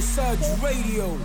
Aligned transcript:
Surge 0.00 0.62
Radio. 0.62 1.18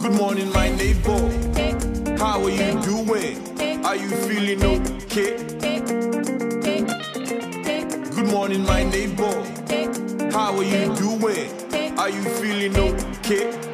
Good 0.00 0.12
morning, 0.12 0.50
my 0.52 0.68
neighbor. 0.70 2.16
How 2.18 2.42
are 2.42 2.50
you 2.50 2.80
doing? 2.82 3.84
Are 3.84 3.96
you 3.96 4.08
feeling 4.08 4.62
okay? 4.64 5.36
Good 8.10 8.26
morning, 8.26 8.64
my 8.64 8.82
neighbor. 8.84 9.44
How 10.32 10.56
are 10.56 10.64
you 10.64 10.94
doing? 10.96 11.98
Are 11.98 12.08
you 12.08 12.22
feeling 12.22 12.76
okay? 12.76 13.71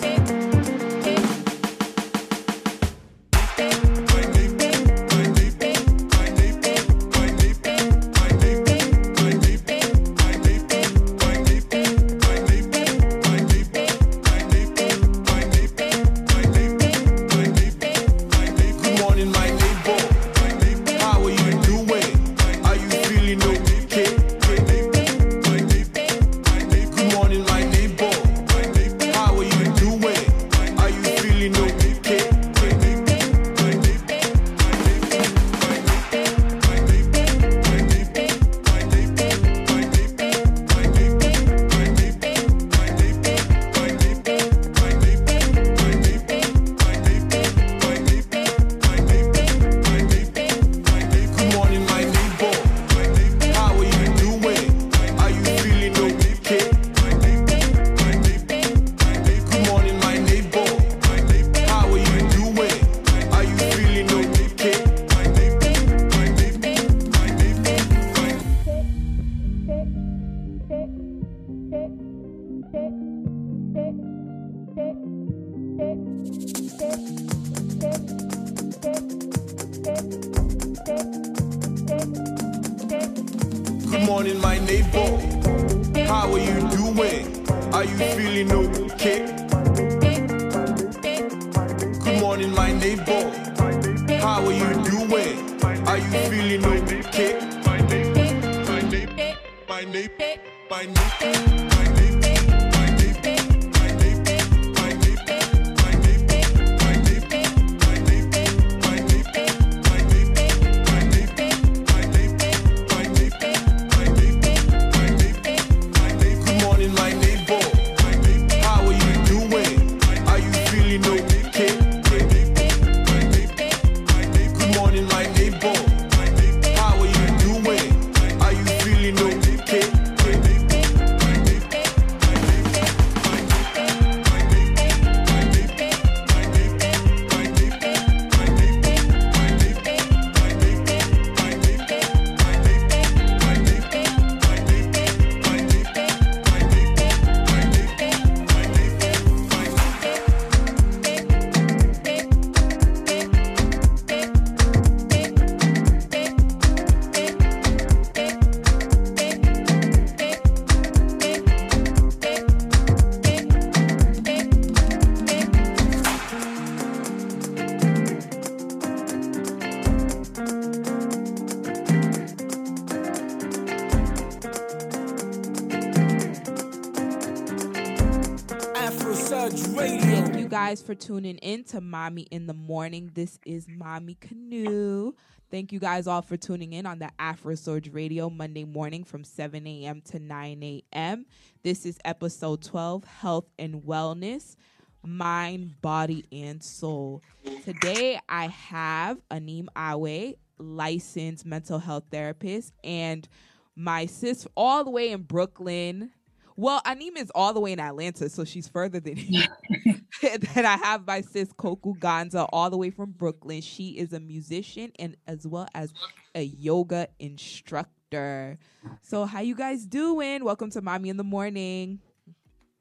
For 180.89 180.95
tuning 180.95 181.37
in 181.39 181.65
to 181.65 181.83
Mommy 181.83 182.23
in 182.31 182.47
the 182.47 182.55
Morning. 182.55 183.11
This 183.13 183.39
is 183.45 183.69
Mommy 183.69 184.15
Canoe. 184.15 185.13
Thank 185.51 185.71
you 185.71 185.79
guys 185.79 186.07
all 186.07 186.23
for 186.23 186.39
tuning 186.39 186.73
in 186.73 186.87
on 186.87 186.99
the 186.99 187.11
Afro 187.19 187.57
Surge 187.57 187.93
Radio 187.93 188.31
Monday 188.31 188.65
morning 188.65 189.05
from 189.05 189.23
7 189.23 189.67
a.m. 189.67 190.01
to 190.07 190.19
9 190.19 190.63
a.m. 190.63 191.27
This 191.63 191.85
is 191.85 191.99
episode 192.07 192.63
12 192.63 193.05
Health 193.05 193.51
and 193.59 193.83
Wellness, 193.83 194.57
Mind, 195.05 195.79
Body, 195.83 196.25
and 196.33 196.65
Soul. 196.65 197.21
Today 197.67 198.19
I 198.27 198.47
have 198.47 199.19
Anim 199.31 199.69
Awe, 199.77 200.33
licensed 200.57 201.45
mental 201.45 201.81
health 201.81 202.05
therapist, 202.11 202.73
and 202.83 203.29
my 203.77 204.07
sis 204.07 204.47
all 204.57 204.85
the 204.85 204.91
way 204.91 205.11
in 205.11 205.21
Brooklyn. 205.21 206.13
Well, 206.59 206.83
Anim 206.85 207.17
is 207.17 207.31
all 207.37 207.55
the 207.55 207.61
way 207.61 207.71
in 207.71 207.79
Atlanta, 207.79 208.29
so 208.29 208.45
she's 208.45 208.67
further 208.67 208.99
than 208.99 209.15
then 210.23 210.67
I 210.67 210.77
have 210.77 211.07
my 211.07 211.21
sis 211.21 211.53
Koku 211.57 211.95
Ganza 211.95 212.49
all 212.53 212.69
the 212.69 212.77
way 212.77 212.91
from 212.91 213.13
Brooklyn. 213.13 213.61
She 213.61 213.91
is 213.91 214.13
a 214.13 214.19
musician 214.19 214.91
and 214.99 215.17
as 215.29 215.47
well 215.47 215.69
as 215.73 215.93
a 216.35 216.43
yoga 216.43 217.07
instructor. 217.21 218.59
So 219.03 219.25
how 219.25 219.39
you 219.39 219.55
guys 219.55 219.87
doing? 219.87 220.43
Welcome 220.43 220.73
to 220.73 220.83
Mommy 220.83 221.11
in 221.11 221.17
the 221.17 221.23
Morning. 221.23 222.01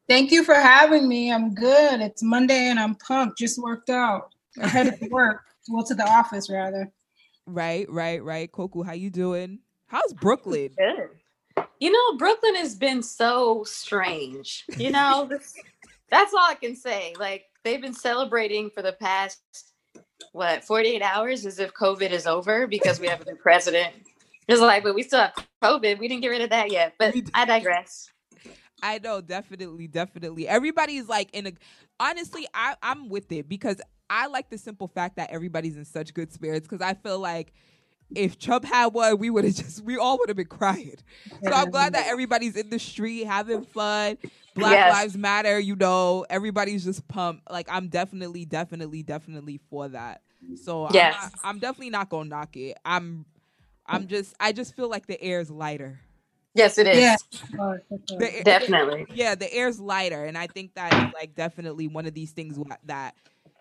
Thank 0.09 0.31
you 0.31 0.43
for 0.43 0.55
having 0.55 1.07
me. 1.07 1.31
I'm 1.31 1.53
good. 1.53 2.01
It's 2.01 2.23
Monday 2.23 2.69
and 2.69 2.79
I'm 2.79 2.95
pumped. 2.95 3.37
Just 3.37 3.61
worked 3.61 3.91
out. 3.91 4.33
I 4.59 4.69
headed 4.69 4.99
to 4.99 5.07
work. 5.09 5.43
Well, 5.69 5.83
to 5.83 5.95
the 5.95 6.09
office 6.09 6.49
rather. 6.49 6.89
Right, 7.45 7.91
right, 7.91 8.23
right. 8.23 8.49
Koku, 8.49 8.83
how 8.83 8.93
you 8.93 9.09
doing? 9.09 9.59
How's 9.87 10.13
Brooklyn? 10.13 10.69
Good. 10.77 11.09
You 11.79 11.91
know, 11.91 12.17
Brooklyn 12.17 12.55
has 12.55 12.75
been 12.75 13.03
so 13.03 13.63
strange. 13.63 14.65
You 14.77 14.91
know, 14.91 15.29
that's 16.09 16.33
all 16.33 16.45
I 16.49 16.55
can 16.55 16.75
say. 16.75 17.13
Like 17.19 17.45
they've 17.63 17.81
been 17.81 17.93
celebrating 17.93 18.69
for 18.69 18.81
the 18.81 18.93
past 18.93 19.41
what 20.31 20.63
48 20.63 21.01
hours 21.01 21.45
as 21.45 21.59
if 21.59 21.73
COVID 21.73 22.11
is 22.11 22.27
over 22.27 22.67
because 22.67 22.99
we 22.99 23.07
have 23.07 23.21
a 23.21 23.25
new 23.25 23.35
president. 23.35 23.93
It's 24.47 24.61
like, 24.61 24.83
but 24.83 24.95
we 24.95 25.03
still 25.03 25.19
have 25.19 25.33
COVID. 25.61 25.99
We 25.99 26.07
didn't 26.07 26.21
get 26.21 26.29
rid 26.29 26.41
of 26.41 26.49
that 26.51 26.71
yet. 26.71 26.93
But 26.97 27.15
I 27.33 27.45
digress. 27.45 28.09
I 28.81 28.99
know, 28.99 29.21
definitely, 29.21 29.87
definitely. 29.87 30.47
Everybody's 30.47 31.07
like 31.07 31.29
in 31.33 31.47
a 31.47 31.51
honestly, 31.99 32.47
I, 32.53 32.75
I'm 32.81 33.09
with 33.09 33.31
it 33.31 33.49
because 33.49 33.81
I 34.09 34.27
like 34.27 34.49
the 34.49 34.57
simple 34.57 34.87
fact 34.87 35.17
that 35.17 35.31
everybody's 35.31 35.77
in 35.77 35.85
such 35.85 36.13
good 36.13 36.31
spirits 36.31 36.67
because 36.67 36.85
I 36.85 36.93
feel 36.93 37.19
like 37.19 37.53
if 38.15 38.39
Trump 38.39 38.65
had 38.65 38.87
won, 38.87 39.17
we 39.19 39.29
would 39.29 39.43
have 39.45 39.55
just 39.63 39.83
we 39.83 39.97
all 39.97 40.17
would 40.19 40.29
have 40.29 40.37
been 40.37 40.47
crying. 40.47 40.95
So 41.43 41.51
I'm 41.51 41.69
glad 41.71 41.93
that 41.93 42.07
everybody's 42.07 42.55
in 42.55 42.69
the 42.69 42.79
street 42.79 43.25
having 43.25 43.63
fun. 43.63 44.17
Black 44.55 44.71
Yes. 44.71 44.93
Lives 44.93 45.17
Matter, 45.17 45.59
you 45.59 45.75
know, 45.75 46.25
everybody's 46.29 46.83
just 46.83 47.07
pumped. 47.07 47.49
Like 47.51 47.67
I'm 47.69 47.89
definitely, 47.89 48.45
definitely, 48.45 49.03
definitely 49.03 49.59
for 49.69 49.87
that. 49.89 50.21
So 50.63 50.87
Yes. 50.91 51.15
I'm, 51.15 51.21
not- 51.21 51.33
I'm 51.43 51.59
definitely 51.59 51.89
not 51.91 52.09
gonna 52.09 52.29
knock 52.29 52.55
it. 52.57 52.77
I'm, 52.83 53.25
I'm 53.85 54.07
just, 54.07 54.35
I 54.39 54.51
just 54.51 54.75
feel 54.75 54.89
like 54.89 55.05
the 55.07 55.21
air 55.21 55.39
is 55.39 55.49
lighter. 55.51 55.99
Yes, 56.53 56.79
it 56.79 56.87
is. 56.87 56.97
Yeah. 56.97 57.15
The 58.07 58.41
Definitely. 58.43 59.05
yeah, 59.13 59.35
the 59.35 59.53
air's 59.53 59.79
lighter, 59.79 60.25
and 60.25 60.35
I 60.35 60.47
think 60.47 60.73
that 60.73 60.91
is 60.91 61.13
like 61.13 61.35
definitely 61.35 61.87
one 61.87 62.07
of 62.07 62.15
these 62.15 62.31
things 62.31 62.57
that 62.85 63.13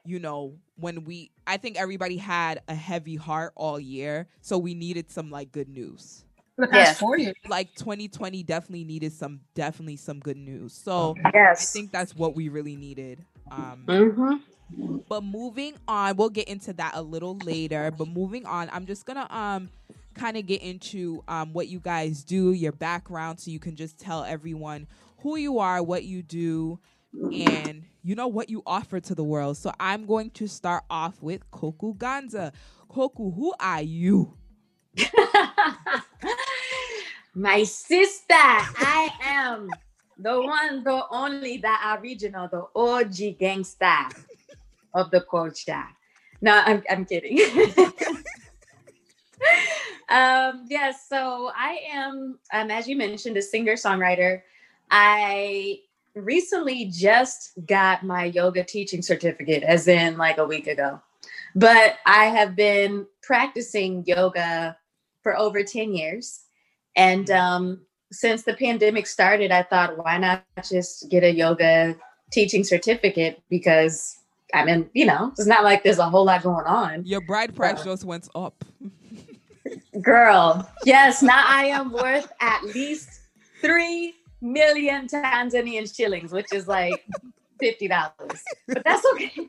you 0.09 0.19
know 0.19 0.59
when 0.77 1.05
we. 1.05 1.31
I 1.47 1.57
think 1.59 1.77
everybody 1.79 2.17
had 2.17 2.63
a 2.69 2.75
heavy 2.75 3.17
heart 3.17 3.53
all 3.57 3.79
year, 3.81 4.29
so 4.41 4.59
we 4.59 4.75
needed 4.75 5.11
some 5.11 5.31
like 5.31 5.53
good 5.53 5.69
news. 5.69 6.25
For 6.57 6.67
the 6.67 6.69
past 6.73 6.95
Yes. 6.95 6.99
four 6.99 7.19
years. 7.19 7.37
Like 7.47 7.75
2020 7.75 8.43
definitely 8.43 8.85
needed 8.85 9.13
some 9.13 9.41
definitely 9.55 9.97
some 9.97 10.21
good 10.21 10.37
news. 10.37 10.75
So 10.75 11.19
I 11.59 11.67
think 11.67 11.93
that's 11.93 12.15
what 12.15 12.35
we 12.35 12.49
really 12.49 12.77
needed. 12.77 13.25
Um, 13.51 13.89
Mm-hmm. 13.89 14.35
but 15.09 15.23
moving 15.23 15.77
on, 15.89 16.17
we'll 16.17 16.31
get 16.31 16.49
into 16.49 16.73
that 16.75 16.93
a 16.95 17.03
little 17.03 17.39
later. 17.39 17.91
But 17.91 18.09
moving 18.09 18.47
on, 18.47 18.69
I'm 18.73 18.87
just 18.87 19.07
gonna 19.07 19.27
um 19.31 19.71
kind 20.15 20.37
of 20.37 20.47
get 20.47 20.63
into 20.63 21.23
um 21.29 21.53
what 21.53 21.69
you 21.69 21.81
guys 21.81 22.25
do, 22.25 22.53
your 22.53 22.73
background, 22.73 23.41
so 23.41 23.51
you 23.51 23.61
can 23.61 23.77
just 23.77 23.99
tell 23.99 24.25
everyone 24.25 24.87
who 25.19 25.37
you 25.37 25.59
are, 25.59 25.83
what 25.83 26.05
you 26.05 26.23
do, 26.23 26.79
and 27.23 27.85
you 28.03 28.15
know 28.15 28.29
what 28.29 28.51
you 28.51 28.63
offer 28.67 29.01
to 29.01 29.15
the 29.15 29.25
world. 29.25 29.57
So 29.57 29.73
I'm 29.81 30.07
going 30.07 30.31
to 30.31 30.47
start 30.47 30.85
off 30.89 31.23
with 31.23 31.51
Koku 31.51 31.95
Ganza. 31.95 32.53
Koku, 32.89 33.33
who 33.33 33.55
are 33.59 33.83
you? 33.83 34.35
My 37.35 37.65
sister, 37.65 38.33
I 38.33 39.11
am 39.23 39.69
the 40.19 40.41
one, 40.41 40.83
the 40.85 41.05
only, 41.11 41.59
the 41.59 41.75
original, 41.99 42.49
the 42.49 42.65
OG 42.75 43.39
gangster 43.39 44.09
of 44.95 45.11
the 45.11 45.21
culture. 45.23 45.85
No, 46.41 46.63
I'm, 46.65 46.83
I'm 46.89 47.05
kidding. 47.05 47.39
um, 50.09 50.65
yes, 50.69 51.07
so 51.09 51.51
I 51.55 51.81
am, 51.93 52.39
um, 52.53 52.71
as 52.71 52.89
you 52.89 52.97
mentioned, 52.97 53.37
a 53.37 53.43
singer 53.43 53.75
songwriter. 53.75 54.41
I 54.91 55.81
recently 56.17 56.87
just 56.87 57.53
got 57.67 58.03
my 58.03 58.25
yoga 58.25 58.65
teaching 58.65 59.03
certificate, 59.03 59.63
as 59.63 59.87
in 59.87 60.17
like 60.17 60.39
a 60.39 60.47
week 60.47 60.67
ago. 60.67 61.01
But 61.55 61.97
I 62.07 62.25
have 62.27 62.57
been 62.57 63.07
practicing 63.23 64.05
yoga 64.07 64.77
for 65.23 65.37
over 65.37 65.63
10 65.63 65.95
years. 65.95 66.41
And 66.97 67.31
um, 67.31 67.81
since 68.11 68.43
the 68.43 68.55
pandemic 68.55 69.07
started, 69.07 69.53
I 69.53 69.63
thought, 69.63 69.99
why 69.99 70.19
not 70.19 70.45
just 70.69 71.09
get 71.11 71.23
a 71.23 71.33
yoga 71.33 71.97
teaching 72.33 72.65
certificate? 72.65 73.43
Because 73.49 74.19
I 74.55 74.65
mean, 74.65 74.89
you 74.95 75.07
know, 75.07 75.33
it's 75.37 75.47
not 75.47 75.65
like 75.65 75.83
there's 75.83 75.99
a 75.99 76.09
whole 76.09 76.25
lot 76.25 76.43
going 76.43 76.67
on. 76.67 77.05
Your 77.05 77.21
bride 77.21 77.55
price 77.55 77.83
just 77.83 78.05
went 78.05 78.29
up. 78.35 78.65
Girl, 80.01 80.71
yes, 80.85 81.23
now 81.23 81.45
I 81.47 81.67
am 81.67 81.91
worth 81.91 82.31
at 82.41 82.63
least 82.63 83.09
three 83.61 84.15
million 84.41 85.07
Tanzanian 85.07 85.95
shillings, 85.95 86.33
which 86.33 86.53
is 86.53 86.69
like 86.69 87.05
fifty 87.59 87.89
dollars. 87.89 88.43
But 88.69 88.85
that's 88.85 89.05
okay. 89.15 89.49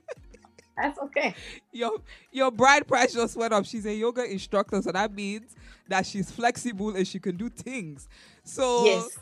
That's 0.77 0.99
okay. 0.99 1.35
Your 1.71 1.99
your 2.31 2.51
bride 2.51 2.87
price 2.87 3.13
just 3.13 3.35
went 3.35 3.53
up. 3.53 3.65
She's 3.65 3.85
a 3.85 3.93
yoga 3.93 4.29
instructor, 4.29 4.81
so 4.81 4.91
that 4.91 5.13
means 5.13 5.55
that 5.89 6.05
she's 6.05 6.29
flexible 6.29 6.95
and 6.95 7.07
she 7.07 7.19
can 7.19 7.35
do 7.35 7.49
things. 7.49 8.07
So 8.43 8.85
Yes. 8.85 9.19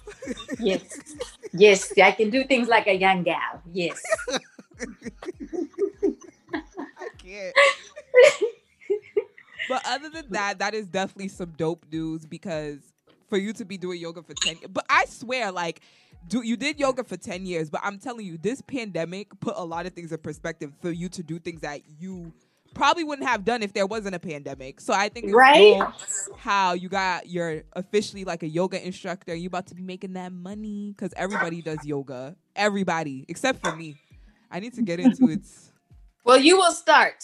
Yes. 0.59 0.99
Yes. 1.53 1.93
I 1.97 2.11
can 2.11 2.29
do 2.29 2.43
things 2.43 2.67
like 2.67 2.87
a 2.87 2.93
young 2.93 3.23
gal. 3.23 3.61
Yes. 3.71 4.03
I 6.53 7.09
can't. 7.17 7.55
but 9.69 9.81
other 9.85 10.09
than 10.09 10.25
that, 10.31 10.59
that 10.59 10.73
is 10.73 10.87
definitely 10.87 11.29
some 11.29 11.53
dope 11.57 11.85
news 11.91 12.25
because 12.25 12.79
for 13.27 13.37
you 13.37 13.53
to 13.53 13.65
be 13.65 13.77
doing 13.77 13.99
yoga 13.99 14.21
for 14.23 14.33
10 14.33 14.59
but 14.69 14.85
I 14.89 15.05
swear, 15.05 15.51
like, 15.51 15.81
do 16.27 16.41
you 16.41 16.57
did 16.57 16.79
yoga 16.79 17.03
for 17.03 17.17
10 17.17 17.45
years, 17.45 17.69
but 17.69 17.81
I'm 17.83 17.99
telling 17.99 18.25
you, 18.25 18.37
this 18.37 18.61
pandemic 18.61 19.39
put 19.39 19.55
a 19.57 19.63
lot 19.63 19.85
of 19.85 19.93
things 19.93 20.11
in 20.11 20.17
perspective 20.19 20.73
for 20.81 20.91
you 20.91 21.09
to 21.09 21.23
do 21.23 21.39
things 21.39 21.61
that 21.61 21.81
you 21.99 22.33
probably 22.73 23.03
wouldn't 23.03 23.27
have 23.27 23.45
done 23.45 23.63
if 23.63 23.73
there 23.73 23.85
wasn't 23.87 24.15
a 24.15 24.19
pandemic. 24.19 24.79
So 24.81 24.93
I 24.93 25.09
think 25.09 25.31
Right? 25.33 25.53
dope 25.53 25.91
how 26.37 26.73
you 26.73 26.89
got 26.89 27.27
you're 27.27 27.63
officially 27.73 28.23
like 28.25 28.43
a 28.43 28.47
yoga 28.47 28.85
instructor. 28.85 29.33
You 29.35 29.47
about 29.47 29.67
to 29.67 29.75
be 29.75 29.81
making 29.81 30.13
that 30.13 30.31
money 30.31 30.93
because 30.95 31.13
everybody 31.15 31.61
does 31.61 31.85
yoga. 31.85 32.35
Everybody 32.55 33.25
except 33.27 33.61
for 33.61 33.71
me. 33.71 33.97
I 34.51 34.59
need 34.59 34.73
to 34.75 34.81
get 34.81 34.99
into 34.99 35.27
it. 35.29 35.41
Well, 36.23 36.37
you 36.39 36.57
will 36.57 36.71
start. 36.71 37.23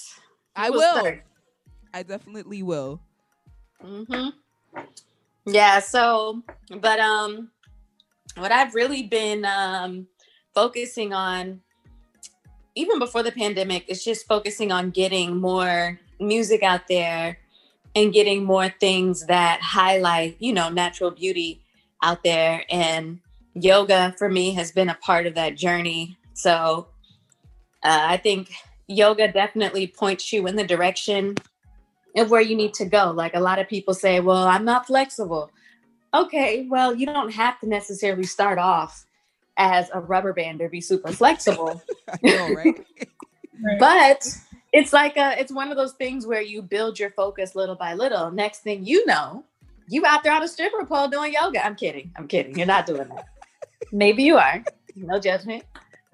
You 0.57 0.63
I 0.63 0.69
will. 0.69 0.99
start. 0.99 1.23
I 1.93 2.03
definitely 2.03 2.63
will. 2.63 3.01
hmm 3.81 4.29
Yeah. 5.45 5.79
So, 5.79 6.43
but 6.79 6.99
um, 6.99 7.49
what 8.37 8.51
I've 8.51 8.75
really 8.75 9.03
been 9.03 9.45
um 9.45 10.07
focusing 10.53 11.13
on, 11.13 11.61
even 12.75 12.99
before 12.99 13.23
the 13.23 13.31
pandemic, 13.31 13.89
is 13.89 14.03
just 14.03 14.27
focusing 14.27 14.71
on 14.71 14.91
getting 14.91 15.37
more 15.37 15.99
music 16.19 16.63
out 16.63 16.87
there 16.87 17.39
and 17.95 18.13
getting 18.13 18.43
more 18.43 18.69
things 18.69 19.25
that 19.27 19.59
highlight, 19.61 20.37
you 20.39 20.53
know, 20.53 20.69
natural 20.69 21.11
beauty 21.11 21.61
out 22.01 22.23
there. 22.23 22.63
And 22.69 23.19
yoga 23.53 24.15
for 24.17 24.29
me 24.29 24.53
has 24.53 24.71
been 24.71 24.89
a 24.89 24.95
part 24.95 25.25
of 25.25 25.35
that 25.35 25.55
journey. 25.55 26.17
So, 26.33 26.87
uh, 27.83 28.05
I 28.09 28.17
think 28.17 28.51
yoga 28.87 29.31
definitely 29.31 29.87
points 29.87 30.31
you 30.31 30.47
in 30.47 30.55
the 30.55 30.65
direction 30.65 31.35
of 32.15 32.29
where 32.29 32.41
you 32.41 32.55
need 32.55 32.73
to 32.75 32.85
go. 32.85 33.11
Like 33.11 33.35
a 33.35 33.39
lot 33.39 33.59
of 33.59 33.67
people 33.67 33.93
say, 33.93 34.19
well, 34.19 34.47
I'm 34.47 34.65
not 34.65 34.87
flexible. 34.87 35.51
Okay, 36.13 36.67
well, 36.69 36.93
you 36.93 37.05
don't 37.05 37.31
have 37.31 37.59
to 37.61 37.67
necessarily 37.67 38.23
start 38.23 38.59
off 38.59 39.05
as 39.57 39.89
a 39.93 39.99
rubber 39.99 40.33
band 40.33 40.61
or 40.61 40.69
be 40.69 40.81
super 40.81 41.11
flexible. 41.11 41.81
Know? 42.23 42.53
Right. 42.53 42.85
but 43.79 44.27
it's 44.73 44.91
like 44.91 45.15
a 45.15 45.39
it's 45.39 45.51
one 45.51 45.71
of 45.71 45.77
those 45.77 45.93
things 45.93 46.27
where 46.27 46.41
you 46.41 46.61
build 46.61 46.99
your 46.99 47.11
focus 47.11 47.55
little 47.55 47.75
by 47.75 47.93
little. 47.93 48.31
Next 48.31 48.59
thing 48.59 48.85
you 48.85 49.05
know, 49.05 49.45
you 49.87 50.05
out 50.05 50.23
there 50.23 50.33
on 50.33 50.43
a 50.43 50.47
stripper 50.47 50.85
pole 50.85 51.07
doing 51.07 51.33
yoga. 51.33 51.65
I'm 51.65 51.75
kidding. 51.75 52.11
I'm 52.17 52.27
kidding. 52.27 52.57
You're 52.57 52.67
not 52.67 52.85
doing 52.85 53.07
that. 53.07 53.27
Maybe 53.91 54.23
you 54.23 54.37
are. 54.37 54.63
No 54.95 55.19
judgment. 55.19 55.63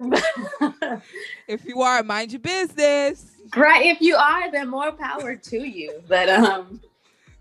if 1.48 1.64
you 1.64 1.82
are, 1.82 2.02
mind 2.02 2.32
your 2.32 2.40
business. 2.40 3.37
Right 3.56 3.86
if 3.86 4.00
you 4.00 4.16
are 4.16 4.50
then 4.50 4.68
more 4.68 4.92
power 4.92 5.36
to 5.36 5.58
you. 5.58 6.02
But 6.08 6.28
um 6.28 6.80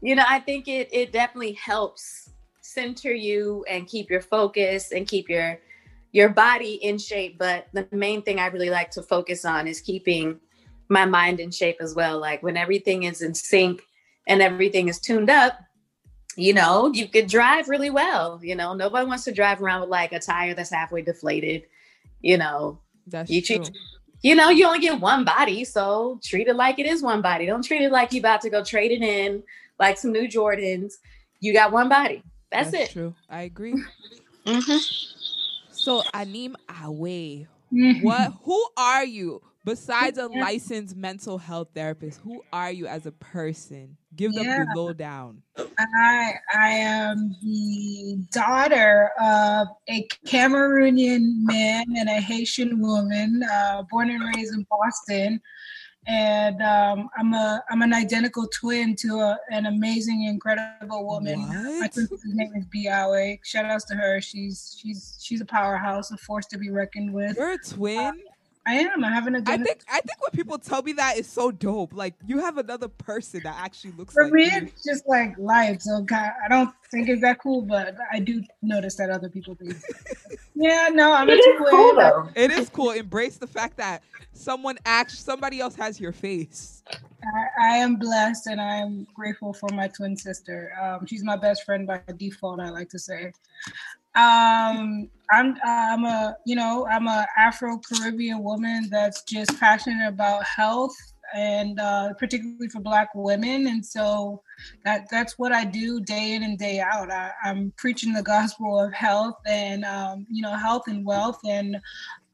you 0.02 0.16
know 0.16 0.26
i 0.28 0.40
think 0.40 0.68
it 0.68 0.90
it 0.92 1.12
definitely 1.12 1.54
helps 1.54 2.30
center 2.62 3.14
you 3.14 3.66
and 3.68 3.88
keep 3.88 4.10
your 4.10 4.22
focus 4.22 4.92
and 4.92 5.08
keep 5.08 5.30
your 5.30 5.58
your 6.12 6.30
body 6.30 6.76
in 6.76 6.98
shape. 6.98 7.38
But 7.38 7.68
the 7.74 7.88
main 7.92 8.22
thing 8.22 8.40
i 8.40 8.48
really 8.48 8.70
like 8.70 8.92
to 8.92 9.02
focus 9.02 9.46
on 9.46 9.68
is 9.68 9.82
keeping 9.82 10.40
my 10.90 11.06
mind 11.06 11.40
in 11.40 11.52
shape 11.52 11.78
as 11.82 11.96
well. 11.96 12.20
Like 12.20 12.42
when 12.44 12.56
everything 12.56 13.04
is 13.04 13.22
in 13.22 13.34
sync 13.34 13.82
and 14.28 14.42
everything 14.42 14.88
is 14.88 15.00
tuned 15.00 15.30
up 15.30 15.60
you 16.36 16.54
know 16.54 16.92
you 16.94 17.08
could 17.08 17.28
drive 17.28 17.68
really 17.68 17.90
well 17.90 18.40
you 18.44 18.56
know. 18.56 18.74
Nobody 18.74 19.08
wants 19.08 19.24
to 19.26 19.32
drive 19.32 19.62
around 19.62 19.82
with 19.82 19.90
like 19.90 20.14
a 20.14 20.20
tire 20.20 20.54
that's 20.54 20.70
halfway 20.70 21.02
deflated 21.02 21.64
you 22.22 22.38
know. 22.38 22.80
That's 23.08 23.30
You 23.30 23.42
true. 23.42 23.64
You 24.22 24.36
know, 24.36 24.50
you 24.50 24.66
only 24.66 24.80
get 24.80 25.00
one 25.00 25.24
body, 25.24 25.64
so 25.64 26.20
treat 26.24 26.48
it 26.48 26.56
like 26.56 26.80
it 26.80 26.86
is 26.86 27.02
one 27.04 27.22
body. 27.22 27.46
Don't 27.46 27.64
treat 27.64 27.82
it 27.82 27.92
like 27.92 28.12
you 28.14 28.20
about 28.20 28.42
to 28.42 28.50
go 28.50 28.64
trade 28.64 28.92
it 28.92 29.02
in 29.02 29.44
like 29.80 29.98
some 29.98 30.12
new 30.12 30.28
Jordans. 30.28 30.94
You 31.40 31.54
got 31.54 31.72
one 31.72 31.90
body. 31.90 32.24
That's, 32.52 32.74
it. 32.74 32.90
True. 32.92 33.16
I 33.30 33.42
agree. 33.42 33.76
Mhm. 34.46 34.80
So 35.70 36.04
Anim 36.14 36.56
Awe, 36.70 37.46
Mhm. 37.72 38.04
what? 38.04 38.34
Who 38.44 38.68
are 38.78 39.06
you 39.06 39.42
besides 39.68 40.18
a 40.18 40.28
licensed 40.28 40.96
mental 40.96 41.38
health 41.38 41.70
therapist? 41.76 42.20
Who 42.24 42.42
are 42.52 42.72
you 42.72 42.88
as 42.88 43.06
a 43.06 43.12
person? 43.12 43.98
Give 44.16 44.34
them 44.34 44.46
Yeah. 44.46 44.66
the 44.74 44.80
lowdown. 44.80 45.44
I 45.78 46.34
I 46.56 46.70
am 46.70 47.36
the 47.44 48.18
daughter 48.32 49.12
of 49.22 49.68
a 49.90 50.08
Cameroonian 50.26 51.44
man 51.44 51.86
and 51.96 52.10
a 52.10 52.20
Haitian 52.20 52.80
woman, 52.82 53.44
uh, 53.44 53.84
born 53.92 54.10
and 54.10 54.24
raised 54.36 54.54
in 54.54 54.66
Boston, 54.70 55.40
and 56.08 56.62
um, 56.64 57.10
I'm 57.18 57.34
a 57.34 57.62
I'm 57.70 57.82
an 57.84 57.94
identical 57.94 58.48
twin 58.60 58.96
to 58.98 59.20
a, 59.20 59.38
an 59.52 59.66
amazing, 59.68 60.24
incredible 60.24 61.06
woman. 61.06 61.40
My 61.40 61.80
What? 61.82 61.94
sister's 61.94 62.22
name 62.26 62.54
is 62.56 62.66
Biawe. 62.74 63.38
Shout 63.44 63.66
outs 63.66 63.86
to 63.86 63.96
her. 63.96 64.20
She's 64.22 64.78
she's 64.82 65.20
she's 65.22 65.42
a 65.42 65.46
powerhouse, 65.46 66.10
a 66.12 66.18
force 66.18 66.46
to 66.48 66.58
be 66.58 66.70
reckoned 66.72 67.14
with. 67.14 67.36
You're 67.38 67.52
a 67.54 67.58
twin. 67.58 68.14
I 68.68 68.74
am. 68.74 69.06
I 69.06 69.12
haven't. 69.12 69.48
I 69.48 69.58
think 69.58 69.84
I 69.90 70.02
think 70.02 70.22
when 70.22 70.32
people 70.34 70.58
tell 70.58 70.84
me 70.84 70.92
that 70.94 71.18
is 71.18 71.28
so 71.28 71.52
dope. 71.52 71.94
Like 71.94 72.16
you 72.28 72.40
have 72.40 72.58
another 72.58 72.90
person 72.90 73.42
that 73.44 73.56
actually 73.58 73.92
looks 73.92 74.14
for 74.14 74.26
like 74.26 74.34
me. 74.34 74.44
you. 74.44 74.52
It's 74.54 74.84
just 74.84 75.08
like 75.08 75.38
life. 75.38 75.82
So 75.82 76.02
God, 76.02 76.32
I 76.44 76.50
don't 76.50 76.70
think 76.92 77.08
it's 77.08 77.22
that 77.22 77.40
cool, 77.40 77.62
but 77.62 77.96
I 78.12 78.20
do 78.20 78.44
notice 78.62 78.96
that 78.96 79.10
other 79.10 79.30
people 79.30 79.56
do. 79.56 79.74
yeah, 80.56 80.90
no, 80.92 81.14
I'm 81.14 81.30
It 81.30 81.36
a 81.36 81.38
is 81.38 81.70
cool 81.70 81.96
though. 81.96 82.30
It 82.36 82.52
is 82.52 82.70
cool. 82.70 82.92
Embrace 82.92 83.38
the 83.38 83.48
fact 83.48 83.78
that 83.78 84.04
someone 84.34 84.78
acts 84.86 85.18
somebody 85.18 85.62
else 85.62 85.76
has 85.76 86.02
your 86.02 86.12
face. 86.12 86.84
I, 87.24 87.74
I 87.74 87.78
am 87.78 87.96
blessed 87.96 88.48
and 88.48 88.60
I 88.60 88.76
am 88.76 89.08
grateful 89.14 89.54
for 89.54 89.70
my 89.74 89.88
twin 89.88 90.16
sister. 90.18 90.74
Um, 90.82 91.06
she's 91.06 91.24
my 91.24 91.38
best 91.38 91.64
friend 91.64 91.88
by 91.88 92.02
default. 92.18 92.60
I 92.60 92.70
like 92.70 92.90
to 92.90 93.00
say. 93.00 93.32
Um, 94.18 95.10
I'm 95.32 95.58
I'm 95.64 96.06
a 96.06 96.36
you 96.46 96.56
know 96.56 96.88
I'm 96.88 97.08
a 97.08 97.28
Afro 97.38 97.80
Caribbean 97.80 98.44
woman 98.44 98.88
that's 98.90 99.24
just 99.24 99.60
passionate 99.60 100.08
about 100.08 100.44
health 100.44 100.96
and 101.36 101.80
uh, 101.80 102.14
particularly 102.14 102.70
for 102.70 102.80
Black 102.80 103.10
women, 103.14 103.68
and 103.68 103.86
so 103.86 104.42
that 104.86 105.08
that's 105.12 105.38
what 105.38 105.52
I 105.52 105.66
do 105.66 106.00
day 106.00 106.34
in 106.34 106.44
and 106.44 106.58
day 106.58 106.80
out. 106.80 107.12
I, 107.12 107.32
I'm 107.44 107.74
preaching 107.78 108.14
the 108.14 108.24
gospel 108.24 108.80
of 108.80 108.94
health 108.94 109.38
and 109.46 109.86
um, 109.86 110.26
you 110.30 110.42
know 110.42 110.56
health 110.56 110.84
and 110.88 111.06
wealth 111.06 111.40
and 111.48 111.78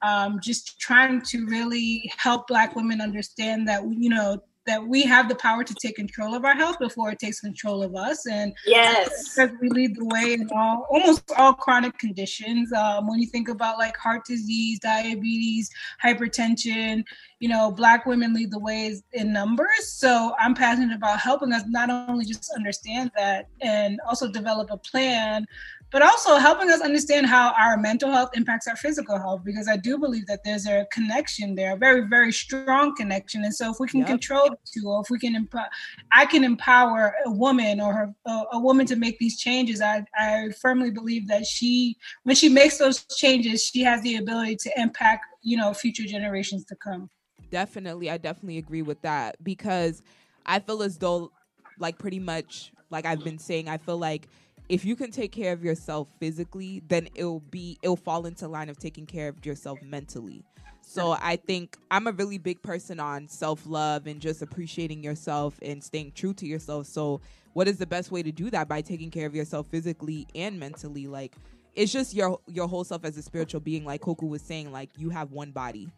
um, 0.01 0.39
just 0.41 0.79
trying 0.79 1.21
to 1.21 1.45
really 1.47 2.11
help 2.17 2.47
Black 2.47 2.75
women 2.75 3.01
understand 3.01 3.67
that 3.67 3.83
you 3.83 4.09
know 4.09 4.41
that 4.65 4.85
we 4.85 5.03
have 5.03 5.27
the 5.29 5.35
power 5.35 5.63
to 5.63 5.73
take 5.75 5.95
control 5.95 6.33
of 6.35 6.45
our 6.45 6.55
health 6.55 6.79
before 6.79 7.11
it 7.11 7.19
takes 7.19 7.39
control 7.39 7.83
of 7.83 7.95
us 7.95 8.25
and 8.25 8.53
Yes. 8.65 9.33
because 9.35 9.51
we 9.61 9.69
lead 9.69 9.95
the 9.95 10.05
way 10.05 10.33
in 10.33 10.49
all 10.55 10.87
almost 10.89 11.31
all 11.37 11.53
chronic 11.53 11.97
conditions. 11.97 12.71
Um, 12.73 13.07
when 13.07 13.19
you 13.19 13.27
think 13.27 13.49
about 13.49 13.77
like 13.77 13.97
heart 13.97 14.25
disease, 14.25 14.79
diabetes, 14.79 15.69
hypertension, 16.03 17.03
you 17.39 17.49
know, 17.49 17.71
black 17.71 18.05
women 18.05 18.33
lead 18.33 18.51
the 18.51 18.59
way 18.59 18.95
in 19.13 19.33
numbers. 19.33 19.87
So 19.87 20.33
I'm 20.39 20.53
passionate 20.55 20.95
about 20.95 21.19
helping 21.19 21.51
us 21.51 21.63
not 21.67 21.89
only 21.89 22.25
just 22.25 22.51
understand 22.55 23.11
that 23.17 23.49
and 23.61 23.99
also 24.07 24.31
develop 24.31 24.69
a 24.71 24.77
plan, 24.77 25.45
but 25.93 26.01
also 26.01 26.37
helping 26.37 26.71
us 26.71 26.81
understand 26.81 27.27
how 27.27 27.53
our 27.53 27.77
mental 27.77 28.11
health 28.11 28.31
impacts 28.35 28.67
our 28.67 28.75
physical 28.75 29.17
health. 29.17 29.43
Because 29.45 29.67
I 29.69 29.77
do 29.77 29.99
believe 29.99 30.25
that 30.25 30.43
there's 30.43 30.65
a 30.65 30.87
connection 30.91 31.53
there, 31.53 31.73
a 31.73 31.77
very, 31.77 32.07
very 32.07 32.33
strong 32.33 32.95
connection. 32.95 33.43
And 33.45 33.53
so 33.53 33.71
if 33.71 33.77
we 33.79 33.87
can 33.87 33.99
Yep. 33.99 34.07
control 34.09 34.49
the 34.49 34.57
two, 34.65 34.87
or 34.89 35.01
if 35.01 35.11
we 35.11 35.19
can 35.19 35.35
empower 35.35 35.67
I 36.11 36.25
can 36.25 36.43
empower 36.43 37.13
a 37.25 37.31
woman 37.31 37.79
or 37.79 37.93
her, 37.93 38.15
a, 38.25 38.43
a 38.53 38.59
woman 38.59 38.85
to 38.87 38.95
make 38.95 39.19
these 39.19 39.39
changes. 39.39 39.81
I, 39.81 40.03
I 40.17 40.49
firmly 40.61 40.89
believe 40.89 41.27
that 41.27 41.45
she, 41.45 41.95
when 42.23 42.35
she 42.35 42.49
makes 42.49 42.77
those 42.79 43.05
changes, 43.05 43.63
she 43.63 43.81
has 43.83 44.01
the 44.01 44.15
ability 44.15 44.57
to 44.57 44.81
impact, 44.81 45.25
you 45.43 45.57
know, 45.57 45.73
future 45.73 46.03
generations 46.05 46.65
to 46.65 46.75
come. 46.75 47.09
Definitely, 47.51 48.09
I 48.09 48.17
definitely 48.17 48.57
agree 48.57 48.81
with 48.81 49.01
that 49.03 49.43
because 49.43 50.01
I 50.45 50.59
feel 50.59 50.81
as 50.81 50.97
though, 50.97 51.33
like, 51.77 51.97
pretty 51.99 52.19
much, 52.19 52.73
like 52.89 53.05
I've 53.05 53.23
been 53.23 53.37
saying, 53.37 53.69
I 53.69 53.77
feel 53.77 53.97
like 53.97 54.27
if 54.69 54.85
you 54.85 54.95
can 54.95 55.11
take 55.11 55.31
care 55.31 55.53
of 55.53 55.63
yourself 55.63 56.07
physically, 56.19 56.81
then 56.87 57.09
it'll 57.15 57.41
be, 57.41 57.77
it'll 57.81 57.95
fall 57.95 58.25
into 58.25 58.47
line 58.47 58.69
of 58.69 58.77
taking 58.77 59.05
care 59.05 59.27
of 59.27 59.45
yourself 59.45 59.81
mentally. 59.81 60.43
So 60.81 61.17
I 61.19 61.37
think 61.37 61.77
I'm 61.89 62.07
a 62.07 62.11
really 62.11 62.37
big 62.37 62.61
person 62.61 62.99
on 62.99 63.27
self 63.27 63.65
love 63.65 64.05
and 64.05 64.19
just 64.19 64.41
appreciating 64.41 65.03
yourself 65.03 65.57
and 65.61 65.83
staying 65.83 66.11
true 66.13 66.33
to 66.35 66.45
yourself. 66.45 66.87
So, 66.87 67.21
what 67.53 67.67
is 67.67 67.77
the 67.77 67.87
best 67.87 68.11
way 68.11 68.21
to 68.21 68.31
do 68.31 68.49
that? 68.51 68.67
By 68.67 68.81
taking 68.81 69.09
care 69.09 69.25
of 69.25 69.33
yourself 69.33 69.67
physically 69.67 70.27
and 70.35 70.59
mentally. 70.59 71.07
Like, 71.07 71.35
it's 71.75 71.91
just 71.91 72.13
your 72.13 72.39
your 72.47 72.67
whole 72.67 72.83
self 72.83 73.05
as 73.05 73.17
a 73.17 73.21
spiritual 73.21 73.61
being. 73.61 73.85
Like 73.85 74.01
Koku 74.01 74.27
was 74.27 74.41
saying, 74.41 74.71
like 74.71 74.89
you 74.97 75.09
have 75.09 75.31
one 75.31 75.51
body. 75.51 75.89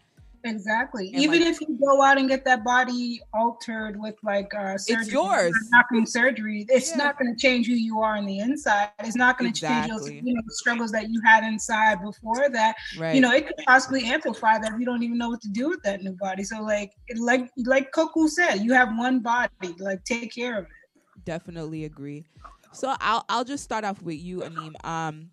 Exactly. 0.46 1.12
And, 1.14 1.24
Even 1.24 1.40
like- 1.42 1.50
if 1.50 1.62
you 1.62 1.78
go 1.84 2.02
out 2.04 2.18
and 2.20 2.30
get 2.30 2.46
that 2.46 2.64
body 2.64 3.20
altered 3.34 4.00
with 4.00 4.16
like 4.24 4.54
uh, 4.54 4.78
surgery, 4.78 5.12
yours. 5.14 5.54
knocking 5.72 6.06
surgery, 6.06 6.66
it's 6.70 6.92
Yeah. 6.92 6.98
not 6.98 7.20
going 7.20 7.36
to 7.36 7.40
change 7.40 7.66
who 7.66 7.74
you 7.74 8.00
are 8.00 8.16
on 8.16 8.26
the 8.28 8.40
inside. 8.40 8.90
It's 9.00 9.16
not 9.16 9.38
going 9.40 9.52
to 9.52 9.60
change 9.60 9.86
Exactly. 9.88 10.20
those 10.20 10.24
you 10.28 10.34
know 10.36 10.42
struggles 10.50 10.92
that 10.92 11.10
you 11.10 11.20
had 11.26 11.44
inside 11.44 12.02
before 12.04 12.48
that. 12.50 12.76
Right. 12.98 13.16
You 13.16 13.22
know, 13.22 13.32
it 13.34 13.48
could 13.48 13.58
possibly 13.66 14.06
amplify 14.06 14.60
that. 14.60 14.80
You 14.80 14.86
don't 14.86 15.02
even 15.02 15.18
know 15.18 15.30
what 15.30 15.42
to 15.42 15.50
do 15.50 15.70
with 15.70 15.82
that 15.84 16.04
new 16.04 16.14
body. 16.14 16.44
So 16.44 16.62
like, 16.62 16.92
like 17.18 17.50
like 17.66 17.92
Koku 17.92 18.28
said, 18.28 18.58
you 18.58 18.72
have 18.74 18.90
one 18.96 19.20
body. 19.22 19.50
Like, 19.80 20.04
take 20.06 20.32
care 20.34 20.60
of 20.60 20.66
it. 20.66 20.72
definitely 21.26 21.86
agree. 21.86 22.24
So 22.72 22.94
I'll 23.00 23.26
I'll 23.30 23.46
just 23.46 23.64
start 23.64 23.84
off 23.84 24.02
with 24.04 24.20
you, 24.20 24.44
Anim. 24.44 24.76
Um, 24.84 25.32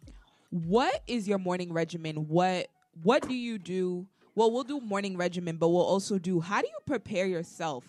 what 0.50 1.02
is 1.06 1.28
your 1.28 1.38
morning 1.38 1.70
regimen? 1.72 2.28
What 2.28 2.68
what 3.02 3.26
do 3.28 3.34
you 3.34 3.58
do? 3.58 4.06
Well, 4.34 4.50
we'll 4.50 4.64
do 4.64 4.80
morning 4.80 5.16
regimen, 5.16 5.56
but 5.58 5.68
we'll 5.68 5.82
also 5.82 6.18
do 6.18 6.40
how 6.40 6.62
do 6.62 6.68
you 6.68 6.78
prepare 6.86 7.26
yourself 7.26 7.84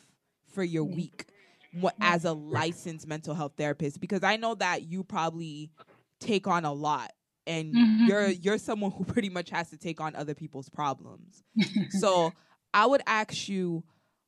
for 0.45 0.63
your 0.63 0.83
week 0.83 1.25
as 2.01 2.25
a 2.25 2.33
licensed 2.33 3.07
mental 3.07 3.33
health 3.33 3.53
therapist? 3.57 3.99
Because 4.01 4.23
I 4.23 4.35
know 4.35 4.55
that 4.55 4.83
you 4.83 5.03
probably 5.03 5.71
take 6.19 6.47
on 6.47 6.65
a 6.65 6.73
lot, 6.73 7.11
and 7.47 7.77
Mhm. 7.77 8.07
you're 8.07 8.29
you're 8.29 8.57
someone 8.57 8.91
who 8.91 9.05
pretty 9.05 9.29
much 9.29 9.49
has 9.51 9.69
to 9.69 9.77
take 9.77 10.01
on 10.01 10.15
other 10.15 10.33
people's 10.35 10.69
problems. 10.69 11.43
so 11.87 12.33
I 12.73 12.85
would 12.85 13.01
ask 13.07 13.47
you, 13.47 13.83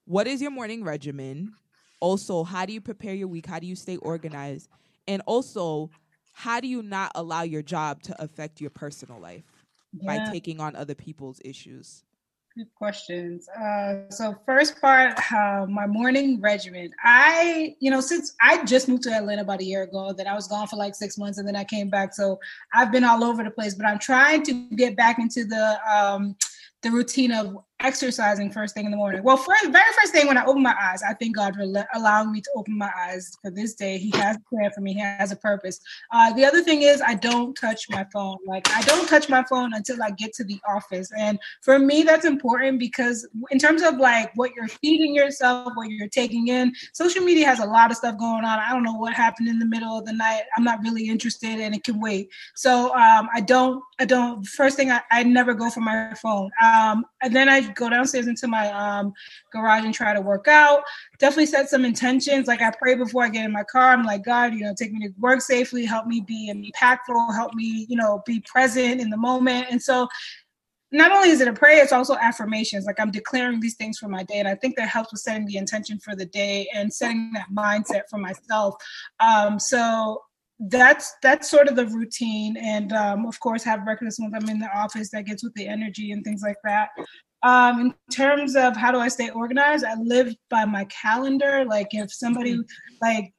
what 0.05 0.27
is 0.27 0.41
your 0.41 0.51
morning 0.51 0.83
regimen? 0.83 1.55
Also, 1.99 2.43
how 2.43 2.65
do 2.65 2.73
you 2.73 2.81
prepare 2.81 3.13
your 3.13 3.27
week? 3.27 3.45
How 3.45 3.59
do 3.59 3.67
you 3.67 3.75
stay 3.75 3.97
organized? 3.97 4.69
And 5.07 5.21
also, 5.25 5.91
how 6.31 6.59
do 6.59 6.67
you 6.67 6.81
not 6.83 7.11
allow 7.15 7.41
your 7.43 7.61
job 7.61 8.03
to 8.03 8.21
affect 8.21 8.61
your 8.61 8.69
personal 8.69 9.19
life 9.19 9.45
by 10.03 10.31
taking 10.31 10.59
on 10.59 10.75
other 10.75 10.95
people's 10.95 11.41
issues? 11.43 12.03
Good 12.57 12.73
questions. 12.73 13.49
Uh, 13.49 14.09
so 14.09 14.33
first 14.45 14.79
part, 14.79 15.19
uh, 15.33 15.65
my 15.67 15.85
morning 15.85 16.39
regimen. 16.39 16.89
I, 17.03 17.75
you 17.81 17.91
know, 17.91 17.99
since 17.99 18.33
I 18.41 18.63
just 18.63 18.87
moved 18.87 19.03
to 19.03 19.11
Atlanta 19.11 19.41
about 19.41 19.59
a 19.59 19.65
year 19.65 19.83
ago, 19.83 20.13
that 20.13 20.25
I 20.25 20.33
was 20.33 20.47
gone 20.47 20.67
for 20.67 20.77
like 20.77 20.95
six 20.95 21.17
months, 21.17 21.37
and 21.37 21.45
then 21.45 21.57
I 21.57 21.65
came 21.65 21.89
back. 21.89 22.13
So 22.13 22.39
I've 22.73 22.93
been 22.93 23.03
all 23.03 23.25
over 23.25 23.43
the 23.43 23.51
place. 23.51 23.75
But 23.75 23.85
I'm 23.85 23.99
trying 23.99 24.43
to 24.43 24.69
get 24.77 24.95
back 24.95 25.19
into 25.19 25.43
the 25.43 25.79
um, 25.85 26.37
the 26.81 26.91
routine 26.91 27.33
of 27.33 27.57
exercising 27.85 28.51
first 28.51 28.73
thing 28.73 28.85
in 28.85 28.91
the 28.91 28.97
morning. 28.97 29.21
Well, 29.23 29.37
first, 29.37 29.65
very 29.71 29.93
first 29.93 30.11
thing 30.11 30.27
when 30.27 30.37
I 30.37 30.45
open 30.45 30.63
my 30.63 30.75
eyes, 30.81 31.03
I 31.03 31.13
thank 31.13 31.35
God 31.35 31.55
for 31.55 31.65
le- 31.65 31.87
allowing 31.93 32.31
me 32.31 32.41
to 32.41 32.49
open 32.55 32.77
my 32.77 32.89
eyes 32.97 33.31
for 33.41 33.51
this 33.51 33.75
day. 33.75 33.99
He 33.99 34.11
has 34.15 34.37
a 34.37 34.41
plan 34.49 34.71
for 34.73 34.81
me. 34.81 34.93
He 34.93 34.99
has 34.99 35.31
a 35.31 35.35
purpose. 35.35 35.79
Uh, 36.11 36.33
the 36.33 36.45
other 36.45 36.63
thing 36.63 36.81
is 36.81 37.01
I 37.01 37.13
don't 37.13 37.53
touch 37.55 37.87
my 37.89 38.05
phone. 38.11 38.37
Like 38.47 38.67
I 38.71 38.81
don't 38.81 39.07
touch 39.07 39.29
my 39.29 39.43
phone 39.43 39.73
until 39.75 40.01
I 40.01 40.09
get 40.11 40.33
to 40.33 40.43
the 40.43 40.59
office. 40.67 41.11
And 41.17 41.37
for 41.61 41.77
me, 41.77 42.01
that's 42.01 42.25
important 42.25 42.79
because 42.79 43.27
in 43.51 43.59
terms 43.59 43.83
of 43.83 43.97
like 43.97 44.31
what 44.35 44.51
you're 44.55 44.67
feeding 44.67 45.13
yourself, 45.13 45.73
what 45.75 45.89
you're 45.89 46.09
taking 46.09 46.47
in, 46.47 46.73
social 46.93 47.23
media 47.23 47.45
has 47.45 47.59
a 47.59 47.65
lot 47.65 47.91
of 47.91 47.97
stuff 47.97 48.17
going 48.17 48.43
on. 48.43 48.59
I 48.59 48.71
don't 48.71 48.83
know 48.83 48.95
what 48.95 49.13
happened 49.13 49.47
in 49.47 49.59
the 49.59 49.65
middle 49.65 49.97
of 49.97 50.05
the 50.05 50.13
night. 50.13 50.41
I'm 50.57 50.63
not 50.63 50.81
really 50.81 51.07
interested, 51.07 51.59
and 51.59 51.75
it 51.75 51.83
can 51.83 52.01
wait. 52.01 52.29
So 52.55 52.95
um, 52.95 53.29
I 53.33 53.41
don't. 53.41 53.83
I 53.99 54.05
don't. 54.05 54.45
First 54.45 54.75
thing, 54.75 54.91
I, 54.91 55.01
I 55.11 55.23
never 55.23 55.53
go 55.53 55.69
for 55.69 55.81
my 55.81 56.13
phone. 56.15 56.49
Um, 56.63 57.05
and 57.21 57.35
then 57.35 57.47
I 57.47 57.61
go 57.75 57.89
downstairs 57.89 58.27
into 58.27 58.47
my 58.47 58.71
um, 58.71 59.13
garage 59.51 59.83
and 59.83 59.93
try 59.93 60.13
to 60.13 60.21
work 60.21 60.47
out. 60.47 60.83
Definitely 61.19 61.47
set 61.47 61.69
some 61.69 61.85
intentions. 61.85 62.47
Like 62.47 62.61
I 62.61 62.71
pray 62.71 62.95
before 62.95 63.23
I 63.23 63.29
get 63.29 63.45
in 63.45 63.51
my 63.51 63.63
car. 63.63 63.91
I'm 63.91 64.03
like, 64.03 64.23
God, 64.23 64.53
you 64.53 64.61
know, 64.61 64.73
take 64.77 64.91
me 64.91 65.07
to 65.07 65.13
work 65.19 65.41
safely. 65.41 65.85
Help 65.85 66.07
me 66.07 66.21
be 66.21 66.51
impactful. 66.53 67.35
Help 67.35 67.53
me, 67.53 67.85
you 67.89 67.95
know, 67.95 68.21
be 68.25 68.43
present 68.45 69.01
in 69.01 69.09
the 69.09 69.17
moment. 69.17 69.67
And 69.69 69.81
so 69.81 70.07
not 70.91 71.11
only 71.11 71.29
is 71.29 71.41
it 71.41 71.47
a 71.47 71.53
prayer, 71.53 71.83
it's 71.83 71.91
also 71.91 72.15
affirmations. 72.15 72.85
Like 72.85 72.99
I'm 72.99 73.11
declaring 73.11 73.59
these 73.59 73.75
things 73.75 73.97
for 73.97 74.07
my 74.07 74.23
day. 74.23 74.35
And 74.35 74.47
I 74.47 74.55
think 74.55 74.77
that 74.77 74.87
helps 74.87 75.11
with 75.11 75.21
setting 75.21 75.45
the 75.45 75.57
intention 75.57 75.99
for 75.99 76.15
the 76.15 76.25
day 76.25 76.69
and 76.73 76.93
setting 76.93 77.31
that 77.33 77.47
mindset 77.53 78.03
for 78.09 78.17
myself. 78.17 78.75
Um, 79.19 79.59
so 79.59 80.21
that's 80.59 81.13
that's 81.21 81.49
sort 81.49 81.67
of 81.67 81.75
the 81.75 81.87
routine. 81.87 82.55
And 82.57 82.93
um, 82.93 83.25
of 83.25 83.39
course, 83.39 83.63
have 83.63 83.83
breakfast 83.83 84.19
when 84.19 84.33
I'm 84.33 84.47
in 84.49 84.59
the 84.59 84.69
office 84.75 85.09
that 85.11 85.25
gets 85.25 85.43
with 85.43 85.53
the 85.55 85.67
energy 85.67 86.11
and 86.11 86.23
things 86.23 86.41
like 86.41 86.57
that. 86.63 86.89
Um, 87.45 87.79
in 87.81 87.93
terms 88.11 88.55
of 88.55 88.75
how 88.75 88.91
do 88.91 88.97
I 88.97 89.07
stay 89.07 89.29
organized, 89.29 89.85
I 89.85 89.93
live 90.01 90.35
by 90.49 90.65
my 90.65 90.85
calendar. 90.85 91.63
Like 91.63 91.89
if 91.91 92.11
somebody 92.11 92.59
like 93.03 93.31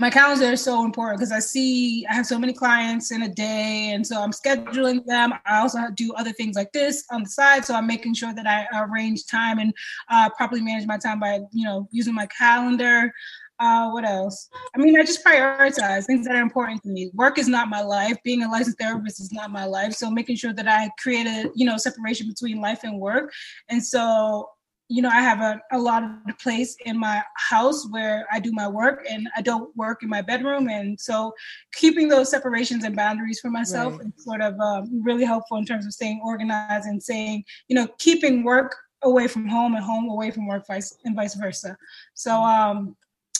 my 0.00 0.08
calendar 0.08 0.46
is 0.52 0.62
so 0.62 0.82
important 0.82 1.18
because 1.18 1.30
I 1.30 1.40
see 1.40 2.06
I 2.06 2.14
have 2.14 2.24
so 2.24 2.38
many 2.38 2.54
clients 2.54 3.12
in 3.12 3.22
a 3.22 3.28
day, 3.28 3.90
and 3.92 4.04
so 4.04 4.18
I'm 4.22 4.30
scheduling 4.30 5.04
them. 5.04 5.34
I 5.44 5.60
also 5.60 5.78
do 5.94 6.14
other 6.14 6.32
things 6.32 6.56
like 6.56 6.72
this 6.72 7.04
on 7.12 7.22
the 7.22 7.28
side, 7.28 7.66
so 7.66 7.74
I'm 7.74 7.86
making 7.86 8.14
sure 8.14 8.32
that 8.32 8.46
I 8.46 8.66
arrange 8.82 9.26
time 9.26 9.58
and 9.58 9.74
uh, 10.08 10.30
properly 10.30 10.62
manage 10.62 10.86
my 10.86 10.96
time 10.96 11.20
by 11.20 11.40
you 11.52 11.66
know 11.66 11.86
using 11.92 12.14
my 12.14 12.26
calendar. 12.26 13.12
Uh, 13.60 13.90
what 13.90 14.04
else? 14.04 14.48
I 14.74 14.78
mean, 14.78 14.98
I 14.98 15.04
just 15.04 15.24
prioritize 15.24 16.06
things 16.06 16.26
that 16.26 16.34
are 16.34 16.42
important 16.42 16.82
to 16.82 16.88
me. 16.88 17.10
Work 17.14 17.38
is 17.38 17.46
not 17.46 17.68
my 17.68 17.82
life. 17.82 18.16
Being 18.24 18.42
a 18.42 18.50
licensed 18.50 18.78
therapist 18.78 19.20
is 19.20 19.32
not 19.32 19.50
my 19.50 19.64
life. 19.64 19.92
So 19.92 20.10
making 20.10 20.36
sure 20.36 20.52
that 20.52 20.66
I 20.66 20.90
create 20.98 21.26
a 21.26 21.50
you 21.54 21.64
know 21.64 21.76
separation 21.76 22.28
between 22.28 22.60
life 22.60 22.80
and 22.82 22.98
work, 22.98 23.32
and 23.68 23.84
so 23.84 24.48
you 24.88 25.00
know, 25.00 25.08
I 25.08 25.22
have 25.22 25.40
a, 25.40 25.60
a 25.72 25.78
lot 25.78 26.02
of 26.02 26.38
place 26.38 26.76
in 26.84 26.98
my 26.98 27.22
house 27.36 27.88
where 27.88 28.26
I 28.30 28.38
do 28.38 28.52
my 28.52 28.68
work 28.68 29.06
and 29.08 29.28
I 29.34 29.40
don't 29.40 29.74
work 29.76 30.02
in 30.02 30.10
my 30.10 30.20
bedroom. 30.20 30.68
And 30.68 31.00
so 31.00 31.32
keeping 31.72 32.08
those 32.08 32.30
separations 32.30 32.84
and 32.84 32.94
boundaries 32.94 33.40
for 33.40 33.48
myself 33.50 33.94
Right. 33.98 34.08
is 34.16 34.24
sort 34.24 34.42
of 34.42 34.58
um, 34.60 35.02
really 35.02 35.24
helpful 35.24 35.56
in 35.56 35.64
terms 35.64 35.86
of 35.86 35.94
staying 35.94 36.20
organized 36.22 36.86
and 36.86 37.02
saying, 37.02 37.44
you 37.68 37.74
know, 37.74 37.88
keeping 37.98 38.44
work 38.44 38.76
away 39.02 39.26
from 39.26 39.48
home 39.48 39.74
and 39.74 39.84
home 39.84 40.08
away 40.08 40.30
from 40.30 40.46
work 40.46 40.66
vice 40.66 40.96
and 41.04 41.16
vice 41.16 41.34
versa. 41.34 41.76
So 42.14 42.42
um 42.42 42.96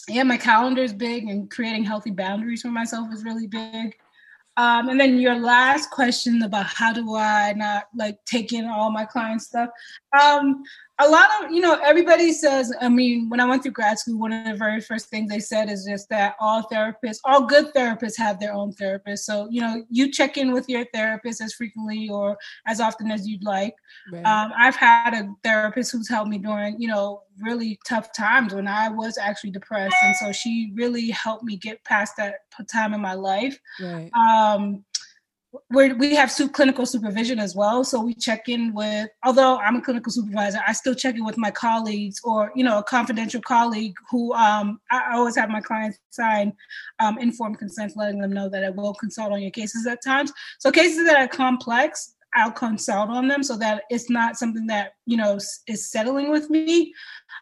yeah, 0.08 0.22
my 0.22 0.36
calendar 0.36 0.82
is 0.82 0.92
big 0.92 1.28
and 1.28 1.50
creating 1.50 1.84
healthy 1.84 2.10
boundaries 2.10 2.62
for 2.62 2.68
myself 2.68 3.12
is 3.12 3.24
really 3.24 3.46
big. 3.46 3.96
Um, 4.56 4.88
and 4.88 5.00
then 5.00 5.18
your 5.18 5.36
last 5.36 5.90
question 5.90 6.42
about 6.42 6.66
how 6.66 6.92
do 6.92 7.16
I 7.16 7.54
not 7.54 7.88
like 7.94 8.24
take 8.24 8.52
in 8.52 8.66
all 8.66 8.90
my 8.90 9.04
client 9.04 9.42
stuff? 9.42 9.70
Um, 10.20 10.62
a 11.00 11.08
lot 11.08 11.28
of 11.42 11.50
you 11.50 11.60
know 11.60 11.78
everybody 11.84 12.32
says. 12.32 12.72
I 12.80 12.88
mean, 12.88 13.28
when 13.28 13.40
I 13.40 13.44
went 13.46 13.62
through 13.62 13.72
grad 13.72 13.98
school, 13.98 14.18
one 14.18 14.32
of 14.32 14.44
the 14.44 14.54
very 14.54 14.80
first 14.80 15.08
things 15.08 15.28
they 15.28 15.40
said 15.40 15.68
is 15.68 15.84
just 15.84 16.08
that 16.10 16.36
all 16.38 16.62
therapists, 16.72 17.18
all 17.24 17.46
good 17.46 17.74
therapists, 17.74 18.16
have 18.16 18.38
their 18.38 18.52
own 18.52 18.72
therapist. 18.72 19.26
So 19.26 19.48
you 19.50 19.60
know, 19.60 19.84
you 19.90 20.12
check 20.12 20.36
in 20.36 20.52
with 20.52 20.68
your 20.68 20.84
therapist 20.94 21.40
as 21.40 21.52
frequently 21.52 22.08
or 22.08 22.38
as 22.66 22.80
often 22.80 23.10
as 23.10 23.26
you'd 23.26 23.42
like. 23.42 23.74
Right. 24.12 24.24
Um, 24.24 24.52
I've 24.56 24.76
had 24.76 25.14
a 25.14 25.28
therapist 25.42 25.90
who's 25.90 26.08
helped 26.08 26.30
me 26.30 26.38
during, 26.38 26.80
you 26.80 26.88
know, 26.88 27.22
really 27.40 27.80
tough 27.86 28.14
times 28.16 28.54
when 28.54 28.68
I 28.68 28.88
was 28.88 29.18
actually 29.18 29.50
depressed, 29.50 29.96
and 30.02 30.14
so 30.16 30.30
she 30.30 30.72
really 30.74 31.10
helped 31.10 31.42
me 31.42 31.56
get 31.56 31.82
past 31.84 32.16
that 32.18 32.36
time 32.70 32.94
in 32.94 33.00
my 33.00 33.14
life. 33.14 33.58
right. 33.80 34.10
Um, 34.14 34.84
we're, 35.70 35.94
we 35.94 36.14
have 36.14 36.32
clinical 36.52 36.86
supervision 36.86 37.38
as 37.38 37.54
well, 37.54 37.84
so 37.84 38.00
we 38.00 38.14
check 38.14 38.48
in 38.48 38.74
with. 38.74 39.08
Although 39.24 39.58
I'm 39.58 39.76
a 39.76 39.80
clinical 39.80 40.10
supervisor, 40.12 40.60
I 40.66 40.72
still 40.72 40.94
check 40.94 41.14
in 41.14 41.24
with 41.24 41.38
my 41.38 41.50
colleagues 41.50 42.20
or 42.24 42.52
you 42.54 42.64
know 42.64 42.78
a 42.78 42.82
confidential 42.82 43.40
colleague 43.40 43.94
who 44.10 44.32
um, 44.34 44.80
I 44.90 45.14
always 45.14 45.36
have 45.36 45.50
my 45.50 45.60
clients 45.60 45.98
sign 46.10 46.52
um, 46.98 47.18
informed 47.18 47.58
consent, 47.58 47.92
letting 47.96 48.20
them 48.20 48.32
know 48.32 48.48
that 48.48 48.64
I 48.64 48.70
will 48.70 48.94
consult 48.94 49.32
on 49.32 49.42
your 49.42 49.50
cases 49.50 49.86
at 49.86 50.02
times. 50.02 50.32
So 50.58 50.70
cases 50.70 51.06
that 51.06 51.16
are 51.16 51.28
complex, 51.28 52.14
I'll 52.34 52.50
consult 52.50 53.10
on 53.10 53.28
them 53.28 53.42
so 53.42 53.56
that 53.58 53.84
it's 53.90 54.10
not 54.10 54.36
something 54.36 54.66
that 54.66 54.94
you 55.06 55.16
know 55.16 55.38
is 55.68 55.90
settling 55.90 56.30
with 56.30 56.50
me. 56.50 56.92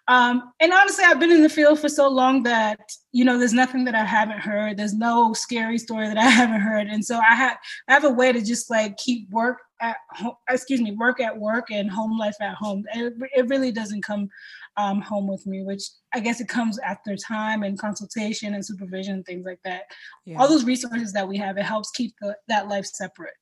Um, 0.09 0.53
and 0.61 0.73
honestly, 0.73 1.05
I've 1.05 1.21
been 1.21 1.31
in 1.31 1.43
the 1.43 1.49
field 1.49 1.79
for 1.79 1.89
so 1.89 2.09
long 2.09 2.43
that 2.43 2.81
you 3.13 3.25
know 3.25 3.39
there's 3.39 3.53
nothing 3.53 3.85
that 3.85 3.95
I 3.95 4.05
haven't 4.05 4.41
heard. 4.41 4.77
There's 4.77 4.95
no 4.95 5.33
scary 5.33 5.79
story 5.79 6.09
that 6.09 6.19
I 6.19 6.23
haven't 6.29 6.61
heard, 6.61 6.89
and 6.89 7.05
so 7.05 7.19
I 7.19 7.35
have 7.35 7.57
I 7.89 7.93
have 7.93 8.05
a 8.05 8.11
way 8.11 8.33
to 8.33 8.43
just 8.43 8.69
like 8.69 8.97
keep 8.97 9.31
work 9.31 9.59
at 9.81 9.97
home. 10.11 10.35
Excuse 10.51 10.81
me, 10.81 10.93
work 10.93 11.21
at 11.21 11.39
work 11.39 11.71
and 11.71 11.91
home 11.91 12.19
life 12.19 12.37
at 12.41 12.55
home. 12.55 12.85
It, 12.95 13.15
it 13.35 13.49
really 13.49 13.71
doesn't 13.71 14.03
come 14.03 14.29
um, 14.77 15.01
home 15.01 15.29
with 15.29 15.47
me, 15.47 15.63
which 15.63 15.85
I 16.15 16.21
guess 16.21 16.41
it 16.41 16.49
comes 16.49 16.79
after 16.81 17.17
time 17.17 17.63
and 17.63 17.79
consultation 17.79 18.55
and 18.55 18.65
supervision 18.65 19.15
and 19.15 19.25
things 19.25 19.45
like 19.45 19.61
that. 19.65 19.83
Yeah. 20.25 20.41
All 20.41 20.49
those 20.49 20.65
resources 20.65 21.13
that 21.13 21.29
we 21.29 21.37
have, 21.39 21.59
it 21.59 21.65
helps 21.65 21.91
keep 21.91 22.15
the, 22.21 22.37
that 22.49 22.69
life 22.69 22.87
separate. 22.87 23.35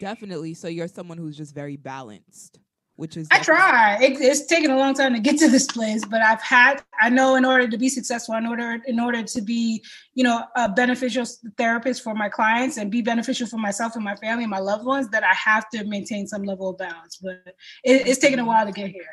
Definitely. 0.00 0.54
So 0.54 0.68
you're 0.68 0.88
someone 0.88 1.18
who's 1.18 1.36
just 1.36 1.54
very 1.54 1.76
balanced, 1.76 2.58
which 3.00 3.16
is 3.16 3.26
I 3.30 3.38
try. 3.38 3.96
It, 4.02 4.20
it's 4.20 4.44
taken 4.44 4.70
a 4.70 4.76
long 4.76 4.92
time 4.92 5.14
to 5.14 5.20
get 5.20 5.38
to 5.38 5.48
this 5.48 5.66
place, 5.66 6.04
but 6.04 6.20
I've 6.20 6.42
had. 6.42 6.82
I 7.00 7.08
know 7.08 7.34
in 7.34 7.46
order 7.46 7.66
to 7.66 7.78
be 7.78 7.88
successful, 7.88 8.34
in 8.34 8.46
order 8.46 8.78
in 8.86 9.00
order 9.00 9.22
to 9.22 9.40
be, 9.40 9.82
you 10.12 10.22
know, 10.22 10.44
a 10.54 10.68
beneficial 10.68 11.24
therapist 11.56 12.02
for 12.02 12.14
my 12.14 12.28
clients 12.28 12.76
and 12.76 12.90
be 12.90 13.00
beneficial 13.00 13.46
for 13.46 13.56
myself 13.56 13.96
and 13.96 14.04
my 14.04 14.16
family 14.16 14.44
and 14.44 14.50
my 14.50 14.58
loved 14.58 14.84
ones, 14.84 15.08
that 15.08 15.24
I 15.24 15.32
have 15.32 15.70
to 15.70 15.84
maintain 15.84 16.26
some 16.26 16.42
level 16.42 16.68
of 16.68 16.76
balance. 16.76 17.16
But 17.16 17.40
it, 17.82 18.06
it's 18.06 18.18
taken 18.18 18.38
a 18.38 18.44
while 18.44 18.66
to 18.66 18.72
get 18.72 18.90
here. 18.90 19.08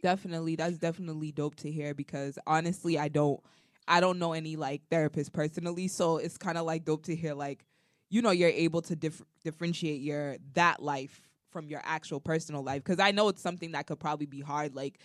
Definitely. 0.00 0.54
That's 0.54 0.78
definitely 0.78 1.32
dope 1.32 1.56
to 1.56 1.70
hear 1.72 1.94
because 1.94 2.38
honestly, 2.46 3.00
I 3.00 3.08
don't 3.08 3.40
I 3.88 3.98
don't 3.98 4.20
know 4.20 4.32
any 4.32 4.54
like 4.54 4.82
therapists 4.90 5.32
personally, 5.32 5.88
so 5.88 6.18
it's 6.18 6.38
kind 6.38 6.56
of 6.56 6.66
like 6.66 6.84
dope 6.84 7.06
to 7.06 7.16
hear 7.16 7.34
like 7.34 7.66
you 8.10 8.22
know 8.22 8.30
you're 8.30 8.48
able 8.48 8.82
to 8.82 8.94
dif- 8.94 9.24
differentiate 9.42 10.02
your 10.02 10.36
that 10.54 10.80
life 10.80 11.27
from 11.58 11.68
your 11.68 11.80
actual 11.84 12.20
personal 12.20 12.62
life 12.62 12.84
because 12.84 13.00
I 13.00 13.10
know 13.10 13.28
it's 13.28 13.42
something 13.42 13.72
that 13.72 13.86
could 13.86 13.98
probably 13.98 14.26
be 14.26 14.40
hard 14.40 14.74
like 14.76 15.00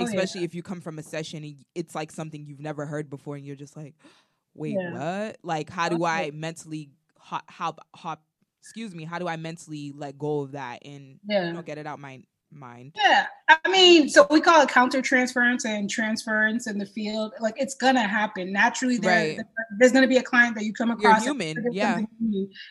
Oh, 0.00 0.06
yeah. 0.06 0.06
especially 0.06 0.44
if 0.44 0.54
you 0.54 0.62
come 0.62 0.80
from 0.80 0.98
a 0.98 1.02
session 1.02 1.44
and 1.44 1.64
it's 1.74 1.94
like 1.94 2.10
something 2.12 2.46
you've 2.46 2.60
never 2.60 2.86
heard 2.86 3.10
before 3.10 3.36
and 3.36 3.44
you're 3.46 3.56
just 3.56 3.76
like 3.76 3.94
wait 4.54 4.80
Yeah. 4.80 4.90
what 4.92 5.36
like 5.42 5.68
how 5.70 5.88
do 5.88 6.04
I 6.04 6.30
mentally 6.32 6.90
hop 7.18 7.44
hop, 7.50 7.80
hop 7.94 8.24
excuse 8.62 8.94
me 8.94 9.04
how 9.04 9.18
do 9.18 9.28
I 9.28 9.36
mentally 9.36 9.92
let 9.94 10.18
go 10.18 10.40
of 10.40 10.52
that 10.52 10.80
and 10.84 11.20
Yeah. 11.28 11.46
you 11.46 11.52
know 11.52 11.62
get 11.62 11.78
it 11.78 11.86
out 11.86 11.98
my 12.00 12.22
mind 12.50 12.92
Yeah, 12.96 13.26
I 13.48 13.68
mean, 13.70 14.08
so 14.08 14.26
we 14.30 14.40
call 14.40 14.62
it 14.62 14.68
counter 14.68 15.02
transference 15.02 15.64
and 15.64 15.88
transference 15.88 16.66
in 16.66 16.78
the 16.78 16.86
field. 16.86 17.32
Like 17.40 17.54
it's 17.58 17.74
gonna 17.74 18.06
happen 18.06 18.52
naturally. 18.52 18.96
There, 18.98 19.36
Right. 19.36 19.40
there's 19.78 19.92
gonna 19.92 20.08
be 20.08 20.16
a 20.16 20.22
client 20.22 20.54
that 20.56 20.64
you 20.64 20.72
come 20.72 20.88
You're 20.88 21.10
across. 21.10 21.24
human, 21.24 21.56
yeah. 21.72 22.00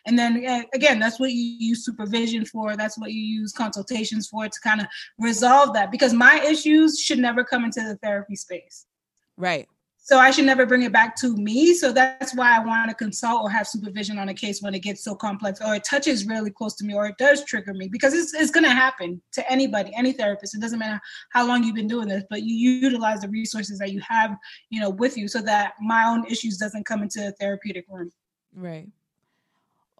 And 0.05 0.17
then 0.17 0.43
again, 0.73 0.99
that's 0.99 1.19
what 1.19 1.31
you 1.31 1.55
use 1.59 1.85
supervision 1.85 2.45
for. 2.45 2.75
That's 2.75 2.97
what 2.97 3.11
you 3.11 3.21
use 3.21 3.53
consultations 3.53 4.27
for 4.27 4.45
to 4.47 4.59
kind 4.61 4.81
of 4.81 4.87
resolve 5.19 5.73
that. 5.75 5.91
Because 5.91 6.13
my 6.13 6.41
issues 6.43 6.99
should 6.99 7.19
never 7.19 7.43
come 7.43 7.63
into 7.63 7.81
the 7.81 7.97
therapy 7.97 8.35
space. 8.35 8.85
right 9.37 9.67
So 10.07 10.17
I 10.17 10.31
should 10.31 10.45
never 10.45 10.65
bring 10.65 10.83
it 10.83 10.93
back 10.93 11.17
to 11.17 11.35
me. 11.35 11.73
So 11.73 11.91
that's 11.91 12.33
why 12.33 12.55
I 12.55 12.63
want 12.63 12.89
to 12.89 12.95
consult 12.95 13.43
or 13.43 13.49
have 13.49 13.67
supervision 13.67 14.17
on 14.17 14.29
a 14.29 14.33
case 14.33 14.61
when 14.61 14.73
it 14.73 14.79
gets 14.79 15.03
so 15.03 15.13
complex 15.13 15.59
or 15.59 15.75
it 15.75 15.83
touches 15.83 16.25
really 16.25 16.49
close 16.49 16.75
to 16.75 16.85
me 16.85 16.93
or 16.93 17.07
it 17.07 17.17
does 17.17 17.43
trigger 17.43 17.73
me 17.73 17.89
because 17.89 18.13
it's, 18.13 18.33
it's 18.33 18.49
going 18.49 18.63
to 18.63 18.69
happen 18.69 19.21
to 19.33 19.51
anybody, 19.51 19.91
any 19.97 20.13
therapist. 20.13 20.55
It 20.55 20.61
doesn't 20.61 20.79
matter 20.79 20.97
how 21.31 21.45
long 21.45 21.61
you've 21.61 21.75
been 21.75 21.89
doing 21.89 22.07
this, 22.07 22.23
but 22.29 22.43
you 22.43 22.55
utilize 22.55 23.19
the 23.19 23.27
resources 23.27 23.79
that 23.79 23.91
you 23.91 23.99
have, 24.07 24.37
you 24.69 24.79
know, 24.79 24.89
with 24.89 25.17
you 25.17 25.27
so 25.27 25.41
that 25.41 25.73
my 25.81 26.05
own 26.05 26.25
issues 26.27 26.55
doesn't 26.55 26.85
come 26.85 27.03
into 27.03 27.19
the 27.19 27.33
therapeutic 27.33 27.83
room. 27.89 28.09
Right. 28.55 28.87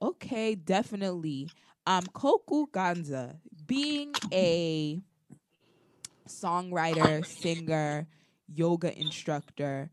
Okay, 0.02 0.56
definitely. 0.56 1.50
Um, 1.86 2.06
Koku 2.14 2.68
Ganza, 2.68 3.36
being 3.66 4.14
a 4.32 5.02
songwriter, 6.30 7.26
singer, 7.26 8.08
yoga 8.48 8.98
instructor, 8.98 9.90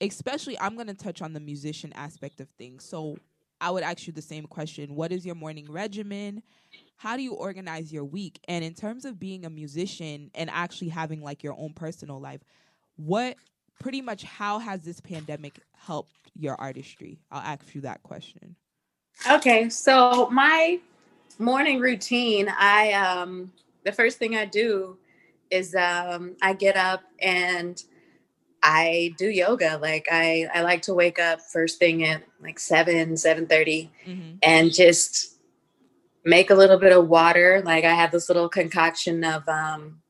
especially 0.00 0.58
I'm 0.58 0.76
gonna 0.76 0.94
touch 0.94 1.22
on 1.22 1.32
the 1.32 1.40
musician 1.40 1.92
aspect 1.94 2.40
of 2.40 2.48
things. 2.58 2.84
So 2.84 3.16
I 3.60 3.70
would 3.70 3.82
ask 3.82 4.06
you 4.06 4.12
the 4.12 4.22
same 4.22 4.44
question. 4.44 4.94
What 4.94 5.12
is 5.12 5.24
your 5.24 5.34
morning 5.34 5.66
regimen? 5.70 6.42
How 6.96 7.16
do 7.16 7.22
you 7.22 7.34
organize 7.34 7.92
your 7.92 8.04
week? 8.04 8.40
And 8.48 8.64
in 8.64 8.74
terms 8.74 9.04
of 9.04 9.18
being 9.18 9.44
a 9.44 9.50
musician 9.50 10.30
and 10.34 10.50
actually 10.50 10.88
having 10.88 11.22
like 11.22 11.42
your 11.42 11.54
own 11.58 11.72
personal 11.72 12.20
life, 12.20 12.40
what 12.96 13.36
pretty 13.80 14.00
much 14.00 14.24
how 14.24 14.58
has 14.58 14.82
this 14.82 15.00
pandemic 15.00 15.58
helped 15.76 16.10
your 16.34 16.54
artistry? 16.60 17.18
I'll 17.30 17.42
ask 17.42 17.74
you 17.74 17.82
that 17.82 18.02
question. 18.02 18.56
Okay, 19.30 19.68
so 19.70 20.28
my 20.30 20.78
morning 21.38 21.80
routine, 21.80 22.52
I 22.58 22.92
um 22.92 23.52
the 23.84 23.92
first 23.92 24.18
thing 24.18 24.36
I 24.36 24.44
do 24.44 24.96
is 25.50 25.74
um 25.74 26.36
I 26.42 26.52
get 26.52 26.76
up 26.76 27.02
and 27.20 27.82
I 28.68 29.14
do 29.16 29.28
yoga. 29.30 29.78
Like 29.80 30.06
I 30.10 30.48
I 30.52 30.62
like 30.62 30.82
to 30.82 30.94
wake 30.94 31.18
up 31.20 31.40
first 31.40 31.78
thing 31.78 32.02
at 32.04 32.22
like 32.42 32.58
7, 32.58 33.14
7:30 33.14 33.90
Mm-hmm. 34.08 34.36
and 34.42 34.72
just 34.74 35.38
make 36.24 36.50
a 36.50 36.54
little 36.54 36.78
bit 36.78 36.92
of 36.92 37.08
water. 37.08 37.62
Like 37.64 37.84
I 37.84 37.94
have 37.94 38.10
this 38.10 38.28
little 38.28 38.48
concoction 38.48 39.22
of 39.22 39.48
um 39.48 40.02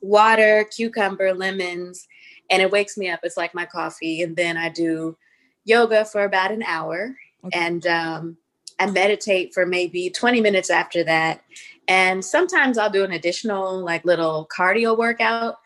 water, 0.00 0.64
cucumber, 0.74 1.32
lemons, 1.34 2.06
and 2.50 2.62
it 2.62 2.70
wakes 2.70 2.96
me 2.96 3.10
up. 3.10 3.20
It's 3.24 3.36
like 3.36 3.54
my 3.54 3.66
coffee 3.66 4.22
and 4.22 4.36
then 4.36 4.56
I 4.56 4.68
do 4.68 5.16
yoga 5.64 6.04
for 6.04 6.24
about 6.24 6.52
an 6.52 6.62
hour 6.62 7.16
Okay. 7.44 7.58
and 7.58 7.84
um, 7.88 8.36
I 8.78 8.86
meditate 8.90 9.52
for 9.52 9.66
maybe 9.66 10.10
20 10.10 10.40
minutes 10.40 10.70
after 10.70 11.02
that. 11.04 11.42
And 11.88 12.24
sometimes 12.24 12.78
I'll 12.78 12.90
do 12.90 13.02
an 13.04 13.12
additional, 13.12 13.80
like, 13.84 14.04
little 14.04 14.48
cardio 14.56 14.96
workout, 14.96 15.56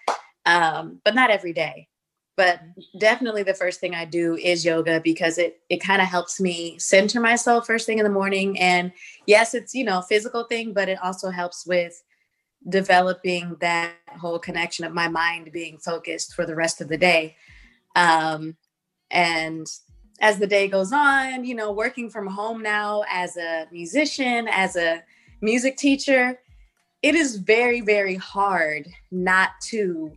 um, 0.47 1.01
but 1.05 1.15
not 1.15 1.31
every 1.31 1.53
day. 1.53 1.89
But 2.37 2.61
definitely 2.99 3.43
the 3.43 3.55
first 3.55 3.81
thing 3.81 3.95
I 3.95 4.05
do 4.05 4.37
is 4.37 4.65
yoga 4.65 5.01
because 5.01 5.39
it 5.39 5.61
it 5.71 5.79
kind 5.79 6.03
of 6.03 6.09
helps 6.09 6.39
me 6.41 6.79
center 6.79 7.21
myself 7.21 7.67
first 7.67 7.87
thing 7.87 7.99
in 7.99 8.05
the 8.05 8.11
morning. 8.11 8.59
And 8.61 8.93
yes, 9.27 9.55
it's 9.55 9.75
you 9.75 9.85
know 9.85 10.03
physical 10.03 10.45
thing, 10.45 10.73
but 10.73 10.89
it 10.89 10.99
also 11.03 11.31
helps 11.31 11.67
with 11.67 12.03
developing 12.69 13.57
that 13.61 13.95
whole 14.21 14.39
connection 14.39 14.85
of 14.85 14.93
my 14.93 15.09
mind 15.09 15.51
being 15.53 15.79
focused 15.79 16.35
for 16.35 16.45
the 16.45 16.55
rest 16.55 16.81
of 16.81 16.89
the 16.89 16.99
day. 16.99 17.37
Um, 17.95 18.57
and 19.11 19.67
as 20.21 20.39
the 20.39 20.47
day 20.47 20.69
goes 20.69 20.93
on, 20.93 21.45
you 21.45 21.55
know, 21.55 21.73
working 21.73 22.11
from 22.11 22.27
home 22.27 22.63
now 22.63 23.05
as 23.11 23.37
a 23.37 23.67
musician, 23.71 24.49
as 24.49 24.77
a 24.77 25.03
music 25.41 25.77
teacher, 25.77 26.39
it 27.03 27.15
is 27.15 27.37
very, 27.37 27.83
very 27.83 28.17
hard 28.17 28.89
not 29.11 29.51
to 29.69 30.13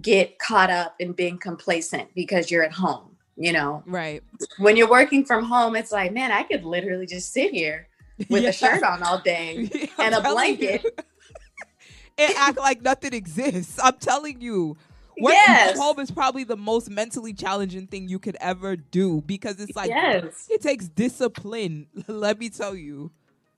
get 0.00 0.38
caught 0.38 0.70
up 0.70 0.94
in 0.98 1.12
being 1.12 1.38
complacent 1.38 2.08
because 2.14 2.50
you're 2.50 2.62
at 2.62 2.72
home. 2.72 3.16
You 3.36 3.52
know, 3.52 3.82
Right. 3.86 4.22
when 4.58 4.76
you're 4.76 4.90
working 4.90 5.24
from 5.24 5.44
home, 5.44 5.74
it's 5.74 5.90
like, 5.90 6.12
man, 6.12 6.30
I 6.30 6.42
could 6.42 6.62
literally 6.64 7.06
just 7.06 7.32
sit 7.32 7.52
here 7.52 7.88
with 8.28 8.42
Yeah. 8.42 8.50
a 8.50 8.52
shirt 8.52 8.82
on 8.82 9.02
all 9.02 9.18
day. 9.18 9.70
Yeah, 9.72 9.86
and 9.98 10.14
a 10.14 10.20
blanket. 10.20 10.84
and 12.18 12.34
act 12.36 12.58
like 12.58 12.82
nothing 12.82 13.14
exists. 13.14 13.78
I'm 13.82 13.96
telling 13.98 14.40
you. 14.40 14.76
Working 15.20 15.38
Yes. 15.46 15.72
from 15.72 15.80
home 15.80 15.98
is 16.00 16.10
probably 16.10 16.44
the 16.44 16.56
most 16.56 16.88
mentally 16.90 17.32
challenging 17.34 17.86
thing 17.86 18.08
you 18.08 18.18
could 18.18 18.36
ever 18.40 18.76
do 18.76 19.22
because 19.26 19.60
it's 19.60 19.76
like 19.76 19.88
yes. 19.90 20.46
it 20.48 20.62
takes 20.62 20.88
discipline. 20.88 21.86
Let 22.06 22.38
me 22.38 22.48
tell 22.48 22.74
you. 22.74 23.10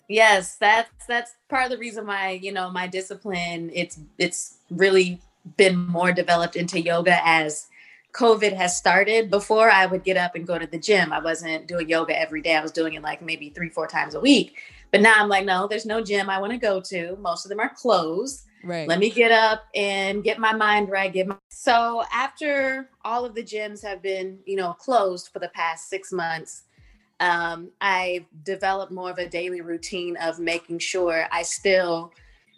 Yes, 0.09 0.57
that's 0.57 0.91
that's 1.07 1.33
part 1.49 1.65
of 1.65 1.71
the 1.71 1.79
reason 1.79 2.07
why, 2.07 2.33
you 2.43 2.53
know, 2.53 2.71
my 2.71 2.87
discipline 2.89 3.71
it's 3.73 3.99
it's 4.19 4.59
really 4.71 5.21
been 5.57 5.77
more 5.77 6.13
developed 6.13 6.57
into 6.57 6.81
yoga 6.81 7.19
as 7.27 7.69
COVID 8.13 8.53
has 8.53 8.77
started. 8.77 9.31
Before 9.31 9.71
I 9.71 9.87
would 9.87 10.05
get 10.05 10.17
up 10.17 10.35
and 10.35 10.47
go 10.47 10.59
to 10.59 10.67
the 10.67 10.79
gym. 10.79 11.13
I 11.13 11.21
wasn't 11.21 11.67
doing 11.67 11.89
yoga 11.89 12.19
every 12.19 12.43
day. 12.43 12.57
I 12.57 12.63
was 12.63 12.73
doing 12.73 12.95
it 12.95 13.03
like 13.03 13.23
maybe 13.23 13.51
3 13.51 13.71
4 13.71 13.87
times 13.87 14.15
a 14.15 14.21
week. 14.21 14.57
But 14.91 15.01
now 15.01 15.15
I'm 15.17 15.29
like, 15.29 15.47
no, 15.47 15.67
there's 15.67 15.87
no 15.87 16.03
gym 16.03 16.29
I 16.29 16.39
want 16.39 16.53
to 16.53 16.59
go 16.59 16.81
to. 16.81 17.17
Most 17.17 17.45
of 17.45 17.49
them 17.49 17.61
are 17.61 17.73
closed. 17.75 18.45
Right. 18.63 18.87
Let 18.87 18.99
me 19.01 19.11
get 19.11 19.33
up 19.33 19.65
and 19.75 20.23
get 20.23 20.39
my 20.39 20.53
mind 20.53 20.89
right. 20.89 21.13
Get 21.13 21.27
my 21.27 21.37
so 21.49 22.05
after 22.13 22.91
all 23.05 23.25
of 23.25 23.35
the 23.35 23.43
gyms 23.43 23.83
have 23.83 24.03
been, 24.03 24.39
you 24.47 24.57
know, 24.57 24.73
closed 24.75 25.31
for 25.33 25.39
the 25.41 25.49
past 25.49 25.89
six 25.89 26.13
months, 26.13 26.65
um, 27.19 27.71
I've 27.81 28.25
developed 28.45 28.93
more 28.93 29.11
of 29.11 29.19
a 29.19 29.29
daily 29.29 29.63
routine 29.63 30.17
of 30.17 30.39
making 30.39 30.79
sure 30.79 31.27
I 31.33 31.43
still 31.43 32.13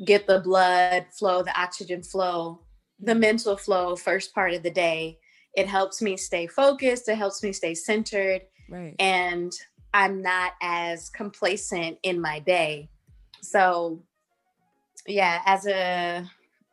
get 0.04 0.26
the 0.26 0.40
blood 0.40 1.06
flow, 1.10 1.42
the 1.42 1.58
oxygen 1.58 2.02
flow, 2.02 2.60
the 3.04 3.14
mental 3.14 3.56
flow 3.56 3.96
first 3.96 4.34
part 4.34 4.54
of 4.54 4.62
the 4.62 4.70
day. 4.70 5.18
It 5.54 5.66
helps 5.66 6.02
me 6.02 6.16
stay 6.16 6.46
focused. 6.46 7.08
It 7.08 7.16
helps 7.16 7.42
me 7.42 7.52
stay 7.52 7.74
centered 7.74 8.42
right. 8.68 8.96
and 8.98 9.52
I'm 9.92 10.22
not 10.22 10.54
as 10.60 11.10
complacent 11.10 11.98
in 12.02 12.20
my 12.20 12.40
day. 12.40 12.90
So, 13.40 14.02
yeah, 15.06 15.42
as 15.46 15.66
a 15.66 16.28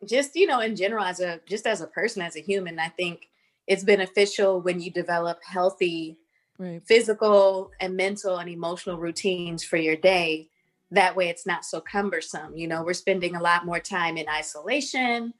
just 0.07 0.35
you 0.35 0.47
know, 0.47 0.61
in 0.61 0.75
general, 0.75 1.03
as 1.03 1.19
a 1.19 1.39
just 1.47 1.67
as 1.67 1.81
a 1.81 1.87
person, 1.87 2.21
as 2.21 2.35
a 2.35 2.41
human, 2.41 2.79
I 2.79 2.89
think 2.89 3.29
it's 3.67 3.83
beneficial 3.83 4.61
when 4.61 4.79
you 4.79 4.91
develop 4.91 5.39
healthy 5.43 6.17
Right. 6.61 6.85
physical 6.85 7.71
and 7.79 7.97
mental 7.97 8.37
and 8.37 8.47
emotional 8.47 8.99
routines 8.99 9.63
for 9.63 9.77
your 9.77 9.95
day. 9.95 10.49
That 10.91 11.15
way, 11.15 11.27
it's 11.27 11.47
not 11.47 11.65
so 11.65 11.81
cumbersome. 11.81 12.55
You 12.55 12.67
know, 12.67 12.83
we're 12.83 12.93
spending 12.93 13.35
a 13.35 13.41
lot 13.41 13.65
more 13.65 13.79
time 13.79 14.15
in 14.15 14.29
isolation. 14.29 15.33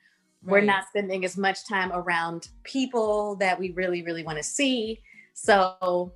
We're 0.44 0.62
not 0.62 0.88
spending 0.88 1.24
as 1.24 1.38
much 1.38 1.68
time 1.68 1.92
around 1.94 2.50
people 2.64 3.36
that 3.36 3.60
we 3.60 3.72
really, 3.72 4.02
really 4.02 4.24
want 4.24 4.38
to 4.38 4.44
see. 4.44 5.02
So 5.34 6.14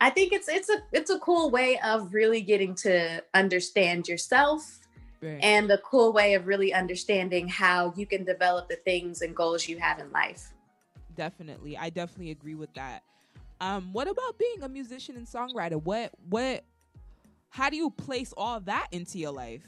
I 0.00 0.10
think 0.10 0.32
it's 0.32 0.48
it's 0.48 0.68
a 0.68 0.82
it's 0.92 1.10
a 1.10 1.18
cool 1.18 1.50
way 1.50 1.78
of 1.80 2.12
really 2.14 2.42
getting 2.42 2.74
to 2.76 3.22
understand 3.34 4.08
yourself 4.08 4.80
Right. 5.22 5.38
and 5.42 5.70
a 5.70 5.78
cool 5.78 6.12
way 6.12 6.34
of 6.34 6.46
really 6.46 6.74
understanding 6.74 7.48
how 7.48 7.94
you 7.96 8.04
can 8.04 8.24
develop 8.24 8.68
the 8.68 8.76
things 8.76 9.22
and 9.22 9.34
goals 9.34 9.66
you 9.66 9.78
have 9.78 9.98
in 9.98 10.12
life. 10.12 10.52
definitely 11.14 11.78
i 11.78 11.88
definitely 11.88 12.30
agree 12.30 12.54
with 12.54 12.74
that 12.74 13.02
um 13.62 13.90
what 13.94 14.06
about 14.06 14.36
being 14.38 14.62
a 14.62 14.68
musician 14.68 15.16
and 15.16 15.26
songwriter 15.26 15.82
what 15.82 16.10
what 16.28 16.64
how 17.48 17.70
do 17.70 17.76
you 17.76 17.88
place 17.88 18.34
all 18.36 18.60
that 18.60 18.88
into 18.92 19.18
your 19.18 19.30
life 19.32 19.62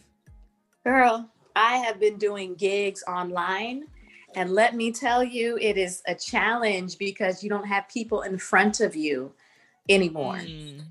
Girl, 0.85 1.31
I 1.57 1.79
have 1.79 1.99
been 1.99 2.19
doing 2.19 2.55
gigs 2.55 3.03
online. 3.09 3.87
And 4.35 4.51
let 4.51 4.77
me 4.77 4.93
tell 4.93 5.25
you, 5.25 5.59
it 5.61 5.79
is 5.79 6.03
a 6.07 6.15
challenge 6.15 6.99
because 6.99 7.43
you 7.43 7.49
don't 7.49 7.67
have 7.67 7.89
people 7.89 8.21
in 8.23 8.39
front 8.39 8.81
of 8.81 8.95
you 8.95 9.33
anymore. 9.89 10.37
Mm, 10.37 10.83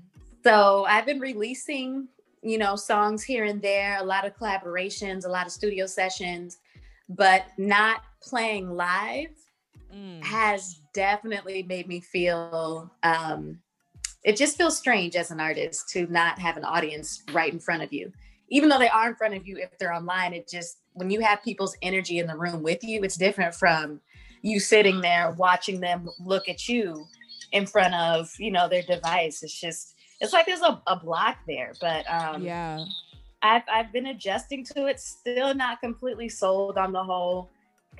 So 0.42 0.84
I've 0.88 1.06
been 1.06 1.20
releasing, 1.20 2.08
you 2.42 2.58
know, 2.58 2.74
songs 2.74 3.22
here 3.22 3.44
and 3.44 3.62
there, 3.62 3.98
a 3.98 4.04
lot 4.04 4.26
of 4.26 4.36
collaborations, 4.36 5.24
a 5.24 5.28
lot 5.28 5.46
of 5.46 5.52
studio 5.52 5.86
sessions, 5.86 6.58
but 7.08 7.46
not 7.56 8.02
playing 8.20 8.70
live 8.74 9.30
mm, 9.94 10.22
has 10.24 10.80
definitely 10.92 11.62
made 11.62 11.86
me 11.86 12.00
feel 12.00 12.90
um 13.02 13.60
it 14.24 14.36
just 14.36 14.56
feels 14.56 14.76
strange 14.76 15.14
as 15.14 15.30
an 15.30 15.38
artist 15.38 15.88
to 15.90 16.06
not 16.08 16.38
have 16.38 16.56
an 16.56 16.64
audience 16.64 17.22
right 17.32 17.52
in 17.52 17.60
front 17.60 17.82
of 17.82 17.92
you 17.92 18.10
even 18.48 18.68
though 18.68 18.78
they 18.78 18.88
are 18.88 19.08
in 19.08 19.14
front 19.14 19.34
of 19.34 19.46
you 19.46 19.56
if 19.58 19.76
they're 19.78 19.92
online 19.92 20.32
it 20.32 20.48
just 20.48 20.78
when 20.94 21.10
you 21.10 21.20
have 21.20 21.42
people's 21.42 21.76
energy 21.82 22.18
in 22.18 22.26
the 22.26 22.36
room 22.36 22.62
with 22.62 22.82
you 22.82 23.02
it's 23.02 23.16
different 23.16 23.54
from 23.54 24.00
you 24.42 24.60
sitting 24.60 25.00
there 25.00 25.32
watching 25.32 25.80
them 25.80 26.08
look 26.20 26.48
at 26.48 26.68
you 26.68 27.06
in 27.52 27.66
front 27.66 27.94
of 27.94 28.30
you 28.38 28.50
know 28.50 28.68
their 28.68 28.82
device. 28.82 29.42
It's 29.42 29.58
just 29.58 29.96
it's 30.20 30.32
like 30.32 30.46
there's 30.46 30.62
a, 30.62 30.80
a 30.86 30.96
block 30.96 31.38
there 31.46 31.72
but 31.80 32.04
um 32.08 32.42
yeah. 32.42 32.84
I've 33.42 33.62
I've 33.70 33.92
been 33.92 34.06
adjusting 34.06 34.64
to 34.66 34.86
it. 34.86 35.00
Still 35.00 35.54
not 35.54 35.80
completely 35.80 36.28
sold 36.28 36.78
on 36.78 36.92
the 36.92 37.02
whole 37.02 37.50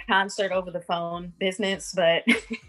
concert 0.08 0.52
over 0.52 0.70
the 0.70 0.80
phone 0.80 1.32
business, 1.38 1.92
but 1.94 2.22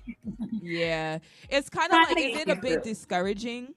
yeah. 0.61 1.19
It's 1.49 1.69
kind 1.69 1.91
of 1.91 1.97
like 2.09 2.17
is 2.17 2.41
it 2.41 2.49
a 2.49 2.55
bit 2.55 2.83
discouraging 2.83 3.73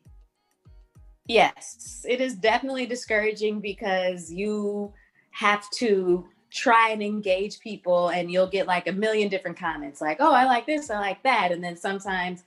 yes, 1.30 2.04
it 2.08 2.20
is 2.20 2.34
definitely 2.34 2.86
discouraging 2.86 3.60
because 3.60 4.32
you 4.32 4.92
have 5.30 5.68
to 5.70 6.26
try 6.50 6.90
and 6.90 7.02
engage 7.02 7.60
people 7.60 8.08
and 8.08 8.30
you'll 8.30 8.48
get 8.48 8.66
like 8.66 8.88
a 8.88 8.92
million 8.92 9.28
different 9.28 9.56
comments 9.56 10.00
like, 10.00 10.16
"Oh, 10.20 10.32
I 10.32 10.44
like 10.44 10.66
this, 10.66 10.90
I 10.90 10.98
like 10.98 11.22
that." 11.22 11.52
And 11.52 11.62
then 11.62 11.76
sometimes 11.76 12.44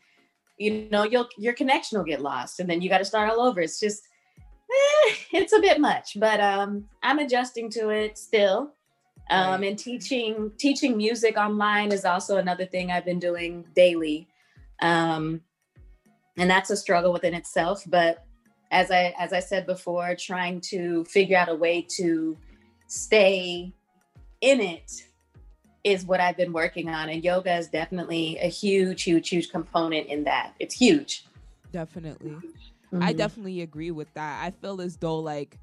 you 0.58 0.88
know, 0.92 1.04
you'll 1.04 1.28
your 1.38 1.54
connection 1.54 1.98
will 1.98 2.06
get 2.06 2.22
lost 2.22 2.60
and 2.60 2.70
then 2.70 2.82
you 2.82 2.90
got 2.90 3.00
to 3.00 3.06
start 3.06 3.30
all 3.30 3.42
over. 3.42 3.62
It's 3.62 3.80
just 3.80 4.04
eh, 4.70 5.14
it's 5.32 5.54
a 5.54 5.60
bit 5.60 5.80
much, 5.80 6.20
but 6.20 6.40
um 6.40 6.86
I'm 7.02 7.20
adjusting 7.20 7.70
to 7.72 7.90
it 7.90 8.18
still. 8.18 8.74
Um, 9.30 9.62
Right. 9.62 9.70
and 9.70 9.80
teaching 9.80 10.52
teaching 10.58 10.98
music 10.98 11.38
online 11.38 11.92
is 11.94 12.04
also 12.06 12.38
another 12.38 12.66
thing 12.66 12.92
I've 12.92 13.06
been 13.06 13.20
doing 13.20 13.66
daily. 13.74 14.28
Um, 14.82 15.42
and 16.38 16.50
that's 16.50 16.70
a 16.70 16.76
struggle 16.78 17.14
within 17.14 17.34
itself, 17.34 17.84
but 17.88 18.26
as 18.74 18.92
I 18.92 19.14
as 19.18 19.32
I 19.32 19.40
said 19.40 19.66
before, 19.66 20.16
trying 20.16 20.60
to 20.62 21.06
figure 21.06 21.38
out 21.38 21.48
a 21.48 21.56
way 21.56 21.86
to 21.98 22.38
stay 22.88 23.72
in 24.42 24.60
it 24.60 24.92
is 25.84 26.06
what 26.06 26.20
I've 26.20 26.38
been 26.38 26.54
working 26.54 26.90
on. 26.90 27.10
And 27.10 27.24
yoga 27.24 27.56
is 27.56 27.68
definitely 27.68 28.38
a 28.40 28.48
huge, 28.48 29.04
huge, 29.04 29.30
huge 29.30 29.52
component 29.52 30.08
in 30.08 30.24
that. 30.26 30.54
It's 30.60 30.76
huge. 30.76 31.26
definitely 31.72 32.38
I 33.02 33.14
Mhm. 33.14 33.18
definitely 33.18 33.62
agree 33.62 33.92
with 33.92 34.14
that. 34.14 34.46
I 34.46 34.52
feel 34.52 34.80
as 34.82 34.98
though 34.98 35.20
like 35.20 35.60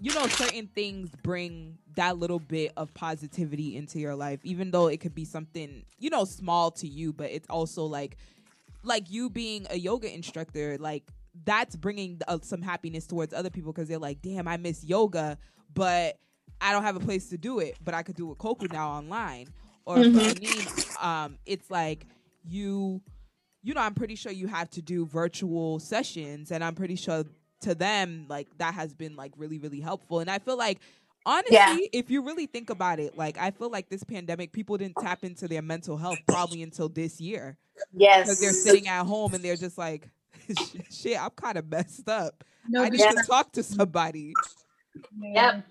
you 0.00 0.14
know 0.14 0.26
certain 0.28 0.68
things 0.68 1.10
bring 1.22 1.78
that 1.96 2.18
little 2.18 2.38
bit 2.38 2.72
of 2.76 2.92
positivity 2.94 3.76
into 3.76 3.98
your 3.98 4.14
life 4.14 4.40
even 4.44 4.70
though 4.70 4.86
it 4.86 4.98
could 4.98 5.14
be 5.14 5.24
something 5.24 5.84
you 5.98 6.08
know 6.10 6.24
small 6.24 6.70
to 6.70 6.86
you 6.86 7.12
but 7.12 7.30
it's 7.30 7.48
also 7.50 7.84
like 7.84 8.16
like 8.84 9.10
you 9.10 9.28
being 9.28 9.66
a 9.70 9.76
yoga 9.76 10.12
instructor 10.14 10.78
like 10.78 11.10
that's 11.44 11.76
bringing 11.76 12.20
uh, 12.28 12.38
some 12.42 12.62
happiness 12.62 13.06
towards 13.06 13.32
other 13.32 13.50
people 13.50 13.72
because 13.72 13.88
they're 13.88 13.98
like 13.98 14.20
damn 14.22 14.48
I 14.48 14.56
miss 14.56 14.84
yoga 14.84 15.38
but 15.74 16.16
I 16.60 16.72
don't 16.72 16.82
have 16.82 16.96
a 16.96 17.00
place 17.00 17.28
to 17.30 17.38
do 17.38 17.60
it 17.60 17.76
but 17.84 17.94
I 17.94 18.02
could 18.02 18.16
do 18.16 18.30
it 18.32 18.38
Koku 18.38 18.66
now 18.72 18.90
online 18.90 19.48
or 19.84 19.96
for 19.96 20.10
me 20.10 20.50
um 21.00 21.38
it's 21.46 21.70
like 21.70 22.06
you 22.44 23.00
you 23.62 23.74
know, 23.74 23.80
I'm 23.80 23.94
pretty 23.94 24.14
sure 24.14 24.30
you 24.32 24.46
have 24.46 24.70
to 24.70 24.82
do 24.82 25.04
virtual 25.04 25.80
sessions, 25.80 26.52
and 26.52 26.62
I'm 26.62 26.74
pretty 26.74 26.94
sure 26.94 27.24
to 27.62 27.74
them, 27.74 28.26
like 28.28 28.46
that 28.58 28.72
has 28.74 28.94
been 28.94 29.16
like 29.16 29.32
really, 29.36 29.58
really 29.58 29.80
helpful. 29.80 30.20
And 30.20 30.30
I 30.30 30.38
feel 30.38 30.56
like, 30.56 30.78
honestly, 31.26 31.56
Yeah. 31.56 31.76
if 31.92 32.08
you 32.08 32.22
really 32.22 32.46
think 32.46 32.70
about 32.70 33.00
it, 33.00 33.18
like 33.18 33.36
I 33.36 33.50
feel 33.50 33.68
like 33.68 33.88
this 33.90 34.04
pandemic, 34.04 34.52
people 34.52 34.78
didn't 34.78 34.96
tap 35.00 35.24
into 35.24 35.48
their 35.48 35.60
mental 35.60 35.96
health 35.96 36.18
probably 36.28 36.62
until 36.62 36.88
this 36.88 37.20
year 37.20 37.58
Yes. 37.92 38.26
because 38.26 38.40
they're 38.40 38.52
sitting 38.52 38.86
at 38.86 39.04
home 39.04 39.34
and 39.34 39.44
they're 39.44 39.56
just 39.56 39.76
like, 39.76 40.08
shit, 40.90 41.20
I'm 41.20 41.30
kind 41.30 41.58
of 41.58 41.68
messed 41.68 42.08
up. 42.08 42.44
I 42.64 42.68
Nobody 42.68 42.98
need 42.98 43.16
to 43.16 43.24
talk 43.26 43.52
to 43.52 43.62
somebody. 43.62 44.34
Yep. 45.20 45.64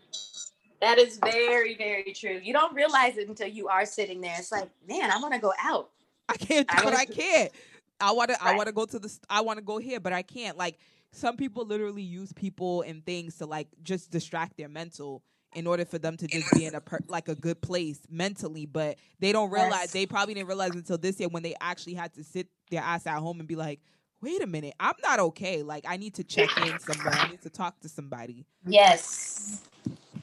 That 0.82 1.00
is 1.00 1.18
very, 1.18 1.76
very 1.76 2.14
true. 2.14 2.40
You 2.44 2.54
don't 2.54 2.74
realize 2.76 3.18
it 3.18 3.28
until 3.28 3.48
you 3.48 3.68
are 3.68 3.86
sitting 3.86 4.22
there. 4.22 4.36
It's 4.38 4.52
like, 4.52 4.70
man, 4.88 5.10
I 5.12 5.18
want 5.20 5.34
to 5.34 5.40
go 5.40 5.54
out. 5.60 5.90
I 6.30 6.38
can't 6.38 6.68
do 6.68 6.76
I 6.78 6.86
what 6.86 6.94
I 6.94 7.06
can't. 7.06 7.52
I 8.00 8.12
want 8.12 8.30
to. 8.30 8.44
I 8.44 8.56
want 8.56 8.68
to 8.68 8.74
go 8.74 8.86
to 8.86 9.00
the. 9.00 9.20
I 9.30 9.42
want 9.42 9.58
to 9.58 9.64
go 9.64 9.78
here, 9.80 10.00
but 10.00 10.14
I 10.14 10.22
can't. 10.22 10.58
Like 10.58 10.78
some 11.12 11.36
people 11.36 11.66
literally 11.66 12.04
use 12.04 12.32
people 12.34 12.82
and 12.84 13.04
things 13.06 13.38
to 13.38 13.46
like 13.46 13.68
just 13.82 14.12
distract 14.12 14.58
their 14.58 14.70
mental 14.70 15.24
in 15.56 15.66
order 15.66 15.86
for 15.86 15.98
them 15.98 16.18
to 16.18 16.28
just 16.28 16.52
be 16.54 16.66
in 16.66 16.76
a 16.76 16.82
per- 16.82 17.00
like 17.08 17.28
a 17.28 17.36
good 17.36 17.60
place 17.62 18.00
mentally. 18.10 18.66
But 18.66 18.98
they 19.20 19.32
don't 19.32 19.50
realize. 19.50 19.72
Yes. 19.72 19.92
They 19.94 20.06
probably 20.06 20.36
didn't 20.36 20.48
realize 20.48 20.76
until 20.76 20.98
this 20.98 21.20
year 21.20 21.30
when 21.30 21.44
they 21.44 21.56
actually 21.60 21.96
had 21.96 22.14
to 22.16 22.24
sit 22.24 22.48
their 22.70 22.82
ass 22.82 23.08
at 23.08 23.18
home 23.18 23.40
and 23.40 23.48
be 23.48 23.56
like, 23.56 23.80
"Wait 24.22 24.42
a 24.42 24.48
minute, 24.48 24.74
I'm 24.80 24.96
not 25.04 25.20
okay. 25.20 25.64
Like 25.64 25.86
I 25.88 25.98
need 25.98 26.16
to 26.16 26.24
check 26.24 26.58
in 26.58 26.80
somewhere. 26.80 27.16
I 27.18 27.26
need 27.26 27.42
to 27.44 27.50
talk 27.50 27.80
to 27.82 27.90
somebody." 27.90 28.46
Yes. 28.66 29.64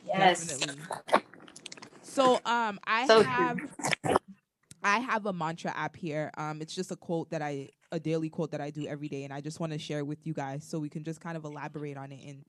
Yes. 0.04 0.40
Definitely. 0.40 0.78
So 2.02 2.40
um 2.44 2.78
I 2.86 3.06
So 3.06 3.22
true. 3.22 3.30
have 3.32 3.60
I 4.82 4.98
have 4.98 5.26
a 5.26 5.32
mantra 5.32 5.72
app 5.76 5.96
here. 5.96 6.30
Um 6.36 6.60
it's 6.60 6.74
just 6.74 6.90
a 6.90 6.96
quote 6.96 7.30
that 7.30 7.42
I 7.42 7.70
a 7.92 8.00
daily 8.00 8.28
quote 8.28 8.50
that 8.50 8.60
I 8.60 8.70
do 8.70 8.86
every 8.86 9.08
day 9.08 9.24
and 9.24 9.32
I 9.32 9.40
just 9.40 9.60
want 9.60 9.72
to 9.72 9.78
share 9.78 10.04
with 10.04 10.26
you 10.26 10.34
guys 10.34 10.64
so 10.64 10.78
we 10.78 10.88
can 10.88 11.04
just 11.04 11.20
kind 11.20 11.36
of 11.36 11.44
elaborate 11.44 11.96
on 11.96 12.10
it 12.12 12.28
and 12.28 12.44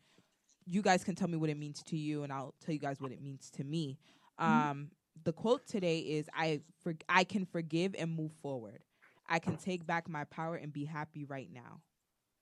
you 0.66 0.82
guys 0.82 1.04
can 1.04 1.14
tell 1.16 1.28
me 1.28 1.38
what 1.38 1.50
it 1.50 1.58
means 1.58 1.84
to 1.84 1.98
you 1.98 2.24
and 2.24 2.34
I'll 2.34 2.56
tell 2.66 2.74
you 2.74 2.80
guys 2.80 3.00
what 3.00 3.12
it 3.12 3.22
means 3.22 3.52
to 3.52 3.64
me. 3.64 4.00
Um, 4.40 4.90
the 5.24 5.32
quote 5.32 5.68
today 5.68 6.00
is 6.00 6.28
I 6.34 6.62
for, 6.82 6.96
I 7.08 7.24
can 7.24 7.46
forgive 7.46 7.96
and 7.98 8.16
move 8.16 8.32
forward. 8.42 8.80
I 9.28 9.40
can 9.40 9.58
take 9.58 9.86
back 9.86 10.08
my 10.10 10.24
power 10.26 10.56
and 10.56 10.72
be 10.72 10.86
happy 10.86 11.26
right 11.26 11.50
now. 11.52 11.82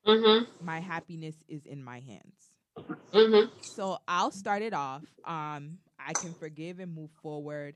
Mm-hmm. 0.06 0.66
My 0.66 0.80
happiness 0.80 1.36
is 1.48 1.66
in 1.66 1.84
my 1.84 2.00
hands. 2.00 2.54
Mm-hmm. 3.14 3.50
So 3.62 4.00
I'll 4.08 4.32
start 4.32 4.62
it 4.62 4.74
off. 4.74 5.04
Um, 5.26 5.78
I 6.00 6.14
can 6.14 6.34
forgive 6.34 6.80
and 6.80 6.94
move 6.94 7.12
forward. 7.22 7.76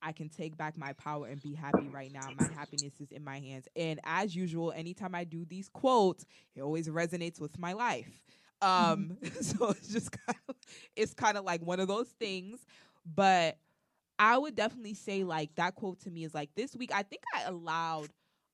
I 0.00 0.12
can 0.12 0.28
take 0.28 0.56
back 0.56 0.76
my 0.76 0.92
power 0.92 1.26
and 1.26 1.42
be 1.42 1.54
happy 1.54 1.88
right 1.88 2.12
now. 2.12 2.28
My 2.38 2.48
happiness 2.54 2.92
is 3.00 3.10
in 3.10 3.24
my 3.24 3.40
hands. 3.40 3.66
And 3.74 4.00
as 4.04 4.36
usual, 4.36 4.70
anytime 4.72 5.14
I 5.14 5.24
do 5.24 5.46
these 5.46 5.68
quotes, 5.68 6.26
it 6.54 6.60
always 6.60 6.88
resonates 6.88 7.40
with 7.40 7.58
my 7.58 7.72
life. 7.72 8.20
Um, 8.60 9.16
so 9.40 9.70
it's 9.70 9.88
just 9.88 10.12
kind 10.12 10.38
of 10.48 10.56
it's 10.94 11.14
kind 11.14 11.38
of 11.38 11.44
like 11.44 11.62
one 11.62 11.80
of 11.80 11.88
those 11.88 12.08
things. 12.20 12.60
But 13.14 13.56
I 14.18 14.36
would 14.36 14.54
definitely 14.54 14.94
say 14.94 15.24
like 15.24 15.54
that 15.56 15.74
quote 15.74 16.00
to 16.00 16.10
me 16.10 16.24
is 16.24 16.34
like 16.34 16.50
this 16.54 16.76
week 16.76 16.90
I 16.94 17.02
think 17.02 17.22
I 17.34 17.42
allowed 17.42 18.08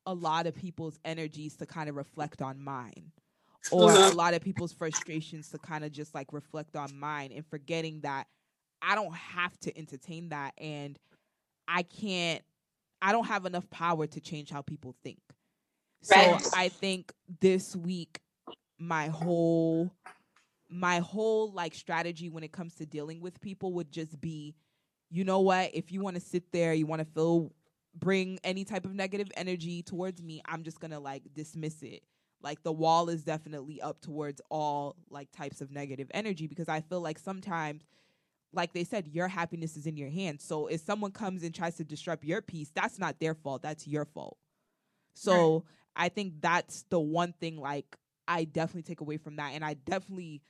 a 0.07 0.15
lot 0.15 0.47
of 0.47 0.55
people's 0.55 0.99
energies 1.05 1.57
to 1.59 1.67
kind 1.67 1.89
of 1.89 1.97
reflect 1.97 2.43
on 2.43 2.61
mine 2.61 3.13
or 3.71 4.01
a 4.03 4.11
lot 4.11 4.35
of 4.35 4.43
people's 4.43 4.73
frustrations 4.73 5.51
to 5.51 5.59
kind 5.59 5.85
of 5.85 5.93
just 5.93 6.15
like 6.15 6.33
reflect 6.33 6.77
on 6.77 6.95
mine 6.99 7.33
and 7.33 7.47
forgetting 7.47 8.01
that 8.03 8.27
I 8.83 8.95
don't 8.95 9.15
have 9.15 9.59
to 9.61 9.77
entertain 9.77 10.31
that 10.31 10.55
and 10.59 10.99
I 11.69 11.83
can't 11.83 12.43
I 13.03 13.13
don't 13.13 13.27
have 13.27 13.47
enough 13.47 13.69
power 13.71 14.07
to 14.09 14.21
change 14.21 14.51
how 14.51 14.63
people 14.63 14.95
think. 15.05 15.21
So 16.03 16.39
Right. 16.39 16.45
I 16.53 16.69
think 16.69 17.13
this 17.41 17.77
week 17.77 18.21
my 18.79 19.09
whole 19.09 19.95
my 20.69 20.99
whole 21.01 21.53
like 21.53 21.75
strategy 21.75 22.29
when 22.31 22.45
it 22.45 22.53
comes 22.53 22.77
to 22.77 22.87
dealing 22.87 23.21
with 23.21 23.41
people 23.41 23.73
would 23.75 23.91
just 23.91 24.21
be 24.21 24.55
you 25.11 25.25
know 25.25 25.41
what 25.41 25.71
if 25.75 25.91
you 25.93 26.01
want 26.01 26.15
to 26.15 26.21
sit 26.21 26.53
there 26.53 26.73
you 26.73 26.87
want 26.87 27.01
to 27.01 27.07
feel 27.07 27.53
bring 27.95 28.39
any 28.45 28.65
type 28.65 28.85
of 28.85 28.95
negative 28.95 29.31
energy 29.37 29.83
towards 29.83 30.23
me 30.23 30.41
i'm 30.47 30.63
just 30.63 30.81
gonna 30.81 31.01
like 31.01 31.23
dismiss 31.35 31.83
it. 31.83 32.03
Like 32.43 32.63
the 32.63 32.73
wall 32.73 33.11
is 33.11 33.23
definitely 33.23 33.83
up 33.83 34.01
towards 34.01 34.41
all 34.51 34.97
like 35.11 35.31
types 35.31 35.61
of 35.61 35.71
negative 35.71 36.11
energy 36.15 36.47
because 36.47 36.69
i 36.69 36.81
feel 36.81 37.01
like 37.01 37.19
sometimes 37.19 37.83
like 38.53 38.73
they 38.73 38.85
said 38.85 39.07
your 39.09 39.29
happiness 39.29 39.77
is 39.77 39.87
in 39.87 39.97
your 39.97 40.09
hands. 40.09 40.43
So 40.43 40.67
if 40.67 40.81
someone 40.81 41.13
comes 41.13 41.45
and 41.45 41.55
tries 41.55 41.77
to 41.77 41.85
disrupt 41.85 42.25
your 42.25 42.43
peace 42.43 42.71
that's 42.75 42.99
not 42.99 43.21
their 43.21 43.35
fault 43.35 43.63
that's 43.63 43.87
your 43.87 44.05
fault. 44.05 44.39
So 45.15 45.65
i 45.97 46.09
think 46.09 46.35
that's 46.41 46.85
the 46.91 47.01
one 47.01 47.35
thing 47.41 47.61
like 47.61 47.97
i 48.29 48.45
definitely 48.45 48.83
take 48.83 49.01
away 49.01 49.17
from 49.17 49.37
that. 49.37 49.53
And 49.55 49.65
i 49.65 49.75
definitely 49.75 50.43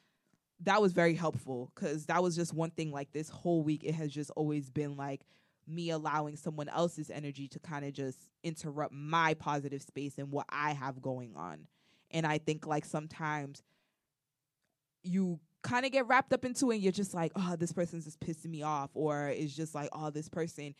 that 0.62 0.80
was 0.80 0.92
very 0.92 1.14
helpful 1.14 1.72
because 1.74 2.06
that 2.06 2.22
was 2.22 2.36
just 2.36 2.52
one 2.52 2.70
thing 2.70 2.92
like 2.92 3.12
this 3.12 3.28
whole 3.28 3.62
week 3.62 3.82
it 3.84 3.94
has 3.94 4.12
just 4.12 4.30
always 4.36 4.70
been 4.70 4.96
like 4.96 5.22
me 5.70 5.90
allowing 5.90 6.36
someone 6.36 6.68
else's 6.68 7.10
energy 7.10 7.48
to 7.48 7.58
kind 7.58 7.84
of 7.84 7.92
just 7.92 8.18
interrupt 8.42 8.92
my 8.92 9.34
positive 9.34 9.82
space 9.82 10.18
and 10.18 10.30
what 10.30 10.46
I 10.48 10.72
have 10.72 11.00
going 11.00 11.34
on. 11.36 11.66
And 12.10 12.26
I 12.26 12.38
think 12.38 12.66
like 12.66 12.84
sometimes 12.84 13.62
you 15.02 15.38
kind 15.62 15.84
of 15.86 15.92
get 15.92 16.06
wrapped 16.06 16.32
up 16.32 16.44
into 16.44 16.70
it 16.70 16.76
and 16.76 16.82
you're 16.82 16.92
just 16.92 17.14
like, 17.14 17.32
oh, 17.36 17.56
this 17.56 17.72
person's 17.72 18.04
just 18.04 18.20
pissing 18.20 18.50
me 18.50 18.62
off. 18.62 18.90
Or 18.94 19.28
it's 19.28 19.54
just 19.54 19.74
like, 19.74 19.90
oh, 19.92 20.10
this 20.10 20.28
person, 20.28 20.74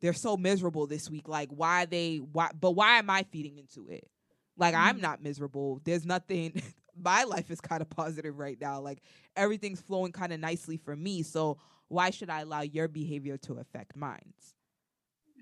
they're 0.00 0.12
so 0.12 0.36
miserable 0.36 0.86
this 0.86 1.10
week. 1.10 1.28
Like, 1.28 1.50
why 1.50 1.86
they, 1.86 2.16
why, 2.16 2.50
but 2.58 2.72
why 2.72 2.98
am 2.98 3.10
I 3.10 3.24
feeding 3.30 3.58
into 3.58 3.88
it? 3.90 4.08
Like, 4.56 4.74
I'm 4.74 4.94
mm-hmm. 4.96 5.02
not 5.02 5.22
miserable. 5.22 5.80
There's 5.84 6.06
nothing, 6.06 6.62
my 6.96 7.24
life 7.24 7.50
is 7.50 7.60
kind 7.60 7.82
of 7.82 7.90
positive 7.90 8.38
right 8.38 8.60
now. 8.60 8.80
Like, 8.80 9.02
everything's 9.36 9.80
flowing 9.80 10.12
kind 10.12 10.32
of 10.32 10.40
nicely 10.40 10.76
for 10.76 10.94
me. 10.94 11.22
So, 11.22 11.58
why 11.88 12.10
should 12.10 12.30
I 12.30 12.40
allow 12.40 12.62
your 12.62 12.88
behavior 12.88 13.36
to 13.38 13.54
affect 13.54 13.96
mine's? 13.96 14.54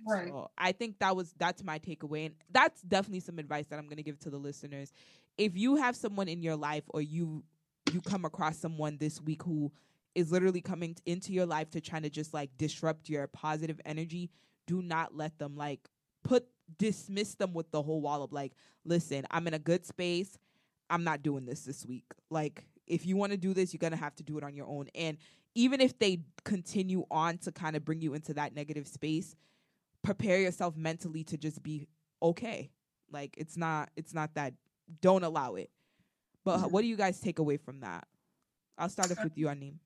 Right. 0.06 0.28
So 0.28 0.50
I 0.58 0.72
think 0.72 0.98
that 0.98 1.14
was 1.14 1.34
that's 1.38 1.62
my 1.62 1.78
takeaway, 1.78 2.26
and 2.26 2.34
that's 2.50 2.82
definitely 2.82 3.20
some 3.20 3.38
advice 3.38 3.66
that 3.68 3.78
I'm 3.78 3.86
going 3.86 3.98
to 3.98 4.02
give 4.02 4.18
to 4.20 4.30
the 4.30 4.38
listeners. 4.38 4.92
If 5.38 5.56
you 5.56 5.76
have 5.76 5.96
someone 5.96 6.28
in 6.28 6.42
your 6.42 6.56
life, 6.56 6.84
or 6.88 7.00
you 7.00 7.44
you 7.92 8.00
come 8.00 8.24
across 8.24 8.58
someone 8.58 8.96
this 8.98 9.20
week 9.20 9.42
who 9.42 9.72
is 10.14 10.30
literally 10.30 10.60
coming 10.60 10.94
t- 10.94 11.02
into 11.06 11.32
your 11.32 11.46
life 11.46 11.70
to 11.70 11.80
try 11.80 12.00
to 12.00 12.10
just 12.10 12.34
like 12.34 12.50
disrupt 12.58 13.08
your 13.08 13.26
positive 13.28 13.80
energy, 13.84 14.30
do 14.66 14.82
not 14.82 15.16
let 15.16 15.38
them 15.38 15.56
like 15.56 15.88
put 16.22 16.46
dismiss 16.78 17.34
them 17.34 17.52
with 17.52 17.70
the 17.70 17.82
whole 17.82 18.00
wall 18.00 18.22
of 18.22 18.32
like, 18.32 18.52
listen, 18.84 19.24
I'm 19.30 19.46
in 19.46 19.54
a 19.54 19.58
good 19.58 19.86
space. 19.86 20.38
I'm 20.90 21.04
not 21.04 21.22
doing 21.22 21.46
this 21.46 21.64
this 21.64 21.86
week. 21.86 22.04
Like, 22.30 22.64
if 22.86 23.06
you 23.06 23.16
want 23.16 23.32
to 23.32 23.38
do 23.38 23.54
this, 23.54 23.72
you're 23.72 23.78
gonna 23.78 23.96
have 23.96 24.14
to 24.16 24.22
do 24.22 24.36
it 24.38 24.44
on 24.44 24.54
your 24.54 24.66
own. 24.66 24.88
And 24.94 25.16
even 25.54 25.80
if 25.80 25.98
they 25.98 26.22
continue 26.44 27.04
on 27.10 27.38
to 27.38 27.52
kind 27.52 27.76
of 27.76 27.84
bring 27.84 28.00
you 28.00 28.14
into 28.14 28.34
that 28.34 28.54
negative 28.54 28.86
space, 28.86 29.36
prepare 30.02 30.38
yourself 30.38 30.76
mentally 30.76 31.24
to 31.24 31.36
just 31.36 31.62
be 31.62 31.86
okay. 32.22 32.70
Like 33.10 33.34
it's 33.36 33.56
not 33.56 33.90
it's 33.96 34.14
not 34.14 34.34
that 34.34 34.54
don't 35.00 35.24
allow 35.24 35.54
it. 35.56 35.70
But 36.44 36.70
what 36.72 36.82
do 36.82 36.88
you 36.88 36.96
guys 36.96 37.20
take 37.20 37.38
away 37.38 37.56
from 37.56 37.80
that? 37.80 38.06
I'll 38.78 38.88
start 38.88 39.12
off 39.12 39.22
with 39.22 39.36
you, 39.38 39.48
Anim. 39.48 39.78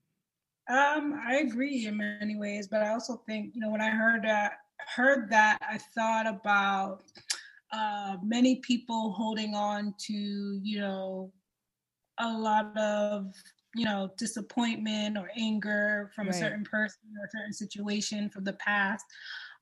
Um, 0.68 1.20
I 1.26 1.36
agree 1.36 1.86
in 1.86 1.96
many 1.96 2.36
ways, 2.36 2.66
but 2.66 2.82
I 2.82 2.90
also 2.90 3.22
think 3.26 3.54
you 3.54 3.60
know 3.60 3.70
when 3.70 3.80
I 3.80 3.90
heard 3.90 4.22
that 4.24 4.52
heard 4.94 5.28
that 5.30 5.58
I 5.62 5.78
thought 5.78 6.26
about 6.26 7.02
uh, 7.72 8.16
many 8.22 8.56
people 8.56 9.12
holding 9.12 9.54
on 9.54 9.94
to 9.98 10.12
you 10.12 10.80
know 10.80 11.32
a 12.18 12.32
lot 12.32 12.76
of 12.76 13.32
you 13.76 13.84
know 13.84 14.10
disappointment 14.18 15.18
or 15.18 15.30
anger 15.36 16.10
from 16.14 16.28
Right. 16.28 16.36
a 16.36 16.38
certain 16.38 16.64
person 16.64 17.00
or 17.20 17.24
a 17.26 17.30
certain 17.30 17.52
situation 17.52 18.30
from 18.30 18.44
the 18.44 18.54
past, 18.54 19.04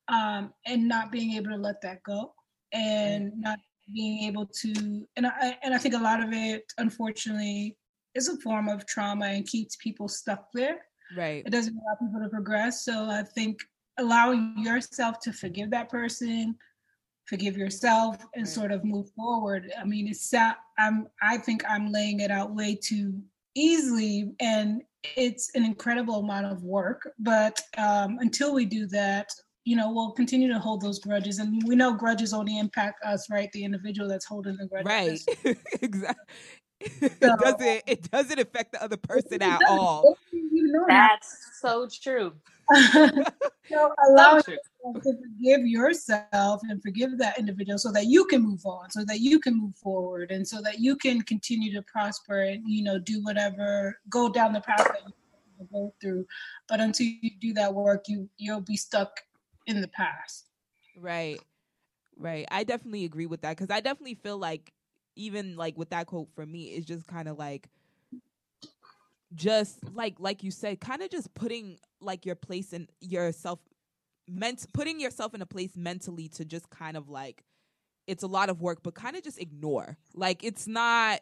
um, 0.08 0.52
and 0.66 0.88
not 0.88 1.12
being 1.12 1.32
able 1.32 1.50
to 1.50 1.56
let 1.56 1.80
that 1.82 2.02
go 2.04 2.34
and 2.72 3.32
not 3.40 3.58
being 3.94 4.24
able 4.24 4.46
to 4.46 5.06
and 5.16 5.26
I 5.26 5.58
and 5.62 5.74
I 5.74 5.78
think 5.78 5.94
a 5.94 5.98
lot 5.98 6.22
of 6.22 6.30
it 6.32 6.64
unfortunately 6.78 7.76
is 8.14 8.28
a 8.28 8.36
form 8.40 8.68
of 8.68 8.86
trauma 8.86 9.26
and 9.26 9.46
keeps 9.46 9.76
people 9.76 10.08
stuck 10.08 10.48
there 10.54 10.78
Right. 11.10 11.44
it 11.46 11.50
doesn't 11.50 11.74
allow 11.76 11.96
people 12.06 12.20
to 12.22 12.28
progress. 12.30 12.84
So 12.84 13.04
I 13.10 13.22
think 13.22 13.58
allowing 13.98 14.54
yourself 14.58 15.20
to 15.20 15.32
forgive 15.32 15.70
that 15.70 15.88
person, 15.90 16.56
forgive 17.26 17.56
yourself, 17.56 18.16
and 18.34 18.46
Right. 18.46 18.54
sort 18.54 18.72
of 18.72 18.84
move 18.84 19.10
forward. 19.12 19.72
I 19.78 19.84
mean, 19.84 20.08
it's 20.08 20.32
I'm 20.78 21.08
I 21.22 21.38
think 21.38 21.62
I'm 21.68 21.92
laying 21.92 22.20
it 22.20 22.30
out 22.30 22.54
way 22.54 22.74
too 22.76 23.22
easily, 23.54 24.32
and 24.40 24.82
it's 25.16 25.50
an 25.54 25.64
incredible 25.64 26.20
amount 26.20 26.46
of 26.46 26.62
work. 26.62 27.12
But 27.18 27.60
um, 27.78 28.18
until 28.20 28.54
we 28.54 28.64
do 28.64 28.86
that, 28.88 29.28
you 29.64 29.76
know, 29.76 29.90
we'll 29.92 30.12
continue 30.12 30.52
to 30.52 30.58
hold 30.58 30.82
those 30.82 30.98
grudges, 30.98 31.38
and 31.38 31.62
we 31.66 31.74
know 31.74 31.94
grudges 31.94 32.34
only 32.34 32.58
impact 32.58 33.02
us, 33.04 33.30
right? 33.30 33.50
The 33.52 33.64
individual 33.64 34.08
that's 34.08 34.26
holding 34.26 34.56
the 34.56 34.66
grudge. 34.66 34.84
Right. 34.84 35.20
exactly. 35.82 36.24
So- 37.00 37.08
it 37.08 37.20
doesn't 37.20 37.82
it 37.86 38.10
doesn't 38.10 38.38
affect 38.38 38.72
the 38.72 38.82
other 38.82 38.98
person 38.98 39.40
at 39.40 39.60
all. 39.66 40.18
You 40.32 40.66
know 40.70 40.84
that. 40.88 41.18
That's 41.22 41.60
so 41.62 41.88
true. 41.90 42.34
so 43.70 43.92
true. 44.42 44.54
yourself 44.54 45.02
to 45.02 45.12
forgive 45.12 45.66
yourself 45.66 46.60
and 46.68 46.82
forgive 46.82 47.18
that 47.18 47.38
individual 47.38 47.78
so 47.78 47.92
that 47.92 48.06
you 48.06 48.24
can 48.26 48.42
move 48.42 48.64
on 48.64 48.90
so 48.90 49.04
that 49.04 49.20
you 49.20 49.38
can 49.38 49.58
move 49.58 49.76
forward 49.76 50.30
and 50.30 50.46
so 50.46 50.60
that 50.62 50.78
you 50.78 50.96
can 50.96 51.20
continue 51.22 51.72
to 51.72 51.82
prosper 51.82 52.42
and 52.42 52.62
you 52.66 52.82
know 52.82 52.98
do 52.98 53.22
whatever 53.22 53.98
go 54.08 54.28
down 54.28 54.52
the 54.52 54.60
path 54.60 54.78
that 54.78 55.02
you 55.06 55.12
want 55.32 55.58
to 55.58 55.64
go 55.72 55.94
through 56.00 56.26
but 56.68 56.80
until 56.80 57.06
you 57.20 57.30
do 57.40 57.52
that 57.52 57.72
work 57.72 58.04
you 58.08 58.28
you'll 58.38 58.60
be 58.60 58.76
stuck 58.76 59.20
in 59.66 59.80
the 59.80 59.88
past 59.88 60.46
Right. 60.96 61.40
Right. 62.16 62.46
I 62.50 62.64
definitely 62.64 63.04
agree 63.04 63.26
with 63.26 63.42
that 63.42 63.56
cuz 63.56 63.70
I 63.70 63.80
definitely 63.80 64.14
feel 64.14 64.38
like 64.38 64.72
even 65.16 65.56
like 65.56 65.76
with 65.76 65.90
that 65.90 66.06
quote 66.06 66.28
for 66.34 66.46
me 66.46 66.66
it's 66.70 66.86
just 66.86 67.06
kind 67.06 67.28
of 67.28 67.38
like 67.38 67.68
just 69.34 69.78
like 69.94 70.14
like 70.18 70.42
you 70.42 70.50
said 70.50 70.80
kind 70.80 71.02
of 71.02 71.10
just 71.10 71.34
putting 71.34 71.78
like 72.00 72.24
your 72.24 72.34
place 72.34 72.72
in 72.72 72.88
yourself 73.00 73.58
meant 74.28 74.66
putting 74.72 75.00
yourself 75.00 75.34
in 75.34 75.42
a 75.42 75.46
place 75.46 75.76
mentally 75.76 76.28
to 76.28 76.44
just 76.44 76.70
kind 76.70 76.96
of 76.96 77.08
like 77.08 77.44
it's 78.06 78.22
a 78.22 78.26
lot 78.26 78.48
of 78.50 78.60
work 78.60 78.82
but 78.82 78.94
kind 78.94 79.16
of 79.16 79.22
just 79.22 79.40
ignore. 79.40 79.96
Like 80.14 80.44
it's 80.44 80.66
not 80.66 81.20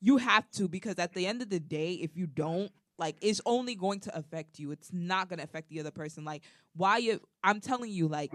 you 0.00 0.18
have 0.18 0.50
to 0.52 0.68
because 0.68 0.98
at 0.98 1.14
the 1.14 1.26
end 1.26 1.42
of 1.42 1.50
the 1.50 1.60
day 1.60 1.94
if 1.94 2.16
you 2.16 2.26
don't 2.26 2.70
like 2.98 3.16
it's 3.20 3.40
only 3.46 3.74
going 3.74 4.00
to 4.00 4.16
affect 4.16 4.58
you. 4.58 4.70
It's 4.70 4.92
not 4.92 5.28
going 5.28 5.38
to 5.38 5.44
affect 5.44 5.68
the 5.68 5.80
other 5.80 5.90
person. 5.90 6.24
Like 6.24 6.42
why 6.76 6.98
you 6.98 7.20
i'm 7.42 7.60
telling 7.60 7.90
you 7.90 8.08
like 8.08 8.32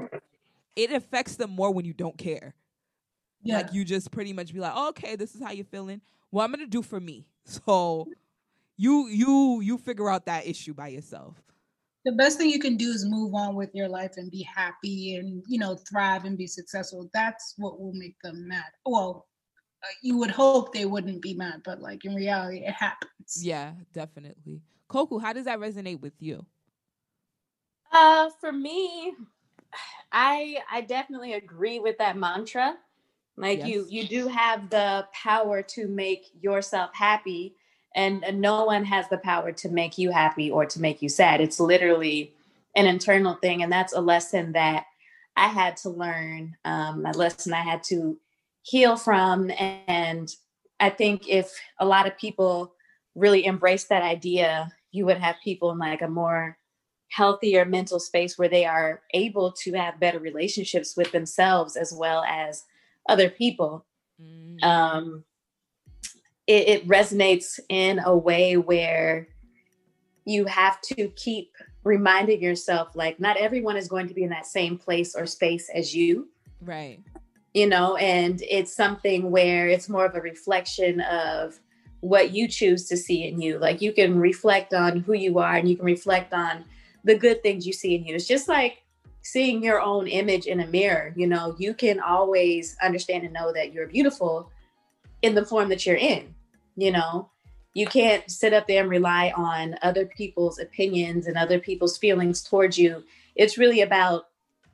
it 0.76 0.92
affects 0.92 1.36
them 1.36 1.52
more 1.52 1.72
when 1.72 1.86
you 1.86 1.94
don't 1.94 2.18
care. 2.18 2.56
Yeah. 3.46 3.58
like 3.58 3.74
you 3.74 3.84
just 3.84 4.12
pretty 4.12 4.32
much 4.32 4.54
be 4.54 4.60
like 4.62 4.72
oh, 4.74 4.90
okay 4.90 5.16
this 5.16 5.36
is 5.36 5.42
how 5.42 5.52
you're 5.52 5.66
feeling. 5.66 6.02
Well 6.32 6.46
i'm 6.46 6.52
gonna 6.52 6.68
do 6.68 6.82
for 6.82 7.00
me. 7.00 7.28
So 7.46 8.08
you 8.78 9.08
you 9.08 9.62
you 9.62 9.78
figure 9.78 10.10
out 10.10 10.26
that 10.26 10.48
issue 10.48 10.74
by 10.74 10.90
yourself. 10.90 11.42
The 12.06 12.12
best 12.12 12.38
thing 12.38 12.50
you 12.50 12.60
can 12.60 12.76
do 12.76 12.90
is 12.90 13.06
move 13.06 13.34
on 13.34 13.56
with 13.56 13.74
your 13.74 13.88
life 13.88 14.14
and 14.18 14.30
be 14.30 14.44
happy 14.44 15.16
and 15.16 15.44
you 15.48 15.60
know 15.60 15.76
thrive 15.90 16.26
and 16.26 16.38
be 16.38 16.48
successful. 16.48 17.10
That's 17.14 17.54
what 17.58 17.80
will 17.80 17.94
make 17.94 18.16
them 18.24 18.48
mad. 18.48 18.66
Well 18.86 19.28
uh, 19.84 19.88
you 20.02 20.18
would 20.18 20.32
hope 20.32 20.74
they 20.74 20.86
wouldn't 20.86 21.22
be 21.22 21.34
mad 21.34 21.62
but 21.64 21.82
like 21.82 22.06
in 22.06 22.16
reality 22.16 22.60
it 22.66 22.74
happens. 22.74 23.40
Yeah 23.42 23.74
definitely. 23.94 24.62
Koku 24.88 25.20
how 25.20 25.34
does 25.34 25.46
that 25.46 25.60
resonate 25.60 26.02
with 26.02 26.14
you? 26.20 26.46
Uh, 27.92 28.30
for 28.42 28.52
me, 28.52 29.14
I 30.12 30.58
I 30.72 30.82
definitely 30.82 31.34
agree 31.34 31.80
with 31.80 31.98
that 32.00 32.18
mantra. 32.18 32.76
Like 33.38 33.66
you 33.66 33.88
you 33.90 34.08
do 34.08 34.28
have 34.28 34.70
the 34.70 35.08
power 35.14 35.62
to 35.62 35.88
make 35.88 36.26
yourself 36.40 36.92
happy 36.94 37.56
and 37.96 38.24
no 38.34 38.66
one 38.66 38.86
has 38.86 39.08
the 39.10 39.18
power 39.18 39.52
to 39.52 39.70
make 39.70 39.98
you 39.98 40.12
happy 40.12 40.50
or 40.50 40.66
to 40.66 40.82
make 40.82 41.02
you 41.02 41.10
sad. 41.10 41.42
It's 41.42 41.60
literally 41.60 42.34
an 42.76 42.88
internal 42.88 43.36
thing 43.36 43.62
and 43.62 43.72
that's 43.72 43.94
a 43.94 44.02
lesson 44.02 44.54
that 44.54 44.86
I 45.36 45.48
had 45.48 45.78
to 45.78 45.90
learn, 45.90 46.56
um, 46.66 47.06
a 47.06 47.12
lesson 47.12 47.54
I 47.54 47.62
had 47.62 47.84
to 47.86 48.18
heal 48.64 48.96
from 48.96 49.52
and 49.60 50.34
I 50.80 50.90
think 50.90 51.28
if 51.28 51.52
a 51.80 51.86
lot 51.86 52.08
of 52.08 52.18
people 52.18 52.74
really 53.16 53.46
embrace 53.46 53.86
that 53.86 54.04
idea, 54.04 54.72
you 54.92 55.06
would 55.06 55.18
have 55.18 55.36
people 55.44 55.72
in 55.72 55.78
like 55.78 56.02
a 56.02 56.08
more 56.08 56.58
healthier 57.10 57.64
mental 57.64 58.00
space 58.00 58.38
where 58.38 58.50
they 58.50 58.66
are 58.66 59.02
able 59.14 59.52
to 59.52 59.74
have 59.74 60.00
better 60.00 60.20
relationships 60.20 60.98
with 60.98 61.12
themselves 61.12 61.76
as 61.76 61.94
well 61.94 62.24
as 62.24 62.64
other 63.08 63.30
people. 63.30 63.86
Mm, 64.22 64.64
Um, 64.64 65.24
it, 66.48 66.68
it 66.68 66.88
resonates 66.88 67.60
in 67.70 68.00
a 68.00 68.16
way 68.16 68.58
where 68.58 69.28
you 70.26 70.46
have 70.46 70.82
to 70.82 71.08
keep 71.10 71.52
reminding 71.84 72.42
yourself 72.42 72.96
like 72.96 73.20
not 73.20 73.38
everyone 73.38 73.76
is 73.76 73.88
going 73.88 74.08
to 74.08 74.14
be 74.14 74.24
in 74.24 74.30
that 74.30 74.46
same 74.46 74.78
place 74.78 75.16
or 75.16 75.26
space 75.26 75.70
as 75.74 75.96
you. 75.96 76.30
Right. 76.62 77.02
you 77.54 77.68
know 77.68 77.98
and 77.98 78.42
it's 78.50 78.74
something 78.74 79.30
where 79.30 79.68
it's 79.68 79.90
more 79.90 80.06
of 80.06 80.16
a 80.16 80.22
reflection 80.22 81.02
of 81.02 81.60
what 82.00 82.32
you 82.32 82.48
choose 82.48 82.88
to 82.88 82.98
see 82.98 83.28
in 83.28 83.42
you. 83.42 83.58
Like 83.60 83.82
you 83.82 83.92
can 83.92 84.18
reflect 84.18 84.74
on 84.74 85.00
who 85.00 85.14
you 85.14 85.40
are 85.40 85.56
and 85.56 85.70
you 85.70 85.76
can 85.76 85.86
reflect 85.86 86.34
on 86.34 86.64
the 87.04 87.16
good 87.16 87.44
things 87.44 87.68
you 87.68 87.74
see 87.74 87.96
in 87.96 88.06
you. 88.06 88.16
It's 88.16 88.28
just 88.28 88.48
like 88.48 88.84
seeing 89.24 89.62
your 89.62 89.82
own 89.82 90.08
image 90.08 90.46
in 90.48 90.62
a 90.62 90.68
mirror 90.68 91.14
you 91.18 91.28
know. 91.28 91.56
You 91.58 91.74
can 91.74 92.00
always 92.00 92.78
understand 92.82 93.24
and 93.24 93.34
know 93.34 93.52
that 93.52 93.74
you're 93.74 93.88
beautiful 93.88 94.50
in 95.24 95.34
the 95.34 95.46
form 95.46 95.70
that 95.70 95.86
you're 95.86 95.96
in 95.96 96.36
you 96.76 96.92
know 96.92 97.30
you 97.74 97.88
can't 97.88 98.30
sit 98.30 98.54
up 98.54 98.68
there 98.68 98.82
and 98.82 98.90
rely 98.92 99.34
on 99.36 99.76
other 99.82 100.06
people's 100.06 100.60
opinions 100.60 101.26
and 101.26 101.36
other 101.38 101.58
people's 101.58 101.98
feelings 101.98 102.44
towards 102.44 102.78
you 102.78 103.04
it's 103.36 103.58
really 103.58 103.82
about 103.82 104.28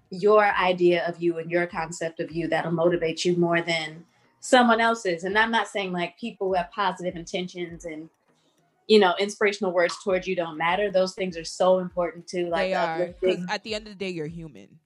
your 0.10 0.46
idea 0.46 1.06
of 1.08 1.22
you 1.22 1.38
and 1.38 1.52
your 1.52 1.68
concept 1.68 2.20
of 2.20 2.32
you 2.32 2.48
that'll 2.48 2.72
motivate 2.72 3.24
you 3.24 3.38
more 3.38 3.62
than 3.62 4.06
someone 4.40 4.82
else's. 4.82 5.24
And 5.24 5.38
I'm 5.38 5.52
not 5.52 5.68
saying 5.68 5.92
like 5.92 6.18
people 6.18 6.48
who 6.48 6.54
have 6.56 6.72
positive 6.72 7.16
intentions 7.16 7.86
and 7.86 8.10
you 8.88 9.00
know 9.00 9.14
inspirational 9.20 9.72
words 9.72 9.96
towards 10.04 10.28
you 10.28 10.36
don't 10.36 10.58
matter. 10.58 10.90
Those 10.92 11.14
things 11.14 11.38
are 11.38 11.44
so 11.44 11.80
important 11.80 12.28
too. 12.28 12.50
Like 12.50 12.70
they 12.70 12.74
are 12.74 13.14
at 13.50 13.64
the 13.64 13.76
end 13.76 13.88
of 13.88 13.94
the 13.94 14.00
day, 14.00 14.10
you're 14.10 14.28
human. 14.28 14.80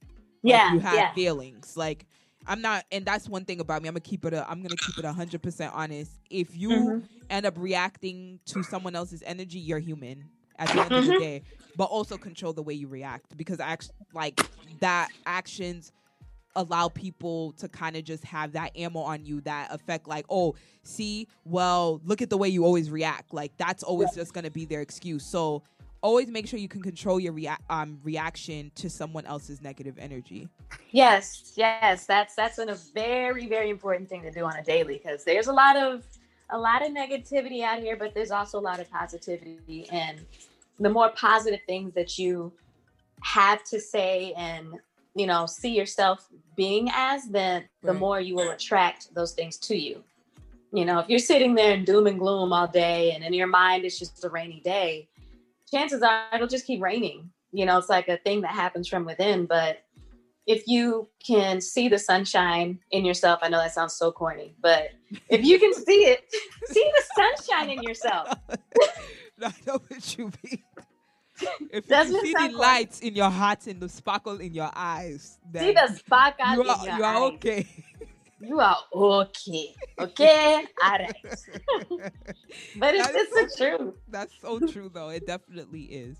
Like, 0.46 0.52
yeah, 0.52 0.74
you 0.74 0.80
have 0.80 0.96
yeah, 0.96 1.14
feelings. 1.14 1.78
Like 1.78 2.06
I'm 2.48 2.62
not, 2.62 2.86
and 2.92 3.06
that's 3.06 3.28
one 3.30 3.46
thing 3.46 3.60
about 3.60 3.82
me. 3.82 3.88
I'm 3.88 3.94
gonna 3.94 4.02
keep 4.02 4.26
it. 4.26 4.34
A, 4.34 4.50
I'm 4.50 4.62
gonna 4.62 4.78
keep 4.78 4.98
it 5.00 5.06
hundred 5.06 5.42
percent 5.42 5.74
honest. 5.74 6.12
If 6.30 6.56
you 6.56 6.70
Mhm. 6.72 7.04
end 7.30 7.46
up 7.46 7.56
reacting 7.58 8.40
to 8.48 8.64
someone 8.64 8.96
else's 8.96 9.24
energy, 9.26 9.60
you're 9.60 9.80
human 9.80 10.30
at 10.58 10.72
the 10.72 10.84
end 10.84 10.96
of 10.96 11.06
the 11.06 11.14
Mhm. 11.14 11.18
day. 11.18 11.44
But 11.76 11.86
also 11.86 12.18
control 12.18 12.54
the 12.54 12.62
way 12.64 12.74
you 12.76 12.88
react 12.88 13.36
because 13.38 13.60
act 13.60 13.92
like 14.14 14.40
that 14.80 15.10
actions 15.26 15.92
allow 16.56 16.88
people 16.88 17.54
to 17.54 17.68
kind 17.68 17.96
of 17.96 18.04
just 18.04 18.24
have 18.24 18.52
that 18.52 18.78
ammo 18.78 19.00
on 19.00 19.26
you 19.26 19.42
that 19.42 19.74
affect 19.74 20.08
like 20.08 20.24
oh 20.30 20.54
see 20.84 21.28
well 21.46 22.00
look 22.06 22.22
at 22.22 22.30
the 22.30 22.38
way 22.38 22.48
you 22.48 22.64
always 22.64 22.92
react 22.92 23.34
like 23.34 23.52
that's 23.58 23.82
always 23.82 24.14
just 24.14 24.34
going 24.36 24.44
to 24.44 24.52
be 24.52 24.64
their 24.64 24.82
excuse 24.82 25.26
so 25.26 25.64
always 26.04 26.28
make 26.28 26.46
sure 26.46 26.60
you 26.60 26.68
can 26.68 26.84
control 26.84 27.20
your 27.20 27.34
rea- 27.34 27.58
um, 27.72 28.00
reaction 28.04 28.72
to 28.76 28.88
someone 28.88 29.26
else's 29.26 29.62
negative 29.64 29.98
energy 29.98 30.48
Yes, 30.92 31.54
yes, 31.56 32.06
that's 32.06 32.36
that's 32.36 32.60
a 32.60 32.76
very 32.94 33.48
very 33.48 33.70
important 33.70 34.10
thing 34.10 34.22
to 34.24 34.32
do 34.32 34.46
on 34.46 34.56
a 34.56 34.64
daily 34.64 35.02
because 35.04 35.24
there's 35.24 35.48
a 35.48 35.54
lot 35.54 35.76
of 35.76 36.06
a 36.52 36.58
lot 36.58 36.86
of 36.86 36.92
negativity 36.92 37.64
out 37.64 37.80
here, 37.80 37.96
but 37.98 38.14
there's 38.14 38.32
also 38.32 38.60
a 38.60 38.62
lot 38.62 38.80
of 38.80 38.90
positivity, 38.92 39.88
and 39.92 40.20
the 40.80 40.90
more 40.90 41.10
positive 41.10 41.62
things 41.68 41.94
that 41.96 42.18
you 42.20 42.52
have 43.22 43.64
to 43.64 43.80
say 43.80 44.34
and 44.38 44.68
you 45.16 45.26
know 45.26 45.46
see 45.46 45.76
yourself 45.76 46.28
being 46.56 46.90
as, 46.94 47.26
then 47.30 47.64
the 47.82 47.92
Right. 47.92 48.00
more 48.00 48.20
you 48.20 48.36
will 48.36 48.52
attract 48.52 49.14
those 49.16 49.34
things 49.34 49.58
to 49.60 49.76
you. 49.76 50.04
You 50.72 50.86
know, 50.86 51.00
if 51.00 51.10
you're 51.10 51.20
sitting 51.20 51.56
there 51.56 51.74
in 51.74 51.86
doom 51.86 52.08
and 52.08 52.20
gloom 52.20 52.52
all 52.54 52.68
day, 52.68 53.12
and 53.12 53.24
in 53.24 53.34
your 53.34 53.48
mind 53.48 53.86
it's 53.86 53.98
just 54.00 54.24
a 54.26 54.30
rainy 54.30 54.60
day, 54.60 55.08
chances 55.72 56.04
are 56.04 56.26
it'll 56.34 56.48
just 56.48 56.68
keep 56.68 56.82
raining. 56.82 57.32
You 57.52 57.66
know, 57.66 57.78
it's 57.78 57.90
like 57.90 58.10
a 58.10 58.18
thing 58.18 58.42
that 58.42 58.52
happens 58.52 58.88
from 58.88 59.06
within, 59.06 59.46
but 59.46 59.84
if 60.46 60.68
you 60.68 61.10
can 61.26 61.62
see 61.62 61.88
the 61.88 61.98
sunshine 62.00 62.80
in 62.92 63.06
yourself, 63.06 63.40
I 63.42 63.50
know 63.50 63.60
that 63.60 63.74
sounds 63.74 63.94
so 63.94 64.12
corny, 64.12 64.56
but 64.62 64.90
if 65.30 65.44
you 65.44 65.60
can 65.60 65.74
see 65.74 66.06
it, 66.06 66.24
see 66.66 66.92
the 66.96 67.04
sunshine 67.16 67.70
in 67.70 67.82
yourself. 67.84 68.28
I 69.42 69.54
know 69.66 69.80
what 69.88 70.18
you 70.18 70.32
mean. 70.44 70.64
If 71.72 71.88
Doesn't 71.88 72.14
you 72.16 72.22
see 72.22 72.34
the 72.34 72.40
corny? 72.40 72.54
lights 72.54 73.00
in 73.00 73.16
your 73.16 73.30
heart 73.30 73.68
and 73.68 73.80
the 73.80 73.90
sparkle 73.90 74.38
in 74.40 74.54
your 74.54 74.70
eyes, 74.76 75.40
then 75.52 75.64
See 75.64 75.72
the 75.74 75.88
sparkle 75.96 76.54
you 76.54 76.62
in 76.62 76.68
are, 76.68 76.86
your 76.86 76.96
you 76.96 77.04
are 77.04 77.16
eyes. 77.16 77.34
okay. 77.34 77.68
You 78.40 78.60
are 78.60 78.78
okay. 78.94 79.76
Okay? 80.00 80.66
All 80.84 80.92
right. 80.92 81.16
But 82.76 82.96
it's, 82.96 83.10
it's 83.16 83.58
the 83.58 83.64
truth. 83.78 83.94
That's 84.10 84.34
so 84.42 84.60
true, 84.60 84.90
though. 84.94 85.10
It 85.10 85.26
definitely 85.26 85.84
is. 85.84 86.18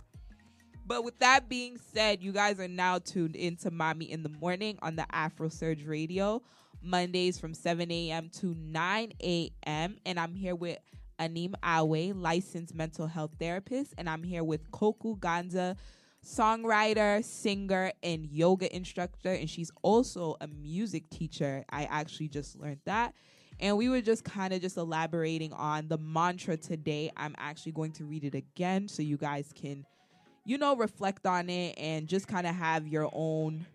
But 0.86 1.06
with 1.06 1.18
that 1.20 1.48
being 1.48 1.78
said, 1.94 2.22
you 2.22 2.34
guys 2.34 2.60
are 2.60 2.68
now 2.68 3.00
tuned 3.00 3.36
into 3.36 3.72
Mommy 3.72 4.12
in 4.12 4.22
the 4.22 4.30
Morning 4.30 4.78
on 4.82 4.98
the 4.98 5.06
Afro 5.16 5.48
Surge 5.48 5.86
Radio, 5.86 6.42
Mondays 6.82 7.40
from 7.40 7.54
7 7.54 7.90
a.m. 7.90 8.30
to 8.40 8.54
9 8.54 9.14
a.m. 9.24 9.98
And 10.06 10.20
I'm 10.20 10.36
here 10.36 10.56
with 10.56 10.78
Anim 11.18 11.56
Awe, 11.64 12.12
licensed 12.14 12.76
mental 12.76 13.08
health 13.08 13.32
therapist. 13.40 13.94
And 13.98 14.10
I'm 14.10 14.24
here 14.24 14.44
with 14.44 14.70
Koku 14.72 15.18
Ganza, 15.18 15.78
songwriter, 16.26 17.24
singer, 17.24 17.94
and 18.04 18.26
yoga 18.26 18.74
instructor. 18.76 19.32
And 19.32 19.50
she's 19.50 19.72
also 19.84 20.36
a 20.42 20.48
music 20.48 21.10
teacher. 21.10 21.64
I 21.70 21.86
actually 21.86 22.28
just 22.28 22.60
learned 22.60 22.82
that. 22.86 23.14
And 23.60 23.78
we 23.78 23.88
were 23.88 24.02
just 24.02 24.26
kind 24.26 24.52
of 24.54 24.62
just 24.62 24.76
elaborating 24.76 25.54
on 25.54 25.88
the 25.88 25.98
mantra 25.98 26.58
today. 26.58 27.10
I'm 27.16 27.36
actually 27.38 27.72
going 27.72 27.94
to 27.94 28.04
read 28.04 28.26
it 28.26 28.36
again 28.36 28.90
so 28.90 29.02
you 29.02 29.16
guys 29.16 29.52
can, 29.56 29.86
you 30.46 30.58
know, 30.58 30.76
reflect 30.76 31.26
on 31.26 31.50
it 31.50 31.76
and 31.78 32.08
just 32.08 32.28
kind 32.28 32.48
of 32.48 32.56
have 32.56 32.88
your 32.88 33.10
own 33.14 33.66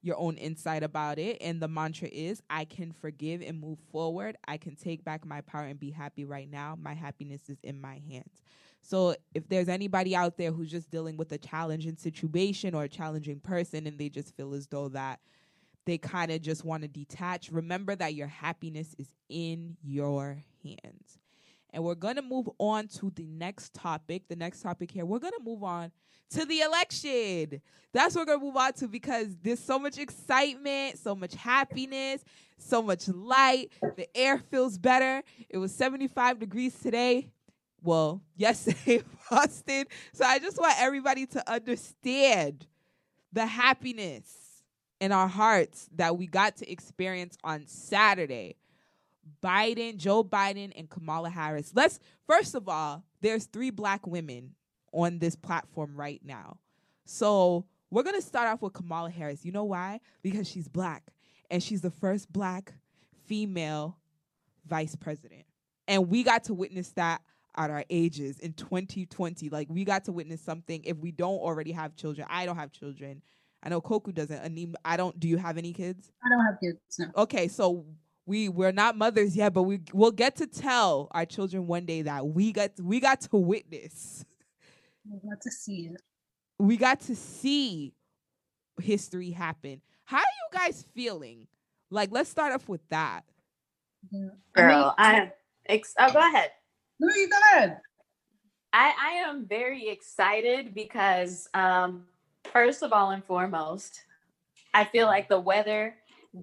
your 0.00 0.16
own 0.16 0.36
insight 0.36 0.84
about 0.84 1.18
it. 1.18 1.38
And 1.40 1.60
the 1.60 1.68
mantra 1.68 2.08
is 2.08 2.40
I 2.48 2.64
can 2.64 2.92
forgive 2.92 3.42
and 3.42 3.60
move 3.60 3.78
forward. 3.90 4.36
I 4.46 4.56
can 4.56 4.76
take 4.76 5.04
back 5.04 5.26
my 5.26 5.40
power 5.40 5.64
and 5.64 5.78
be 5.78 5.90
happy 5.90 6.24
right 6.24 6.48
now. 6.48 6.78
My 6.80 6.94
happiness 6.94 7.48
is 7.48 7.58
in 7.64 7.80
my 7.80 8.00
hands. 8.08 8.42
So 8.80 9.16
if 9.34 9.48
there's 9.48 9.68
anybody 9.68 10.14
out 10.14 10.38
there 10.38 10.52
who's 10.52 10.70
just 10.70 10.90
dealing 10.90 11.16
with 11.16 11.32
a 11.32 11.38
challenging 11.38 11.96
situation 11.96 12.74
or 12.74 12.84
a 12.84 12.88
challenging 12.88 13.40
person 13.40 13.86
and 13.86 13.98
they 13.98 14.08
just 14.08 14.36
feel 14.36 14.54
as 14.54 14.68
though 14.68 14.88
that 14.90 15.20
they 15.84 15.98
kind 15.98 16.30
of 16.30 16.42
just 16.42 16.64
want 16.64 16.82
to 16.82 16.88
detach, 16.88 17.50
remember 17.50 17.96
that 17.96 18.14
your 18.14 18.28
happiness 18.28 18.94
is 18.98 19.08
in 19.28 19.76
your 19.82 20.44
hands. 20.62 21.18
And 21.70 21.84
we're 21.84 21.94
going 21.94 22.16
to 22.16 22.22
move 22.22 22.48
on 22.58 22.88
to 22.88 23.12
the 23.14 23.26
next 23.26 23.74
topic. 23.74 24.22
The 24.28 24.36
next 24.36 24.62
topic 24.62 24.90
here, 24.90 25.04
we're 25.04 25.18
going 25.18 25.34
to 25.36 25.44
move 25.44 25.62
on 25.62 25.92
to 26.30 26.44
the 26.44 26.60
election. 26.60 27.60
That's 27.92 28.14
what 28.14 28.22
we're 28.22 28.36
going 28.36 28.40
to 28.40 28.46
move 28.46 28.56
on 28.56 28.72
to 28.74 28.88
because 28.88 29.36
there's 29.42 29.60
so 29.60 29.78
much 29.78 29.98
excitement, 29.98 30.98
so 30.98 31.14
much 31.14 31.34
happiness, 31.34 32.24
so 32.58 32.82
much 32.82 33.08
light. 33.08 33.70
The 33.96 34.08
air 34.16 34.38
feels 34.38 34.78
better. 34.78 35.22
It 35.48 35.58
was 35.58 35.74
75 35.74 36.38
degrees 36.38 36.74
today. 36.78 37.28
Well, 37.82 38.22
yesterday 38.36 39.02
Boston. 39.30 39.84
So 40.12 40.24
I 40.24 40.38
just 40.38 40.58
want 40.58 40.74
everybody 40.78 41.26
to 41.26 41.50
understand 41.50 42.66
the 43.32 43.46
happiness 43.46 44.34
in 45.00 45.12
our 45.12 45.28
hearts 45.28 45.88
that 45.96 46.16
we 46.16 46.26
got 46.26 46.56
to 46.56 46.70
experience 46.70 47.36
on 47.44 47.66
Saturday. 47.66 48.56
Biden, 49.42 49.96
Joe 49.96 50.24
Biden, 50.24 50.72
and 50.76 50.88
Kamala 50.88 51.30
Harris. 51.30 51.72
Let's 51.74 51.98
first 52.26 52.54
of 52.54 52.68
all, 52.68 53.04
there's 53.20 53.46
three 53.46 53.70
black 53.70 54.06
women 54.06 54.54
on 54.92 55.18
this 55.18 55.36
platform 55.36 55.96
right 55.96 56.20
now. 56.24 56.58
So 57.04 57.66
we're 57.90 58.02
gonna 58.02 58.20
start 58.20 58.48
off 58.48 58.62
with 58.62 58.72
Kamala 58.72 59.10
Harris. 59.10 59.44
You 59.44 59.52
know 59.52 59.64
why? 59.64 60.00
Because 60.22 60.48
she's 60.48 60.68
black 60.68 61.04
and 61.50 61.62
she's 61.62 61.80
the 61.80 61.90
first 61.90 62.32
black 62.32 62.74
female 63.26 63.98
vice 64.66 64.94
president. 64.94 65.44
And 65.86 66.08
we 66.08 66.22
got 66.22 66.44
to 66.44 66.54
witness 66.54 66.90
that 66.92 67.22
at 67.56 67.70
our 67.70 67.84
ages 67.90 68.38
in 68.38 68.52
2020. 68.52 69.48
Like 69.48 69.68
we 69.70 69.84
got 69.84 70.04
to 70.04 70.12
witness 70.12 70.40
something 70.40 70.82
if 70.84 70.96
we 70.98 71.10
don't 71.10 71.38
already 71.38 71.72
have 71.72 71.96
children. 71.96 72.26
I 72.30 72.46
don't 72.46 72.56
have 72.56 72.72
children. 72.72 73.22
I 73.62 73.68
know 73.68 73.80
Koku 73.80 74.12
doesn't. 74.12 74.38
Anim, 74.38 74.76
I 74.84 74.96
don't. 74.96 75.18
Do 75.18 75.26
you 75.26 75.36
have 75.36 75.58
any 75.58 75.72
kids? 75.72 76.12
I 76.24 76.28
don't 76.28 76.44
have 76.44 76.60
kids. 76.62 76.78
No. 76.98 77.22
Okay, 77.22 77.48
so 77.48 77.84
we 78.28 78.48
we're 78.48 78.72
not 78.72 78.96
mothers 78.96 79.34
yet, 79.34 79.54
but 79.54 79.62
we 79.62 79.80
we'll 79.92 80.10
get 80.12 80.36
to 80.36 80.46
tell 80.46 81.08
our 81.12 81.24
children 81.24 81.66
one 81.66 81.86
day 81.86 82.02
that 82.02 82.26
we 82.26 82.52
got 82.52 82.70
we 82.80 83.00
got 83.00 83.22
to 83.22 83.36
witness 83.36 84.24
I 85.10 85.16
got 85.26 85.40
to 85.40 85.50
see 85.50 85.90
it. 85.92 86.02
we 86.58 86.76
got 86.76 87.00
to 87.00 87.16
see 87.16 87.94
history 88.80 89.30
happen. 89.30 89.80
How 90.04 90.18
are 90.18 90.20
you 90.20 90.58
guys 90.58 90.84
feeling? 90.94 91.46
Like, 91.90 92.10
let's 92.12 92.28
start 92.28 92.52
off 92.52 92.68
with 92.68 92.86
that. 92.90 93.22
Yeah. 94.10 94.28
Girl, 94.54 94.94
I 94.98 95.14
am. 95.14 95.30
Ex- 95.66 95.94
oh, 95.98 96.12
go 96.12 96.18
ahead. 96.18 96.50
No, 97.00 97.08
you 97.14 97.28
go 97.28 97.36
ahead. 97.52 97.78
I, 98.72 98.92
I 99.00 99.10
am 99.28 99.46
very 99.46 99.88
excited 99.88 100.74
because, 100.74 101.48
um, 101.54 102.04
first 102.52 102.82
of 102.82 102.92
all 102.92 103.10
and 103.10 103.24
foremost, 103.24 104.02
I 104.74 104.84
feel 104.84 105.06
like 105.06 105.28
the 105.28 105.40
weather 105.40 105.94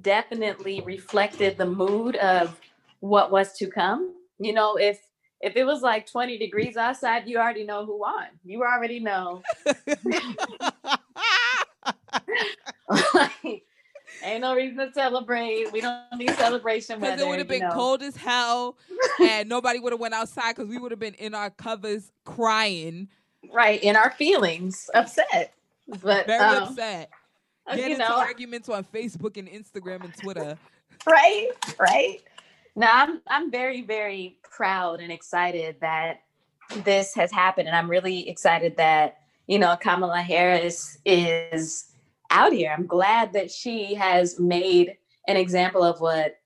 definitely 0.01 0.81
reflected 0.81 1.57
the 1.57 1.65
mood 1.65 2.15
of 2.17 2.59
what 2.99 3.31
was 3.31 3.53
to 3.57 3.67
come. 3.67 4.13
You 4.39 4.53
know, 4.53 4.75
if 4.75 4.99
if 5.41 5.55
it 5.55 5.63
was 5.65 5.81
like 5.81 6.09
20 6.09 6.37
degrees 6.37 6.77
outside, 6.77 7.27
you 7.27 7.37
already 7.37 7.63
know 7.65 7.85
who 7.85 7.99
won. 7.99 8.27
You 8.43 8.63
already 8.63 8.99
know. 8.99 9.43
like, 13.13 13.63
ain't 14.23 14.41
no 14.41 14.55
reason 14.55 14.77
to 14.77 14.91
celebrate. 14.93 15.71
We 15.71 15.81
don't 15.81 16.01
need 16.17 16.31
celebration 16.31 16.99
Because 16.99 17.19
it 17.19 17.27
would 17.27 17.39
have 17.39 17.47
you 17.47 17.59
been 17.59 17.67
know. 17.67 17.73
cold 17.73 18.01
as 18.01 18.15
hell, 18.15 18.77
and 19.21 19.47
nobody 19.49 19.79
would 19.79 19.93
have 19.93 19.99
went 19.99 20.13
outside 20.13 20.55
because 20.55 20.69
we 20.69 20.77
would 20.77 20.91
have 20.91 20.99
been 20.99 21.13
in 21.15 21.33
our 21.35 21.49
covers 21.49 22.11
crying, 22.23 23.07
right 23.53 23.81
in 23.83 23.95
our 23.95 24.11
feelings, 24.11 24.89
upset. 24.93 25.53
But 26.01 26.25
very 26.25 26.43
um, 26.43 26.63
upset, 26.63 27.09
getting 27.69 27.85
you 27.85 27.91
into 27.93 28.07
know, 28.07 28.17
arguments 28.17 28.69
on 28.69 28.83
Facebook 28.83 29.37
and 29.37 29.47
Instagram 29.47 30.03
and 30.03 30.15
Twitter. 30.15 30.57
right, 31.07 31.49
right. 31.79 32.21
Now 32.75 32.91
I'm 32.93 33.21
I'm 33.27 33.51
very 33.51 33.81
very 33.81 34.37
proud 34.43 34.99
and 34.99 35.11
excited 35.11 35.77
that 35.81 36.21
this 36.83 37.13
has 37.15 37.31
happened, 37.31 37.67
and 37.67 37.77
I'm 37.77 37.89
really 37.89 38.27
excited 38.29 38.77
that 38.77 39.17
you 39.47 39.59
know 39.59 39.77
Kamala 39.77 40.21
Harris 40.21 40.97
is 41.05 41.91
out 42.31 42.51
here. 42.51 42.73
I'm 42.75 42.87
glad 42.87 43.33
that 43.33 43.51
she 43.51 43.93
has 43.95 44.39
made 44.39 44.97
an 45.27 45.37
example 45.37 45.83
of 45.83 46.01
what 46.01 46.37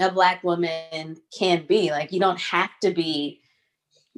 a 0.00 0.10
black 0.10 0.42
woman 0.42 1.16
can 1.36 1.64
be. 1.66 1.90
Like 1.90 2.12
you 2.12 2.20
don't 2.20 2.40
have 2.40 2.70
to 2.82 2.90
be 2.90 3.40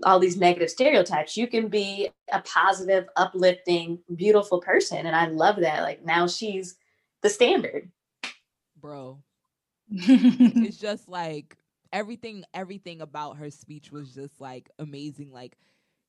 all 0.03 0.19
these 0.19 0.37
negative 0.37 0.71
stereotypes. 0.71 1.37
You 1.37 1.47
can 1.47 1.69
be 1.69 2.11
a 2.33 2.41
positive, 2.43 3.07
uplifting, 3.17 3.99
beautiful 4.15 4.61
person, 4.61 5.07
and 5.07 5.17
I 5.17 5.27
love 5.27 5.57
that. 5.61 5.83
Like 5.83 6.05
now 6.05 6.27
she's 6.27 6.77
the 7.23 7.31
standard. 7.31 7.91
Bro, 8.81 9.23
it's 9.91 10.79
just 10.79 11.09
like 11.09 11.57
everything 11.93 12.45
everything 12.53 13.01
about 13.01 13.37
her 13.37 13.51
speech 13.51 13.91
was 13.91 14.15
just 14.15 14.41
like 14.41 14.69
amazing 14.79 15.33
like 15.33 15.57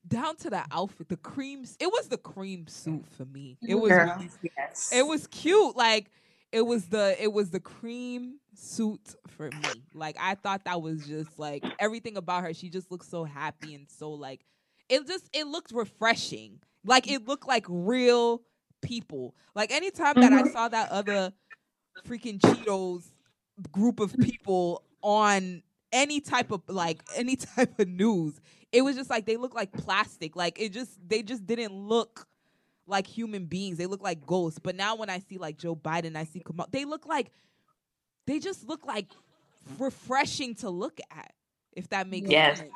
down 0.07 0.35
to 0.35 0.49
the 0.49 0.63
outfit 0.71 1.07
the 1.09 1.17
creams 1.17 1.77
it 1.79 1.88
was 1.88 2.07
the 2.07 2.17
cream 2.17 2.67
suit 2.67 3.05
for 3.15 3.25
me 3.25 3.57
it 3.67 3.75
was 3.75 3.91
Girl, 3.91 4.25
yes. 4.57 4.91
it 4.93 5.05
was 5.05 5.27
cute 5.27 5.75
like 5.75 6.09
it 6.51 6.61
was 6.61 6.87
the 6.89 7.15
it 7.21 7.31
was 7.33 7.49
the 7.51 7.59
cream 7.59 8.39
suit 8.53 9.15
for 9.27 9.51
me. 9.51 9.85
Like 9.93 10.15
i 10.19 10.35
thought 10.35 10.65
that 10.65 10.81
was 10.81 11.05
just 11.05 11.37
like 11.39 11.71
everything 11.79 12.17
about 12.17 12.43
her 12.43 12.53
she 12.53 12.69
just 12.69 12.91
looked 12.91 13.05
so 13.05 13.23
happy 13.23 13.73
and 13.73 13.89
so 13.89 14.11
like 14.11 14.45
it 14.89 15.05
just 15.07 15.29
it 15.33 15.47
looked 15.47 15.71
refreshing. 15.71 16.61
Like 16.83 17.09
it 17.09 17.27
looked 17.27 17.47
like 17.47 17.65
real 17.69 18.43
people. 18.81 19.35
Like 19.55 19.71
anytime 19.71 20.19
that 20.19 20.33
i 20.33 20.43
Mhm. 20.43 20.45
saw 20.45 20.67
that 20.69 20.89
other 20.91 21.33
freaking 22.05 22.39
cheetos 22.39 23.11
group 23.71 23.99
of 23.99 24.19
people 24.19 24.83
on 25.01 25.63
any 25.91 26.19
type 26.19 26.51
of 26.51 26.61
like 26.67 27.03
any 27.15 27.35
type 27.37 27.79
of 27.79 27.87
news 27.87 28.39
it 28.71 28.81
was 28.81 28.95
just 28.95 29.09
like 29.09 29.25
they 29.25 29.37
look 29.37 29.55
like 29.55 29.71
plastic. 29.71 30.35
Like 30.35 30.59
it 30.59 30.73
just 30.73 30.99
they 31.07 31.23
just 31.23 31.45
didn't 31.45 31.73
look 31.73 32.26
like 32.88 33.07
human 33.07 33.45
beings 33.45 33.77
they 33.77 33.85
look 33.85 34.01
like 34.01 34.25
ghosts 34.25 34.59
but 34.59 34.75
now 34.75 34.95
when 34.95 35.09
i 35.09 35.19
see 35.19 35.38
like 35.38 35.57
joe 35.57 35.75
biden 35.75 36.15
i 36.15 36.23
see 36.23 36.39
Kamala, 36.39 36.67
they 36.71 36.85
look 36.85 37.05
like 37.05 37.31
they 38.25 38.39
just 38.39 38.67
look 38.67 38.85
like 38.85 39.07
refreshing 39.79 40.55
to 40.55 40.69
look 40.69 40.99
at 41.11 41.33
if 41.73 41.89
that 41.89 42.07
makes 42.07 42.29
Yes. 42.29 42.57
sense 42.59 42.71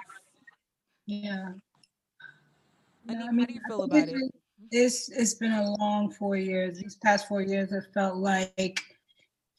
yeah. 1.05 1.49
I 3.09 3.14
No, 3.14 3.14
mean, 3.14 3.22
I 3.28 3.32
how 3.41 3.45
do 3.45 3.53
you 3.53 3.59
feel 3.68 3.84
about 3.84 4.09
it? 4.09 4.16
It's 4.72 5.09
it's 5.09 5.34
been 5.34 5.51
a 5.51 5.76
long 5.76 6.12
four 6.12 6.38
years. 6.38 6.78
These 6.80 6.95
past 6.97 7.28
four 7.28 7.41
years 7.41 7.72
have 7.72 7.91
felt 7.93 8.18
like 8.18 8.82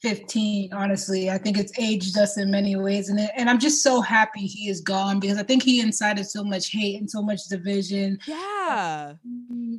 15, 0.03 0.73
honestly. 0.73 1.29
I 1.29 1.37
think 1.37 1.57
it's 1.57 1.71
aged 1.79 2.17
us 2.17 2.37
in 2.37 2.51
many 2.51 2.75
ways. 2.75 3.07
And, 3.07 3.21
it, 3.21 3.31
and 3.37 3.49
I'm 3.49 3.57
just 3.57 3.81
so 3.81 4.01
happy 4.01 4.41
he 4.41 4.67
is 4.67 4.81
gone 4.81 5.17
because 5.17 5.37
I 5.37 5.43
think 5.43 5.63
he 5.63 5.79
incited 5.79 6.27
so 6.27 6.43
much 6.43 6.71
hate 6.71 6.99
and 6.99 7.09
so 7.09 7.21
much 7.21 7.47
division. 7.47 8.19
yeah 8.27 9.13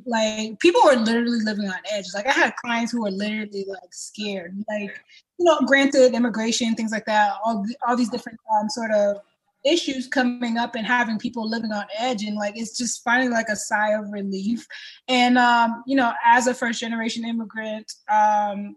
Like 0.05 0.59
people 0.59 0.81
were 0.83 0.95
literally 0.95 1.41
living 1.43 1.69
on 1.69 1.75
edge. 1.91 2.07
Like 2.15 2.25
I 2.25 2.31
had 2.31 2.55
clients 2.55 2.91
who 2.91 3.03
were 3.03 3.11
literally 3.11 3.65
like 3.67 3.93
scared. 3.93 4.57
Like, 4.67 4.99
you 5.37 5.45
know, 5.45 5.59
granted 5.67 6.15
immigration, 6.15 6.73
things 6.73 6.91
like 6.91 7.05
that, 7.05 7.35
all, 7.45 7.63
all 7.87 7.95
these 7.95 8.09
different 8.09 8.39
um, 8.59 8.67
sort 8.67 8.91
of 8.91 9.17
issues 9.63 10.07
coming 10.07 10.57
up 10.57 10.75
and 10.75 10.87
having 10.87 11.19
people 11.19 11.47
living 11.47 11.71
on 11.71 11.85
edge 11.97 12.23
and 12.23 12.35
like 12.35 12.55
it's 12.55 12.77
just 12.77 13.03
finally 13.03 13.29
like 13.29 13.49
a 13.49 13.55
sigh 13.55 13.93
of 13.93 14.11
relief 14.11 14.67
and 15.07 15.39
um 15.39 15.83
you 15.87 15.95
know 15.95 16.13
as 16.23 16.45
a 16.45 16.53
first 16.53 16.79
generation 16.79 17.25
immigrant 17.25 17.91
um 18.07 18.75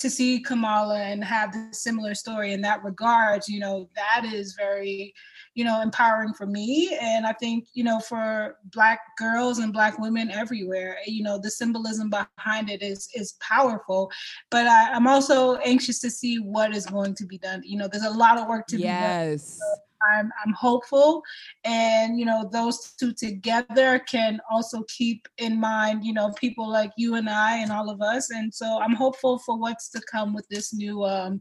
to 0.00 0.10
see 0.10 0.40
kamala 0.40 0.98
and 0.98 1.22
have 1.22 1.52
the 1.52 1.68
similar 1.72 2.14
story 2.14 2.52
in 2.52 2.60
that 2.62 2.82
regard 2.82 3.42
you 3.46 3.60
know 3.60 3.88
that 3.94 4.24
is 4.24 4.54
very 4.54 5.14
you 5.54 5.64
know 5.64 5.82
empowering 5.82 6.32
for 6.32 6.46
me. 6.46 6.96
And 7.00 7.26
i 7.26 7.32
think 7.32 7.66
you 7.74 7.84
know 7.84 8.00
for 8.00 8.56
black 8.72 9.00
girls 9.18 9.58
and 9.58 9.72
black 9.72 9.98
women 9.98 10.30
everywhere 10.30 10.96
you 11.06 11.22
know 11.22 11.38
the 11.38 11.50
symbolism 11.50 12.10
behind 12.10 12.70
it 12.70 12.82
is 12.82 13.08
is 13.14 13.34
powerful. 13.40 14.10
But 14.50 14.66
I, 14.66 14.92
i'm 14.92 15.06
also 15.06 15.56
anxious 15.56 16.00
to 16.00 16.10
see 16.10 16.38
what 16.38 16.74
is 16.74 16.86
going 16.86 17.14
to 17.16 17.26
be 17.26 17.38
done. 17.38 17.62
You 17.64 17.78
know 17.78 17.88
there's 17.88 18.04
a 18.04 18.10
lot 18.10 18.38
of 18.38 18.48
work 18.48 18.66
to 18.68 18.76
be 18.76 18.82
done. 18.82 18.92
Yes 18.92 19.60
I'm 20.02 20.30
I'm 20.44 20.52
hopeful, 20.52 21.22
and 21.64 22.18
you 22.18 22.24
know 22.24 22.48
those 22.52 22.92
two 22.98 23.12
together 23.12 23.98
can 24.00 24.40
also 24.50 24.82
keep 24.88 25.26
in 25.38 25.60
mind 25.60 26.04
you 26.04 26.12
know 26.12 26.32
people 26.32 26.68
like 26.68 26.92
you 26.96 27.14
and 27.16 27.28
I 27.28 27.58
and 27.58 27.72
all 27.72 27.90
of 27.90 28.00
us, 28.00 28.30
and 28.30 28.52
so 28.52 28.80
I'm 28.80 28.94
hopeful 28.94 29.38
for 29.38 29.58
what's 29.58 29.90
to 29.90 30.00
come 30.10 30.34
with 30.34 30.46
this 30.48 30.72
new 30.74 31.04
um, 31.04 31.40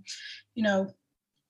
you 0.55 0.63
know 0.63 0.93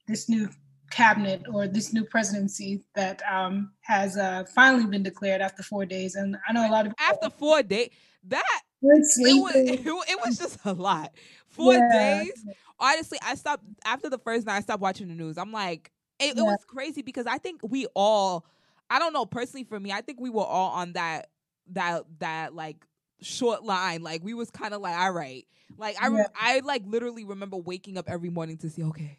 this 0.07 0.29
new 0.29 0.49
cabinet 0.91 1.43
or 1.53 1.67
this 1.67 1.93
new 1.93 2.03
presidency 2.03 2.83
that 2.95 3.21
um, 3.31 3.71
has 3.81 4.17
uh, 4.17 4.43
finally 4.55 4.85
been 4.87 5.03
declared 5.03 5.41
after 5.41 5.63
four 5.63 5.85
days, 5.85 6.15
and 6.15 6.35
I 6.47 6.53
know 6.53 6.67
a 6.67 6.71
lot 6.71 6.85
of 6.87 6.93
people 6.97 7.15
after 7.15 7.29
four 7.37 7.63
days 7.63 7.89
that 8.27 8.61
it 8.81 9.41
was 9.41 9.55
it 10.09 10.19
was 10.25 10.37
just 10.37 10.59
a 10.65 10.73
lot. 10.73 11.11
Four 11.47 11.73
Yeah. 11.73 11.89
days? 11.91 12.45
Honestly 12.81 13.17
i 13.21 13.35
stopped 13.35 13.63
after 13.83 14.09
the 14.09 14.17
first 14.17 14.45
night 14.45 14.55
i 14.55 14.61
stopped 14.61 14.81
watching 14.81 15.09
the 15.09 15.13
news. 15.15 15.37
I'm 15.37 15.51
like 15.51 15.91
it, 16.19 16.37
it 16.37 16.41
was 16.41 16.63
crazy 16.67 17.01
because 17.01 17.25
i 17.25 17.37
think 17.37 17.61
we 17.63 17.85
all 17.95 18.45
i 18.89 18.99
don't 18.99 19.13
know 19.13 19.25
personally 19.25 19.63
for 19.63 19.79
me 19.79 19.91
i 19.91 20.01
think 20.01 20.19
we 20.19 20.29
were 20.29 20.43
all 20.43 20.71
on 20.71 20.93
that 20.93 21.29
that 21.71 22.03
that 22.19 22.55
like 22.55 22.85
short 23.21 23.63
line. 23.63 24.01
Like 24.01 24.23
we 24.23 24.33
was 24.33 24.49
kind 24.49 24.73
of 24.73 24.81
like 24.81 24.97
all 24.97 25.11
right. 25.11 25.45
Like 25.77 25.95
i 26.01 26.09
Yeah. 26.09 26.27
i 26.35 26.59
like 26.63 26.83
literally 26.85 27.23
remember 27.23 27.57
waking 27.57 27.97
up 27.97 28.09
every 28.09 28.29
morning 28.29 28.57
to 28.57 28.69
see 28.69 28.83
okay 28.83 29.17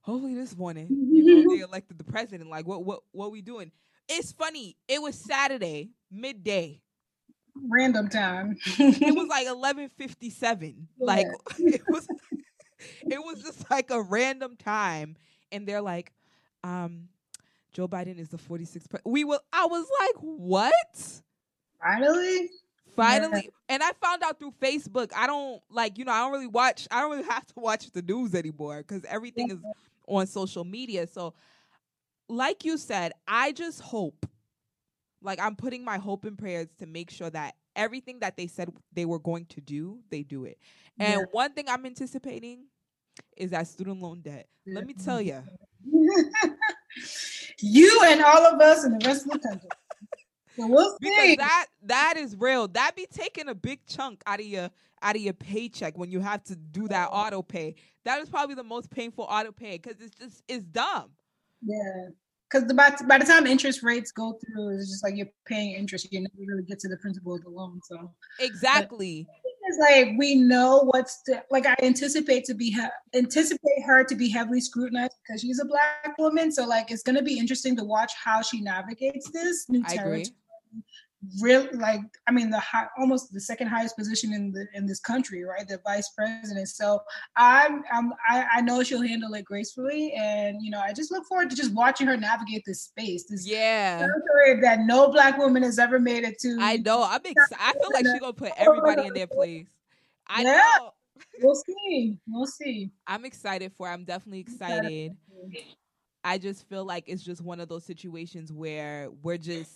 hopefully 0.00 0.34
this 0.34 0.56
morning 0.56 0.86
you 0.90 1.24
know 1.24 1.40
mm-hmm. 1.40 1.56
they 1.56 1.60
elected 1.60 1.98
the 1.98 2.04
president. 2.04 2.50
Like 2.50 2.66
what 2.66 2.84
what 2.84 3.00
what 3.12 3.30
we 3.30 3.42
doing? 3.42 3.70
It's 4.08 4.32
funny 4.32 4.76
it 4.88 5.00
was 5.00 5.16
saturday 5.16 5.90
midday. 6.10 6.80
Random 7.68 8.08
time. 8.08 8.56
it 8.78 9.14
was 9.14 9.28
like 9.28 9.46
11:57 9.46 10.86
like 10.98 11.26
it 11.58 11.82
was 11.88 12.08
it 12.80 13.18
was 13.24 13.42
just 13.42 13.70
like 13.70 13.90
a 13.90 14.02
random 14.02 14.56
time 14.56 15.16
and 15.52 15.66
they're 15.66 15.82
like 15.82 16.12
um 16.64 17.08
Joe 17.72 17.88
Biden 17.88 18.18
is 18.18 18.28
the 18.28 18.36
46th 18.38 18.88
pre- 18.88 19.00
we 19.04 19.24
were 19.24 19.40
I 19.52 19.66
was 19.66 19.86
like 20.00 20.14
what 20.22 20.72
finally. 21.82 22.50
finally 22.96 23.50
and 23.68 23.82
I 23.82 23.90
found 24.00 24.22
out 24.22 24.38
through 24.38 24.54
Facebook 24.60 25.10
I 25.14 25.26
don't 25.26 25.60
like 25.70 25.98
you 25.98 26.04
know 26.04 26.12
I 26.12 26.20
don't 26.20 26.32
really 26.32 26.46
watch 26.46 26.88
I 26.90 27.00
don't 27.00 27.10
really 27.10 27.22
have 27.28 27.46
to 27.46 27.54
watch 27.56 27.90
the 27.90 28.02
news 28.02 28.34
anymore 28.34 28.82
cuz 28.82 29.04
everything 29.08 29.50
is 29.50 29.58
on 30.06 30.26
social 30.26 30.64
media 30.64 31.06
so 31.06 31.34
like 32.28 32.64
you 32.64 32.78
said 32.78 33.12
I 33.28 33.52
just 33.52 33.80
hope 33.80 34.26
like 35.20 35.40
I'm 35.40 35.56
putting 35.56 35.84
my 35.84 35.98
hope 35.98 36.24
and 36.24 36.38
prayers 36.38 36.68
to 36.78 36.86
make 36.86 37.10
sure 37.10 37.30
that 37.30 37.54
everything 37.74 38.20
that 38.20 38.36
they 38.36 38.46
said 38.46 38.68
they 38.92 39.04
were 39.06 39.18
going 39.18 39.46
to 39.46 39.60
do, 39.60 39.98
they 40.10 40.22
do 40.22 40.44
it. 40.44 40.58
And 41.00 41.20
Yeah. 41.22 41.26
one 41.32 41.52
thing 41.54 41.64
I'm 41.68 41.84
anticipating 41.86 42.66
is 43.36 43.50
that 43.50 43.66
student 43.66 44.00
loan 44.02 44.20
debt. 44.20 44.48
Let 44.66 44.86
me 44.86 44.92
tell 44.92 45.20
you, 45.22 45.42
you 47.60 48.02
and 48.06 48.22
all 48.22 48.46
of 48.46 48.60
us 48.60 48.84
and 48.84 49.00
the 49.00 49.06
rest 49.06 49.26
of 49.26 49.32
the 49.32 49.38
country. 49.38 49.68
So 50.56 50.68
we'll 50.68 50.96
because 51.00 51.36
that 51.36 51.66
that 51.82 52.14
is 52.16 52.36
real. 52.36 52.68
That 52.68 52.94
be 52.94 53.06
taking 53.12 53.48
a 53.48 53.54
big 53.54 53.80
chunk 53.86 54.22
out 54.26 54.40
of 54.40 54.46
your 54.46 54.70
out 55.02 55.16
of 55.16 55.22
your 55.22 55.34
paycheck 55.34 55.98
when 55.98 56.10
you 56.10 56.20
have 56.20 56.44
to 56.44 56.56
do 56.56 56.88
that 56.88 57.08
auto 57.10 57.42
pay. 57.42 57.74
That 58.04 58.20
is 58.20 58.28
probably 58.28 58.54
the 58.54 58.64
most 58.64 58.90
painful 58.90 59.24
auto 59.24 59.52
pay 59.52 59.78
because 59.78 60.00
it's 60.00 60.14
just 60.16 60.42
it's 60.48 60.64
dumb. 60.64 61.10
yeah. 61.62 62.08
because 62.50 62.72
by, 62.72 62.94
by 63.08 63.18
the 63.18 63.24
time 63.24 63.46
interest 63.46 63.82
rates 63.82 64.12
go 64.12 64.38
through, 64.44 64.76
it's 64.76 64.88
just 64.90 65.02
like 65.02 65.16
you're 65.16 65.26
paying 65.46 65.72
interest. 65.72 66.06
You 66.12 66.20
never 66.20 66.34
really 66.38 66.62
get 66.62 66.78
to 66.80 66.88
the 66.88 66.96
principal 66.98 67.34
of 67.34 67.42
the 67.42 67.50
loan. 67.50 67.80
So 67.84 68.12
exactly. 68.38 69.26
Like 69.78 70.12
we 70.16 70.34
know 70.34 70.82
what's 70.92 71.22
the, 71.22 71.42
like 71.50 71.66
I 71.66 71.74
anticipate 71.82 72.44
to 72.44 72.54
be 72.54 72.70
he- 72.70 73.18
anticipate 73.18 73.82
her 73.86 74.04
to 74.04 74.14
be 74.14 74.28
heavily 74.28 74.60
scrutinized 74.60 75.14
because 75.26 75.40
she's 75.40 75.60
a 75.60 75.64
black 75.64 76.16
woman. 76.18 76.52
So 76.52 76.66
like 76.66 76.90
it's 76.90 77.02
gonna 77.02 77.22
be 77.22 77.38
interesting 77.38 77.76
to 77.76 77.84
watch 77.84 78.12
how 78.22 78.42
she 78.42 78.60
navigates 78.60 79.30
this 79.30 79.68
new 79.68 79.82
territory. 79.82 80.26
Really, 81.40 81.68
like 81.76 82.00
I 82.26 82.32
mean, 82.32 82.50
the 82.50 82.58
high, 82.58 82.86
almost 82.98 83.32
the 83.32 83.40
second 83.40 83.68
highest 83.68 83.96
position 83.96 84.32
in 84.32 84.52
the 84.52 84.66
in 84.74 84.86
this 84.86 85.00
country, 85.00 85.44
right? 85.44 85.66
The 85.66 85.80
vice 85.84 86.08
president. 86.10 86.68
So 86.68 87.00
I'm, 87.36 87.82
I'm 87.92 88.12
I, 88.28 88.46
I 88.56 88.60
know 88.60 88.82
she'll 88.82 89.02
handle 89.02 89.32
it 89.34 89.44
gracefully, 89.44 90.12
and 90.12 90.58
you 90.62 90.70
know 90.70 90.80
I 90.80 90.92
just 90.92 91.10
look 91.12 91.24
forward 91.26 91.50
to 91.50 91.56
just 91.56 91.72
watching 91.74 92.06
her 92.06 92.16
navigate 92.16 92.62
this 92.66 92.82
space, 92.82 93.24
this 93.28 93.46
Yeah. 93.46 93.98
territory 93.98 94.60
that 94.62 94.80
no 94.86 95.10
black 95.10 95.38
woman 95.38 95.62
has 95.62 95.78
ever 95.78 95.98
made 95.98 96.24
it 96.24 96.38
to. 96.40 96.58
I 96.60 96.76
know. 96.78 97.02
I'm 97.02 97.20
excited. 97.24 97.58
I 97.60 97.72
feel 97.72 97.90
like 97.92 98.06
she's 98.06 98.20
gonna 98.20 98.32
put 98.32 98.52
everybody 98.56 99.06
in 99.06 99.14
their 99.14 99.26
place. 99.26 99.66
I 100.26 100.42
Yeah. 100.42 100.62
know. 100.78 100.90
We'll 101.40 101.54
see. 101.54 102.18
We'll 102.26 102.46
see. 102.46 102.90
I'm 103.06 103.24
excited 103.24 103.72
for. 103.76 103.88
it. 103.88 103.92
I'm 103.92 104.04
definitely 104.04 104.40
excited. 104.40 105.16
I 106.24 106.38
just 106.38 106.66
feel 106.68 106.84
like 106.84 107.04
it's 107.06 107.22
just 107.22 107.42
one 107.42 107.60
of 107.60 107.68
those 107.68 107.84
situations 107.84 108.50
where 108.52 109.10
we're 109.22 109.36
just 109.36 109.70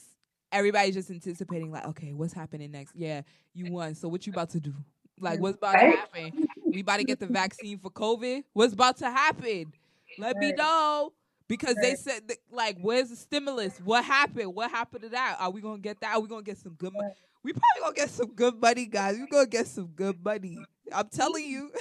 everybody's 0.53 0.95
just 0.95 1.11
anticipating 1.11 1.71
like, 1.71 1.87
okay, 1.87 2.13
what's 2.13 2.33
happening 2.33 2.71
next? 2.71 2.95
Yeah, 2.95 3.23
you 3.55 3.67
eh. 3.67 3.71
won. 3.71 3.95
So 3.95 4.09
what 4.09 4.27
you 4.27 4.33
about 4.33 4.51
to 4.51 4.61
do? 4.61 4.75
Like 5.21 5.41
what's 5.41 5.57
about 5.57 5.73
to 5.73 5.79
happen? 5.79 6.47
We 6.65 6.81
about 6.81 6.99
to 6.99 7.05
get 7.05 7.19
the 7.19 7.27
vaccine 7.27 7.79
for 7.79 7.91
COVID? 7.91 8.45
What's 8.53 8.73
about 8.73 8.99
to 8.99 9.11
happen? 9.11 9.73
Let 10.19 10.37
me 10.37 10.53
know. 10.53 11.13
Because 11.49 11.77
they 11.81 11.95
said 11.95 12.29
that, 12.29 12.37
like, 12.51 12.77
where's 12.79 13.09
the 13.09 13.17
stimulus? 13.17 13.81
What 13.83 14.05
happened? 14.05 14.55
What 14.55 14.71
happened 14.71 15.05
to 15.05 15.09
that? 15.09 15.39
Are 15.41 15.51
we 15.51 15.63
gonna 15.63 15.79
get 15.79 15.99
that? 16.01 16.15
Are 16.15 16.21
we 16.21 16.29
gonna 16.29 16.43
get 16.43 16.59
some 16.59 16.75
good 16.75 16.93
money? 16.93 17.09
We 17.43 17.53
probably 17.53 17.81
gonna 17.81 17.95
get 17.95 18.11
some 18.11 18.35
good 18.35 18.61
money, 18.61 18.85
guys. 18.85 19.17
We 19.19 19.27
gonna 19.27 19.47
get 19.47 19.67
some 19.67 19.87
good 19.97 20.23
money. 20.23 20.59
I'm 20.93 21.09
telling 21.09 21.45
mm-hmm. 21.45 21.51
you. 21.51 21.73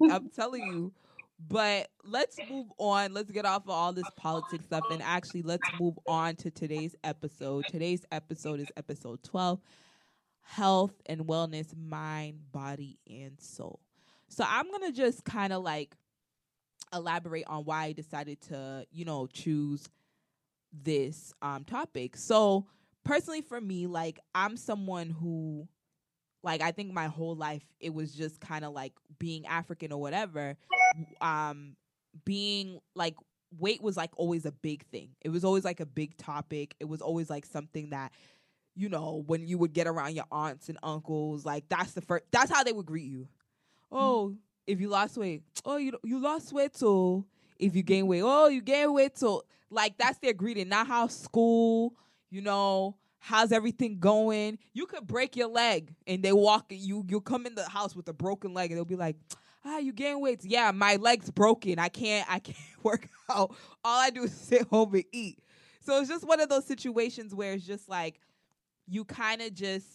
I'm 0.00 0.02
I'm 0.10 0.28
telling 0.28 0.66
you. 0.66 0.92
But 1.38 1.88
let's 2.04 2.38
move 2.50 2.66
on. 2.78 3.12
Let's 3.12 3.30
get 3.30 3.44
off 3.44 3.64
of 3.64 3.70
all 3.70 3.92
this 3.92 4.08
politics 4.16 4.64
stuff 4.64 4.84
and 4.90 5.02
actually 5.02 5.42
let's 5.42 5.68
move 5.78 5.98
on 6.06 6.36
to 6.36 6.50
today's 6.50 6.96
episode. 7.04 7.66
Today's 7.68 8.04
episode 8.10 8.60
is 8.60 8.68
episode 8.76 9.22
12 9.22 9.60
Health 10.42 10.94
and 11.06 11.22
Wellness, 11.22 11.76
Mind, 11.76 12.38
Body, 12.52 12.98
and 13.08 13.38
Soul. 13.40 13.80
So 14.28 14.44
I'm 14.46 14.70
going 14.70 14.90
to 14.90 14.92
just 14.92 15.24
kind 15.24 15.52
of 15.52 15.62
like 15.62 15.94
elaborate 16.94 17.44
on 17.48 17.64
why 17.64 17.84
I 17.84 17.92
decided 17.92 18.40
to, 18.42 18.86
you 18.90 19.04
know, 19.04 19.26
choose 19.26 19.88
this 20.72 21.34
um 21.42 21.64
topic. 21.64 22.16
So 22.16 22.66
personally 23.04 23.42
for 23.42 23.60
me, 23.60 23.86
like 23.86 24.20
I'm 24.34 24.56
someone 24.56 25.10
who 25.10 25.68
like 26.42 26.62
I 26.62 26.70
think 26.70 26.92
my 26.92 27.06
whole 27.06 27.34
life 27.34 27.64
it 27.80 27.92
was 27.92 28.12
just 28.14 28.40
kind 28.40 28.64
of 28.64 28.72
like 28.72 28.92
being 29.18 29.46
African 29.46 29.92
or 29.92 30.00
whatever 30.00 30.56
um 31.20 31.76
being 32.24 32.80
like 32.94 33.14
weight 33.58 33.82
was 33.82 33.96
like 33.96 34.10
always 34.16 34.44
a 34.46 34.52
big 34.52 34.84
thing. 34.86 35.10
It 35.20 35.30
was 35.30 35.44
always 35.44 35.64
like 35.64 35.80
a 35.80 35.86
big 35.86 36.16
topic. 36.16 36.74
It 36.80 36.86
was 36.86 37.00
always 37.00 37.30
like 37.30 37.46
something 37.46 37.90
that 37.90 38.12
you 38.78 38.90
know, 38.90 39.24
when 39.26 39.48
you 39.48 39.56
would 39.56 39.72
get 39.72 39.86
around 39.86 40.14
your 40.14 40.26
aunts 40.30 40.68
and 40.68 40.78
uncles, 40.82 41.46
like 41.46 41.64
that's 41.68 41.92
the 41.92 42.02
first 42.02 42.24
that's 42.30 42.50
how 42.50 42.62
they 42.62 42.72
would 42.72 42.86
greet 42.86 43.10
you. 43.10 43.26
Oh, 43.90 44.34
if 44.66 44.80
you 44.80 44.88
lost 44.88 45.16
weight. 45.16 45.42
Oh, 45.64 45.78
you 45.78 45.98
you 46.04 46.18
lost 46.18 46.52
weight 46.52 46.76
so 46.76 47.24
if 47.58 47.74
you 47.74 47.82
gain 47.82 48.06
weight. 48.06 48.22
Oh, 48.24 48.48
you 48.48 48.60
gain 48.60 48.92
weight 48.92 49.16
so 49.16 49.44
like 49.70 49.96
that's 49.98 50.18
their 50.18 50.34
greeting, 50.34 50.68
not 50.68 50.86
how 50.86 51.06
school, 51.06 51.94
you 52.30 52.42
know, 52.42 52.96
how's 53.18 53.50
everything 53.50 53.98
going? 53.98 54.58
You 54.74 54.86
could 54.86 55.06
break 55.06 55.36
your 55.36 55.48
leg 55.48 55.94
and 56.06 56.22
they 56.22 56.32
walk 56.32 56.66
you 56.68 57.04
you'll 57.08 57.20
come 57.22 57.46
in 57.46 57.54
the 57.54 57.68
house 57.68 57.96
with 57.96 58.08
a 58.08 58.12
broken 58.12 58.52
leg 58.52 58.70
and 58.70 58.76
they'll 58.78 58.84
be 58.84 58.96
like, 58.96 59.16
"Ah, 59.66 59.78
you 59.78 59.92
gain 59.92 60.20
weight." 60.20 60.44
Yeah, 60.44 60.70
my 60.72 60.96
leg's 60.96 61.30
broken. 61.30 61.78
I 61.78 61.88
can't 61.88 62.26
I 62.30 62.38
can't 62.38 62.58
work 62.82 63.08
out. 63.28 63.54
All 63.84 64.00
I 64.00 64.10
do 64.10 64.24
is 64.24 64.32
sit 64.32 64.66
home 64.68 64.94
and 64.94 65.04
eat. 65.12 65.38
So 65.80 66.00
it's 66.00 66.08
just 66.08 66.26
one 66.26 66.40
of 66.40 66.48
those 66.48 66.64
situations 66.64 67.34
where 67.34 67.52
it's 67.52 67.66
just 67.66 67.88
like 67.88 68.20
you 68.86 69.04
kind 69.04 69.42
of 69.42 69.54
just 69.54 69.86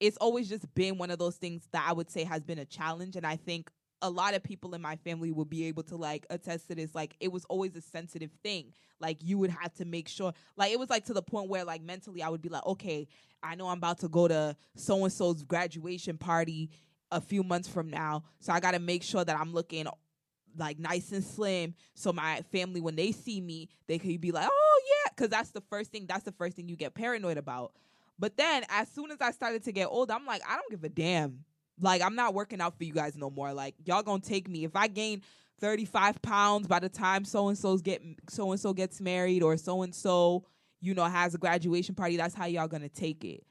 it's 0.00 0.16
always 0.18 0.48
just 0.48 0.72
been 0.74 0.98
one 0.98 1.10
of 1.10 1.18
those 1.18 1.36
things 1.36 1.68
that 1.72 1.84
I 1.88 1.92
would 1.92 2.10
say 2.10 2.24
has 2.24 2.42
been 2.42 2.58
a 2.58 2.64
challenge 2.64 3.16
and 3.16 3.26
I 3.26 3.36
think 3.36 3.70
a 4.02 4.10
lot 4.10 4.34
of 4.34 4.42
people 4.42 4.74
in 4.74 4.82
my 4.82 4.96
family 4.96 5.32
will 5.32 5.44
be 5.44 5.66
able 5.66 5.82
to 5.84 5.96
like 5.96 6.26
attest 6.28 6.68
to 6.68 6.74
this 6.74 6.94
like 6.94 7.16
it 7.20 7.32
was 7.32 7.44
always 7.46 7.74
a 7.76 7.80
sensitive 7.80 8.30
thing 8.42 8.72
like 9.00 9.18
you 9.22 9.38
would 9.38 9.50
have 9.50 9.72
to 9.74 9.84
make 9.84 10.08
sure 10.08 10.32
like 10.56 10.72
it 10.72 10.78
was 10.78 10.90
like 10.90 11.04
to 11.06 11.14
the 11.14 11.22
point 11.22 11.48
where 11.48 11.64
like 11.64 11.82
mentally 11.82 12.22
I 12.22 12.28
would 12.28 12.42
be 12.42 12.48
like 12.48 12.66
okay 12.66 13.06
I 13.42 13.54
know 13.54 13.68
I'm 13.68 13.78
about 13.78 14.00
to 14.00 14.08
go 14.08 14.28
to 14.28 14.56
so 14.74 15.04
and 15.04 15.12
so's 15.12 15.42
graduation 15.42 16.18
party 16.18 16.70
a 17.14 17.20
few 17.20 17.42
months 17.42 17.68
from 17.68 17.88
now. 17.88 18.24
So 18.40 18.52
I 18.52 18.60
got 18.60 18.72
to 18.72 18.78
make 18.78 19.02
sure 19.02 19.24
that 19.24 19.38
I'm 19.38 19.54
looking 19.54 19.86
like 20.58 20.78
nice 20.78 21.12
and 21.12 21.24
slim 21.24 21.74
so 21.94 22.12
my 22.12 22.42
family 22.52 22.80
when 22.80 22.96
they 22.96 23.12
see 23.12 23.40
me 23.40 23.68
they 23.86 23.98
could 23.98 24.20
be 24.20 24.32
like 24.32 24.48
oh 24.50 24.80
yeah 24.86 25.10
because 25.10 25.28
that's 25.28 25.50
the 25.50 25.60
first 25.62 25.90
thing 25.90 26.06
that's 26.08 26.24
the 26.24 26.32
first 26.32 26.56
thing 26.56 26.68
you 26.68 26.76
get 26.76 26.94
paranoid 26.94 27.36
about. 27.38 27.72
But 28.18 28.36
then 28.36 28.64
as 28.68 28.88
soon 28.88 29.10
as 29.10 29.20
I 29.20 29.32
started 29.32 29.64
to 29.64 29.72
get 29.72 29.86
old 29.86 30.10
i'm 30.10 30.26
like 30.26 30.42
i 30.48 30.56
don't 30.56 30.70
give 30.70 30.84
a 30.84 30.88
damn. 30.88 31.44
Like 31.80 32.02
i'm 32.02 32.14
not 32.14 32.34
working 32.34 32.60
out 32.60 32.76
for 32.76 32.84
you 32.84 32.92
guys 32.92 33.16
no 33.16 33.30
more. 33.30 33.52
Like 33.52 33.74
y'all 33.84 34.02
gonna 34.02 34.20
take 34.20 34.48
me. 34.48 34.64
If 34.64 34.76
i 34.76 34.86
gain 34.86 35.22
35 35.60 36.20
pounds 36.20 36.66
by 36.66 36.80
the 36.80 36.88
time 36.88 37.24
so 37.24 37.48
and 37.48 37.56
so's 37.56 37.80
get 37.80 38.02
so 38.28 38.50
and 38.50 38.60
so 38.60 38.72
gets 38.72 39.00
married 39.00 39.42
or 39.42 39.56
so 39.56 39.82
and 39.82 39.94
so 39.94 40.44
you 40.80 40.94
know 40.94 41.04
has 41.04 41.34
a 41.34 41.38
graduation 41.38 41.94
party 41.94 42.16
that's 42.16 42.34
how 42.34 42.46
y'all 42.46 42.68
gonna 42.68 42.88
take 42.88 43.24
it. 43.24 43.44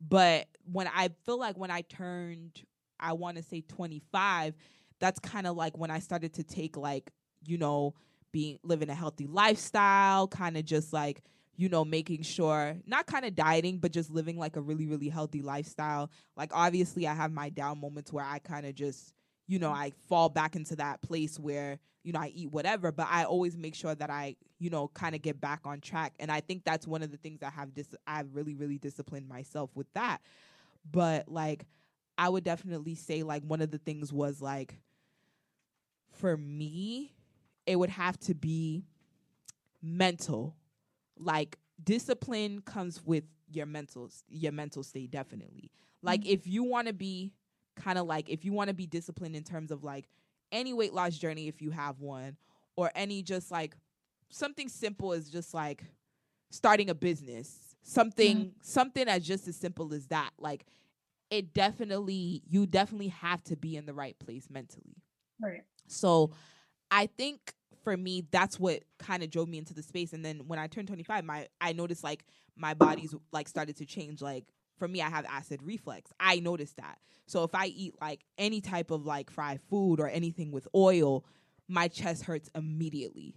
But 0.00 0.46
when 0.70 0.88
i 0.88 1.10
feel 1.24 1.38
like 1.38 1.56
when 1.56 1.70
i 1.70 1.82
turned 1.82 2.62
i 3.00 3.12
want 3.12 3.36
to 3.36 3.42
say 3.42 3.60
25 3.60 4.54
that's 4.98 5.20
kind 5.20 5.46
of 5.46 5.56
like 5.56 5.76
when 5.76 5.90
I 5.90 5.98
started 5.98 6.34
to 6.34 6.42
take 6.42 6.76
like, 6.76 7.10
you 7.44 7.58
know, 7.58 7.94
being 8.32 8.58
living 8.62 8.90
a 8.90 8.94
healthy 8.94 9.26
lifestyle, 9.26 10.28
kind 10.28 10.56
of 10.56 10.64
just 10.64 10.92
like, 10.92 11.22
you 11.56 11.68
know, 11.68 11.84
making 11.84 12.22
sure 12.22 12.76
not 12.86 13.06
kind 13.06 13.24
of 13.24 13.34
dieting, 13.34 13.78
but 13.78 13.92
just 13.92 14.10
living 14.10 14.38
like 14.38 14.56
a 14.56 14.60
really, 14.60 14.86
really 14.86 15.08
healthy 15.08 15.42
lifestyle. 15.42 16.10
Like 16.36 16.50
obviously 16.54 17.06
I 17.06 17.14
have 17.14 17.32
my 17.32 17.48
down 17.48 17.80
moments 17.80 18.12
where 18.12 18.24
I 18.24 18.38
kind 18.38 18.66
of 18.66 18.74
just, 18.74 19.14
you 19.46 19.58
know, 19.58 19.70
I 19.70 19.92
fall 20.08 20.28
back 20.28 20.56
into 20.56 20.76
that 20.76 21.02
place 21.02 21.38
where, 21.38 21.78
you 22.02 22.12
know, 22.12 22.20
I 22.20 22.28
eat 22.34 22.50
whatever, 22.50 22.92
but 22.92 23.06
I 23.10 23.24
always 23.24 23.56
make 23.56 23.74
sure 23.74 23.94
that 23.94 24.10
I, 24.10 24.36
you 24.58 24.70
know, 24.70 24.88
kind 24.88 25.14
of 25.14 25.22
get 25.22 25.40
back 25.40 25.60
on 25.64 25.80
track. 25.80 26.14
And 26.18 26.30
I 26.30 26.40
think 26.40 26.64
that's 26.64 26.86
one 26.86 27.02
of 27.02 27.10
the 27.10 27.16
things 27.16 27.42
I 27.42 27.50
have 27.50 27.74
dis- 27.74 27.94
I've 28.06 28.34
really, 28.34 28.54
really 28.54 28.78
disciplined 28.78 29.28
myself 29.28 29.70
with 29.74 29.92
that. 29.94 30.18
But 30.90 31.28
like 31.28 31.64
I 32.18 32.28
would 32.28 32.44
definitely 32.44 32.94
say 32.94 33.22
like 33.22 33.42
one 33.42 33.60
of 33.60 33.70
the 33.70 33.78
things 33.78 34.12
was 34.12 34.40
like 34.40 34.74
for 36.12 36.36
me, 36.36 37.14
it 37.66 37.76
would 37.76 37.90
have 37.90 38.18
to 38.20 38.34
be 38.34 38.84
mental. 39.82 40.56
Like 41.18 41.58
discipline 41.82 42.62
comes 42.62 43.02
with 43.04 43.24
your 43.50 43.66
mental 43.66 44.10
your 44.28 44.52
mental 44.52 44.82
state 44.82 45.10
definitely. 45.10 45.70
Like 46.02 46.22
mm-hmm. 46.22 46.30
if 46.30 46.46
you 46.46 46.64
want 46.64 46.88
to 46.88 46.92
be 46.92 47.32
kind 47.76 47.98
of 47.98 48.06
like 48.06 48.28
if 48.28 48.44
you 48.44 48.52
want 48.52 48.68
to 48.68 48.74
be 48.74 48.86
disciplined 48.86 49.36
in 49.36 49.44
terms 49.44 49.70
of 49.70 49.84
like 49.84 50.08
any 50.52 50.72
weight 50.72 50.94
loss 50.94 51.18
journey 51.18 51.48
if 51.48 51.60
you 51.60 51.70
have 51.70 52.00
one 52.00 52.36
or 52.76 52.90
any 52.94 53.22
just 53.22 53.50
like 53.50 53.76
something 54.30 54.68
simple 54.68 55.12
as 55.12 55.28
just 55.28 55.54
like 55.54 55.84
starting 56.50 56.90
a 56.90 56.94
business. 56.94 57.74
Something 57.82 58.36
mm-hmm. 58.36 58.48
something 58.62 59.06
as 59.06 59.24
just 59.24 59.46
as 59.46 59.56
simple 59.56 59.94
as 59.94 60.06
that. 60.08 60.30
Like 60.38 60.66
it 61.30 61.52
definitely 61.52 62.42
you 62.48 62.66
definitely 62.66 63.08
have 63.08 63.42
to 63.44 63.56
be 63.56 63.76
in 63.76 63.86
the 63.86 63.94
right 63.94 64.18
place 64.18 64.48
mentally. 64.50 64.96
Right. 65.40 65.62
So 65.86 66.30
I 66.90 67.06
think 67.06 67.54
for 67.82 67.96
me 67.96 68.26
that's 68.30 68.58
what 68.58 68.82
kind 68.98 69.22
of 69.22 69.30
drove 69.30 69.48
me 69.48 69.58
into 69.58 69.74
the 69.74 69.82
space 69.82 70.12
and 70.12 70.24
then 70.24 70.40
when 70.46 70.58
I 70.58 70.66
turned 70.66 70.88
25 70.88 71.24
my 71.24 71.46
I 71.60 71.72
noticed 71.72 72.02
like 72.02 72.24
my 72.56 72.74
body's 72.74 73.14
like 73.32 73.48
started 73.48 73.76
to 73.76 73.86
change 73.86 74.20
like 74.20 74.44
for 74.78 74.88
me 74.88 75.02
I 75.02 75.08
have 75.08 75.24
acid 75.24 75.60
reflux. 75.62 76.12
I 76.18 76.40
noticed 76.40 76.76
that. 76.76 76.98
So 77.26 77.42
if 77.42 77.54
I 77.54 77.66
eat 77.66 77.94
like 78.00 78.24
any 78.38 78.60
type 78.60 78.90
of 78.90 79.04
like 79.04 79.30
fried 79.30 79.60
food 79.68 80.00
or 80.00 80.08
anything 80.08 80.52
with 80.52 80.68
oil, 80.74 81.24
my 81.68 81.88
chest 81.88 82.24
hurts 82.24 82.50
immediately. 82.54 83.34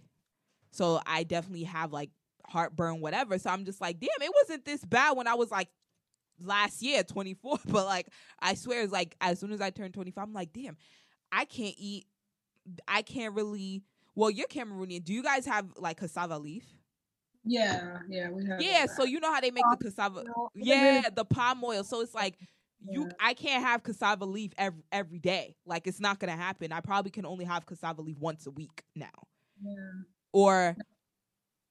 So 0.70 1.00
I 1.06 1.24
definitely 1.24 1.64
have 1.64 1.92
like 1.92 2.10
heartburn 2.46 3.00
whatever. 3.00 3.38
So 3.38 3.50
I'm 3.50 3.64
just 3.64 3.80
like, 3.80 3.98
damn, 3.98 4.08
it 4.20 4.32
wasn't 4.42 4.64
this 4.64 4.84
bad 4.84 5.16
when 5.16 5.26
I 5.26 5.34
was 5.34 5.50
like 5.50 5.68
last 6.42 6.82
year 6.82 7.02
24 7.02 7.58
but 7.66 7.86
like 7.86 8.08
i 8.40 8.54
swear 8.54 8.82
it's 8.82 8.92
like 8.92 9.14
as 9.20 9.38
soon 9.38 9.52
as 9.52 9.60
i 9.60 9.70
turned 9.70 9.94
25 9.94 10.22
i'm 10.24 10.32
like 10.32 10.52
damn 10.52 10.76
i 11.32 11.44
can't 11.44 11.74
eat 11.78 12.06
i 12.88 13.02
can't 13.02 13.34
really 13.34 13.82
well 14.14 14.30
you're 14.30 14.46
cameroonian. 14.48 15.02
Do 15.04 15.12
you 15.12 15.22
guys 15.22 15.46
have 15.46 15.66
like 15.76 15.96
cassava 15.98 16.38
leaf? 16.38 16.64
Yeah, 17.44 17.98
yeah, 18.08 18.28
we 18.30 18.44
have. 18.46 18.60
yeah 18.60 18.86
so 18.86 19.04
you 19.04 19.18
know 19.20 19.32
how 19.32 19.40
they 19.40 19.50
make 19.50 19.64
the 19.78 19.84
cassava 19.84 20.24
yeah 20.54 21.08
the 21.14 21.24
palm 21.24 21.62
oil. 21.64 21.84
So 21.84 22.00
it's 22.02 22.14
like 22.14 22.36
you 22.88 23.02
Yeah. 23.04 23.12
i 23.20 23.34
can't 23.34 23.62
have 23.64 23.82
cassava 23.82 24.24
leaf 24.26 24.52
every, 24.58 24.82
every 24.92 25.18
day. 25.18 25.56
Like 25.64 25.86
it's 25.86 26.00
not 26.00 26.18
gonna 26.18 26.36
happen. 26.36 26.72
I 26.72 26.80
probably 26.80 27.10
can 27.10 27.24
only 27.24 27.44
have 27.46 27.64
cassava 27.66 28.02
leaf 28.02 28.18
once 28.18 28.46
a 28.46 28.50
week 28.50 28.82
now. 28.94 29.08
Yeah. 29.62 29.74
or 30.32 30.76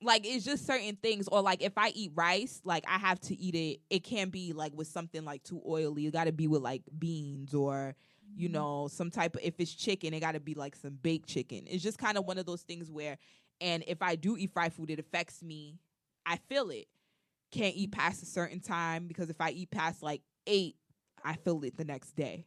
like 0.01 0.25
it's 0.25 0.45
just 0.45 0.65
certain 0.65 0.95
things 0.95 1.27
or 1.29 1.41
like 1.41 1.61
if 1.61 1.73
i 1.77 1.89
eat 1.89 2.11
rice 2.15 2.61
like 2.63 2.83
i 2.87 2.97
have 2.97 3.19
to 3.19 3.35
eat 3.37 3.55
it. 3.55 3.81
It 3.89 4.03
can't 4.03 4.31
be 4.31 4.53
like 4.53 4.73
with 4.75 4.87
something 4.87 5.25
like 5.25 5.43
too 5.43 5.61
oily. 5.67 6.07
It 6.07 6.13
got 6.13 6.25
to 6.25 6.31
be 6.31 6.47
with 6.47 6.61
like 6.61 6.83
beans 6.97 7.53
or 7.53 7.95
you 8.35 8.47
Mm-hmm. 8.47 8.53
know 8.53 8.87
some 8.91 9.11
type 9.11 9.35
of 9.35 9.41
if 9.43 9.55
it's 9.59 9.73
chicken 9.73 10.13
it 10.13 10.19
got 10.19 10.33
to 10.33 10.39
be 10.39 10.53
like 10.53 10.75
some 10.75 10.97
baked 11.01 11.27
chicken. 11.27 11.65
It's 11.67 11.83
just 11.83 11.97
kind 11.97 12.17
of 12.17 12.25
one 12.25 12.37
of 12.37 12.45
those 12.45 12.61
things 12.61 12.89
where 12.89 13.17
and 13.61 13.83
if 13.87 14.01
i 14.01 14.15
do 14.15 14.37
eat 14.37 14.51
fried 14.51 14.73
food 14.73 14.89
it 14.89 14.99
affects 14.99 15.43
me. 15.43 15.79
I 16.25 16.37
feel 16.37 16.69
it. 16.69 16.87
Can't 17.51 17.75
eat 17.75 17.91
past 17.91 18.21
a 18.21 18.25
certain 18.25 18.59
time 18.59 19.07
because 19.07 19.29
if 19.29 19.41
i 19.41 19.49
eat 19.51 19.71
past 19.71 20.01
like 20.03 20.21
eight 20.47 20.75
i 21.23 21.33
feel 21.33 21.63
it 21.63 21.77
the 21.77 21.83
next 21.85 22.11
day 22.15 22.45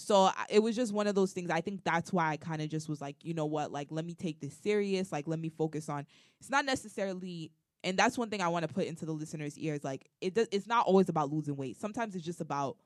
so 0.00 0.30
it 0.48 0.60
was 0.60 0.74
just 0.74 0.92
one 0.92 1.06
of 1.06 1.14
those 1.14 1.32
things 1.32 1.50
i 1.50 1.60
think 1.60 1.82
that's 1.84 2.12
why 2.12 2.30
i 2.30 2.36
kind 2.36 2.62
of 2.62 2.68
just 2.68 2.88
was 2.88 3.00
like 3.00 3.16
you 3.22 3.34
know 3.34 3.46
what? 3.46 3.70
Like 3.72 3.88
let 3.90 4.04
me 4.04 4.14
take 4.14 4.40
this 4.40 4.54
serious 4.54 5.12
like 5.12 5.26
let 5.28 5.38
me 5.38 5.48
focus 5.48 5.88
on 5.88 6.06
it's 6.40 6.50
not 6.50 6.64
necessarily 6.64 7.52
and 7.84 7.98
that's 7.98 8.18
one 8.18 8.30
thing 8.30 8.40
i 8.40 8.48
want 8.48 8.66
to 8.66 8.72
put 8.72 8.86
into 8.86 9.06
the 9.06 9.12
listeners 9.12 9.58
ears 9.58 9.84
like 9.84 10.08
it 10.20 10.34
does, 10.34 10.48
it's 10.52 10.66
not 10.66 10.86
always 10.86 11.08
about 11.08 11.30
losing 11.30 11.56
weight. 11.56 11.76
Sometimes 11.76 12.14
it's 12.14 12.24
just 12.24 12.40
about 12.40 12.76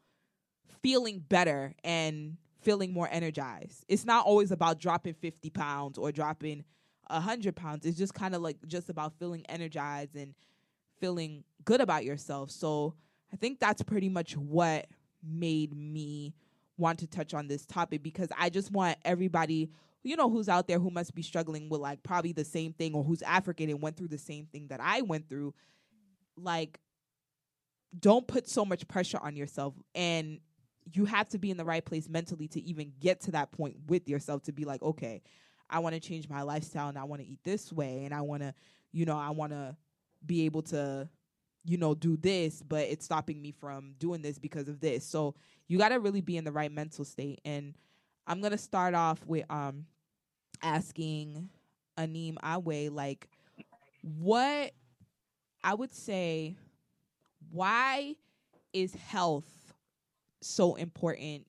feeling 0.82 1.20
better 1.20 1.74
and 1.82 2.36
feeling 2.60 2.92
more 2.92 3.08
energized. 3.10 3.84
It's 3.88 4.04
not 4.04 4.26
always 4.26 4.50
about 4.50 4.78
dropping 4.78 5.14
50 5.14 5.50
pounds 5.50 5.98
or 5.98 6.12
dropping 6.12 6.64
a 7.10 7.14
100 7.14 7.54
pounds. 7.54 7.84
It's 7.84 7.98
just 7.98 8.14
kind 8.14 8.34
of 8.34 8.42
like 8.42 8.56
just 8.66 8.88
about 8.88 9.12
feeling 9.18 9.44
energized 9.48 10.16
and 10.16 10.34
feeling 11.00 11.44
good 11.64 11.80
about 11.80 12.04
yourself. 12.04 12.50
So 12.50 12.94
i 13.32 13.36
think 13.36 13.58
that's 13.58 13.82
pretty 13.82 14.08
much 14.08 14.36
what 14.36 14.86
made 15.22 15.74
me 15.74 16.34
want 16.76 16.98
to 16.98 17.06
touch 17.06 17.34
on 17.34 17.48
this 17.48 17.64
topic 17.66 18.02
because 18.02 18.28
i 18.38 18.48
just 18.48 18.70
want 18.72 18.96
everybody 19.04 19.70
you 20.02 20.16
know 20.16 20.28
who's 20.28 20.48
out 20.48 20.66
there 20.68 20.78
who 20.78 20.90
must 20.90 21.14
be 21.14 21.22
struggling 21.22 21.68
with 21.68 21.80
like 21.80 22.02
probably 22.02 22.32
the 22.32 22.44
same 22.44 22.72
thing 22.72 22.94
or 22.94 23.04
who's 23.04 23.22
african 23.22 23.70
and 23.70 23.80
went 23.80 23.96
through 23.96 24.08
the 24.08 24.18
same 24.18 24.46
thing 24.46 24.66
that 24.68 24.80
i 24.80 25.02
went 25.02 25.28
through 25.28 25.54
like 26.36 26.80
don't 27.98 28.26
put 28.26 28.48
so 28.48 28.64
much 28.64 28.86
pressure 28.88 29.18
on 29.22 29.36
yourself. 29.36 29.74
And 29.94 30.40
you 30.92 31.04
have 31.04 31.28
to 31.30 31.38
be 31.38 31.50
in 31.50 31.56
the 31.56 31.64
right 31.64 31.84
place 31.84 32.08
mentally 32.08 32.48
to 32.48 32.62
even 32.62 32.92
get 33.00 33.20
to 33.22 33.30
that 33.32 33.52
point 33.52 33.76
with 33.86 34.08
yourself 34.08 34.42
to 34.42 34.52
be 34.52 34.66
like 34.66 34.82
okay 34.82 35.22
i 35.70 35.78
want 35.78 35.94
to 35.94 36.00
change 36.00 36.28
my 36.28 36.42
lifestyle 36.42 36.90
and 36.90 36.98
i 36.98 37.04
want 37.04 37.22
to 37.22 37.26
eat 37.26 37.38
this 37.42 37.72
way 37.72 38.04
and 38.04 38.12
i 38.12 38.20
want 38.20 38.42
to 38.42 38.52
you 38.92 39.06
know 39.06 39.16
i 39.16 39.30
want 39.30 39.50
to 39.50 39.74
be 40.26 40.44
able 40.44 40.60
to 40.60 41.08
you 41.64 41.78
know 41.78 41.94
do 41.94 42.16
this 42.16 42.62
but 42.62 42.82
it's 42.82 43.04
stopping 43.04 43.40
me 43.40 43.50
from 43.50 43.94
doing 43.98 44.22
this 44.22 44.38
because 44.38 44.68
of 44.68 44.80
this. 44.80 45.04
So 45.04 45.34
you 45.68 45.78
got 45.78 45.90
to 45.90 46.00
really 46.00 46.20
be 46.20 46.36
in 46.36 46.44
the 46.44 46.52
right 46.52 46.72
mental 46.72 47.04
state. 47.04 47.40
And 47.44 47.74
i'm 48.26 48.40
going 48.40 48.52
to 48.52 48.58
start 48.58 48.94
off 48.94 49.24
with 49.26 49.44
um 49.50 49.84
asking 50.62 51.50
anim 51.98 52.38
awe 52.42 52.88
like 52.90 53.28
what 54.00 54.72
i 55.62 55.74
would 55.74 55.94
say 55.94 56.56
why 57.50 58.16
is 58.72 58.94
health 58.94 59.74
so 60.42 60.74
important 60.74 61.46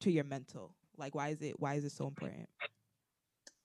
to 0.00 0.10
your 0.10 0.24
mental? 0.24 0.74
Like 0.96 1.14
why 1.14 1.28
is 1.28 1.42
it 1.42 1.58
why 1.58 1.74
is 1.74 1.84
it 1.84 1.92
so 1.92 2.06
important? 2.06 2.48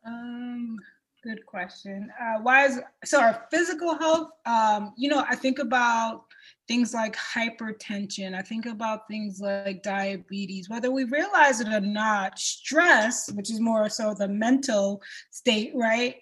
Um, 0.06 0.78
good 1.26 1.46
question. 1.46 2.12
Uh, 2.22 2.40
why 2.42 2.66
is 2.66 2.80
so 3.04 3.20
our 3.20 3.48
physical 3.50 3.96
health? 3.96 4.30
Um, 4.46 4.94
you 4.96 5.10
know, 5.10 5.26
I 5.28 5.36
think 5.36 5.58
about 5.58 6.26
things 6.68 6.94
like 6.94 7.16
hypertension. 7.16 8.36
I 8.36 8.44
think 8.44 8.68
about 8.68 9.08
things 9.08 9.40
like 9.40 9.82
diabetes. 9.82 10.70
Whether 10.70 10.92
we 10.92 11.06
realize 11.06 11.62
it 11.62 11.68
or 11.68 11.82
not, 11.82 12.38
stress, 12.38 13.32
which 13.32 13.50
is 13.50 13.60
more 13.60 13.90
so 13.90 14.14
the 14.14 14.28
mental 14.28 15.02
state, 15.32 15.72
right? 15.76 16.16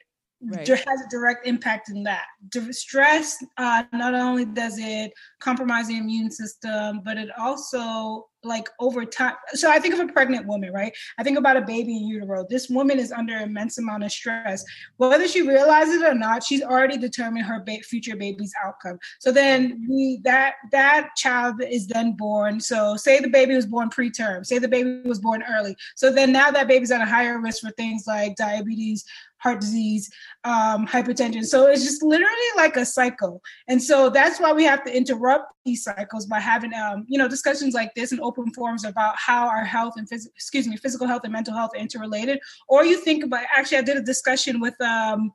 Right. 0.45 0.68
has 0.68 0.80
a 0.80 1.10
direct 1.10 1.47
impact 1.47 1.89
in 1.89 2.04
that. 2.04 2.26
Stress 2.72 3.41
uh, 3.58 3.84
not 3.93 4.14
only 4.14 4.43
does 4.43 4.78
it 4.78 5.14
compromise 5.39 5.88
the 5.88 5.97
immune 5.97 6.32
system, 6.32 7.01
but 7.04 7.18
it 7.18 7.30
also 7.38 8.28
like 8.44 8.70
over 8.80 9.06
time. 9.06 9.36
So 9.54 9.70
I 9.70 9.80
think 9.80 9.94
of 9.94 10.00
a 10.00 10.12
pregnant 10.12 10.48
woman, 10.48 10.72
right? 10.72 10.94
I 11.18 11.24
think 11.24 11.38
about 11.38 11.58
a 11.58 11.62
baby 11.62 11.98
in 11.98 12.08
utero. 12.08 12.46
This 12.50 12.70
woman 12.70 13.00
is 13.00 13.12
under 13.12 13.38
immense 13.38 13.78
amount 13.78 14.04
of 14.04 14.12
stress. 14.12 14.64
Whether 14.98 15.28
she 15.28 15.41
realizes 15.41 16.02
it 16.02 16.06
or 16.06 16.14
not, 16.14 16.44
she's 16.44 16.62
already 16.62 16.98
determined 16.98 17.46
her 17.46 17.64
ba- 17.66 17.84
future 17.84 18.16
baby's 18.16 18.54
outcome. 18.64 19.00
So 19.20 19.32
then 19.32 19.86
we 19.89 20.20
that 20.24 20.56
that 20.72 21.10
child 21.16 21.62
is 21.64 21.88
then 21.88 22.14
born. 22.14 22.60
So 22.60 22.96
say 22.96 23.20
the 23.20 23.30
baby 23.30 23.56
was 23.56 23.66
born 23.66 23.89
preterm. 23.89 24.46
Say 24.46 24.60
the 24.60 24.68
baby 24.68 25.02
was 25.06 25.20
born 25.20 25.44
early. 25.50 25.76
So 25.96 26.12
then 26.12 26.32
now 26.32 26.52
that 26.52 26.68
baby's 26.68 26.91
at 26.91 27.02
a 27.02 27.06
higher 27.06 27.39
risk 27.39 27.62
for 27.62 27.72
things 27.72 28.06
like 28.08 28.36
diabetes, 28.36 29.06
heart 29.44 29.60
disease, 29.60 30.10
um, 30.46 30.88
hypertension. 30.88 31.44
So 31.44 31.68
it's 31.68 31.84
just 31.84 32.02
literally 32.02 32.52
like 32.56 32.78
a 32.78 32.86
cycle. 32.86 33.41
And 33.68 33.82
so 33.89 34.10
that's 34.10 34.39
why 34.39 34.54
we 34.54 34.64
have 34.64 34.84
to 34.86 34.96
interrupt 34.96 35.54
these 35.66 35.84
cycles 35.84 36.26
by 36.26 36.39
having, 36.39 36.74
um, 36.74 37.06
you 37.08 37.18
know, 37.18 37.28
discussions 37.28 37.74
like 37.74 37.94
this 37.94 38.12
and 38.14 38.22
open 38.22 38.52
forums 38.54 38.86
about 38.86 39.16
how 39.18 39.48
our 39.48 39.66
health 39.66 39.96
and 39.98 40.10
phys- 40.10 40.28
excuse 40.28 40.68
me, 40.68 40.78
physical 40.78 41.08
health 41.08 41.24
and 41.26 41.34
mental 41.34 41.56
health 41.56 41.72
are 41.76 41.80
interrelated. 41.80 42.39
Or 42.68 42.86
you 42.86 42.98
think 42.98 43.24
about, 43.24 43.44
actually, 43.56 43.80
I 43.80 43.82
did 43.82 43.98
a 43.98 44.02
discussion 44.02 44.62
with 44.62 44.80
um, 44.82 45.32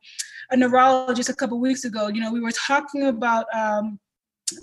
a 0.50 0.56
neurologist 0.56 1.28
a 1.28 1.34
couple 1.34 1.60
weeks 1.60 1.84
ago. 1.84 2.08
You 2.08 2.20
know, 2.22 2.32
we 2.32 2.40
were 2.40 2.52
talking 2.52 3.04
about, 3.06 3.44
um, 3.54 3.98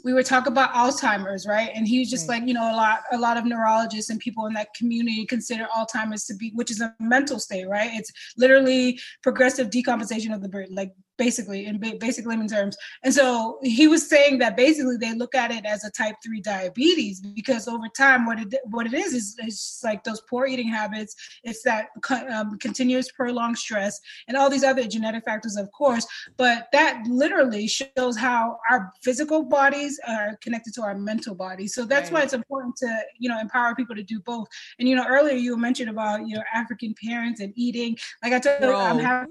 we 0.04 0.14
were 0.14 0.24
talking 0.24 0.52
about 0.52 0.74
Alzheimer's, 0.74 1.46
right? 1.46 1.72
And 1.74 1.88
he 1.88 2.00
was 2.00 2.10
just 2.10 2.28
Right. 2.28 2.40
like, 2.40 2.48
you 2.48 2.54
know, 2.54 2.72
a 2.72 2.76
lot, 2.76 3.04
a 3.12 3.18
lot 3.18 3.38
of 3.38 3.46
neurologists 3.46 4.10
and 4.10 4.20
people 4.20 4.46
in 4.46 4.54
that 4.54 4.74
community 4.74 5.26
consider 5.26 5.68
Alzheimer's 5.76 6.26
to 6.26 6.36
be, 6.36 6.52
which 6.56 6.72
is 6.72 6.82
a 6.82 6.94
mental 7.00 7.40
state, 7.40 7.68
right? 7.68 7.92
It's 7.94 8.12
literally 8.38 9.00
progressive 9.22 9.70
decomposition 9.70 10.32
of 10.32 10.42
the 10.42 10.50
brain, 10.50 10.68
like 10.72 10.94
basically 11.18 11.66
in 11.66 11.80
ba- 11.80 11.98
basic 12.00 12.26
layman 12.26 12.48
terms. 12.48 12.78
And 13.04 13.14
so 13.14 13.60
he 13.64 13.88
was 13.88 14.08
saying 14.08 14.40
that 14.40 14.58
basically 14.58 14.98
they 14.98 15.14
look 15.14 15.36
at 15.36 15.52
it 15.52 15.66
as 15.66 15.84
a 15.84 15.92
type 15.92 16.16
three 16.24 16.42
diabetes 16.42 17.22
because 17.22 17.68
over 17.68 17.88
time, 17.96 18.26
what 18.26 18.40
it 18.40 18.56
what 18.66 18.86
it 18.86 18.94
is 18.94 19.14
is 19.14 19.36
just 19.36 19.84
like 19.84 20.04
those 20.04 20.22
poor 20.30 20.46
eating 20.46 20.68
habits. 20.68 21.16
It's 21.44 21.64
that 21.64 21.88
um, 22.32 22.58
continuous 22.60 23.12
prolonged 23.12 23.58
stress 23.58 24.00
and 24.28 24.38
all 24.38 24.50
these 24.50 24.64
other 24.64 24.86
genetic 24.88 25.26
factors, 25.26 25.56
of 25.56 25.72
course. 25.72 26.06
But 26.38 26.68
that 26.72 27.04
literally 27.08 27.68
shows 27.68 28.18
how 28.18 28.58
our 28.70 28.92
physical 29.02 29.44
bodies 29.44 30.00
are 30.08 30.38
connected 30.42 30.74
to 30.76 30.82
our 30.82 30.96
mental 30.96 31.36
bodies. 31.36 31.74
So 31.74 31.86
that's 31.86 32.12
why 32.12 32.22
it's 32.22 32.34
important 32.34 32.76
to 32.78 33.02
you 33.20 33.30
know 33.30 33.40
empower 33.40 33.76
people 33.76 33.96
to 33.96 34.04
do 34.04 34.20
both. 34.22 34.48
And 34.80 34.88
you 34.88 34.96
know 34.96 35.06
earlier 35.08 35.36
you 35.36 35.56
mentioned 35.58 35.90
about 35.90 36.28
you 36.28 36.36
know 36.36 36.44
African 36.54 36.94
parents 37.04 37.42
and 37.42 37.54
eating. 37.56 37.98
Like 38.24 38.34
I 38.34 38.40
told 38.40 38.62
you, 38.62 38.74
I'm 38.74 39.00
having. 39.00 39.30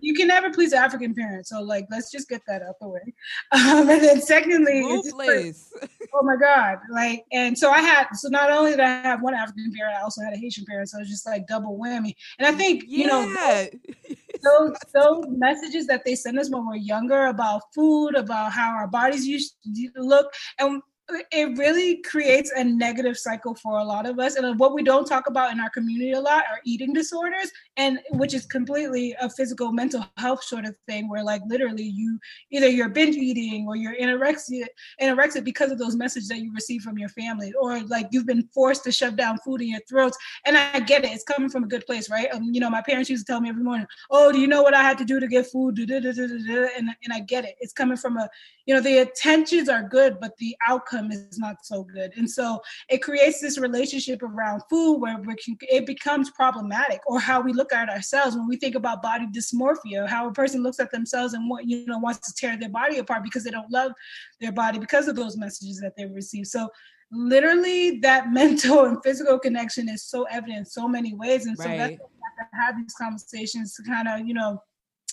You 0.00 0.14
can 0.14 0.28
never 0.28 0.50
please 0.50 0.72
an 0.72 0.83
African 0.84 1.14
parent. 1.14 1.46
So 1.46 1.62
like 1.62 1.86
let's 1.90 2.10
just 2.10 2.28
get 2.28 2.42
that 2.46 2.62
out 2.62 2.76
the 2.80 2.88
way. 2.88 3.00
Um, 3.54 3.88
and 3.88 4.02
then 4.02 4.20
secondly, 4.20 4.80
it's 4.80 5.12
like, 5.12 5.90
oh 6.14 6.22
my 6.22 6.36
god 6.36 6.78
like 6.90 7.24
and 7.32 7.58
so 7.58 7.70
i 7.70 7.80
had 7.80 8.06
so 8.14 8.28
not 8.28 8.50
only 8.50 8.70
did 8.70 8.80
i 8.80 8.86
have 8.86 9.20
one 9.20 9.34
african 9.34 9.72
parent 9.76 9.96
i 9.96 10.02
also 10.02 10.22
had 10.22 10.32
a 10.32 10.36
haitian 10.36 10.64
parent 10.64 10.88
so 10.88 10.98
it's 11.00 11.10
just 11.10 11.26
like 11.26 11.46
double 11.46 11.76
whammy 11.78 12.14
and 12.38 12.46
i 12.46 12.52
think 12.52 12.84
you 12.86 13.06
know 13.06 13.20
yeah 13.20 13.66
those 14.42 14.76
those 14.92 15.24
messages 15.28 15.86
that 15.86 16.04
they 16.04 16.14
send 16.14 16.38
us 16.38 16.50
when 16.50 16.66
we're 16.66 16.76
younger 16.76 17.26
about 17.26 17.62
food 17.74 18.14
about 18.14 18.52
how 18.52 18.72
our 18.74 18.86
bodies 18.86 19.26
used 19.26 19.56
to 19.64 19.90
look 19.96 20.32
and 20.58 20.80
it 21.08 21.58
really 21.58 21.98
creates 21.98 22.50
a 22.56 22.64
negative 22.64 23.18
cycle 23.18 23.54
for 23.54 23.78
a 23.78 23.84
lot 23.84 24.06
of 24.06 24.18
us. 24.18 24.36
And 24.36 24.58
what 24.58 24.72
we 24.72 24.82
don't 24.82 25.06
talk 25.06 25.28
about 25.28 25.52
in 25.52 25.60
our 25.60 25.68
community 25.70 26.12
a 26.12 26.20
lot 26.20 26.44
are 26.50 26.60
eating 26.64 26.94
disorders 26.94 27.50
and 27.76 27.98
which 28.12 28.32
is 28.32 28.46
completely 28.46 29.14
a 29.20 29.28
physical 29.28 29.70
mental 29.70 30.06
health 30.16 30.42
sort 30.42 30.64
of 30.64 30.74
thing 30.86 31.08
where 31.08 31.22
like 31.22 31.42
literally 31.46 31.82
you 31.82 32.18
either 32.50 32.68
you're 32.68 32.88
binge 32.88 33.16
eating 33.16 33.66
or 33.68 33.76
you're 33.76 33.94
anorexia 33.96 34.64
anorexic 35.00 35.44
because 35.44 35.70
of 35.70 35.78
those 35.78 35.94
messages 35.94 36.28
that 36.28 36.38
you 36.38 36.52
receive 36.54 36.80
from 36.80 36.96
your 36.96 37.10
family 37.10 37.52
or 37.60 37.80
like 37.82 38.08
you've 38.10 38.26
been 38.26 38.48
forced 38.54 38.84
to 38.84 38.92
shove 38.92 39.16
down 39.16 39.38
food 39.44 39.60
in 39.60 39.68
your 39.68 39.80
throats. 39.88 40.16
And 40.46 40.56
i 40.56 40.80
get 40.80 41.04
it 41.04 41.12
it's 41.12 41.24
coming 41.24 41.50
from 41.50 41.64
a 41.64 41.68
good 41.68 41.84
place 41.84 42.08
right? 42.08 42.32
Um, 42.32 42.50
you 42.52 42.60
know 42.60 42.70
my 42.70 42.82
parents 42.82 43.10
used 43.10 43.26
to 43.26 43.32
tell 43.32 43.40
me 43.40 43.50
every 43.50 43.62
morning 43.62 43.86
oh 44.10 44.32
do 44.32 44.40
you 44.40 44.46
know 44.46 44.62
what 44.62 44.74
i 44.74 44.82
had 44.82 44.96
to 44.98 45.04
do 45.04 45.20
to 45.20 45.28
get 45.28 45.46
food? 45.46 45.78
And, 45.78 45.90
and 46.06 47.12
i 47.12 47.20
get 47.20 47.44
it 47.44 47.56
it's 47.60 47.72
coming 47.72 47.96
from 47.96 48.16
a 48.16 48.28
you 48.66 48.74
know 48.74 48.80
the 48.80 49.00
intentions 49.00 49.68
are 49.68 49.82
good 49.82 50.18
but 50.20 50.36
the 50.38 50.56
outcome 50.68 50.93
is 51.10 51.38
not 51.38 51.56
so 51.62 51.84
good. 51.84 52.12
And 52.16 52.30
so 52.30 52.60
it 52.88 52.98
creates 52.98 53.40
this 53.40 53.58
relationship 53.58 54.22
around 54.22 54.62
food 54.70 54.98
where 54.98 55.18
we 55.18 55.34
can, 55.36 55.56
it 55.62 55.86
becomes 55.86 56.30
problematic 56.30 57.00
or 57.06 57.20
how 57.20 57.40
we 57.40 57.52
look 57.52 57.72
at 57.72 57.88
ourselves 57.88 58.36
when 58.36 58.48
we 58.48 58.56
think 58.56 58.74
about 58.74 59.02
body 59.02 59.26
dysmorphia 59.26 60.08
how 60.08 60.28
a 60.28 60.32
person 60.32 60.62
looks 60.62 60.80
at 60.80 60.90
themselves 60.90 61.34
and 61.34 61.48
what 61.48 61.66
you 61.66 61.86
know 61.86 61.98
wants 61.98 62.20
to 62.20 62.34
tear 62.34 62.58
their 62.58 62.68
body 62.68 62.98
apart 62.98 63.22
because 63.22 63.44
they 63.44 63.50
don't 63.50 63.70
love 63.70 63.92
their 64.40 64.52
body 64.52 64.78
because 64.78 65.08
of 65.08 65.16
those 65.16 65.36
messages 65.36 65.80
that 65.80 65.94
they 65.96 66.06
receive. 66.06 66.46
So 66.46 66.68
literally 67.10 67.98
that 68.00 68.32
mental 68.32 68.84
and 68.84 68.98
physical 69.02 69.38
connection 69.38 69.88
is 69.88 70.04
so 70.04 70.24
evident 70.24 70.58
in 70.58 70.64
so 70.64 70.88
many 70.88 71.14
ways. 71.14 71.46
And 71.46 71.56
so 71.56 71.64
that's 71.64 71.78
why 71.78 71.86
we 71.88 72.20
have 72.38 72.50
to 72.50 72.56
have 72.56 72.76
these 72.76 72.94
conversations 72.94 73.74
to 73.74 73.82
kind 73.82 74.08
of 74.08 74.26
you 74.26 74.34
know 74.34 74.62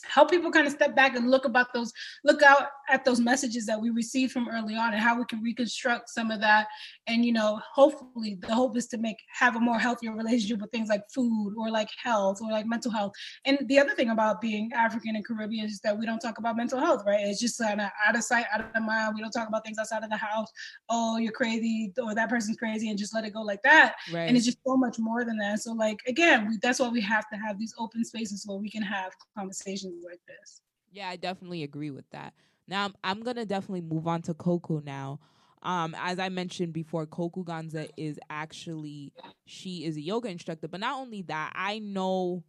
help 0.06 0.30
people 0.30 0.52
kind 0.52 0.68
of 0.68 0.74
step 0.74 0.96
back 0.96 1.16
and 1.16 1.30
look 1.30 1.46
about 1.46 1.74
those 1.74 1.92
look 2.24 2.42
out 2.42 2.68
at 2.90 3.06
those 3.06 3.20
messages 3.20 3.66
that 3.66 3.80
we 3.80 3.90
received 3.90 4.32
from 4.32 4.50
early 4.50 4.76
on 4.76 4.94
and 4.94 5.02
how 5.02 5.18
we 5.18 5.26
can 5.26 5.42
reconstruct 5.42 6.10
some 6.10 6.32
of 6.32 6.42
that. 6.42 6.68
And 7.08 7.26
you 7.26 7.34
know 7.34 7.60
hopefully 7.74 8.38
the 8.42 8.54
hope 8.54 8.78
is 8.78 8.88
to 8.88 8.98
make 8.98 9.18
have 9.34 9.56
a 9.56 9.60
more 9.60 9.80
healthier 9.80 10.14
relationship 10.14 10.60
with 10.60 10.72
things 10.72 10.90
like 10.90 11.04
food 11.14 11.56
or 11.58 11.70
like 11.70 11.90
health 12.02 12.40
or 12.42 12.52
like 12.52 12.66
mental 12.66 12.92
health. 12.92 13.14
And 13.46 13.60
the 13.68 13.80
other 13.80 13.92
thing 13.92 14.10
about 14.10 14.42
being 14.42 14.72
african 14.74 15.16
and 15.16 15.26
caribbean 15.26 15.66
is 15.66 15.80
that 15.82 15.98
we 15.98 16.06
don't 16.06 16.20
talk 16.20 16.38
about 16.38 16.58
mental 16.58 16.80
health 16.80 17.04
right? 17.06 17.22
It's 17.22 17.40
just 17.40 17.60
kind 17.60 17.82
of 17.82 17.90
out 18.06 18.16
of 18.16 18.24
sight 18.24 18.46
out 18.54 18.62
of 18.76 18.84
mind. 18.84 19.16
We 19.16 19.22
don't 19.22 19.32
talk 19.32 19.48
about 19.48 19.64
things 19.64 19.78
outside 19.78 20.04
of 20.04 20.10
the 20.10 20.18
house. 20.18 20.50
Oh 20.90 21.18
you're 21.18 21.32
crazy 21.32 21.94
or 22.02 22.16
that 22.16 22.30
person's 22.30 22.58
crazy 22.58 22.90
and 22.90 22.98
just 22.98 23.14
let 23.14 23.26
it 23.26 23.34
go 23.34 23.42
like 23.42 23.62
that. 23.64 23.96
Right. 24.12 24.28
and 24.28 24.36
it's 24.36 24.46
just 24.46 24.60
so 24.66 24.76
much 24.76 24.98
more 25.00 25.24
than 25.24 25.38
that. 25.38 25.60
So 25.60 25.74
like 25.74 26.00
again 26.08 26.48
we, 26.48 26.58
that's 26.62 26.80
why 26.80 26.90
we 26.90 27.02
have 27.02 27.30
to 27.30 27.38
have 27.38 27.58
these 27.58 27.74
open 27.78 28.04
spaces 28.04 28.44
where 28.46 28.58
we 28.58 28.70
can 28.70 28.82
have 28.82 29.14
conversations 29.38 29.91
like 30.06 30.20
this 30.28 30.62
Yeah, 30.92 31.10
I 31.10 31.16
definitely 31.16 31.64
agree 31.64 31.92
with 31.92 32.10
that. 32.12 32.34
Now 32.68 32.86
I'm, 32.86 32.94
I'm 33.04 33.24
gonna 33.24 33.46
definitely 33.46 33.82
move 33.82 34.08
on 34.08 34.22
to 34.24 34.34
Koku 34.34 34.82
now. 34.84 35.20
Um, 35.64 35.96
as 36.00 36.18
I 36.18 36.30
mentioned 36.30 36.74
before, 36.74 37.06
Koku 37.06 37.44
Ganza 37.44 37.88
is 37.98 38.20
actually 38.30 39.14
she 39.46 39.86
is 39.86 39.96
a 39.98 40.02
yoga 40.02 40.30
instructor, 40.30 40.68
but 40.68 40.80
not 40.80 41.00
only 41.00 41.22
that, 41.24 41.52
I 41.56 41.80
know 41.80 42.44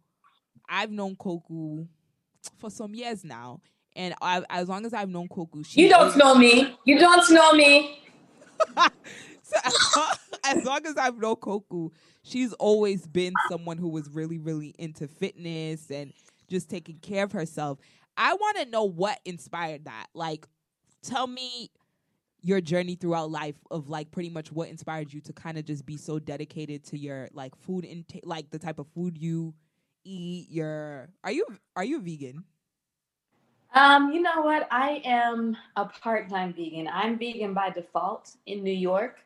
I've 0.67 0.91
known 0.91 1.15
Koku 1.15 1.85
for 2.57 2.69
some 2.71 2.95
years 2.95 3.23
now, 3.23 3.61
and 3.95 4.15
I, 4.21 4.43
as 4.49 4.67
long 4.67 4.85
as 4.85 4.93
I've 4.93 5.09
known 5.09 5.27
Koku, 5.27 5.63
she 5.63 5.81
You 5.83 5.89
don't 5.89 6.07
is- 6.09 6.15
know 6.15 6.35
me. 6.35 6.75
You 6.85 6.97
don't 6.99 7.29
know 7.31 7.53
me. 7.53 7.99
So 9.45 9.59
as, 9.65 9.75
long, 9.95 10.15
as 10.45 10.65
long 10.65 10.85
as 10.87 10.97
I've 10.97 11.17
known 11.19 11.35
Koku, 11.35 11.89
she's 12.23 12.53
always 12.53 13.05
been 13.05 13.33
someone 13.49 13.77
who 13.77 13.89
was 13.89 14.09
really, 14.09 14.39
really 14.39 14.73
into 14.79 15.07
fitness 15.07 15.91
and 15.91 16.13
just 16.53 16.69
taking 16.69 16.97
care 16.97 17.23
of 17.23 17.31
herself. 17.31 17.79
I 18.15 18.35
want 18.35 18.57
to 18.57 18.65
know 18.65 18.83
what 18.83 19.19
inspired 19.25 19.85
that. 19.85 20.07
Like, 20.13 20.47
tell 21.01 21.25
me 21.25 21.71
your 22.41 22.61
journey 22.61 22.95
throughout 22.95 23.31
life 23.31 23.55
of 23.71 23.89
like 23.89 24.11
pretty 24.11 24.29
much 24.29 24.51
what 24.51 24.69
inspired 24.69 25.11
you 25.11 25.19
to 25.21 25.33
kind 25.33 25.57
of 25.57 25.65
just 25.65 25.85
be 25.85 25.97
so 25.97 26.19
dedicated 26.19 26.83
to 26.83 26.97
your 26.97 27.27
like 27.33 27.55
food 27.55 27.85
intake, 27.85 28.21
like 28.25 28.51
the 28.51 28.59
type 28.59 28.79
of 28.79 28.87
food 28.93 29.17
you 29.17 29.53
eat. 30.03 30.47
Your 30.49 31.09
are 31.23 31.31
you 31.31 31.45
are 31.75 31.83
you 31.83 31.99
vegan? 31.99 32.43
Um, 33.73 34.11
you 34.11 34.21
know 34.21 34.41
what? 34.41 34.67
I 34.69 35.01
am 35.03 35.57
a 35.75 35.85
part-time 35.85 36.53
vegan. 36.53 36.87
I'm 36.87 37.17
vegan 37.17 37.55
by 37.55 37.71
default 37.71 38.29
in 38.45 38.63
New 38.63 38.71
York. 38.71 39.17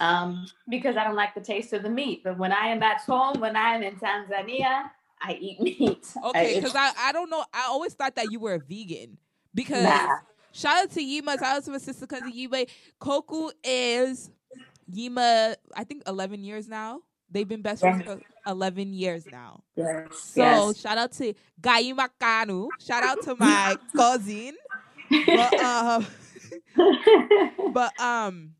Um, 0.00 0.46
because 0.68 0.96
I 0.96 1.04
don't 1.04 1.14
like 1.14 1.34
the 1.34 1.40
taste 1.40 1.72
of 1.72 1.82
the 1.82 1.88
meat. 1.88 2.22
But 2.24 2.36
when 2.36 2.52
I 2.52 2.66
am 2.66 2.82
at 2.82 3.00
home, 3.02 3.40
when 3.40 3.54
I 3.56 3.76
am 3.76 3.82
in 3.82 3.94
Tanzania, 3.94 4.90
I 5.26 5.38
eat 5.40 5.60
meat. 5.80 6.06
Okay, 6.22 6.56
because 6.56 6.74
I, 6.76 6.92
I 6.98 7.12
don't 7.12 7.30
know. 7.30 7.44
I 7.52 7.66
always 7.68 7.94
thought 7.94 8.14
that 8.16 8.30
you 8.30 8.38
were 8.40 8.54
a 8.54 8.58
vegan 8.58 9.16
because 9.54 9.84
Nah. 9.84 10.16
shout 10.52 10.84
out 10.84 10.90
to 10.92 11.02
Yima, 11.02 11.32
shout 11.38 11.56
out 11.56 11.64
to 11.64 11.70
my 11.70 11.78
sister 11.78 12.06
cousin 12.06 12.30
Yima. 12.32 12.66
Koku 12.98 13.50
is 13.64 14.30
Yima. 14.92 15.56
I 15.74 15.84
think 15.84 16.02
eleven 16.06 16.44
years 16.44 16.68
now. 16.68 17.00
They've 17.30 17.48
been 17.48 17.62
best 17.62 17.80
friends 17.80 18.04
for 18.04 18.20
eleven 18.46 18.92
years 18.92 19.24
now. 19.32 19.64
Yes. 19.76 20.06
So 20.18 20.40
yes. 20.42 20.78
shout 20.80 20.98
out 20.98 21.12
to 21.12 21.32
Gaima 21.60 22.08
Kanu. 22.20 22.68
Shout 22.78 23.02
out 23.02 23.22
to 23.22 23.34
my 23.36 23.76
cousin. 23.96 24.52
But 25.26 25.54
um, 25.60 26.06
but 27.72 27.98
um, 28.00 28.50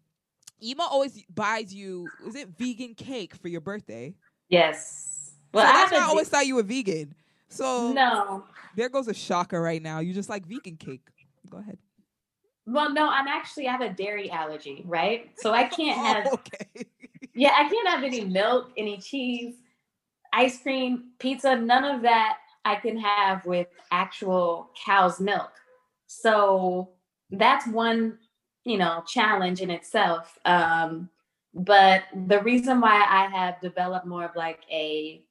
Yima 0.61 0.85
always 0.91 1.23
buys 1.33 1.75
you. 1.75 2.09
Is 2.27 2.35
it 2.37 2.49
vegan 2.59 2.95
cake 2.95 3.35
for 3.37 3.49
your 3.49 3.61
birthday? 3.61 4.15
yes. 4.49 5.11
Well, 5.55 5.65
Well, 5.65 5.73
so 5.73 5.79
I 5.79 5.81
that's 5.81 5.93
why 5.93 5.99
I 5.99 6.09
always 6.09 6.29
thought 6.29 6.47
you 6.47 6.57
were 6.57 6.63
vegan. 6.63 7.15
So 7.49 7.93
no. 7.93 8.45
there 8.77 8.89
goes 8.89 9.09
a 9.09 9.15
shocker 9.15 9.61
right 9.61 9.81
now. 9.81 10.01
You 10.01 10.13
just 10.13 10.29
like 10.29 10.47
vegan 10.47 10.77
cake. 10.77 11.07
Go 11.49 11.59
ahead. 11.59 11.79
Well, 12.67 12.93
no, 12.93 13.09
I'm 13.09 13.29
actually 13.29 13.69
I 13.69 13.73
have 13.73 13.81
a 13.81 13.91
dairy 13.91 14.31
allergy, 14.31 14.83
right? 14.87 15.31
So 15.37 15.53
I 15.53 15.65
can't 15.65 15.97
have 16.07 16.27
Oh, 16.31 16.35
okay. 16.35 16.87
Yeah, 17.37 17.51
I 17.59 17.69
can't 17.69 17.89
have 17.89 18.05
any 18.05 18.25
milk, 18.25 18.71
any 18.77 18.97
cheese, 18.99 19.57
ice 20.33 20.63
cream, 20.63 21.11
pizza, 21.19 21.57
none 21.57 21.83
of 21.83 22.03
that 22.03 22.39
I 22.65 22.77
can 22.77 22.97
have 22.97 23.45
with 23.45 23.67
actual 23.91 24.71
cow's 24.87 25.19
milk. 25.19 25.51
So 26.07 26.91
that's 27.33 27.67
one, 27.67 28.19
you 28.65 28.79
know, 28.79 29.03
challenge 29.07 29.61
in 29.61 29.71
itself. 29.71 30.39
Um, 30.45 31.11
but 31.55 32.05
the 32.27 32.41
reason 32.41 32.81
why 32.81 33.05
I 33.09 33.27
have 33.37 33.61
developed 33.61 34.07
more 34.07 34.25
of 34.25 34.37
like 34.37 34.61
a 34.71 35.25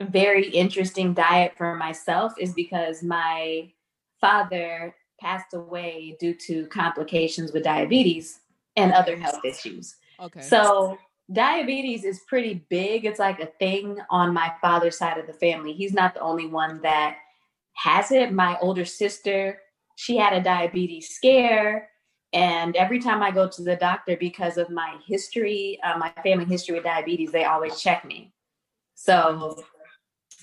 very 0.00 0.48
interesting 0.48 1.14
diet 1.14 1.52
for 1.56 1.74
myself 1.74 2.32
is 2.38 2.54
because 2.54 3.02
my 3.02 3.70
father 4.20 4.94
passed 5.20 5.52
away 5.52 6.16
due 6.18 6.34
to 6.34 6.66
complications 6.68 7.52
with 7.52 7.64
diabetes 7.64 8.40
and 8.76 8.92
other 8.92 9.16
health 9.16 9.44
issues. 9.44 9.96
Okay. 10.18 10.40
So 10.40 10.96
diabetes 11.32 12.04
is 12.04 12.20
pretty 12.26 12.64
big. 12.70 13.04
It's 13.04 13.18
like 13.18 13.40
a 13.40 13.46
thing 13.46 13.98
on 14.10 14.32
my 14.32 14.52
father's 14.60 14.96
side 14.96 15.18
of 15.18 15.26
the 15.26 15.32
family. 15.32 15.72
He's 15.72 15.92
not 15.92 16.14
the 16.14 16.20
only 16.20 16.46
one 16.46 16.80
that 16.82 17.16
has 17.74 18.10
it. 18.10 18.32
My 18.32 18.58
older 18.60 18.84
sister, 18.84 19.60
she 19.96 20.16
had 20.16 20.32
a 20.32 20.42
diabetes 20.42 21.10
scare. 21.10 21.90
And 22.32 22.76
every 22.76 23.00
time 23.00 23.22
I 23.22 23.30
go 23.30 23.48
to 23.48 23.62
the 23.62 23.76
doctor 23.76 24.16
because 24.16 24.56
of 24.56 24.70
my 24.70 24.96
history, 25.06 25.78
uh, 25.82 25.98
my 25.98 26.12
family 26.22 26.44
history 26.44 26.76
with 26.76 26.84
diabetes, 26.84 27.32
they 27.32 27.44
always 27.44 27.80
check 27.80 28.04
me. 28.04 28.32
So, 28.94 29.64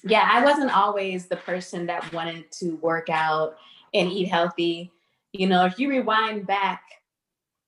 yeah, 0.09 0.27
I 0.31 0.43
wasn't 0.43 0.75
always 0.75 1.27
the 1.27 1.37
person 1.37 1.85
that 1.87 2.11
wanted 2.13 2.51
to 2.53 2.75
work 2.77 3.09
out 3.09 3.57
and 3.93 4.11
eat 4.11 4.27
healthy. 4.27 4.91
You 5.33 5.47
know, 5.47 5.65
if 5.65 5.79
you 5.79 5.89
rewind 5.89 6.47
back, 6.47 6.81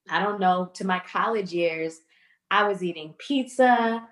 I 0.09 0.21
don't 0.21 0.39
know, 0.39 0.71
to 0.73 0.85
my 0.85 0.99
college 0.99 1.53
years, 1.53 2.01
I 2.51 2.67
was 2.67 2.83
eating 2.83 3.13
pizza, 3.17 4.07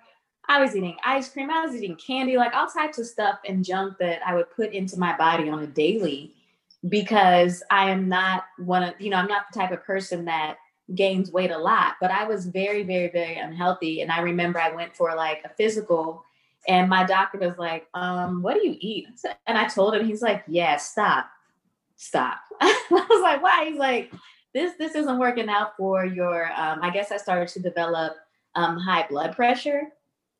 I 0.48 0.60
was 0.60 0.74
eating 0.74 0.96
ice 1.04 1.28
cream, 1.28 1.50
I 1.50 1.64
was 1.64 1.74
eating 1.74 1.96
candy, 1.96 2.36
like 2.36 2.54
all 2.54 2.68
types 2.68 2.98
of 2.98 3.06
stuff 3.06 3.38
and 3.46 3.64
junk 3.64 3.98
that 3.98 4.20
I 4.26 4.34
would 4.34 4.50
put 4.50 4.72
into 4.72 4.98
my 4.98 5.16
body 5.16 5.50
on 5.50 5.62
a 5.62 5.66
daily 5.66 6.34
because 6.88 7.62
I 7.70 7.90
am 7.90 8.08
not 8.08 8.44
one 8.58 8.82
of, 8.82 9.00
you 9.00 9.10
know, 9.10 9.16
I'm 9.16 9.26
not 9.26 9.46
the 9.52 9.58
type 9.58 9.72
of 9.72 9.84
person 9.84 10.24
that 10.26 10.56
gains 10.94 11.32
weight 11.32 11.50
a 11.50 11.58
lot, 11.58 11.96
but 12.00 12.10
I 12.10 12.24
was 12.24 12.46
very, 12.46 12.82
very, 12.82 13.08
very 13.08 13.36
unhealthy. 13.36 14.00
And 14.00 14.10
I 14.10 14.20
remember 14.20 14.58
I 14.58 14.74
went 14.74 14.96
for 14.96 15.14
like 15.14 15.42
a 15.44 15.50
physical 15.50 16.24
and 16.68 16.88
my 16.88 17.04
doctor 17.04 17.38
was 17.38 17.56
like, 17.56 17.86
um, 17.94 18.42
what 18.42 18.54
do 18.54 18.66
you 18.68 18.76
eat? 18.78 19.08
And 19.46 19.56
I 19.56 19.66
told 19.66 19.94
him, 19.94 20.06
he's 20.06 20.20
like, 20.20 20.44
yeah, 20.46 20.76
stop, 20.76 21.26
stop. 21.96 22.36
I 22.60 22.84
was 22.90 23.22
like, 23.22 23.42
why? 23.42 23.64
He's 23.70 23.78
like, 23.78 24.12
this, 24.52 24.74
this 24.78 24.94
isn't 24.94 25.18
working 25.18 25.48
out 25.48 25.76
for 25.78 26.04
your, 26.04 26.52
um, 26.54 26.80
I 26.82 26.90
guess 26.90 27.10
I 27.10 27.16
started 27.16 27.48
to 27.48 27.60
develop 27.60 28.14
um, 28.54 28.76
high 28.76 29.06
blood 29.08 29.34
pressure. 29.34 29.84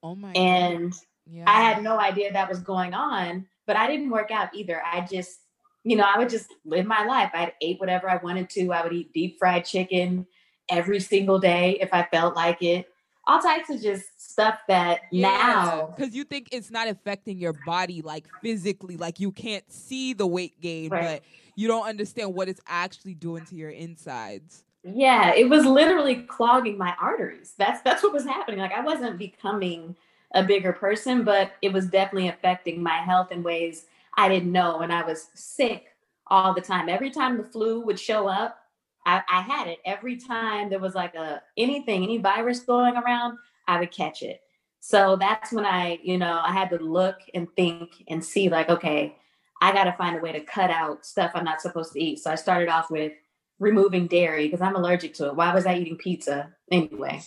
oh 0.02 0.14
my. 0.14 0.32
And 0.32 0.92
yeah. 1.26 1.44
I 1.46 1.62
had 1.62 1.82
no 1.82 1.98
idea 1.98 2.32
that 2.32 2.48
was 2.48 2.60
going 2.60 2.92
on, 2.92 3.46
but 3.66 3.76
I 3.76 3.86
didn't 3.86 4.10
work 4.10 4.30
out 4.30 4.54
either. 4.54 4.82
I 4.84 5.06
just, 5.10 5.40
you 5.84 5.96
know, 5.96 6.04
I 6.04 6.18
would 6.18 6.28
just 6.28 6.52
live 6.66 6.84
my 6.84 7.04
life. 7.04 7.30
I'd 7.32 7.54
ate 7.62 7.80
whatever 7.80 8.10
I 8.10 8.16
wanted 8.16 8.50
to. 8.50 8.70
I 8.72 8.82
would 8.82 8.92
eat 8.92 9.12
deep 9.14 9.38
fried 9.38 9.64
chicken 9.64 10.26
every 10.70 11.00
single 11.00 11.38
day 11.38 11.78
if 11.80 11.94
I 11.94 12.06
felt 12.10 12.36
like 12.36 12.62
it. 12.62 12.86
All 13.28 13.40
types 13.40 13.68
of 13.70 13.80
just 13.82 14.04
stuff 14.32 14.58
that 14.68 15.00
now, 15.12 15.92
because 15.94 16.14
you 16.14 16.24
think 16.24 16.48
it's 16.50 16.70
not 16.70 16.88
affecting 16.88 17.38
your 17.38 17.52
body 17.52 18.00
like 18.02 18.26
physically, 18.40 18.96
like 18.96 19.20
you 19.20 19.30
can't 19.30 19.70
see 19.70 20.14
the 20.14 20.26
weight 20.26 20.60
gain, 20.60 20.90
Right. 20.90 21.20
but 21.20 21.22
you 21.54 21.68
don't 21.68 21.86
understand 21.86 22.34
what 22.34 22.48
it's 22.48 22.60
actually 22.66 23.14
doing 23.14 23.44
to 23.46 23.54
your 23.54 23.70
insides. 23.70 24.64
yeah, 24.82 25.34
it 25.34 25.48
was 25.50 25.66
literally 25.66 26.22
clogging 26.22 26.78
my 26.78 26.94
arteries. 27.00 27.52
That's 27.58 27.82
that's 27.82 28.02
what 28.02 28.12
was 28.14 28.24
happening. 28.24 28.60
Like 28.60 28.72
I 28.72 28.80
wasn't 28.80 29.18
becoming 29.18 29.94
a 30.34 30.42
bigger 30.42 30.72
person, 30.72 31.22
but 31.24 31.52
it 31.62 31.72
was 31.72 31.86
definitely 31.88 32.28
affecting 32.28 32.82
my 32.82 32.96
health 32.98 33.30
in 33.32 33.42
ways 33.42 33.86
I 34.16 34.28
didn't 34.28 34.52
know. 34.52 34.80
And 34.80 34.92
I 34.92 35.02
was 35.04 35.28
sick 35.34 35.94
all 36.28 36.54
the 36.54 36.60
time. 36.60 36.88
Every 36.88 37.10
time 37.10 37.36
the 37.36 37.44
flu 37.44 37.80
would 37.80 37.98
show 38.00 38.26
up, 38.28 38.60
I, 39.08 39.22
I 39.30 39.40
had 39.40 39.68
it. 39.68 39.78
Every 39.86 40.18
time 40.18 40.68
there 40.68 40.78
was 40.78 40.94
like 40.94 41.14
a 41.14 41.40
anything, 41.56 42.02
any 42.02 42.18
virus 42.18 42.60
going 42.60 42.94
around, 42.94 43.38
I 43.66 43.80
would 43.80 43.90
catch 43.90 44.22
it. 44.22 44.42
So 44.80 45.16
that's 45.16 45.50
when 45.50 45.64
I, 45.64 45.98
you 46.02 46.18
know, 46.18 46.40
I 46.44 46.52
had 46.52 46.68
to 46.70 46.78
look 46.78 47.16
and 47.32 47.48
think 47.56 47.90
and 48.08 48.22
see 48.22 48.50
like, 48.50 48.68
okay, 48.68 49.16
I 49.62 49.72
got 49.72 49.84
to 49.84 49.92
find 49.92 50.16
a 50.16 50.20
way 50.20 50.32
to 50.32 50.40
cut 50.40 50.70
out 50.70 51.06
stuff 51.06 51.32
I'm 51.34 51.44
not 51.44 51.62
supposed 51.62 51.94
to 51.94 52.02
eat. 52.02 52.18
So 52.20 52.30
I 52.30 52.34
started 52.34 52.68
off 52.68 52.90
with 52.90 53.12
removing 53.58 54.06
dairy 54.06 54.46
because 54.46 54.60
I'm 54.60 54.76
allergic 54.76 55.14
to 55.14 55.28
it. 55.28 55.36
Why 55.36 55.54
was 55.54 55.64
I 55.64 55.76
eating 55.76 55.96
pizza 55.96 56.54
anyway? 56.70 57.22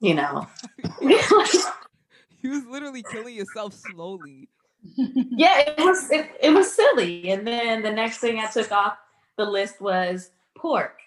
You 0.00 0.14
know. 0.14 0.48
You 2.42 2.50
was 2.50 2.66
literally 2.66 3.04
killing 3.04 3.36
yourself 3.36 3.72
slowly. 3.72 4.48
yeah, 4.96 5.60
it 5.60 5.78
was 5.78 6.10
it, 6.10 6.28
it 6.42 6.50
was 6.50 6.74
silly. 6.74 7.30
And 7.30 7.46
then 7.46 7.82
the 7.82 7.92
next 7.92 8.18
thing 8.18 8.40
I 8.40 8.50
took 8.50 8.72
off 8.72 8.96
the 9.36 9.44
list 9.44 9.80
was 9.80 10.30
pork. 10.56 10.98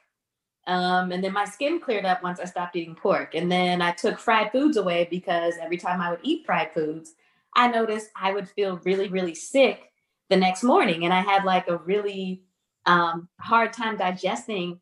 Um, 0.68 1.12
and 1.12 1.24
then 1.24 1.34
my 1.34 1.46
skin 1.46 1.80
cleared 1.80 2.06
up 2.06 2.24
once 2.24 2.40
I 2.40 2.46
stopped 2.46 2.76
eating 2.76 2.96
pork. 2.96 3.36
And 3.36 3.52
then 3.52 3.82
I 3.82 3.92
took 3.92 4.20
fried 4.20 4.52
foods 4.52 4.78
away 4.78 5.08
because 5.10 5.56
every 5.62 5.78
time 5.78 6.02
I 6.02 6.10
would 6.10 6.22
eat 6.24 6.46
fried 6.46 6.74
foods, 6.74 7.14
I 7.56 7.68
noticed 7.68 8.10
I 8.20 8.34
would 8.34 8.50
feel 8.50 8.80
really, 8.84 9.08
really 9.08 9.36
sick 9.36 9.92
the 10.30 10.38
next 10.38 10.64
morning. 10.64 11.06
And 11.06 11.14
I 11.14 11.22
had 11.22 11.44
like 11.44 11.68
a 11.68 11.78
really 11.78 12.44
um, 12.86 13.30
hard 13.40 13.74
time 13.74 13.98
digesting 13.98 14.80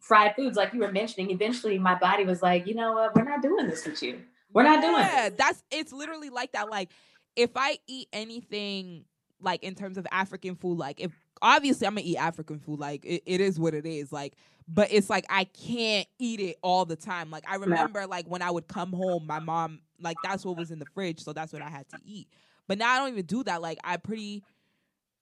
fried 0.00 0.36
foods, 0.36 0.56
like 0.56 0.72
you 0.72 0.80
were 0.80 0.92
mentioning. 0.92 1.30
Eventually, 1.30 1.78
my 1.78 1.96
body 1.96 2.24
was 2.24 2.42
like, 2.42 2.66
you 2.66 2.74
know 2.74 2.92
what, 2.92 3.14
we're 3.16 3.24
not 3.24 3.42
doing 3.42 3.66
this 3.66 3.84
with 3.84 4.02
you. 4.02 4.20
We're 4.52 4.62
not 4.62 4.80
doing 4.80 4.94
Yeah, 4.94 5.26
it. 5.26 5.36
that's 5.36 5.62
it's 5.70 5.92
literally 5.92 6.30
like 6.30 6.52
that. 6.52 6.70
Like 6.70 6.90
if 7.34 7.50
I 7.56 7.78
eat 7.86 8.08
anything 8.12 9.04
like 9.40 9.62
in 9.62 9.74
terms 9.74 9.98
of 9.98 10.06
African 10.10 10.54
food, 10.54 10.78
like 10.78 11.00
if 11.00 11.12
obviously 11.42 11.86
I'm 11.86 11.94
gonna 11.94 12.06
eat 12.06 12.16
African 12.16 12.60
food, 12.60 12.78
like 12.78 13.04
it, 13.04 13.22
it 13.26 13.40
is 13.40 13.58
what 13.58 13.74
it 13.74 13.84
is. 13.84 14.12
Like, 14.12 14.34
but 14.68 14.88
it's 14.92 15.08
like 15.10 15.24
I 15.30 15.44
can't 15.44 16.06
eat 16.18 16.40
it 16.40 16.56
all 16.62 16.84
the 16.84 16.96
time. 16.96 17.30
Like 17.30 17.44
I 17.48 17.56
remember 17.56 18.06
like 18.06 18.26
when 18.26 18.42
I 18.42 18.50
would 18.50 18.68
come 18.68 18.92
home, 18.92 19.26
my 19.26 19.38
mom 19.38 19.82
like 20.00 20.22
that's 20.22 20.44
what 20.44 20.56
was 20.56 20.70
in 20.70 20.78
the 20.78 20.86
fridge, 20.86 21.20
so 21.22 21.32
that's 21.32 21.52
what 21.52 21.62
I 21.62 21.68
had 21.70 21.88
to 21.90 21.98
eat. 22.04 22.28
But 22.68 22.78
now 22.78 22.90
I 22.92 22.98
don't 22.98 23.10
even 23.12 23.26
do 23.26 23.44
that. 23.44 23.62
Like 23.62 23.78
I 23.84 23.96
pretty 23.96 24.44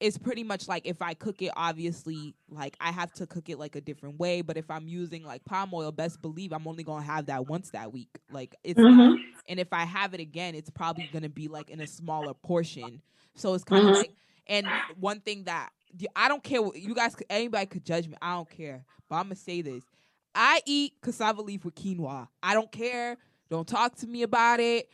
it's 0.00 0.18
pretty 0.18 0.44
much 0.44 0.68
like 0.68 0.86
if 0.86 1.02
I 1.02 1.14
cook 1.14 1.42
it, 1.42 1.52
obviously, 1.56 2.36
like 2.48 2.76
I 2.80 2.92
have 2.92 3.12
to 3.14 3.26
cook 3.26 3.48
it 3.48 3.58
like 3.58 3.76
a 3.76 3.80
different 3.80 4.18
way. 4.18 4.42
But 4.42 4.56
if 4.56 4.70
I'm 4.70 4.88
using 4.88 5.24
like 5.24 5.44
palm 5.44 5.72
oil, 5.74 5.92
best 5.92 6.22
believe 6.22 6.52
I'm 6.52 6.66
only 6.68 6.84
gonna 6.84 7.04
have 7.04 7.26
that 7.26 7.46
once 7.46 7.70
that 7.70 7.92
week. 7.92 8.18
Like 8.30 8.54
it's 8.64 8.84
Mhm. 8.84 9.34
and 9.48 9.60
if 9.60 9.72
I 9.72 9.84
have 9.84 10.14
it 10.14 10.20
again, 10.20 10.54
it's 10.54 10.70
probably 10.70 11.04
gonna 11.04 11.28
be 11.28 11.48
like 11.48 11.70
in 11.70 11.80
a 11.80 11.86
smaller 11.86 12.34
portion. 12.34 13.02
So 13.34 13.54
it's 13.54 13.64
kind 13.64 13.84
of 13.84 13.90
Mhm. 13.90 13.94
like, 13.94 14.14
and 14.46 14.82
one 14.94 15.20
thing 15.20 15.44
that 15.44 15.70
I 16.16 16.28
don't 16.28 16.42
care. 16.42 16.62
What, 16.62 16.76
you 16.76 16.94
guys, 16.94 17.14
could- 17.14 17.26
anybody 17.30 17.66
could 17.66 17.84
judge 17.84 18.08
me. 18.08 18.16
I 18.20 18.34
don't 18.34 18.50
care. 18.50 18.84
But 19.08 19.16
I'm 19.16 19.24
gonna 19.24 19.36
say 19.36 19.62
this: 19.62 19.84
I 20.34 20.60
eat 20.66 20.94
cassava 21.02 21.42
leaf 21.42 21.64
with 21.64 21.74
quinoa. 21.74 22.28
I 22.42 22.54
don't 22.54 22.70
care. 22.72 23.16
Don't 23.50 23.66
talk 23.68 23.94
to 23.96 24.06
me 24.06 24.22
about 24.22 24.60
it. 24.60 24.88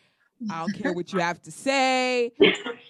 I 0.50 0.60
don't 0.60 0.72
care 0.72 0.92
what 0.94 1.12
you 1.12 1.20
have 1.20 1.40
to 1.42 1.52
say. 1.52 2.32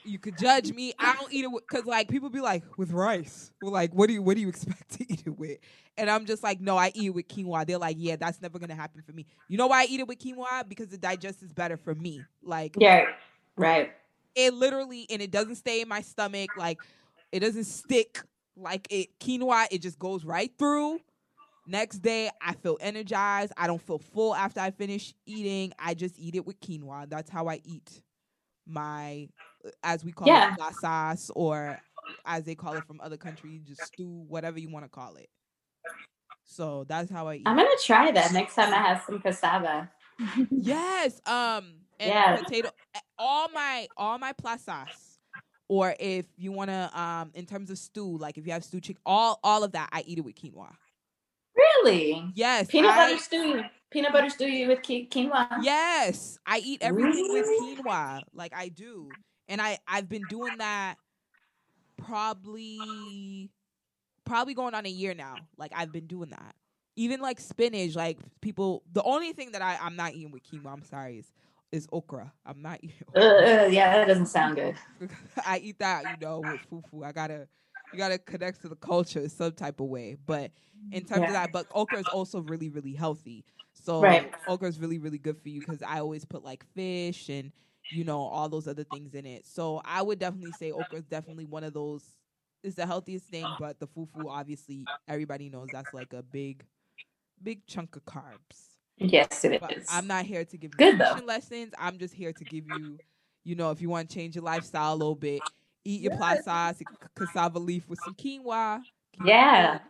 You 0.04 0.18
could 0.20 0.38
judge 0.38 0.72
me. 0.72 0.92
I 0.98 1.14
don't 1.14 1.32
eat 1.32 1.44
it 1.44 1.50
because 1.68 1.84
like 1.84 2.08
people 2.08 2.30
be 2.30 2.40
like 2.40 2.62
with 2.76 2.92
rice. 2.92 3.52
Well, 3.60 3.72
like 3.72 3.92
what 3.92 4.06
do 4.06 4.14
you 4.14 4.22
what 4.22 4.36
do 4.36 4.40
you 4.40 4.48
expect 4.48 4.92
to 4.98 5.12
eat 5.12 5.24
it 5.26 5.36
with? 5.38 5.58
And 5.98 6.08
I'm 6.08 6.24
just 6.26 6.42
like, 6.44 6.60
no, 6.60 6.76
I 6.76 6.92
eat 6.94 7.06
it 7.06 7.10
with 7.14 7.26
quinoa. 7.28 7.66
They're 7.66 7.76
like, 7.76 7.96
yeah, 7.98 8.14
that's 8.16 8.40
never 8.40 8.58
gonna 8.60 8.74
happen 8.76 9.02
for 9.02 9.12
me. 9.12 9.26
You 9.48 9.58
know 9.58 9.66
why 9.66 9.82
I 9.82 9.86
eat 9.86 9.98
it 10.00 10.06
with 10.08 10.18
quinoa? 10.20 10.68
Because 10.68 10.92
it 10.92 11.00
digests 11.00 11.42
is 11.42 11.52
better 11.52 11.76
for 11.76 11.94
me. 11.94 12.24
Like 12.42 12.76
Yeah, 12.78 13.06
right. 13.56 13.90
it 14.36 14.54
literally 14.54 15.06
and 15.10 15.20
it 15.20 15.30
doesn't 15.32 15.56
stay 15.56 15.80
in 15.82 15.88
my 15.88 16.02
stomach. 16.02 16.50
Like 16.56 16.78
it 17.32 17.40
doesn't 17.40 17.64
stick. 17.64 18.20
Like 18.56 18.86
it 18.90 19.18
quinoa, 19.20 19.66
it 19.70 19.78
just 19.82 19.98
goes 19.98 20.24
right 20.24 20.52
through. 20.58 21.00
Next 21.66 21.98
day, 22.00 22.30
I 22.42 22.54
feel 22.54 22.76
energized. 22.80 23.52
I 23.56 23.66
don't 23.66 23.80
feel 23.80 23.98
full 23.98 24.34
after 24.34 24.60
I 24.60 24.70
finish 24.70 25.14
eating. 25.24 25.72
I 25.78 25.94
just 25.94 26.18
eat 26.18 26.34
it 26.34 26.44
with 26.46 26.58
quinoa. 26.60 27.08
That's 27.08 27.30
how 27.30 27.46
I 27.48 27.60
eat 27.64 28.02
my, 28.66 29.28
as 29.82 30.04
we 30.04 30.12
call 30.12 30.28
Yeah. 30.28 30.52
it, 30.54 30.58
la 30.58 30.70
sauce, 30.72 31.30
or 31.34 31.78
as 32.26 32.44
they 32.44 32.54
call 32.54 32.76
it 32.76 32.84
from 32.86 33.00
other 33.00 33.16
countries, 33.16 33.62
just 33.62 33.84
stew, 33.84 34.24
whatever 34.28 34.58
you 34.58 34.68
want 34.68 34.84
to 34.84 34.88
call 34.90 35.14
it. 35.16 35.28
So 36.44 36.84
that's 36.88 37.10
how 37.10 37.28
I 37.28 37.36
eat. 37.36 37.42
I'm 37.46 37.56
gonna 37.56 37.68
try 37.84 38.10
that 38.10 38.32
next 38.32 38.56
time 38.56 38.74
I 38.74 38.78
have 38.78 39.02
some 39.06 39.20
cassava. 39.20 39.90
Yes. 40.50 41.20
Um. 41.26 41.74
And 41.98 42.08
Yeah. 42.10 42.36
potato. 42.36 42.70
All 43.18 43.48
my 43.50 43.88
all 43.96 44.18
my 44.18 44.32
plazas, 44.32 45.09
or 45.70 45.94
if 46.00 46.26
you 46.36 46.50
wanna 46.50 46.90
um 46.92 47.30
in 47.32 47.46
terms 47.46 47.70
of 47.70 47.78
stew, 47.78 48.18
like 48.18 48.36
if 48.36 48.44
you 48.44 48.52
have 48.52 48.64
stew 48.64 48.80
chicken, 48.80 49.00
all 49.06 49.38
all 49.44 49.62
of 49.62 49.70
that 49.70 49.88
I 49.92 50.02
eat 50.04 50.18
it 50.18 50.22
with 50.22 50.34
quinoa. 50.34 50.74
Really? 51.54 52.32
Yes. 52.34 52.66
Peanut 52.66 52.90
I- 52.90 52.96
butter 53.12 53.22
stew. 53.22 53.62
Peanut 53.92 54.12
butter 54.12 54.28
stew 54.30 54.66
with 54.66 54.80
quinoa. 54.80 55.58
Yes, 55.62 56.38
I 56.44 56.58
eat 56.58 56.82
everything 56.82 57.32
with 57.32 57.46
quinoa. 57.46 58.22
Like 58.34 58.52
I 58.52 58.68
do, 58.68 59.10
and 59.48 59.62
I 59.62 59.78
I've 59.86 60.08
been 60.08 60.24
doing 60.28 60.58
that 60.58 60.96
probably 61.96 63.48
probably 64.24 64.54
going 64.54 64.74
on 64.74 64.86
a 64.86 64.90
year 64.90 65.14
now. 65.14 65.36
Like 65.56 65.70
I've 65.76 65.92
been 65.92 66.06
doing 66.08 66.30
that. 66.30 66.56
Even 66.96 67.20
like 67.20 67.38
spinach, 67.38 67.94
like 67.94 68.18
people. 68.40 68.82
The 68.92 69.04
only 69.04 69.32
thing 69.32 69.52
that 69.52 69.62
I 69.62 69.78
I'm 69.80 69.94
not 69.94 70.14
eating 70.14 70.32
with 70.32 70.42
quinoa. 70.50 70.72
I'm 70.72 70.82
sorry 70.82 71.18
is 71.18 71.30
is 71.72 71.86
okra. 71.92 72.32
I'm 72.44 72.62
not 72.62 72.80
eating. 72.82 72.96
Uh, 73.14 73.20
uh, 73.20 73.68
yeah, 73.70 73.92
that 73.92 74.06
doesn't 74.06 74.26
sound 74.26 74.56
good. 74.56 74.76
I 75.46 75.58
eat 75.58 75.78
that, 75.78 76.06
you 76.08 76.16
know, 76.16 76.40
with 76.40 76.68
fufu. 76.70 77.04
I 77.04 77.12
gotta, 77.12 77.48
you 77.92 77.98
gotta 77.98 78.18
connect 78.18 78.60
to 78.62 78.68
the 78.68 78.76
culture 78.76 79.28
some 79.28 79.52
type 79.52 79.80
of 79.80 79.86
way. 79.86 80.16
But 80.26 80.52
in 80.92 81.04
terms 81.04 81.28
of 81.28 81.32
that, 81.34 81.52
but 81.52 81.66
okra 81.70 81.98
is 82.00 82.08
also 82.08 82.40
really, 82.40 82.68
really 82.68 82.94
healthy. 82.94 83.44
So 83.72 84.00
Right. 84.00 84.34
okra 84.46 84.68
is 84.68 84.78
really, 84.78 84.98
really 84.98 85.18
good 85.18 85.38
for 85.38 85.48
you 85.48 85.60
because 85.60 85.82
I 85.82 86.00
always 86.00 86.24
put 86.24 86.44
like 86.44 86.64
fish 86.74 87.28
and 87.28 87.52
you 87.90 88.04
know 88.04 88.20
all 88.20 88.48
those 88.48 88.68
other 88.68 88.84
things 88.84 89.14
in 89.14 89.26
it. 89.26 89.46
So 89.46 89.80
I 89.84 90.02
would 90.02 90.18
definitely 90.18 90.52
say 90.52 90.70
okra 90.72 90.98
is 90.98 91.06
definitely 91.06 91.44
one 91.44 91.64
of 91.64 91.72
those. 91.72 92.04
It's 92.62 92.76
the 92.76 92.86
healthiest 92.86 93.26
thing, 93.26 93.54
but 93.58 93.80
the 93.80 93.86
fufu, 93.86 94.28
obviously, 94.28 94.90
everybody 95.08 95.48
knows 95.48 95.70
that's 95.70 95.94
like 95.94 96.12
a 96.12 96.22
big, 96.22 96.64
big 97.42 97.66
chunk 97.66 97.96
of 97.96 98.04
carbs. 98.04 98.69
Yes, 99.00 99.44
it 99.44 99.54
But 99.60 99.76
is. 99.76 99.88
I'm 99.88 100.06
not 100.06 100.26
here 100.26 100.44
to 100.44 100.58
give 100.58 100.74
you 100.74 100.78
Good, 100.78 100.96
nutrition 100.98 101.26
lessons. 101.26 101.72
I'm 101.78 101.98
just 101.98 102.14
here 102.14 102.32
to 102.34 102.44
give 102.44 102.68
you, 102.68 103.00
you 103.44 103.56
know, 103.56 103.70
if 103.70 103.82
you 103.82 103.90
want 103.90 104.08
to 104.10 104.14
change 104.14 104.36
your 104.36 104.44
lifestyle 104.44 104.94
a 104.94 104.96
little 104.96 105.16
bit, 105.16 105.44
eat 105.84 106.02
your 106.02 106.12
plazas, 106.12 106.78
c- 106.78 106.86
cassava 107.16 107.58
leaf 107.58 107.88
with 107.88 108.00
some 108.00 108.14
quinoa. 108.14 108.82
It 109.14 109.26
Yeah. 109.26 109.80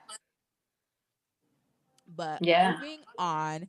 But 2.09 2.43
Yeah. 2.43 2.51
moving 2.51 3.01
on, 3.19 3.69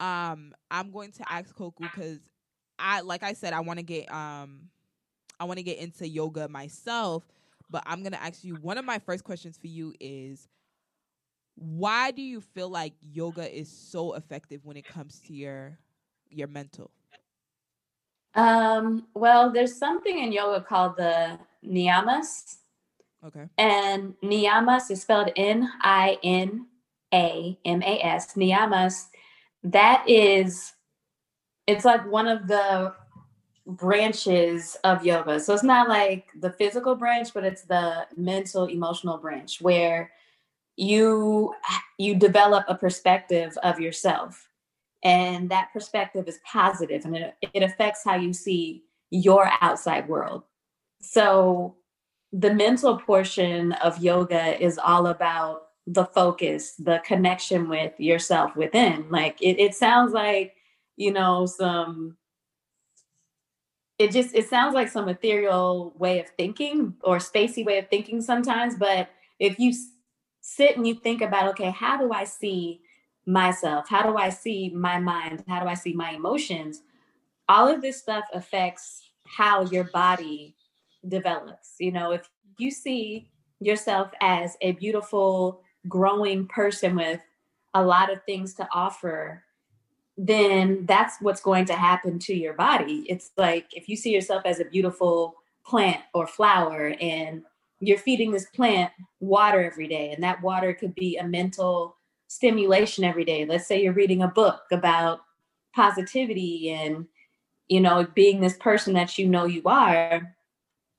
um, 0.00 0.54
I'm 0.70 0.90
going 0.92 1.12
to 1.12 1.32
ask 1.32 1.54
Koku 1.54 1.88
because 1.90 2.20
I, 2.78 3.02
like 3.02 3.22
I 3.22 3.34
said, 3.34 3.52
I 3.54 3.60
want 3.60 3.78
to 3.78 3.84
get 3.84 4.12
um, 4.12 4.68
I 5.40 5.44
want 5.44 5.58
to 5.58 5.64
get 5.64 5.78
into 5.78 6.08
yoga 6.08 6.48
myself. 6.48 7.26
But 7.70 7.84
I'm 7.86 8.02
gonna 8.02 8.18
ask 8.18 8.44
you. 8.44 8.56
One 8.56 8.78
of 8.78 8.84
my 8.84 8.98
first 9.00 9.24
questions 9.24 9.58
for 9.58 9.68
you 9.68 9.94
is, 10.00 10.48
why 11.58 12.12
do 12.12 12.22
you 12.22 12.40
feel 12.40 12.68
like 12.68 12.94
yoga 13.02 13.52
is 13.52 13.68
so 13.68 14.14
effective 14.14 14.64
when 14.64 14.76
it 14.76 14.86
comes 14.86 15.20
to 15.26 15.34
your 15.34 15.78
your 16.30 16.46
mental? 16.48 16.90
Um, 18.34 19.08
well, 19.14 19.50
there's 19.52 19.76
something 19.76 20.18
in 20.18 20.32
yoga 20.32 20.64
called 20.64 20.96
the 20.96 21.38
niyamas, 21.64 22.56
Okay. 23.24 23.46
and 23.58 24.14
niyamas 24.22 24.90
is 24.90 25.02
spelled 25.02 25.32
N 25.36 25.68
I 25.82 26.18
N 26.22 26.66
A 27.12 27.58
M 27.64 27.82
A 27.82 28.00
S. 28.04 28.34
Niyamas, 28.34 29.06
that 29.64 30.08
is, 30.08 30.74
it's 31.66 31.84
like 31.84 32.06
one 32.08 32.28
of 32.28 32.46
the 32.46 32.94
branches 33.66 34.76
of 34.84 35.04
yoga. 35.04 35.40
So 35.40 35.52
it's 35.54 35.64
not 35.64 35.88
like 35.88 36.28
the 36.38 36.52
physical 36.52 36.94
branch, 36.94 37.34
but 37.34 37.44
it's 37.44 37.62
the 37.62 38.06
mental, 38.16 38.66
emotional 38.66 39.18
branch 39.18 39.60
where 39.60 40.12
you 40.78 41.52
you 41.98 42.14
develop 42.14 42.64
a 42.68 42.74
perspective 42.74 43.58
of 43.64 43.80
yourself. 43.80 44.48
And 45.02 45.50
that 45.50 45.72
perspective 45.72 46.26
is 46.28 46.38
positive 46.44 47.04
and 47.04 47.16
it, 47.16 47.34
it 47.52 47.62
affects 47.62 48.02
how 48.04 48.14
you 48.14 48.32
see 48.32 48.84
your 49.10 49.50
outside 49.60 50.08
world. 50.08 50.44
So 51.00 51.76
the 52.32 52.54
mental 52.54 52.98
portion 52.98 53.72
of 53.72 54.02
yoga 54.02 54.60
is 54.62 54.78
all 54.78 55.08
about 55.08 55.62
the 55.86 56.04
focus 56.04 56.74
the 56.74 57.00
connection 57.04 57.68
with 57.68 57.98
yourself 57.98 58.54
within. 58.54 59.06
Like 59.10 59.40
it, 59.42 59.58
it 59.58 59.74
sounds 59.74 60.12
like 60.12 60.54
you 60.96 61.12
know 61.12 61.46
some 61.46 62.16
it 63.98 64.12
just 64.12 64.32
it 64.32 64.48
sounds 64.48 64.74
like 64.74 64.88
some 64.88 65.08
ethereal 65.08 65.92
way 65.98 66.20
of 66.20 66.28
thinking 66.36 66.94
or 67.02 67.16
spacey 67.18 67.64
way 67.64 67.78
of 67.78 67.88
thinking 67.88 68.20
sometimes 68.20 68.76
but 68.76 69.08
if 69.40 69.58
you 69.58 69.72
sit 70.48 70.76
and 70.76 70.86
you 70.86 70.94
think 70.94 71.20
about 71.20 71.48
okay 71.48 71.70
how 71.70 71.96
do 71.98 72.12
i 72.12 72.24
see 72.24 72.80
myself? 73.26 73.86
How 73.88 74.02
do 74.02 74.16
i 74.16 74.30
see 74.30 74.70
my 74.70 74.98
mind? 74.98 75.44
How 75.46 75.60
do 75.60 75.68
i 75.68 75.74
see 75.74 75.92
my 75.92 76.12
emotions? 76.12 76.82
All 77.48 77.68
of 77.68 77.82
this 77.82 77.98
stuff 77.98 78.24
affects 78.32 79.02
how 79.26 79.64
your 79.64 79.84
body 79.84 80.56
develops. 81.06 81.74
You 81.78 81.92
know 81.92 82.12
if 82.12 82.28
you 82.56 82.70
see 82.70 83.30
yourself 83.60 84.10
as 84.20 84.56
a 84.62 84.72
beautiful 84.72 85.60
growing 85.88 86.46
person 86.46 86.96
with 86.96 87.20
a 87.74 87.82
lot 87.82 88.10
of 88.10 88.24
things 88.24 88.54
to 88.54 88.68
offer 88.72 89.44
then 90.20 90.84
that's 90.86 91.20
what's 91.20 91.40
going 91.40 91.64
to 91.64 91.74
happen 91.74 92.18
to 92.18 92.34
your 92.34 92.54
body. 92.54 93.06
It's 93.08 93.30
like 93.36 93.66
if 93.72 93.88
you 93.88 93.94
see 93.94 94.12
yourself 94.12 94.42
as 94.44 94.58
a 94.58 94.64
beautiful 94.64 95.36
plant 95.64 96.00
or 96.12 96.26
flower 96.26 96.92
and 97.00 97.44
you're 97.80 97.98
feeding 97.98 98.32
this 98.32 98.46
plant 98.46 98.92
water 99.20 99.62
every 99.62 99.88
day 99.88 100.12
and 100.12 100.22
that 100.22 100.42
water 100.42 100.74
could 100.74 100.94
be 100.94 101.16
a 101.16 101.26
mental 101.26 101.96
stimulation 102.26 103.04
every 103.04 103.24
day. 103.24 103.44
Let's 103.44 103.66
say 103.66 103.82
you're 103.82 103.92
reading 103.92 104.22
a 104.22 104.28
book 104.28 104.62
about 104.72 105.20
positivity 105.74 106.70
and 106.70 107.06
you 107.68 107.80
know 107.80 108.06
being 108.14 108.40
this 108.40 108.56
person 108.56 108.94
that 108.94 109.18
you 109.18 109.28
know 109.28 109.44
you 109.44 109.62
are 109.66 110.34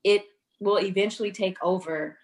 it 0.03 0.25
will 0.59 0.79
eventually 0.79 1.31
take 1.31 1.57
over 1.61 2.17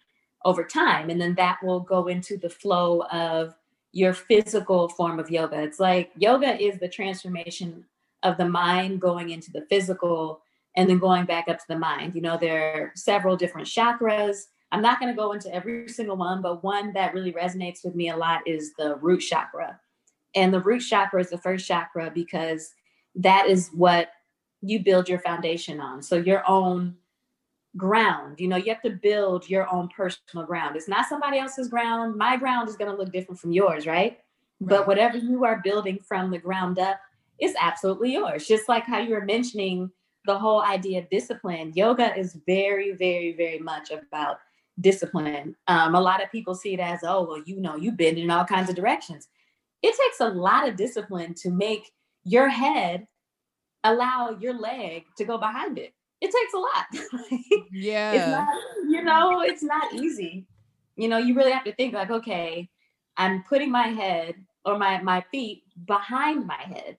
over 0.45 0.63
time 0.63 1.09
and 1.09 1.19
then 1.19 1.33
that 1.35 1.57
will 1.63 1.79
go 1.79 2.07
into 2.07 2.37
the 2.37 2.49
flow 2.49 3.01
of 3.11 3.55
your 3.91 4.13
physical 4.13 4.89
form 4.89 5.19
of 5.19 5.31
yoga. 5.31 5.61
It's 5.61 5.79
like 5.79 6.11
yoga 6.17 6.61
is 6.61 6.79
the 6.79 6.87
transformation 6.87 7.85
of 8.23 8.37
the 8.37 8.47
mind 8.47 8.99
going 8.99 9.29
into 9.29 9.51
the 9.51 9.65
physical 9.69 10.41
and 10.75 10.89
then 10.89 10.99
going 10.99 11.25
back 11.25 11.47
up 11.47 11.57
to 11.57 11.65
the 11.67 11.79
mind. 11.79 12.15
You 12.15 12.21
know, 12.21 12.37
there 12.37 12.73
are 12.73 12.91
several 12.95 13.37
different 13.37 13.67
chakras. 13.67 14.45
I'm 14.71 14.81
not 14.81 14.99
going 14.99 15.11
to 15.13 15.17
go 15.17 15.31
into 15.31 15.53
every 15.53 15.87
single 15.87 16.17
one, 16.17 16.41
but 16.41 16.63
one 16.63 16.91
that 16.93 17.13
really 17.13 17.31
resonates 17.31 17.83
with 17.83 17.95
me 17.95 18.09
a 18.09 18.17
lot 18.17 18.41
is 18.45 18.73
the 18.73 18.95
root 18.95 19.19
chakra. 19.19 19.79
And 20.35 20.53
the 20.53 20.59
root 20.59 20.81
chakra 20.81 21.21
is 21.21 21.29
the 21.29 21.37
first 21.37 21.67
chakra 21.67 22.11
because 22.13 22.73
that 23.15 23.47
is 23.47 23.69
what 23.73 24.09
you 24.61 24.79
build 24.83 25.07
your 25.07 25.19
foundation 25.19 25.79
on. 25.79 26.01
So 26.01 26.17
your 26.17 26.43
own 26.47 26.95
ground, 27.77 28.39
you 28.39 28.47
know, 28.47 28.57
you 28.57 28.73
have 28.73 28.81
to 28.81 28.89
build 28.89 29.49
your 29.49 29.71
own 29.73 29.89
personal 29.89 30.45
ground. 30.45 30.75
It's 30.75 30.87
not 30.87 31.07
somebody 31.07 31.37
else's 31.37 31.69
ground. 31.69 32.17
My 32.17 32.35
ground 32.35 32.67
is 32.67 32.75
going 32.75 32.91
to 32.91 32.97
look 32.97 33.13
different 33.13 33.39
from 33.39 33.51
yours, 33.51 33.85
right? 33.85 33.95
right? 33.95 34.19
But 34.59 34.87
whatever 34.87 35.17
you 35.17 35.45
are 35.45 35.61
building 35.63 35.99
from 36.05 36.31
the 36.31 36.37
ground 36.37 36.79
up 36.79 36.99
is 37.39 37.53
absolutely 37.59 38.13
yours. 38.13 38.47
Just 38.47 38.67
like 38.67 38.85
how 38.85 38.99
you 38.99 39.13
were 39.13 39.25
mentioning 39.25 39.91
the 40.25 40.37
whole 40.37 40.61
idea 40.61 40.99
of 40.99 41.09
discipline. 41.09 41.71
Yoga 41.75 42.17
is 42.17 42.37
very, 42.45 42.93
very, 42.93 43.33
very 43.35 43.59
much 43.59 43.91
about 43.91 44.37
discipline. 44.79 45.55
Um, 45.67 45.95
a 45.95 46.01
lot 46.01 46.23
of 46.23 46.31
people 46.31 46.55
see 46.55 46.73
it 46.73 46.79
as, 46.79 46.99
oh, 47.03 47.23
well, 47.23 47.41
you 47.45 47.59
know, 47.59 47.75
you 47.75 47.91
bend 47.91 48.17
in 48.17 48.29
all 48.29 48.45
kinds 48.45 48.69
of 48.69 48.75
directions. 48.75 49.27
It 49.81 49.95
takes 49.95 50.19
a 50.19 50.27
lot 50.27 50.67
of 50.67 50.75
discipline 50.75 51.33
to 51.35 51.51
make 51.51 51.91
your 52.23 52.49
head 52.49 53.07
allow 53.83 54.35
your 54.39 54.53
leg 54.53 55.03
to 55.17 55.25
go 55.25 55.37
behind 55.37 55.77
it. 55.77 55.93
It 56.21 56.31
takes 56.31 56.53
a 56.53 56.57
lot. 56.57 57.61
yeah. 57.71 58.11
It's 58.13 58.27
not, 58.27 58.47
you 58.89 59.03
know, 59.03 59.41
it's 59.41 59.63
not 59.63 59.93
easy. 59.93 60.47
You 60.95 61.07
know, 61.07 61.17
you 61.17 61.35
really 61.35 61.51
have 61.51 61.65
to 61.65 61.73
think 61.75 61.93
like, 61.93 62.09
okay, 62.09 62.69
I'm 63.17 63.43
putting 63.43 63.71
my 63.71 63.87
head 63.87 64.35
or 64.63 64.77
my 64.77 65.01
my 65.01 65.23
feet 65.31 65.63
behind 65.85 66.47
my 66.47 66.57
head 66.57 66.97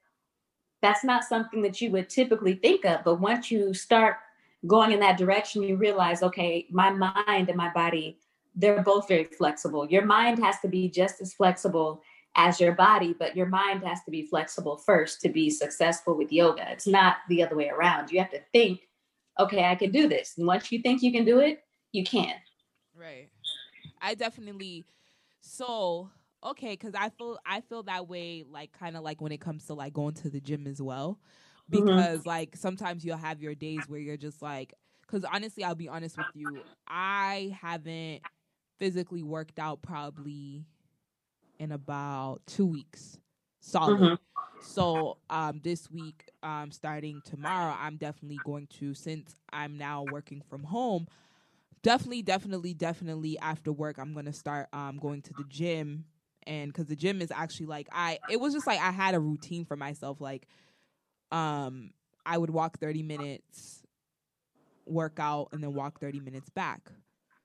that's 0.82 1.04
not 1.04 1.24
something 1.24 1.62
that 1.62 1.80
you 1.80 1.90
would 1.90 2.08
typically 2.08 2.54
think 2.54 2.84
of. 2.84 3.04
But 3.04 3.20
once 3.20 3.50
you 3.50 3.74
start 3.74 4.16
going 4.66 4.92
in 4.92 5.00
that 5.00 5.18
direction, 5.18 5.62
you 5.62 5.76
realize, 5.76 6.22
okay, 6.22 6.66
my 6.70 6.90
mind 6.90 7.48
and 7.48 7.56
my 7.56 7.70
body, 7.72 8.18
they're 8.54 8.82
both 8.82 9.08
very 9.08 9.24
flexible. 9.24 9.88
Your 9.88 10.04
mind 10.04 10.38
has 10.42 10.60
to 10.60 10.68
be 10.68 10.88
just 10.88 11.20
as 11.20 11.34
flexible 11.34 12.02
as 12.36 12.60
your 12.60 12.72
body, 12.72 13.14
but 13.18 13.34
your 13.34 13.46
mind 13.46 13.82
has 13.84 14.02
to 14.04 14.10
be 14.10 14.22
flexible 14.22 14.76
first 14.76 15.20
to 15.22 15.28
be 15.28 15.48
successful 15.48 16.16
with 16.16 16.32
yoga. 16.32 16.70
It's 16.70 16.86
not 16.86 17.16
the 17.28 17.42
other 17.42 17.56
way 17.56 17.68
around. 17.68 18.10
You 18.10 18.18
have 18.20 18.30
to 18.30 18.40
think, 18.52 18.80
okay, 19.38 19.64
I 19.64 19.74
can 19.74 19.90
do 19.90 20.08
this. 20.08 20.34
And 20.36 20.46
once 20.46 20.70
you 20.70 20.80
think 20.80 21.02
you 21.02 21.12
can 21.12 21.24
do 21.24 21.40
it, 21.40 21.62
you 21.92 22.04
can. 22.04 22.34
Right. 22.94 23.28
I 24.00 24.14
definitely 24.14 24.84
so 25.40 26.10
okay 26.44 26.70
because 26.70 26.94
i 26.94 27.08
feel 27.10 27.38
i 27.46 27.60
feel 27.60 27.82
that 27.82 28.08
way 28.08 28.44
like 28.50 28.72
kind 28.72 28.96
of 28.96 29.02
like 29.02 29.20
when 29.20 29.32
it 29.32 29.40
comes 29.40 29.66
to 29.66 29.74
like 29.74 29.92
going 29.92 30.14
to 30.14 30.28
the 30.28 30.40
gym 30.40 30.66
as 30.66 30.80
well 30.80 31.18
mm-hmm. 31.70 31.84
because 31.84 32.20
mm-hmm. 32.20 32.28
like 32.28 32.56
sometimes 32.56 33.04
you'll 33.04 33.16
have 33.16 33.40
your 33.40 33.54
days 33.54 33.80
where 33.88 34.00
you're 34.00 34.16
just 34.16 34.42
like 34.42 34.74
because 35.02 35.24
honestly 35.24 35.64
i'll 35.64 35.74
be 35.74 35.88
honest 35.88 36.16
with 36.16 36.26
you 36.34 36.60
i 36.86 37.56
haven't 37.60 38.20
physically 38.78 39.22
worked 39.22 39.58
out 39.58 39.82
probably 39.82 40.64
in 41.58 41.72
about 41.72 42.40
two 42.46 42.66
weeks 42.66 43.18
solid 43.60 43.98
mm-hmm. 43.98 44.14
so 44.60 45.16
um 45.30 45.60
this 45.64 45.90
week 45.90 46.28
um 46.42 46.70
starting 46.70 47.20
tomorrow 47.24 47.74
i'm 47.80 47.96
definitely 47.96 48.38
going 48.44 48.66
to 48.66 48.94
since 48.94 49.34
i'm 49.52 49.78
now 49.78 50.04
working 50.12 50.42
from 50.48 50.62
home 50.62 51.06
definitely 51.82 52.22
definitely 52.22 52.74
definitely 52.74 53.38
after 53.38 53.72
work 53.72 53.96
i'm 53.98 54.12
going 54.12 54.26
to 54.26 54.32
start 54.32 54.68
um 54.72 54.98
going 54.98 55.22
to 55.22 55.32
the 55.34 55.44
gym 55.48 56.04
and 56.46 56.72
because 56.72 56.86
the 56.86 56.96
gym 56.96 57.20
is 57.20 57.30
actually 57.30 57.66
like 57.66 57.88
I 57.92 58.18
it 58.30 58.40
was 58.40 58.54
just 58.54 58.66
like 58.66 58.80
I 58.80 58.90
had 58.90 59.14
a 59.14 59.20
routine 59.20 59.64
for 59.64 59.76
myself 59.76 60.20
like 60.20 60.46
um 61.30 61.90
I 62.24 62.38
would 62.38 62.50
walk 62.50 62.78
30 62.78 63.02
minutes 63.02 63.82
work 64.84 65.18
out 65.18 65.48
and 65.52 65.62
then 65.62 65.74
walk 65.74 66.00
30 66.00 66.20
minutes 66.20 66.48
back. 66.50 66.80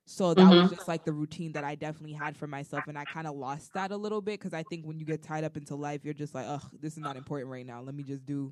So 0.06 0.34
that 0.34 0.42
mm-hmm. 0.42 0.62
was 0.62 0.72
just 0.72 0.88
like 0.88 1.06
the 1.06 1.14
routine 1.14 1.54
that 1.54 1.64
I 1.64 1.76
definitely 1.76 2.14
had 2.14 2.36
for 2.36 2.46
myself 2.46 2.84
and 2.88 2.98
I 2.98 3.06
kind 3.06 3.28
of 3.28 3.36
lost 3.36 3.74
that 3.74 3.92
a 3.92 3.98
little 3.98 4.22
bit 4.22 4.40
cuz 4.40 4.54
I 4.54 4.64
think 4.64 4.86
when 4.86 5.00
you 5.00 5.06
get 5.06 5.24
tied 5.24 5.44
up 5.44 5.58
into 5.58 5.76
life 5.76 6.04
you're 6.04 6.14
just 6.14 6.36
like 6.36 6.46
ugh 6.48 6.70
this 6.80 6.94
is 6.94 7.00
not 7.00 7.18
important 7.18 7.50
right 7.50 7.66
now. 7.66 7.82
Let 7.82 7.96
me 7.96 8.04
just 8.04 8.26
do 8.26 8.52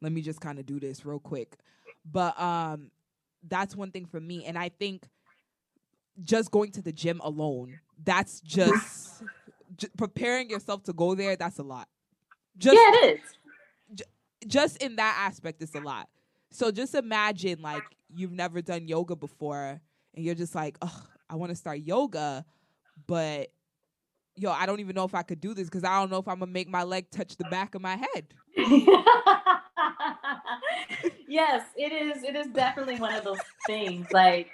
let 0.00 0.12
me 0.12 0.22
just 0.22 0.40
kind 0.40 0.58
of 0.58 0.66
do 0.66 0.80
this 0.80 1.04
real 1.04 1.18
quick. 1.18 1.58
But 2.04 2.38
um 2.40 2.90
that's 3.42 3.74
one 3.74 3.90
thing 3.90 4.06
for 4.06 4.20
me 4.20 4.44
and 4.44 4.56
I 4.56 4.68
think 4.68 5.08
just 6.20 6.50
going 6.50 6.70
to 6.70 6.82
the 6.82 6.92
gym 6.92 7.20
alone 7.24 7.80
that's 8.04 8.40
just 8.40 9.22
j- 9.76 9.88
preparing 9.96 10.50
yourself 10.50 10.82
to 10.84 10.92
go 10.92 11.14
there, 11.14 11.36
that's 11.36 11.58
a 11.58 11.62
lot. 11.62 11.88
Just, 12.56 12.74
yeah, 12.76 12.88
it 12.88 13.14
is. 13.14 13.20
J- 13.94 14.04
just 14.46 14.82
in 14.82 14.96
that 14.96 15.16
aspect, 15.18 15.62
it's 15.62 15.74
a 15.74 15.80
lot. 15.80 16.08
So 16.50 16.70
just 16.70 16.94
imagine 16.94 17.62
like 17.62 17.82
you've 18.14 18.32
never 18.32 18.60
done 18.60 18.86
yoga 18.86 19.16
before, 19.16 19.80
and 20.14 20.24
you're 20.24 20.34
just 20.34 20.54
like, 20.54 20.76
oh, 20.82 21.06
I 21.30 21.36
want 21.36 21.50
to 21.50 21.56
start 21.56 21.78
yoga, 21.80 22.44
but 23.06 23.50
yo, 24.36 24.50
I 24.50 24.66
don't 24.66 24.80
even 24.80 24.94
know 24.94 25.04
if 25.04 25.14
I 25.14 25.22
could 25.22 25.40
do 25.40 25.54
this 25.54 25.68
because 25.68 25.84
I 25.84 25.98
don't 25.98 26.10
know 26.10 26.18
if 26.18 26.28
I'm 26.28 26.40
gonna 26.40 26.50
make 26.50 26.68
my 26.68 26.82
leg 26.82 27.10
touch 27.10 27.36
the 27.36 27.44
back 27.44 27.74
of 27.74 27.80
my 27.82 27.96
head. 27.96 28.34
yes, 31.28 31.64
it 31.76 31.92
is. 31.92 32.22
It 32.22 32.36
is 32.36 32.48
definitely 32.48 32.98
one 32.98 33.14
of 33.14 33.24
those 33.24 33.40
things. 33.66 34.06
Like 34.12 34.50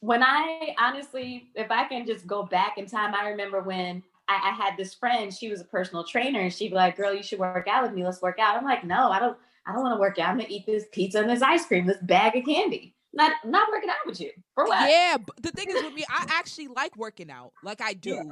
when 0.00 0.22
I 0.22 0.74
honestly, 0.78 1.50
if 1.54 1.70
I 1.70 1.84
can 1.84 2.06
just 2.06 2.26
go 2.26 2.42
back 2.42 2.78
in 2.78 2.86
time, 2.86 3.14
I 3.14 3.30
remember 3.30 3.62
when 3.62 4.02
I, 4.30 4.50
I, 4.50 4.52
had 4.52 4.76
this 4.76 4.94
friend, 4.94 5.32
she 5.32 5.48
was 5.48 5.60
a 5.60 5.64
personal 5.64 6.04
trainer, 6.04 6.40
and 6.40 6.52
she'd 6.52 6.68
be 6.68 6.74
like, 6.74 6.96
Girl, 6.96 7.12
you 7.12 7.22
should 7.22 7.38
work 7.38 7.66
out 7.68 7.82
with 7.82 7.92
me. 7.92 8.04
Let's 8.04 8.22
work 8.22 8.38
out. 8.38 8.56
I'm 8.56 8.64
like, 8.64 8.84
No, 8.84 9.10
I 9.10 9.18
don't, 9.18 9.36
I 9.66 9.72
don't 9.72 9.82
want 9.82 9.96
to 9.96 10.00
work 10.00 10.18
out. 10.18 10.30
I'm 10.30 10.38
gonna 10.38 10.48
eat 10.48 10.66
this 10.66 10.84
pizza 10.92 11.20
and 11.20 11.28
this 11.28 11.42
ice 11.42 11.66
cream, 11.66 11.86
this 11.86 11.98
bag 12.02 12.36
of 12.36 12.44
candy. 12.44 12.94
Not 13.12 13.32
not 13.44 13.68
working 13.70 13.90
out 13.90 14.06
with 14.06 14.20
you. 14.20 14.30
For 14.54 14.66
what? 14.66 14.88
Yeah, 14.88 15.16
but 15.18 15.42
the 15.42 15.50
thing 15.50 15.68
is 15.68 15.82
with 15.82 15.94
me, 15.94 16.04
I 16.10 16.26
actually 16.30 16.68
like 16.68 16.96
working 16.96 17.30
out. 17.30 17.52
Like 17.64 17.80
I 17.80 17.94
do. 17.94 18.10
Yeah. 18.10 18.22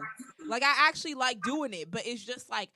Like 0.47 0.63
I 0.63 0.89
actually 0.89 1.15
like 1.15 1.43
doing 1.43 1.73
it, 1.73 1.91
but 1.91 2.07
it's 2.07 2.25
just 2.25 2.49
like 2.49 2.71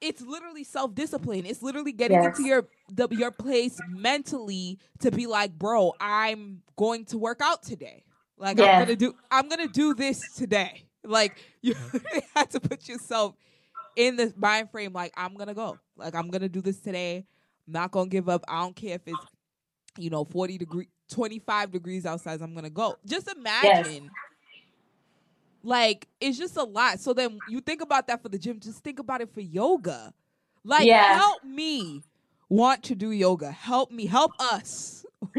it's 0.00 0.22
literally 0.22 0.64
self-discipline. 0.64 1.44
It's 1.44 1.62
literally 1.62 1.92
getting 1.92 2.22
yes. 2.22 2.38
into 2.38 2.48
your 2.48 2.68
the, 2.88 3.08
your 3.10 3.30
place 3.30 3.78
mentally 3.88 4.78
to 5.00 5.10
be 5.10 5.26
like, 5.26 5.58
bro, 5.58 5.94
I'm 6.00 6.62
going 6.76 7.04
to 7.06 7.18
work 7.18 7.40
out 7.42 7.62
today. 7.62 8.04
Like 8.38 8.58
I'm 8.58 8.84
gonna 8.84 8.96
do 8.96 9.14
I'm 9.30 9.48
gonna 9.48 9.68
do 9.68 9.94
this 9.94 10.20
today. 10.34 10.84
Like 11.04 11.36
you 11.62 11.72
uh-huh. 11.72 12.20
had 12.34 12.50
to 12.50 12.60
put 12.60 12.88
yourself 12.88 13.34
in 13.96 14.16
this 14.16 14.34
mind 14.36 14.70
frame. 14.70 14.92
Like 14.92 15.12
I'm 15.16 15.34
gonna 15.34 15.54
go. 15.54 15.78
Like 15.96 16.14
I'm 16.14 16.30
gonna 16.30 16.48
do 16.48 16.60
this 16.60 16.80
today. 16.80 17.24
I'm 17.66 17.72
not 17.72 17.90
gonna 17.90 18.08
give 18.08 18.28
up. 18.28 18.44
I 18.48 18.60
don't 18.62 18.76
care 18.76 18.96
if 18.96 19.02
it's 19.06 19.18
you 19.98 20.10
know 20.10 20.24
40 20.24 20.58
degree, 20.58 20.88
25 21.10 21.72
degrees 21.72 22.06
outside. 22.06 22.40
I'm 22.40 22.54
gonna 22.54 22.70
go. 22.70 22.96
Just 23.06 23.28
imagine. 23.28 24.04
Yes. 24.04 24.12
Like 25.62 26.08
it's 26.20 26.38
just 26.38 26.56
a 26.56 26.64
lot. 26.64 27.00
So 27.00 27.12
then 27.12 27.38
you 27.48 27.60
think 27.60 27.82
about 27.82 28.06
that 28.06 28.22
for 28.22 28.28
the 28.28 28.38
gym. 28.38 28.60
Just 28.60 28.82
think 28.82 28.98
about 28.98 29.20
it 29.20 29.32
for 29.32 29.40
yoga. 29.40 30.14
Like 30.64 30.86
yeah. 30.86 31.14
help 31.14 31.44
me 31.44 32.02
want 32.48 32.82
to 32.84 32.94
do 32.94 33.10
yoga. 33.10 33.50
Help 33.50 33.90
me. 33.90 34.06
Help 34.06 34.32
us. 34.38 35.04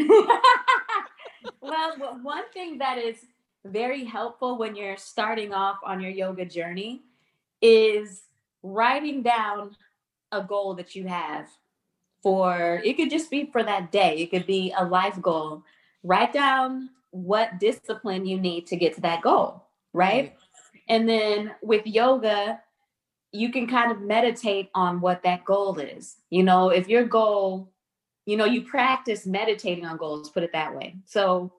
well, 1.61 2.19
one 2.21 2.43
thing 2.53 2.77
that 2.79 2.97
is 2.97 3.17
very 3.65 4.03
helpful 4.03 4.57
when 4.57 4.75
you're 4.75 4.97
starting 4.97 5.53
off 5.53 5.77
on 5.83 6.01
your 6.01 6.11
yoga 6.11 6.45
journey 6.45 7.01
is 7.61 8.23
writing 8.63 9.21
down 9.21 9.75
a 10.31 10.41
goal 10.41 10.73
that 10.75 10.95
you 10.95 11.07
have 11.07 11.47
for 12.23 12.81
it 12.83 12.95
could 12.97 13.09
just 13.09 13.31
be 13.31 13.49
for 13.51 13.63
that 13.63 13.91
day. 13.91 14.17
It 14.17 14.31
could 14.31 14.45
be 14.45 14.73
a 14.77 14.85
life 14.85 15.19
goal. 15.21 15.63
Write 16.03 16.33
down 16.33 16.89
what 17.09 17.59
discipline 17.59 18.25
you 18.25 18.39
need 18.39 18.67
to 18.67 18.75
get 18.75 18.95
to 18.95 19.01
that 19.01 19.21
goal 19.21 19.63
right? 19.93 20.35
And 20.87 21.07
then 21.07 21.51
with 21.61 21.85
yoga 21.85 22.61
you 23.33 23.49
can 23.49 23.65
kind 23.65 23.93
of 23.93 24.01
meditate 24.01 24.69
on 24.75 24.99
what 24.99 25.23
that 25.23 25.45
goal 25.45 25.79
is. 25.79 26.17
You 26.29 26.43
know 26.43 26.69
if 26.69 26.87
your 26.87 27.05
goal 27.05 27.71
you 28.25 28.37
know 28.37 28.45
you 28.45 28.63
practice 28.63 29.25
meditating 29.25 29.85
on 29.85 29.97
goals 29.97 30.29
put 30.29 30.43
it 30.43 30.51
that 30.53 30.75
way. 30.75 30.95
So 31.05 31.51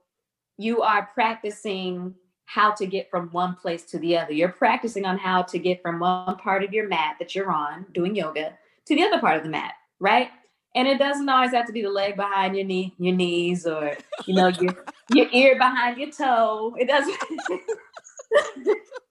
you 0.59 0.83
are 0.83 1.11
practicing 1.15 2.15
how 2.45 2.71
to 2.73 2.87
get 2.87 3.11
from 3.11 3.29
one 3.31 3.55
place 3.55 3.85
to 3.85 3.99
the 3.99 4.17
other. 4.19 4.33
You're 4.33 4.51
practicing 4.51 5.07
on 5.07 5.17
how 5.17 5.43
to 5.43 5.59
get 5.59 5.81
from 5.81 6.01
one 6.01 6.37
part 6.37 6.63
of 6.63 6.73
your 6.73 6.89
mat 6.89 7.17
that 7.19 7.35
you're 7.35 7.51
on 7.51 7.87
doing 7.95 8.15
yoga 8.15 8.53
to 8.87 8.95
the 8.95 9.03
other 9.03 9.19
part 9.21 9.39
of 9.39 9.43
the 9.43 9.49
mat, 9.49 9.73
right? 10.01 10.29
And 10.75 10.89
it 10.89 10.99
doesn't 10.99 11.29
always 11.29 11.53
have 11.53 11.67
to 11.67 11.73
be 11.73 11.83
the 11.83 11.91
leg 11.91 12.17
behind 12.17 12.57
your 12.57 12.65
knee, 12.65 12.95
your 12.99 13.15
knees, 13.15 13.67
or 13.67 13.97
you 14.27 14.35
know, 14.35 14.49
your 14.49 14.85
your 15.13 15.29
ear 15.33 15.57
behind 15.57 15.99
your 15.99 16.11
toe. 16.11 16.75
It 16.79 16.89
doesn't. 16.89 17.17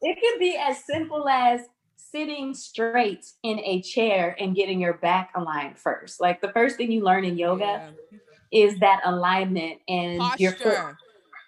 it 0.02 0.20
can 0.22 0.40
be 0.40 0.58
as 0.58 0.84
simple 0.86 1.28
as 1.30 1.62
sitting 1.96 2.54
straight 2.54 3.26
in 3.44 3.60
a 3.60 3.82
chair 3.82 4.36
and 4.40 4.56
getting 4.56 4.80
your 4.80 4.96
back 4.96 5.32
aligned 5.36 5.78
first. 5.78 6.20
Like 6.20 6.42
the 6.42 6.52
first 6.52 6.78
thing 6.78 6.92
you 6.92 7.04
learn 7.04 7.26
in 7.26 7.38
yoga 7.38 7.94
yeah. 8.12 8.18
is 8.52 8.80
that 8.80 9.02
alignment 9.06 9.80
and 9.88 10.20
Posture. 10.20 10.44
your 10.44 10.52
foot 10.54 10.96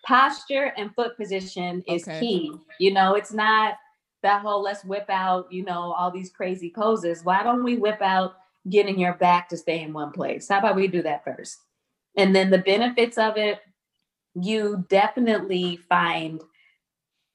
posture 0.06 0.74
and 0.78 0.94
foot 0.96 1.18
position 1.18 1.84
is 1.88 2.08
okay. 2.08 2.20
key. 2.20 2.52
You 2.80 2.94
know, 2.94 3.16
it's 3.16 3.34
not 3.34 3.76
that 4.22 4.42
whole 4.42 4.62
let's 4.62 4.84
whip 4.86 5.10
out, 5.10 5.52
you 5.52 5.64
know, 5.64 5.94
all 5.94 6.12
these 6.12 6.32
crazy 6.32 6.72
poses. 6.74 7.24
Why 7.24 7.44
don't 7.44 7.64
we 7.64 7.78
whip 7.78 8.02
out 8.02 8.36
getting 8.70 8.98
your 9.00 9.14
back 9.16 9.50
to 9.50 9.58
stay 9.58 9.82
in 9.82 9.94
one 9.94 10.12
place? 10.12 10.48
How 10.48 10.60
about 10.60 10.76
we 10.76 10.88
do 10.88 11.02
that 11.04 11.24
first? 11.24 11.58
And 12.16 12.36
then 12.36 12.50
the 12.50 12.60
benefits 12.60 13.18
of 13.18 13.38
it, 13.38 13.60
you 14.36 14.86
definitely 14.90 15.78
find 15.90 16.42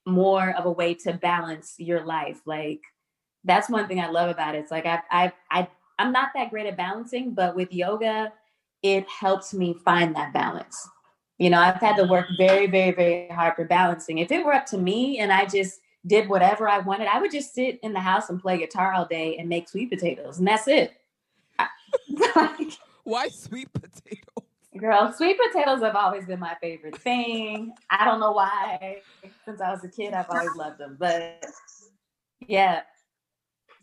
more 0.07 0.55
of 0.57 0.65
a 0.65 0.71
way 0.73 0.95
to 0.95 1.13
balance 1.13 1.75
your 1.79 2.05
life. 2.05 2.41
Like 2.47 2.81
that's 3.45 3.69
one 3.69 3.87
thing 3.87 4.01
I 4.01 4.09
love 4.09 4.31
about 4.31 4.55
it. 4.55 4.59
It's 4.59 4.71
like 4.71 4.87
I 4.87 5.01
I 5.11 5.33
I 5.51 5.69
I'm 5.99 6.13
not 6.13 6.31
that 6.35 6.51
great 6.51 6.67
at 6.67 6.77
balancing, 6.77 7.35
but 7.35 7.55
with 7.55 7.73
yoga, 7.73 8.33
it 8.83 9.07
helps 9.09 9.53
me 9.53 9.75
find 9.85 10.15
that 10.17 10.33
balance. 10.33 10.89
You 11.39 11.51
know, 11.51 11.61
I've 11.61 11.77
had 11.77 11.97
to 11.97 12.05
work 12.05 12.27
very, 12.37 12.67
very, 12.67 12.91
very 12.91 13.29
hard 13.29 13.55
for 13.55 13.65
balancing. 13.65 14.19
If 14.19 14.33
it 14.33 14.45
were 14.45 14.53
up 14.53 14.67
to 14.67 14.79
me 14.79 15.19
and 15.19 15.33
I 15.33 15.47
just 15.47 15.81
did 16.07 16.29
whatever 16.29 16.69
I 16.69 16.79
wanted, 16.79 17.07
I 17.07 17.21
would 17.21 17.31
just 17.31 17.55
sit 17.55 17.79
in 17.83 17.93
the 17.93 18.01
house 18.01 18.29
and 18.29 18.41
play 18.41 18.59
guitar 18.59 18.93
all 18.93 19.07
day 19.07 19.37
and 19.39 19.49
make 19.49 19.69
sweet 19.69 19.91
potatoes, 19.91 20.39
and 20.39 20.47
that's 20.47 20.67
it. 20.67 20.93
Why 23.05 23.29
sweet 23.29 23.73
potatoes? 23.73 24.45
Girl, 24.77 25.13
sweet 25.17 25.39
potatoes 25.39 25.81
have 25.83 25.97
always 25.97 26.27
been 26.27 26.39
my 26.39 26.55
favorite 26.61 26.97
thing. 26.99 27.73
I 27.91 28.05
don't 28.05 28.21
know 28.21 28.31
why. 28.31 28.99
Since 29.45 29.61
I 29.61 29.73
was 29.73 29.83
a 29.83 29.89
kid, 29.89 30.15
I've 30.15 30.27
always 30.31 30.55
loved 30.57 30.79
them. 30.79 30.97
But 31.01 31.45
yeah. 32.47 32.83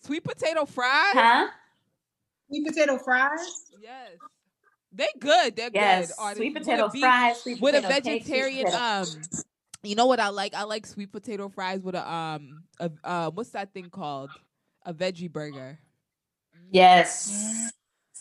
Sweet 0.06 0.24
potato 0.24 0.66
fries? 0.66 1.14
Huh? 1.14 1.48
Sweet 2.48 2.68
potato 2.68 2.98
fries? 2.98 3.66
Yes. 3.82 4.12
They 4.96 5.10
good. 5.20 5.56
They're 5.56 5.70
yes. 5.74 6.08
good. 6.08 6.16
Are 6.20 6.36
sweet 6.36 6.54
potato 6.54 6.86
with 6.86 6.96
a 6.96 7.00
fries, 7.00 7.42
sweet 7.42 7.62
with 7.62 7.76
a 7.76 7.82
potato 7.82 8.02
cake, 8.02 8.24
sweet 8.24 8.34
vegetarian 8.34 8.66
potato- 8.66 8.84
um 8.84 9.08
you 9.84 9.96
know 9.96 10.06
what 10.08 10.20
I 10.20 10.30
like? 10.30 10.56
I 10.56 10.64
like 10.64 10.86
sweet 10.86 11.12
potato 11.12 11.50
fries 11.50 11.82
with 11.82 11.96
a 11.96 12.12
um 12.12 12.64
a 12.80 12.90
uh 13.04 13.30
what's 13.32 13.50
that 13.52 13.74
thing 13.74 13.90
called? 13.90 14.30
A 14.86 14.94
veggie 14.94 15.32
burger. 15.32 15.80
Yes. 16.72 17.72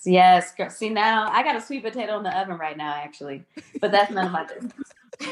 Yes. 0.05 0.53
See 0.71 0.91
now 0.91 1.29
I 1.31 1.43
got 1.43 1.57
a 1.57 1.61
sweet 1.61 1.85
potato 1.85 2.17
in 2.19 2.25
the 2.25 2.37
oven 2.37 2.59
right 2.59 2.77
now, 2.77 2.95
actually. 2.95 3.45
But 3.81 3.93
that's 3.93 4.11
none 4.11 4.27
of 4.27 4.33
my 4.33 4.45
business. 4.45 4.73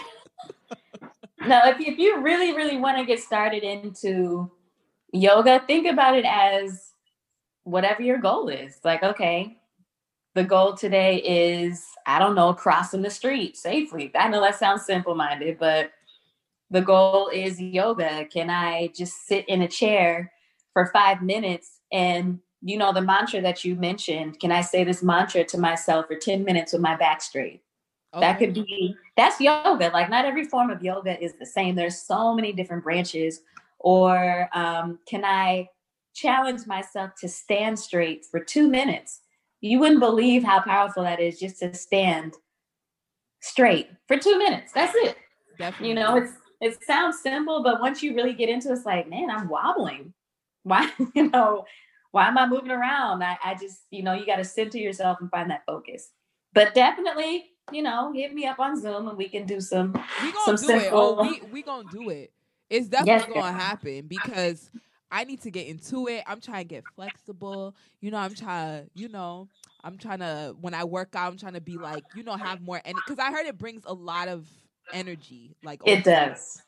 no, 1.46 1.60
if 1.64 1.80
if 1.80 1.98
you 1.98 2.20
really, 2.20 2.54
really 2.54 2.76
want 2.76 2.98
to 2.98 3.04
get 3.04 3.20
started 3.20 3.64
into 3.64 4.50
yoga, 5.12 5.62
think 5.66 5.86
about 5.86 6.16
it 6.16 6.24
as 6.24 6.92
whatever 7.64 8.02
your 8.02 8.18
goal 8.18 8.48
is. 8.48 8.78
Like, 8.84 9.02
okay, 9.02 9.58
the 10.34 10.44
goal 10.44 10.74
today 10.74 11.16
is, 11.18 11.84
I 12.06 12.18
don't 12.18 12.34
know, 12.34 12.54
crossing 12.54 13.02
the 13.02 13.10
street 13.10 13.56
safely. 13.56 14.10
I 14.14 14.28
know 14.28 14.40
that 14.40 14.58
sounds 14.58 14.86
simple-minded, 14.86 15.58
but 15.58 15.90
the 16.70 16.80
goal 16.80 17.28
is 17.28 17.60
yoga. 17.60 18.24
Can 18.24 18.48
I 18.48 18.88
just 18.96 19.26
sit 19.26 19.46
in 19.48 19.62
a 19.62 19.68
chair 19.68 20.32
for 20.72 20.90
five 20.92 21.22
minutes? 21.22 21.80
And 21.92 22.40
you 22.62 22.78
know 22.78 22.92
the 22.92 23.02
mantra 23.02 23.42
that 23.42 23.64
you 23.64 23.74
mentioned 23.74 24.38
can 24.38 24.52
i 24.52 24.60
say 24.60 24.84
this 24.84 25.02
mantra 25.02 25.42
to 25.42 25.58
myself 25.58 26.06
for 26.06 26.14
10 26.14 26.44
minutes 26.44 26.72
with 26.72 26.80
my 26.80 26.96
back 26.96 27.20
straight? 27.20 27.62
That 28.20 28.38
could 28.38 28.52
be 28.52 28.94
that's 29.16 29.40
yoga. 29.40 29.90
Like 29.92 30.10
not 30.10 30.24
every 30.24 30.44
form 30.44 30.70
of 30.70 30.82
yoga 30.82 31.18
is 31.22 31.34
the 31.38 31.46
same. 31.46 31.74
There's 31.74 32.02
so 32.02 32.34
many 32.34 32.52
different 32.52 32.84
branches. 32.84 33.40
Or 33.78 34.48
um, 34.52 34.98
can 35.06 35.24
i 35.24 35.68
challenge 36.14 36.66
myself 36.66 37.12
to 37.20 37.28
stand 37.28 37.78
straight 37.78 38.24
for 38.26 38.38
two 38.38 38.68
minutes 38.68 39.21
you 39.62 39.78
wouldn't 39.78 40.00
believe 40.00 40.44
how 40.44 40.60
powerful 40.60 41.04
that 41.04 41.20
is 41.20 41.38
just 41.40 41.58
to 41.60 41.72
stand 41.74 42.34
straight 43.40 43.88
for 44.08 44.18
two 44.18 44.38
minutes 44.38 44.72
that's 44.72 44.94
it 44.96 45.16
Definitely. 45.58 45.88
you 45.90 45.94
know 45.94 46.16
it's 46.16 46.32
it 46.60 46.84
sounds 46.84 47.20
simple 47.22 47.62
but 47.62 47.80
once 47.80 48.02
you 48.02 48.14
really 48.14 48.34
get 48.34 48.50
into 48.50 48.68
it 48.70 48.72
it's 48.74 48.86
like 48.86 49.08
man 49.08 49.30
i'm 49.30 49.48
wobbling 49.48 50.12
why 50.64 50.90
you 51.14 51.30
know 51.30 51.64
why 52.12 52.28
am 52.28 52.38
i 52.38 52.46
moving 52.46 52.70
around 52.70 53.22
i, 53.24 53.38
I 53.44 53.54
just 53.54 53.82
you 53.90 54.02
know 54.02 54.14
you 54.14 54.26
got 54.26 54.36
to 54.36 54.44
center 54.44 54.78
yourself 54.78 55.18
and 55.20 55.30
find 55.30 55.50
that 55.50 55.64
focus 55.66 56.10
but 56.54 56.74
definitely 56.74 57.46
you 57.72 57.82
know 57.82 58.12
hit 58.12 58.34
me 58.34 58.46
up 58.46 58.60
on 58.60 58.80
zoom 58.80 59.08
and 59.08 59.18
we 59.18 59.28
can 59.28 59.46
do 59.46 59.60
some 59.60 59.92
we 60.22 60.32
gonna 60.32 60.58
some 60.58 60.68
do 60.68 60.78
it. 60.78 60.90
Oh, 60.92 61.22
we 61.22 61.40
we 61.52 61.62
gonna 61.62 61.88
do 61.88 62.08
it. 62.10 62.32
It's 62.70 62.88
definitely 62.88 63.26
Yes. 63.26 63.34
gonna 63.34 63.52
happen 63.52 64.06
because 64.08 64.70
I 65.12 65.24
need 65.24 65.42
to 65.42 65.50
get 65.50 65.68
into 65.68 66.08
it. 66.08 66.24
I'm 66.26 66.40
trying 66.40 66.64
to 66.64 66.68
get 66.68 66.84
flexible. 66.96 67.76
You 68.00 68.10
know, 68.10 68.18
I'm 68.18 68.34
trying. 68.34 68.90
You 68.94 69.08
know, 69.08 69.48
I'm 69.84 69.98
trying 69.98 70.18
to 70.20 70.56
when 70.60 70.74
I 70.74 70.82
work 70.82 71.14
out, 71.14 71.30
I'm 71.30 71.38
trying 71.38 71.54
to 71.54 71.60
be 71.60 71.76
like, 71.76 72.02
you 72.16 72.24
know, 72.24 72.34
have 72.34 72.60
more 72.60 72.80
energy 72.84 73.02
because 73.06 73.20
I 73.20 73.30
heard 73.30 73.46
it 73.46 73.58
brings 73.58 73.82
a 73.86 73.94
lot 73.94 74.26
of 74.26 74.48
energy. 74.92 75.54
Like 75.62 75.80
it 75.86 76.02
does 76.02 76.62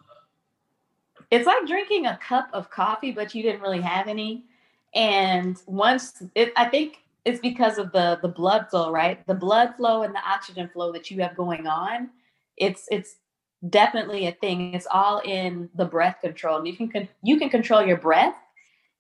it's 1.31 1.47
like 1.47 1.67
drinking 1.67 2.07
a 2.07 2.19
cup 2.19 2.49
of 2.53 2.71
coffee 2.71 3.11
but 3.13 3.35
you 3.35 3.43
didn't 3.43 3.61
really 3.61 3.81
have 3.81 4.09
any 4.09 4.45
and 4.95 5.63
once 5.67 6.23
it, 6.35 6.53
i 6.57 6.65
think 6.65 6.99
it's 7.25 7.41
because 7.41 7.79
of 7.79 7.91
the 7.93 8.19
the 8.23 8.29
blood 8.29 8.67
flow 8.71 8.93
right 8.93 9.27
the 9.27 9.35
blood 9.35 9.75
flow 9.77 10.03
and 10.03 10.15
the 10.15 10.21
oxygen 10.27 10.69
flow 10.69 10.93
that 10.93 11.11
you 11.11 11.21
have 11.21 11.37
going 11.37 11.67
on 11.67 12.11
it's 12.57 12.87
it's 12.91 13.17
definitely 13.71 14.27
a 14.27 14.33
thing. 14.33 14.75
It's 14.75 14.87
all 14.91 15.21
in 15.25 15.71
the 15.75 15.85
breath 15.85 16.19
control. 16.21 16.59
And 16.59 16.67
you 16.67 16.77
can 16.77 16.89
con- 16.89 17.09
you 17.23 17.39
can 17.39 17.49
control 17.49 17.85
your 17.85 17.97
breath. 17.97 18.37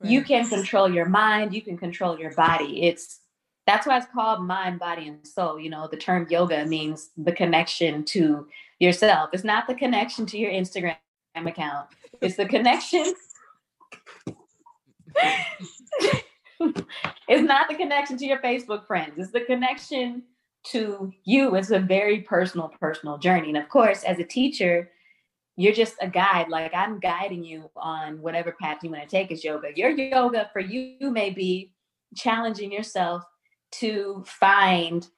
You 0.02 0.22
can 0.22 0.46
control 0.46 0.92
your 0.92 1.06
mind. 1.06 1.54
You 1.54 1.62
can 1.62 1.78
control 1.78 2.18
your 2.18 2.32
body. 2.34 2.82
It's 2.82 3.20
that's 3.66 3.86
why 3.86 3.96
it's 3.96 4.06
called 4.12 4.42
mind 4.42 4.78
body 4.78 5.08
and 5.08 5.26
soul. 5.26 5.58
You 5.58 5.70
know 5.70 5.88
the 5.88 5.96
term 5.96 6.26
yoga 6.28 6.66
means 6.66 7.10
the 7.16 7.32
connection 7.32 8.04
to 8.06 8.46
yourself. 8.80 9.30
It's 9.32 9.44
not 9.44 9.66
the 9.66 9.74
connection 9.74 10.26
to 10.26 10.38
your 10.38 10.50
instagram 10.50 10.96
account. 11.34 11.88
It's 12.20 12.36
the 12.36 12.46
connection 12.46 13.14
it's 17.28 17.42
not 17.42 17.68
the 17.68 17.74
connection 17.74 18.16
to 18.18 18.26
your 18.26 18.38
facebook 18.38 18.86
friends. 18.86 19.14
It's 19.16 19.30
the 19.30 19.40
connection 19.40 20.24
to 20.64 21.12
you 21.24 21.54
it's 21.54 21.70
a 21.70 21.78
very 21.78 22.20
personal 22.22 22.68
personal 22.80 23.18
journey. 23.18 23.48
And 23.48 23.58
of 23.58 23.68
course 23.68 24.02
as 24.02 24.18
a 24.18 24.24
teacher 24.24 24.90
you're 25.56 25.72
just 25.72 25.94
a 26.00 26.08
guide. 26.08 26.48
Like 26.48 26.74
i'm 26.74 26.98
guiding 26.98 27.44
you 27.44 27.70
on 27.76 28.20
whatever 28.20 28.56
path 28.60 28.78
you 28.82 28.90
want 28.90 29.02
to 29.02 29.08
take 29.08 29.30
as 29.30 29.44
yoga. 29.44 29.68
Your 29.74 29.90
yoga 29.90 30.50
for 30.52 30.60
you 30.60 31.10
may 31.10 31.30
be 31.30 31.72
challenging 32.16 32.72
yourself 32.72 33.24
to 33.72 34.22
find 34.26 35.08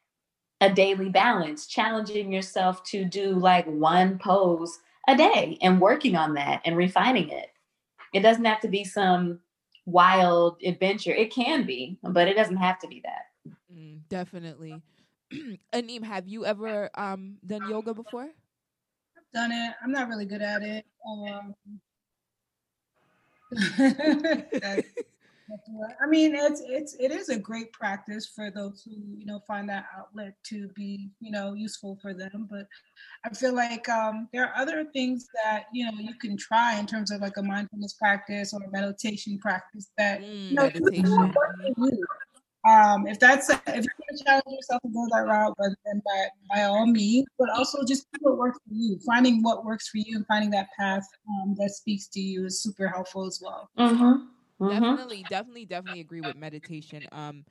a 0.61 0.73
daily 0.73 1.11
balance 1.11 1.67
challenging 1.67 2.33
yourself 2.33 2.83
to 2.85 3.05
do 3.05 3.33
like 3.33 3.67
one 3.67 4.19
pose 4.19 4.79
a 5.07 5.17
day 5.17 5.59
and 5.61 5.81
working 5.81 6.17
on 6.17 6.35
that 6.35 6.63
and 6.65 6.77
refining 6.77 7.29
it. 7.29 7.51
It 8.15 8.21
doesn't 8.21 8.45
have 8.45 8.61
to 8.61 8.69
be 8.69 8.83
some 8.83 9.41
wild 9.85 10.57
adventure. 10.65 11.13
It 11.13 11.33
can 11.33 11.65
be 11.65 11.99
but 12.03 12.29
it 12.29 12.35
doesn't 12.35 12.57
have 12.57 12.79
to 12.81 12.89
be 12.89 13.03
that. 13.05 13.53
Mm, 13.73 14.01
definitely. 14.09 14.83
Anim, 15.73 16.03
have 16.03 16.29
you 16.29 16.45
ever 16.47 16.91
um 16.95 17.39
done 17.47 17.65
yoga 17.65 17.95
before? 17.95 18.29
I've 19.17 19.33
Done 19.35 19.53
it. 19.53 19.75
I'm 19.83 19.93
not 19.93 20.09
really 20.09 20.27
good 20.27 20.43
at 20.43 20.63
it. 20.63 20.85
Um, 21.07 21.55
that's- 23.79 24.85
that's 25.49 25.71
I 26.03 26.07
mean, 26.09 26.35
it's 26.35 26.61
it's 26.67 26.97
it 26.99 27.13
is 27.13 27.29
a 27.29 27.39
great 27.39 27.73
practice 27.73 28.27
for 28.27 28.51
those 28.51 28.83
who 28.83 28.91
you 29.17 29.27
know 29.27 29.39
find 29.47 29.69
that 29.69 29.85
outlet 29.97 30.35
to 30.47 30.67
be 30.75 31.09
you 31.21 31.31
know 31.31 31.53
useful 31.55 31.97
for 32.03 32.13
them. 32.13 32.49
But 32.51 32.67
I 33.25 33.29
feel 33.33 33.55
like 33.55 33.89
um, 33.89 34.29
there 34.33 34.45
are 34.45 34.57
other 34.61 34.85
things 34.93 35.29
that 35.45 35.67
you 35.73 35.85
know 35.87 35.97
you 36.01 36.15
can 36.21 36.37
try 36.37 36.81
in 36.81 36.87
terms 36.87 37.13
of 37.13 37.21
like 37.21 37.37
a 37.37 37.43
mindfulness 37.45 37.93
practice 37.93 38.53
or 38.53 38.61
a 38.65 38.71
meditation 38.73 39.39
practice 39.39 39.89
that 39.97 40.21
Mm, 40.23 40.93
you 40.93 41.03
know, 41.05 41.33
you 42.67 42.75
meditation. 42.75 43.07
can 43.07 43.07
work 43.07 43.07
for 43.07 43.07
you. 43.07 43.07
Um, 43.07 43.07
if 43.07 43.19
that's 43.19 43.49
if 43.51 43.61
you're 43.67 43.75
gonna 43.75 44.25
challenge 44.25 44.57
yourself 44.57 44.83
to 44.83 44.89
go 44.89 45.07
that 45.13 45.27
route, 45.27 45.55
but 45.59 45.71
then 45.85 46.03
by 46.05 46.27
by 46.57 46.63
all 46.65 46.87
means, 46.87 47.27
but 47.39 47.51
also 47.51 47.85
just 47.87 48.07
do 48.13 48.19
what 48.23 48.39
works 48.39 48.59
for 48.69 48.75
you. 48.75 48.99
Finding 49.07 49.43
what 49.43 49.65
works 49.65 49.89
for 49.89 49.99
you 49.99 50.17
and 50.17 50.27
finding 50.27 50.51
that 50.51 50.69
path 50.79 51.07
um, 51.29 51.55
that 51.59 51.71
speaks 51.71 52.09
to 52.09 52.21
you 52.21 52.47
is 52.47 52.63
super 52.63 52.89
helpful 52.89 53.27
as 53.27 53.41
well. 53.43 53.71
mm-hmm. 53.79 54.69
Definitely, 54.69 55.25
definitely, 55.29 55.67
definitely 55.67 56.01
agree 56.01 56.23
with 56.23 56.37
meditation. 56.37 57.07
Um, 57.13 57.45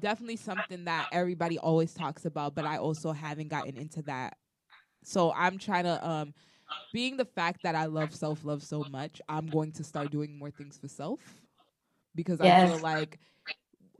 definitely 0.00 0.36
something 0.36 0.84
that 0.84 1.08
everybody 1.12 1.58
always 1.58 1.94
talks 1.94 2.24
about, 2.24 2.54
but 2.54 2.64
I 2.64 2.78
also 2.78 3.12
haven't 3.12 3.48
gotten 3.48 3.76
into 3.76 4.02
that. 4.02 4.36
So 5.04 5.32
I'm 5.32 5.58
trying 5.58 5.84
to 5.84 6.08
um, 6.08 6.34
being 6.92 7.16
the 7.16 7.24
fact 7.24 7.62
that 7.64 7.74
I 7.74 7.86
love 7.86 8.14
self 8.14 8.44
love 8.44 8.62
so 8.62 8.84
much, 8.90 9.20
I'm 9.28 9.46
going 9.46 9.72
to 9.72 9.84
start 9.84 10.10
doing 10.10 10.38
more 10.38 10.50
things 10.50 10.78
for 10.78 10.88
self 10.88 11.20
because 12.14 12.40
I 12.40 12.66
feel 12.66 12.78
like 12.78 13.18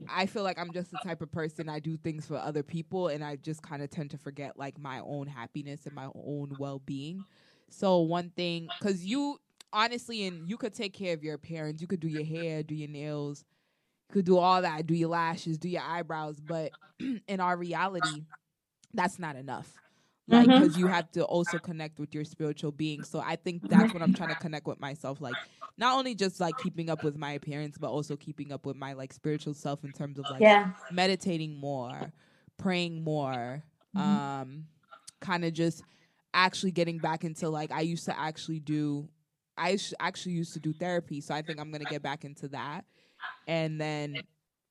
I 0.09 0.25
feel 0.25 0.43
like 0.43 0.59
I'm 0.59 0.71
just 0.73 0.91
the 0.91 0.99
type 1.03 1.21
of 1.21 1.31
person 1.31 1.69
I 1.69 1.79
do 1.79 1.97
things 1.97 2.25
for 2.27 2.35
other 2.37 2.63
people 2.63 3.07
and 3.07 3.23
I 3.23 3.35
just 3.35 3.61
kind 3.61 3.81
of 3.81 3.89
tend 3.89 4.11
to 4.11 4.17
forget 4.17 4.57
like 4.57 4.79
my 4.79 4.99
own 4.99 5.27
happiness 5.27 5.85
and 5.85 5.95
my 5.95 6.07
own 6.15 6.55
well-being. 6.59 7.25
So 7.69 7.99
one 7.99 8.29
thing 8.29 8.69
cuz 8.81 9.05
you 9.05 9.39
honestly 9.73 10.25
and 10.27 10.49
you 10.49 10.57
could 10.57 10.73
take 10.73 10.93
care 10.93 11.13
of 11.13 11.23
your 11.23 11.35
appearance, 11.35 11.81
you 11.81 11.87
could 11.87 11.99
do 11.99 12.07
your 12.07 12.23
hair, 12.23 12.63
do 12.63 12.75
your 12.75 12.89
nails, 12.89 13.43
you 14.09 14.13
could 14.13 14.25
do 14.25 14.37
all 14.37 14.61
that, 14.61 14.85
do 14.87 14.93
your 14.93 15.09
lashes, 15.09 15.57
do 15.57 15.69
your 15.69 15.81
eyebrows, 15.81 16.39
but 16.39 16.71
in 17.27 17.39
our 17.39 17.57
reality 17.57 18.23
that's 18.93 19.19
not 19.19 19.35
enough. 19.35 19.73
Like 20.29 20.49
Mhm. 20.49 20.55
cuz 20.55 20.77
you 20.77 20.87
have 20.87 21.11
to 21.13 21.23
also 21.25 21.57
connect 21.59 21.99
with 21.99 22.13
your 22.13 22.25
spiritual 22.25 22.71
being. 22.71 23.03
So 23.03 23.19
I 23.19 23.35
think 23.37 23.69
that's 23.69 23.93
what 23.93 24.03
I'm 24.03 24.13
trying 24.13 24.29
to 24.29 24.35
connect 24.35 24.67
with 24.67 24.79
myself 24.79 25.21
like 25.21 25.39
not 25.77 25.97
only 25.97 26.15
just 26.15 26.39
like 26.39 26.57
keeping 26.57 26.89
up 26.89 27.03
with 27.03 27.15
my 27.17 27.31
appearance 27.33 27.77
but 27.77 27.89
also 27.91 28.17
keeping 28.17 28.51
up 28.51 28.65
with 28.65 28.75
my 28.75 28.93
like 28.93 29.13
spiritual 29.13 29.53
self 29.53 29.83
in 29.85 29.93
terms 29.93 30.19
of 30.19 30.29
like 30.29 30.47
yeah 30.49 30.71
meditating 30.89 31.55
more 31.55 32.13
praying 32.57 33.03
more 33.03 33.63
um 33.95 34.67
kind 35.21 35.45
of 35.45 35.53
just 35.53 35.83
actually 36.33 36.71
getting 36.71 36.99
back 36.99 37.23
into 37.23 37.49
like 37.49 37.71
I 37.71 37.81
used 37.81 38.05
to 38.05 38.17
actually 38.19 38.59
do 38.59 39.09
I 39.57 39.77
sh- 39.77 39.93
actually 39.99 40.33
used 40.33 40.53
to 40.53 40.59
do 40.59 40.73
therapy, 40.73 41.19
so 41.21 41.33
I 41.33 41.41
think 41.41 41.59
I'm 41.59 41.71
gonna 41.71 41.85
get 41.85 42.03
back 42.03 42.23
into 42.25 42.47
that. 42.49 42.85
And 43.47 43.79
then 43.79 44.23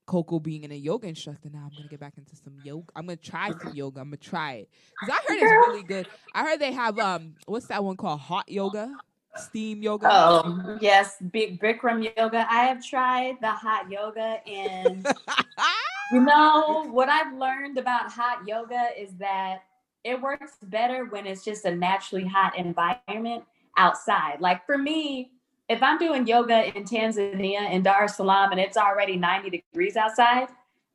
Koku 0.07 0.39
being 0.39 0.63
in 0.63 0.71
a 0.73 0.77
yoga 0.77 1.09
instructor 1.09 1.51
now, 1.53 1.65
I'm 1.67 1.73
gonna 1.77 1.89
get 1.89 2.01
back 2.01 2.15
into 2.17 2.37
some 2.37 2.55
yoga. 2.63 2.87
I'm 2.95 3.07
gonna 3.07 3.17
try 3.17 3.51
some 3.51 3.73
yoga. 3.73 4.01
I'm 4.01 4.09
gonna 4.09 4.17
try 4.19 4.53
it 4.55 4.71
because 4.99 5.15
I 5.15 5.33
heard 5.33 5.43
it's 5.43 5.53
really 5.67 5.83
good. 5.83 6.07
I 6.33 6.45
heard 6.45 6.61
they 6.61 6.73
have 6.73 6.99
um, 6.99 7.35
what's 7.47 7.67
that 7.67 7.83
one 7.83 7.97
called? 7.97 8.21
Hot 8.21 8.49
yoga, 8.49 8.97
steam 9.35 9.83
yoga. 9.83 10.09
Oh 10.11 10.79
yes, 10.81 11.17
big 11.33 11.61
Bikram 11.61 12.09
yoga. 12.17 12.47
I 12.49 12.65
have 12.65 12.85
tried 12.85 13.39
the 13.41 13.51
hot 13.51 13.91
yoga, 13.91 14.41
and 14.47 15.05
you 16.13 16.21
know 16.21 16.85
what 16.91 17.09
I've 17.09 17.35
learned 17.35 17.77
about 17.77 18.11
hot 18.11 18.47
yoga 18.47 18.91
is 18.97 19.13
that 19.15 19.65
it 20.05 20.21
works 20.21 20.57
better 20.63 21.07
when 21.07 21.27
it's 21.27 21.45
just 21.45 21.65
a 21.65 21.75
naturally 21.75 22.25
hot 22.25 22.57
environment 22.57 23.43
outside. 23.77 24.41
Like 24.41 24.65
for 24.67 24.79
me, 24.79 25.33
if 25.69 25.83
I'm 25.83 25.99
doing 25.99 26.27
yoga 26.27 26.77
in 26.77 26.85
Tanzania 26.85 27.71
in 27.71 27.83
Dar 27.83 28.05
es 28.05 28.17
Salaam 28.17 28.53
and 28.53 28.61
it's 28.61 28.77
already 28.77 29.17
90 29.17 29.51
degrees 29.51 29.97
outside, 29.97 30.49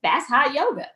that's 0.03 0.27
hot 0.27 0.53
yoga. 0.53 0.87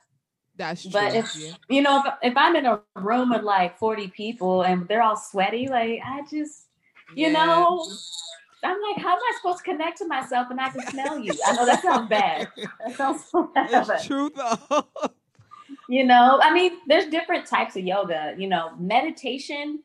That's 0.58 0.84
true. 0.84 0.92
But 0.92 1.16
if 1.16 1.36
yeah. 1.36 1.52
you 1.70 1.82
know, 1.82 2.02
if, 2.06 2.14
if 2.32 2.38
I'm 2.38 2.56
in 2.56 2.66
a 2.66 2.82
room 2.96 3.32
with 3.32 3.44
like 3.44 3.78
40 3.78 4.08
people 4.10 4.62
and 4.64 4.88
they're 4.88 5.02
all 5.02 5.18
sweaty, 5.18 5.68
like 5.68 6.00
I 6.06 6.22
just, 6.30 6.68
you 7.14 7.28
Yeah. 7.28 7.34
know, 7.34 7.86
I'm 8.64 8.78
like, 8.82 8.98
how 9.04 9.12
am 9.14 9.20
I 9.20 9.34
supposed 9.38 9.60
to 9.60 9.64
connect 9.66 9.98
to 10.00 10.08
myself 10.08 10.48
and 10.50 10.60
I 10.60 10.70
can 10.70 10.82
smell 10.88 11.20
you? 11.20 11.34
I 11.46 11.54
know 11.54 11.66
that 11.66 11.82
sounds 11.84 12.10
bad. 12.10 12.48
That 12.86 12.96
sounds 12.96 13.26
so 13.30 13.44
bad. 13.56 13.70
it's 13.90 14.06
true 14.08 14.32
though. 14.36 14.86
you 15.88 16.04
know 16.04 16.40
i 16.42 16.54
mean 16.54 16.74
there's 16.88 17.06
different 17.08 17.46
types 17.46 17.76
of 17.76 17.84
yoga 17.84 18.34
you 18.38 18.48
know 18.48 18.72
meditation 18.80 19.80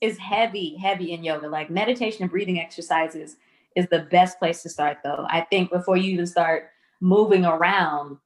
is 0.00 0.18
heavy 0.18 0.76
heavy 0.76 1.12
in 1.12 1.24
yoga 1.24 1.48
like 1.48 1.70
meditation 1.70 2.22
and 2.22 2.30
breathing 2.30 2.60
exercises 2.60 3.36
is 3.76 3.86
the 3.88 4.00
best 4.10 4.38
place 4.38 4.62
to 4.62 4.68
start 4.68 4.98
though 5.04 5.26
i 5.28 5.40
think 5.40 5.70
before 5.70 5.96
you 5.96 6.12
even 6.12 6.26
start 6.26 6.70
moving 7.00 7.44
around 7.44 8.18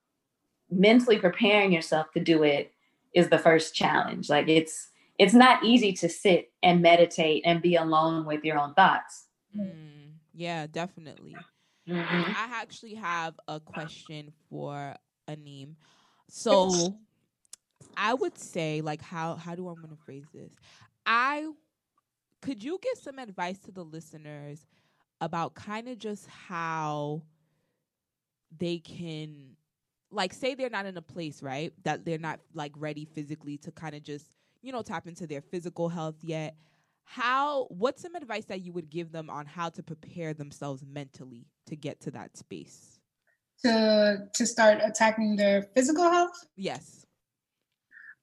mentally 0.71 1.19
preparing 1.19 1.73
yourself 1.73 2.11
to 2.13 2.21
do 2.21 2.43
it 2.43 2.73
is 3.15 3.29
the 3.29 3.39
first 3.39 3.75
challenge 3.75 4.29
like 4.29 4.49
it's 4.49 4.89
it's 5.19 5.35
not 5.35 5.63
easy 5.63 5.93
to 5.93 6.09
sit 6.09 6.51
and 6.63 6.81
meditate 6.83 7.43
and 7.45 7.63
be 7.63 7.77
alone 7.77 8.25
with 8.25 8.45
your 8.45 8.59
own 8.59 8.75
thoughts 8.75 9.27
Mm, 9.57 10.13
yeah, 10.35 10.67
definitely. 10.67 11.45
Mhm. 11.87 12.33
I 12.35 12.61
actually 12.63 12.95
have 12.95 13.39
a 13.49 13.61
question 13.61 14.33
for 14.49 14.95
Anim. 15.29 15.77
So 16.29 16.97
I 17.97 18.15
would 18.15 18.39
say 18.39 18.81
like 18.81 19.03
how 19.03 19.37
how 19.37 19.55
do 19.55 19.69
I 19.69 19.73
want 19.73 19.91
to 19.91 19.97
phrase 20.05 20.25
this? 20.33 20.53
I 21.05 21.51
could 22.43 22.63
you 22.63 22.79
give 22.83 22.99
some 23.03 23.19
advice 23.19 23.59
to 23.61 23.71
the 23.71 23.85
listeners 23.85 24.67
about 25.21 25.55
kind 25.55 25.89
of 25.89 25.99
just 25.99 26.27
how 26.27 27.23
they 28.59 28.79
can 28.79 29.57
like 30.11 30.35
say 30.35 30.55
they're 30.55 30.69
not 30.69 30.85
in 30.85 30.97
a 30.99 31.03
place, 31.03 31.43
right? 31.43 31.73
That 31.85 32.05
they're 32.05 32.19
not 32.19 32.41
like 32.53 32.73
ready 32.77 33.07
physically 33.07 33.57
to 33.59 33.71
kind 33.71 33.95
of 33.95 34.03
just, 34.03 34.27
you 34.61 34.73
know, 34.73 34.83
tap 34.83 35.07
into 35.07 35.27
their 35.27 35.41
physical 35.41 35.89
health 35.89 36.17
yet. 36.23 36.57
How 37.05 37.67
what's 37.71 38.03
some 38.03 38.15
advice 38.15 38.45
that 38.47 38.61
you 38.61 38.73
would 38.73 38.91
give 38.91 39.13
them 39.13 39.31
on 39.31 39.47
how 39.47 39.71
to 39.71 39.83
prepare 39.83 40.35
themselves 40.35 40.85
mentally 40.85 41.47
to 41.67 41.77
get 41.77 42.01
to 42.03 42.11
that 42.11 42.37
space? 42.37 42.99
to 43.65 44.29
to 44.35 44.47
start 44.47 44.81
attacking 44.83 45.37
their 45.37 45.63
physical 45.75 46.11
health. 46.11 46.47
Yes. 46.57 47.07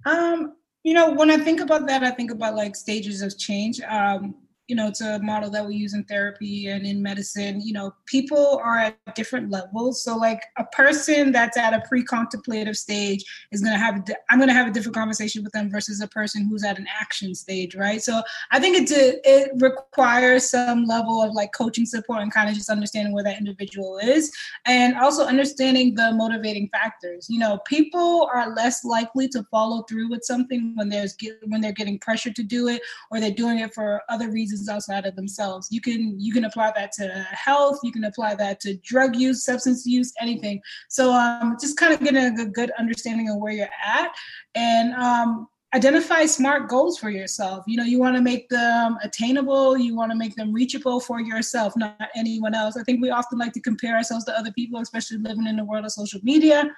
Um, 0.05 0.55
you 0.83 0.93
know, 0.93 1.11
when 1.11 1.29
I 1.29 1.37
think 1.37 1.59
about 1.59 1.87
that, 1.87 2.03
I 2.03 2.11
think 2.11 2.31
about 2.31 2.55
like 2.55 2.75
stages 2.75 3.21
of 3.21 3.37
change. 3.37 3.81
Um, 3.81 4.35
you 4.69 4.75
know, 4.75 4.87
it's 4.87 5.01
a 5.01 5.17
model 5.19 5.49
that 5.49 5.65
we 5.65 5.75
use 5.75 5.95
in 5.95 6.03
therapy 6.03 6.67
and 6.67 6.85
in 6.85 7.01
medicine. 7.01 7.59
You 7.59 7.73
know, 7.73 7.91
people 8.05 8.61
are 8.63 8.77
at 8.77 9.15
different 9.15 9.49
levels. 9.49 10.03
So, 10.03 10.15
like 10.15 10.43
a 10.57 10.63
person 10.65 11.31
that's 11.31 11.57
at 11.57 11.73
a 11.73 11.81
pre-contemplative 11.87 12.77
stage 12.77 13.25
is 13.51 13.61
going 13.61 13.73
to 13.73 13.79
have. 13.79 14.05
di- 14.05 14.13
I'm 14.29 14.37
going 14.37 14.47
to 14.47 14.53
have 14.53 14.67
a 14.67 14.71
different 14.71 14.95
conversation 14.95 15.43
with 15.43 15.51
them 15.53 15.71
versus 15.71 16.01
a 16.01 16.07
person 16.07 16.47
who's 16.47 16.63
at 16.63 16.77
an 16.77 16.85
action 17.01 17.33
stage, 17.33 17.75
right? 17.75 17.99
So, 17.99 18.21
I 18.51 18.59
think 18.59 18.77
it 18.77 18.91
it 19.25 19.51
requires 19.55 20.47
some 20.47 20.85
level 20.85 21.23
of 21.23 21.33
like 21.33 21.51
coaching 21.51 21.87
support 21.87 22.21
and 22.21 22.31
kind 22.31 22.47
of 22.47 22.55
just 22.55 22.69
understanding 22.69 23.11
where 23.11 23.23
that 23.23 23.39
individual 23.39 23.97
is, 23.97 24.31
and 24.67 24.95
also 24.97 25.25
understanding 25.25 25.95
the 25.95 26.11
motivating 26.11 26.69
factors. 26.69 27.27
You 27.27 27.39
know, 27.39 27.57
people 27.65 28.29
are 28.31 28.53
less 28.53 28.85
likely 28.85 29.27
to 29.29 29.43
follow 29.49 29.81
through 29.89 30.11
with 30.11 30.23
something 30.23 30.73
when 30.75 30.89
there's 30.89 31.15
get, 31.15 31.39
when 31.47 31.59
they're 31.59 31.71
getting 31.71 31.97
pressured 31.97 32.35
to 32.35 32.43
do 32.43 32.67
it 32.67 32.83
or 33.09 33.19
they're 33.19 33.31
doing 33.31 33.57
it 33.57 33.73
for 33.73 34.03
other 34.09 34.29
reasons 34.29 34.58
outside 34.67 35.05
of 35.05 35.15
themselves. 35.15 35.67
You 35.71 35.79
can 35.79 36.19
you 36.19 36.33
can 36.33 36.45
apply 36.45 36.73
that 36.75 36.91
to 36.93 37.07
health, 37.31 37.79
you 37.83 37.91
can 37.91 38.03
apply 38.03 38.35
that 38.35 38.59
to 38.61 38.75
drug 38.77 39.15
use, 39.15 39.45
substance 39.45 39.85
use, 39.85 40.11
anything. 40.19 40.59
So 40.89 41.13
um, 41.13 41.55
just 41.61 41.77
kind 41.77 41.93
of 41.93 41.99
getting 42.01 42.39
a 42.39 42.45
good 42.45 42.71
understanding 42.77 43.29
of 43.29 43.37
where 43.37 43.53
you're 43.53 43.69
at 43.85 44.11
and 44.55 44.93
um, 44.95 45.47
identify 45.75 46.25
smart 46.25 46.67
goals 46.67 46.97
for 46.97 47.09
yourself. 47.09 47.63
You 47.67 47.77
know, 47.77 47.83
you 47.83 47.99
want 47.99 48.15
to 48.15 48.21
make 48.21 48.49
them 48.49 48.97
attainable, 49.03 49.77
you 49.77 49.95
want 49.95 50.11
to 50.11 50.17
make 50.17 50.35
them 50.35 50.51
reachable 50.51 50.99
for 50.99 51.21
yourself, 51.21 51.73
not 51.77 51.97
anyone 52.15 52.55
else. 52.55 52.75
I 52.75 52.83
think 52.83 53.01
we 53.01 53.11
often 53.11 53.37
like 53.37 53.53
to 53.53 53.61
compare 53.61 53.95
ourselves 53.95 54.25
to 54.25 54.37
other 54.37 54.51
people, 54.51 54.79
especially 54.79 55.17
living 55.17 55.47
in 55.47 55.57
the 55.57 55.65
world 55.65 55.85
of 55.85 55.91
social 55.91 56.19
media. 56.23 56.69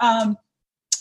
Um, 0.00 0.36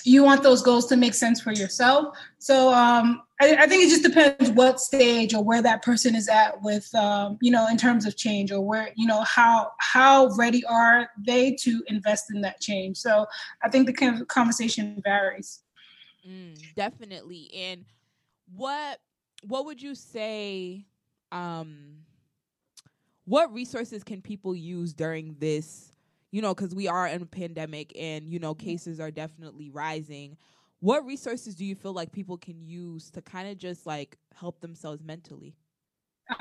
you 0.05 0.23
want 0.23 0.43
those 0.43 0.61
goals 0.61 0.85
to 0.87 0.95
make 0.95 1.13
sense 1.13 1.41
for 1.41 1.51
yourself. 1.51 2.15
So 2.37 2.73
um, 2.73 3.23
I, 3.41 3.55
I 3.55 3.67
think 3.67 3.83
it 3.83 3.89
just 3.89 4.03
depends 4.03 4.51
what 4.51 4.79
stage 4.79 5.33
or 5.33 5.43
where 5.43 5.61
that 5.61 5.81
person 5.81 6.15
is 6.15 6.29
at 6.29 6.61
with, 6.61 6.93
um, 6.95 7.37
you 7.41 7.51
know, 7.51 7.67
in 7.67 7.77
terms 7.77 8.05
of 8.05 8.15
change 8.15 8.51
or 8.51 8.61
where, 8.61 8.89
you 8.95 9.07
know, 9.07 9.21
how 9.21 9.71
how 9.79 10.27
ready 10.35 10.63
are 10.65 11.09
they 11.25 11.55
to 11.61 11.83
invest 11.87 12.25
in 12.33 12.41
that 12.41 12.61
change. 12.61 12.97
So 12.97 13.25
I 13.63 13.69
think 13.69 13.87
the 13.87 13.93
con- 13.93 14.25
conversation 14.27 15.01
varies. 15.03 15.61
Mm, 16.27 16.55
definitely. 16.75 17.51
And 17.55 17.85
what 18.55 18.99
what 19.47 19.65
would 19.65 19.81
you 19.81 19.95
say 19.95 20.85
um 21.31 21.97
what 23.25 23.51
resources 23.51 24.03
can 24.03 24.21
people 24.21 24.55
use 24.55 24.93
during 24.93 25.35
this, 25.39 25.94
you 26.35 26.41
know, 26.41 26.53
cuz 26.53 26.75
we 26.75 26.89
are 26.89 27.07
in 27.07 27.21
a 27.21 27.25
pandemic 27.25 27.93
and 27.97 28.27
you 28.27 28.39
know 28.39 28.53
cases 28.53 28.99
are 28.99 29.09
definitely 29.09 29.69
rising. 29.69 30.35
What 30.81 31.05
resources 31.05 31.55
do 31.55 31.63
you 31.63 31.75
feel 31.75 31.93
like 31.93 32.11
people 32.11 32.37
can 32.37 32.61
use 32.61 33.09
to 33.11 33.21
kind 33.21 33.47
of 33.47 33.57
just 33.57 33.85
like 33.85 34.17
help 34.33 34.59
themselves 34.59 35.01
mentally? 35.01 35.55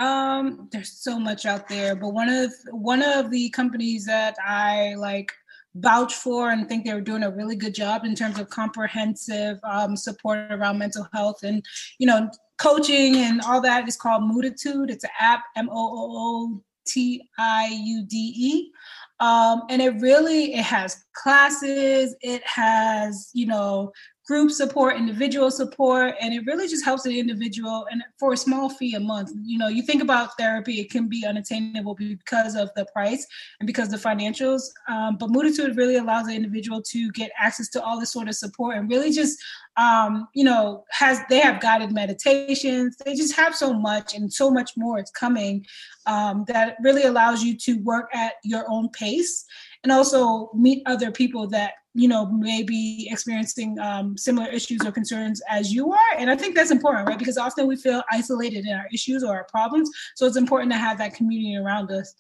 Um, 0.00 0.68
there's 0.72 0.90
so 0.90 1.20
much 1.20 1.46
out 1.46 1.68
there, 1.68 1.94
but 1.94 2.08
one 2.08 2.28
of 2.28 2.52
one 2.72 3.02
of 3.02 3.30
the 3.30 3.50
companies 3.50 4.04
that 4.06 4.34
I 4.44 4.94
like 4.96 5.30
vouch 5.76 6.14
for 6.14 6.50
and 6.50 6.68
think 6.68 6.84
they 6.84 6.94
were 6.94 7.00
doing 7.00 7.22
a 7.22 7.30
really 7.30 7.54
good 7.54 7.74
job 7.76 8.04
in 8.04 8.16
terms 8.16 8.40
of 8.40 8.50
comprehensive 8.50 9.60
um, 9.62 9.96
support 9.96 10.38
around 10.50 10.76
mental 10.78 11.06
health 11.12 11.44
and 11.44 11.64
you 12.00 12.08
know 12.08 12.28
coaching 12.58 13.14
and 13.18 13.40
all 13.42 13.60
that 13.60 13.86
is 13.86 13.96
called 13.96 14.24
Mooditude. 14.24 14.90
It's 14.90 15.04
an 15.04 15.10
app, 15.20 15.44
M 15.54 15.68
O 15.70 15.72
O 15.72 16.04
O 16.18 16.64
T 16.84 17.22
I 17.38 17.68
U 17.84 18.04
D 18.04 18.16
E. 18.36 18.72
Um, 19.20 19.62
and 19.70 19.80
it 19.80 20.00
really 20.00 20.54
it 20.54 20.64
has 20.64 21.04
classes, 21.14 22.14
it 22.20 22.42
has 22.46 23.30
you 23.32 23.46
know 23.46 23.92
group 24.26 24.51
support, 24.51 24.96
individual 24.96 25.51
support, 25.51 26.14
and 26.20 26.32
it 26.32 26.44
really 26.46 26.66
just 26.66 26.84
helps 26.84 27.02
the 27.02 27.20
individual 27.20 27.86
and 27.90 28.02
for 28.18 28.32
a 28.32 28.36
small 28.36 28.70
fee 28.70 28.94
a 28.94 29.01
month. 29.01 29.30
You 29.44 29.59
know, 29.59 29.68
you 29.68 29.82
think 29.82 30.02
about 30.02 30.36
therapy, 30.38 30.80
it 30.80 30.90
can 30.90 31.09
be 31.09 31.26
unattainable 31.26 31.94
because 31.94 32.55
of 32.55 32.70
the 32.74 32.86
price 32.86 33.26
and 33.60 33.66
because 33.66 33.90
the 33.90 33.96
financials. 33.96 34.62
Um, 34.88 35.16
but 35.18 35.28
Mooditude 35.28 35.76
really 35.76 35.96
allows 35.96 36.26
the 36.26 36.34
individual 36.34 36.80
to 36.82 37.10
get 37.12 37.30
access 37.38 37.68
to 37.70 37.82
all 37.82 38.01
this 38.01 38.12
sort 38.12 38.28
of 38.28 38.34
support 38.34 38.78
and 38.78 38.90
really 38.90 39.12
just 39.12 39.38
um, 39.76 40.28
you 40.34 40.44
know, 40.44 40.84
has 40.90 41.20
they 41.28 41.40
have 41.40 41.60
guided 41.60 41.92
meditations, 41.92 42.96
they 43.05 43.14
just 43.14 43.34
have 43.34 43.55
so 43.55 43.72
much 43.72 44.14
and 44.14 44.32
so 44.32 44.51
much 44.51 44.72
more 44.76 44.98
it's 44.98 45.10
coming 45.10 45.66
um, 46.06 46.44
that 46.46 46.76
really 46.82 47.05
allows 47.05 47.42
you 47.42 47.56
to 47.59 47.74
work 47.82 48.09
at 48.14 48.34
your 48.44 48.64
own 48.70 48.88
pace 48.90 49.44
and 49.82 49.90
also 49.92 50.51
meet 50.55 50.82
other 50.86 51.10
people 51.10 51.48
that 51.48 51.74
you 51.94 52.08
know 52.08 52.26
may 52.26 52.62
be 52.62 53.08
experiencing 53.10 53.78
um, 53.78 54.16
similar 54.16 54.48
issues 54.48 54.80
or 54.84 54.92
concerns 54.92 55.40
as 55.48 55.72
you 55.72 55.92
are. 55.92 56.12
And 56.18 56.30
i 56.30 56.36
think 56.36 56.54
that's 56.54 56.70
important 56.70 57.08
right? 57.08 57.18
Because 57.18 57.38
often 57.38 57.66
we 57.66 57.76
feel 57.76 58.02
isolated 58.10 58.66
in 58.66 58.72
our 58.72 58.88
issues 58.92 59.22
or 59.22 59.34
our 59.34 59.44
problems. 59.44 59.90
So 60.16 60.26
it's 60.26 60.36
important 60.36 60.72
to 60.72 60.78
have 60.78 60.98
that 60.98 61.14
community 61.14 61.56
around 61.56 61.90
us. 61.90 62.14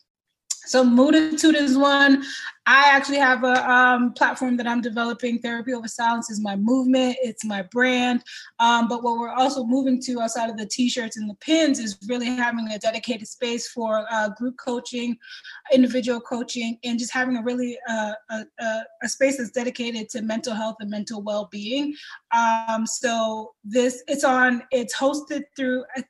So 0.66 0.84
Mooditude 0.84 1.54
is 1.54 1.76
one. 1.76 2.24
I 2.66 2.88
actually 2.88 3.18
have 3.18 3.44
a 3.44 3.70
um, 3.70 4.12
platform 4.14 4.56
that 4.56 4.66
I'm 4.66 4.80
developing. 4.80 5.38
Therapy 5.38 5.74
Over 5.74 5.86
Silence 5.86 6.30
is 6.30 6.40
my 6.40 6.56
movement, 6.56 7.16
it's 7.22 7.44
my 7.44 7.62
brand. 7.62 8.22
Um, 8.58 8.88
but 8.88 9.02
what 9.02 9.18
we're 9.18 9.32
also 9.32 9.64
moving 9.64 10.00
to 10.02 10.22
outside 10.22 10.48
of 10.48 10.56
the 10.56 10.64
t 10.64 10.88
shirts 10.88 11.18
and 11.18 11.28
the 11.28 11.34
pins 11.36 11.78
is 11.78 11.98
really 12.08 12.26
having 12.26 12.66
a 12.70 12.78
dedicated 12.78 13.28
space 13.28 13.68
for 13.68 14.06
uh, 14.10 14.30
group 14.30 14.56
coaching, 14.56 15.18
individual 15.74 16.20
coaching, 16.20 16.78
and 16.84 16.98
just 16.98 17.12
having 17.12 17.36
a 17.36 17.42
really 17.42 17.76
uh, 17.88 18.12
a, 18.30 18.44
a, 19.02 19.08
space 19.08 19.36
that's 19.36 19.50
dedicated 19.50 20.08
to 20.08 20.22
mental 20.22 20.54
health 20.54 20.76
and 20.80 20.90
mental 20.90 21.20
well 21.20 21.48
being. 21.52 21.94
Um, 22.34 22.86
so 22.86 23.52
this 23.64 24.02
it's 24.06 24.24
on 24.24 24.62
it's 24.70 24.94
hosted 24.94 25.42
through 25.56 25.84
I, 25.96 26.04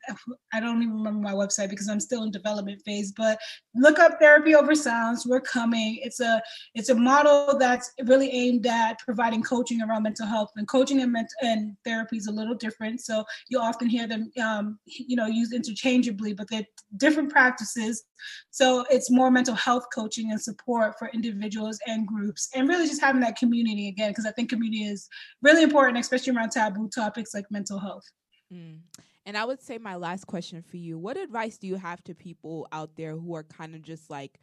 I, 0.53 0.61
don't 0.61 0.83
even 0.83 0.95
remember 0.95 1.21
my 1.21 1.33
website 1.33 1.71
because 1.71 1.89
i'm 1.89 2.01
still 2.01 2.25
in 2.25 2.33
development 2.33 2.83
phase 2.85 3.13
but 3.17 3.39
look 3.77 4.01
up 4.01 4.19
therapy 4.19 4.57
over 4.57 4.75
silence 4.75 5.25
we're 5.25 5.41
coming 5.41 6.01
it's 6.03 6.19
a 6.19 6.43
it's 6.75 6.89
a 6.89 6.95
model 6.95 7.57
that's 7.59 7.93
really 8.05 8.31
aimed 8.31 8.67
at 8.67 8.99
providing 9.01 9.43
coaching 9.43 9.83
around 9.83 10.03
mental 10.03 10.27
health 10.27 10.51
and 10.57 10.69
coaching 10.69 11.01
and, 11.03 11.13
ment- 11.13 11.33
and 11.43 11.77
therapy 11.85 12.17
is 12.17 12.27
a 12.27 12.33
little 12.33 12.55
different. 12.55 13.01
So 13.01 13.25
you 13.49 13.59
often 13.61 13.89
hear 13.89 14.07
them 14.07 14.31
um, 14.43 14.79
you 14.87 15.17
know 15.17 15.27
used 15.27 15.53
interchangeably 15.53 16.35
but 16.35 16.49
they're 16.51 16.67
different 16.97 17.31
practices. 17.31 18.05
So 18.51 18.85
it's 18.91 19.11
more 19.11 19.31
mental 19.31 19.55
health 19.55 19.87
coaching 19.95 20.31
and 20.31 20.41
support 20.41 20.99
for 20.99 21.11
individuals 21.13 21.79
and 21.87 22.07
groups 22.07 22.49
and 22.55 22.69
really 22.69 22.87
just 22.87 23.01
having 23.01 23.21
that 23.21 23.37
community 23.37 23.89
again 23.89 24.11
because 24.11 24.27
i 24.27 24.31
think 24.31 24.51
community 24.51 24.85
is 24.85 25.09
really 25.43 25.63
important 25.63 25.99
especially 25.99 26.35
around 26.35 26.51
taboo 26.51 26.89
topics 26.89 27.35
like 27.35 27.51
mental 27.51 27.79
health. 27.79 28.05
Mm. 28.53 28.79
And 29.27 29.39
I 29.39 29.45
would 29.45 29.63
say 29.63 29.79
my 29.79 29.97
last 29.97 30.27
question 30.27 30.63
for 30.63 30.77
you 30.77 30.99
what 30.99 31.17
advice 31.17 31.57
do 31.59 31.67
you 31.67 31.77
have 31.77 32.03
to 32.05 32.15
people 32.15 32.69
out 32.73 32.97
there 32.97 33.13
who 33.17 33.35
are 33.35 33.43
kind 33.45 33.75
of 33.75 33.83
just 33.83 34.11
like, 34.11 34.39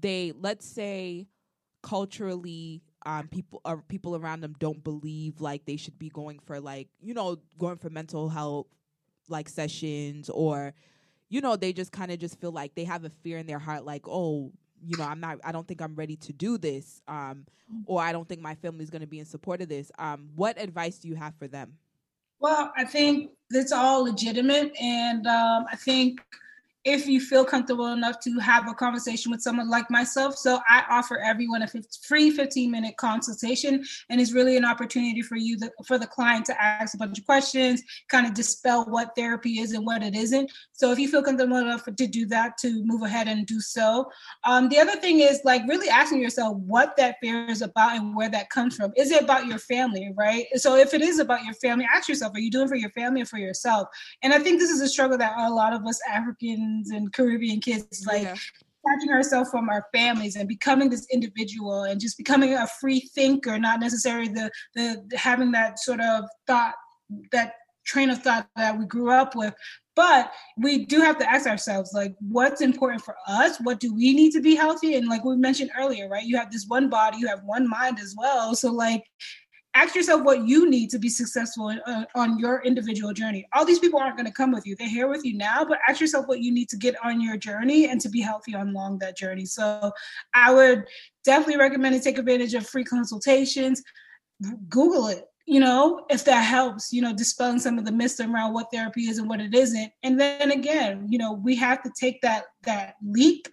they, 0.00 0.32
let's 0.38 0.66
say, 0.66 1.28
culturally, 1.82 2.82
um, 3.04 3.28
people 3.28 3.60
or 3.64 3.82
people 3.88 4.16
around 4.16 4.40
them 4.40 4.54
don't 4.58 4.82
believe 4.82 5.40
like 5.40 5.64
they 5.64 5.76
should 5.76 5.98
be 5.98 6.08
going 6.08 6.40
for 6.40 6.60
like, 6.60 6.88
you 7.00 7.14
know, 7.14 7.36
going 7.58 7.76
for 7.76 7.88
mental 7.88 8.28
health 8.28 8.66
like 9.28 9.48
sessions 9.48 10.28
or, 10.28 10.74
you 11.28 11.40
know, 11.40 11.56
they 11.56 11.72
just 11.72 11.92
kind 11.92 12.10
of 12.10 12.18
just 12.18 12.40
feel 12.40 12.52
like 12.52 12.74
they 12.74 12.84
have 12.84 13.04
a 13.04 13.10
fear 13.10 13.38
in 13.38 13.46
their 13.46 13.58
heart, 13.58 13.84
like, 13.84 14.08
oh, 14.08 14.52
you 14.84 14.96
know, 14.96 15.04
I'm 15.04 15.20
not, 15.20 15.38
I 15.44 15.52
don't 15.52 15.66
think 15.66 15.80
I'm 15.80 15.94
ready 15.94 16.16
to 16.16 16.32
do 16.32 16.58
this, 16.58 17.00
um, 17.08 17.46
or 17.86 18.00
I 18.02 18.12
don't 18.12 18.28
think 18.28 18.40
my 18.40 18.54
family's 18.54 18.90
going 18.90 19.00
to 19.00 19.06
be 19.06 19.18
in 19.18 19.24
support 19.24 19.60
of 19.60 19.68
this. 19.68 19.90
Um, 19.98 20.28
what 20.34 20.60
advice 20.60 20.98
do 20.98 21.08
you 21.08 21.14
have 21.14 21.34
for 21.36 21.48
them? 21.48 21.74
Well, 22.38 22.72
I 22.76 22.84
think 22.84 23.30
it's 23.50 23.72
all 23.72 24.04
legitimate. 24.04 24.72
And 24.80 25.26
um, 25.26 25.66
I 25.72 25.76
think 25.76 26.20
if 26.86 27.08
you 27.08 27.20
feel 27.20 27.44
comfortable 27.44 27.88
enough 27.88 28.20
to 28.20 28.38
have 28.38 28.68
a 28.68 28.72
conversation 28.72 29.32
with 29.32 29.42
someone 29.42 29.68
like 29.68 29.90
myself. 29.90 30.36
So 30.36 30.60
I 30.68 30.84
offer 30.88 31.18
everyone 31.18 31.62
a 31.62 31.68
free 32.06 32.30
15 32.30 32.70
minute 32.70 32.96
consultation, 32.96 33.84
and 34.08 34.20
it's 34.20 34.32
really 34.32 34.56
an 34.56 34.64
opportunity 34.64 35.20
for 35.20 35.34
you, 35.34 35.58
the, 35.58 35.72
for 35.84 35.98
the 35.98 36.06
client 36.06 36.46
to 36.46 36.62
ask 36.62 36.94
a 36.94 36.98
bunch 36.98 37.18
of 37.18 37.26
questions, 37.26 37.82
kind 38.08 38.24
of 38.24 38.34
dispel 38.34 38.84
what 38.84 39.16
therapy 39.16 39.58
is 39.58 39.72
and 39.72 39.84
what 39.84 40.04
it 40.04 40.14
isn't. 40.14 40.50
So 40.72 40.92
if 40.92 40.98
you 41.00 41.08
feel 41.08 41.24
comfortable 41.24 41.56
enough 41.56 41.84
to 41.84 42.06
do 42.06 42.24
that, 42.26 42.56
to 42.58 42.84
move 42.84 43.02
ahead 43.02 43.26
and 43.26 43.44
do 43.46 43.60
so. 43.60 44.08
Um, 44.44 44.68
the 44.68 44.78
other 44.78 44.94
thing 44.94 45.18
is 45.20 45.40
like 45.44 45.62
really 45.66 45.88
asking 45.88 46.20
yourself 46.20 46.56
what 46.58 46.96
that 46.98 47.16
fear 47.20 47.48
is 47.48 47.62
about 47.62 47.96
and 47.96 48.14
where 48.14 48.28
that 48.28 48.48
comes 48.50 48.76
from. 48.76 48.92
Is 48.96 49.10
it 49.10 49.24
about 49.24 49.46
your 49.46 49.58
family, 49.58 50.12
right? 50.16 50.46
So 50.54 50.76
if 50.76 50.94
it 50.94 51.02
is 51.02 51.18
about 51.18 51.42
your 51.42 51.54
family, 51.54 51.84
ask 51.92 52.08
yourself, 52.08 52.32
are 52.36 52.40
you 52.40 52.50
doing 52.50 52.68
for 52.68 52.76
your 52.76 52.90
family 52.90 53.22
or 53.22 53.26
for 53.26 53.38
yourself? 53.38 53.88
And 54.22 54.32
I 54.32 54.38
think 54.38 54.60
this 54.60 54.70
is 54.70 54.80
a 54.80 54.88
struggle 54.88 55.18
that 55.18 55.34
a 55.36 55.50
lot 55.50 55.72
of 55.72 55.84
us 55.84 56.00
African 56.08 56.75
and 56.90 57.12
Caribbean 57.12 57.60
kids, 57.60 58.04
like 58.06 58.22
yeah. 58.22 58.34
detaching 58.84 59.12
ourselves 59.12 59.50
from 59.50 59.68
our 59.68 59.86
families 59.94 60.36
and 60.36 60.48
becoming 60.48 60.90
this 60.90 61.06
individual 61.12 61.84
and 61.84 62.00
just 62.00 62.16
becoming 62.16 62.54
a 62.54 62.66
free 62.80 63.00
thinker, 63.14 63.58
not 63.58 63.80
necessarily 63.80 64.28
the 64.28 64.50
the 64.74 65.02
having 65.16 65.52
that 65.52 65.78
sort 65.78 66.00
of 66.00 66.24
thought 66.46 66.74
that 67.32 67.54
train 67.84 68.10
of 68.10 68.22
thought 68.22 68.48
that 68.56 68.78
we 68.78 68.84
grew 68.84 69.10
up 69.10 69.34
with. 69.34 69.54
But 69.94 70.30
we 70.58 70.84
do 70.84 71.00
have 71.00 71.16
to 71.18 71.30
ask 71.30 71.46
ourselves 71.46 71.92
like 71.94 72.14
what's 72.20 72.60
important 72.60 73.02
for 73.02 73.16
us? 73.26 73.58
What 73.62 73.80
do 73.80 73.94
we 73.94 74.12
need 74.12 74.32
to 74.32 74.42
be 74.42 74.54
healthy? 74.54 74.96
And 74.96 75.08
like 75.08 75.24
we 75.24 75.36
mentioned 75.36 75.70
earlier 75.78 76.08
right 76.08 76.24
you 76.24 76.36
have 76.36 76.52
this 76.52 76.66
one 76.68 76.90
body 76.90 77.18
you 77.18 77.28
have 77.28 77.42
one 77.44 77.68
mind 77.68 77.98
as 77.98 78.14
well. 78.18 78.54
So 78.54 78.70
like 78.70 79.02
ask 79.76 79.94
yourself 79.94 80.22
what 80.22 80.46
you 80.48 80.68
need 80.70 80.88
to 80.90 80.98
be 80.98 81.08
successful 81.08 81.68
in, 81.68 81.80
uh, 81.80 82.06
on 82.14 82.38
your 82.38 82.62
individual 82.62 83.12
journey. 83.12 83.46
All 83.52 83.64
these 83.64 83.78
people 83.78 84.00
aren't 84.00 84.16
going 84.16 84.26
to 84.26 84.32
come 84.32 84.50
with 84.50 84.66
you. 84.66 84.74
They're 84.74 84.88
here 84.88 85.06
with 85.06 85.24
you 85.24 85.36
now, 85.36 85.64
but 85.64 85.78
ask 85.86 86.00
yourself 86.00 86.26
what 86.26 86.40
you 86.40 86.50
need 86.50 86.70
to 86.70 86.76
get 86.76 86.94
on 87.04 87.20
your 87.20 87.36
journey 87.36 87.88
and 87.88 88.00
to 88.00 88.08
be 88.08 88.22
healthy 88.22 88.54
along 88.54 88.98
that 89.00 89.16
journey. 89.16 89.44
So 89.44 89.92
I 90.34 90.52
would 90.52 90.86
definitely 91.24 91.58
recommend 91.58 91.94
to 91.94 92.00
take 92.00 92.18
advantage 92.18 92.54
of 92.54 92.66
free 92.66 92.84
consultations. 92.84 93.82
Google 94.68 95.08
it, 95.08 95.24
you 95.46 95.60
know, 95.60 96.06
if 96.08 96.24
that 96.24 96.40
helps, 96.40 96.92
you 96.92 97.02
know, 97.02 97.14
dispelling 97.14 97.58
some 97.58 97.78
of 97.78 97.84
the 97.84 97.92
myths 97.92 98.18
around 98.18 98.54
what 98.54 98.70
therapy 98.72 99.02
is 99.02 99.18
and 99.18 99.28
what 99.28 99.40
it 99.40 99.54
isn't. 99.54 99.92
And 100.02 100.18
then 100.18 100.52
again, 100.52 101.06
you 101.10 101.18
know, 101.18 101.34
we 101.34 101.54
have 101.56 101.82
to 101.82 101.92
take 102.00 102.20
that 102.22 102.44
that 102.62 102.94
leap 103.04 103.46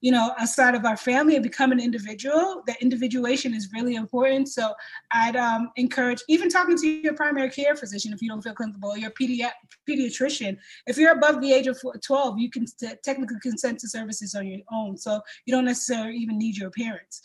you 0.00 0.12
know, 0.12 0.32
outside 0.38 0.74
of 0.74 0.84
our 0.84 0.96
family 0.96 1.34
and 1.34 1.42
become 1.42 1.72
an 1.72 1.80
individual. 1.80 2.62
That 2.66 2.80
individuation 2.80 3.54
is 3.54 3.70
really 3.72 3.96
important. 3.96 4.48
So 4.48 4.72
I'd 5.12 5.36
um, 5.36 5.70
encourage 5.76 6.22
even 6.28 6.48
talking 6.48 6.76
to 6.76 6.86
your 6.86 7.14
primary 7.14 7.50
care 7.50 7.74
physician 7.74 8.12
if 8.12 8.22
you 8.22 8.28
don't 8.28 8.42
feel 8.42 8.54
comfortable, 8.54 8.96
your 8.96 9.10
pedi- 9.10 9.50
pediatrician. 9.88 10.56
If 10.86 10.98
you're 10.98 11.12
above 11.12 11.40
the 11.40 11.52
age 11.52 11.66
of 11.66 11.80
12, 12.02 12.38
you 12.38 12.50
can 12.50 12.66
t- 12.66 12.94
technically 13.02 13.40
consent 13.40 13.80
to 13.80 13.88
services 13.88 14.34
on 14.34 14.46
your 14.46 14.60
own. 14.72 14.96
So 14.96 15.20
you 15.46 15.54
don't 15.54 15.64
necessarily 15.64 16.16
even 16.16 16.38
need 16.38 16.56
your 16.56 16.70
parents. 16.70 17.22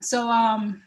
So 0.00 0.28
um, 0.28 0.82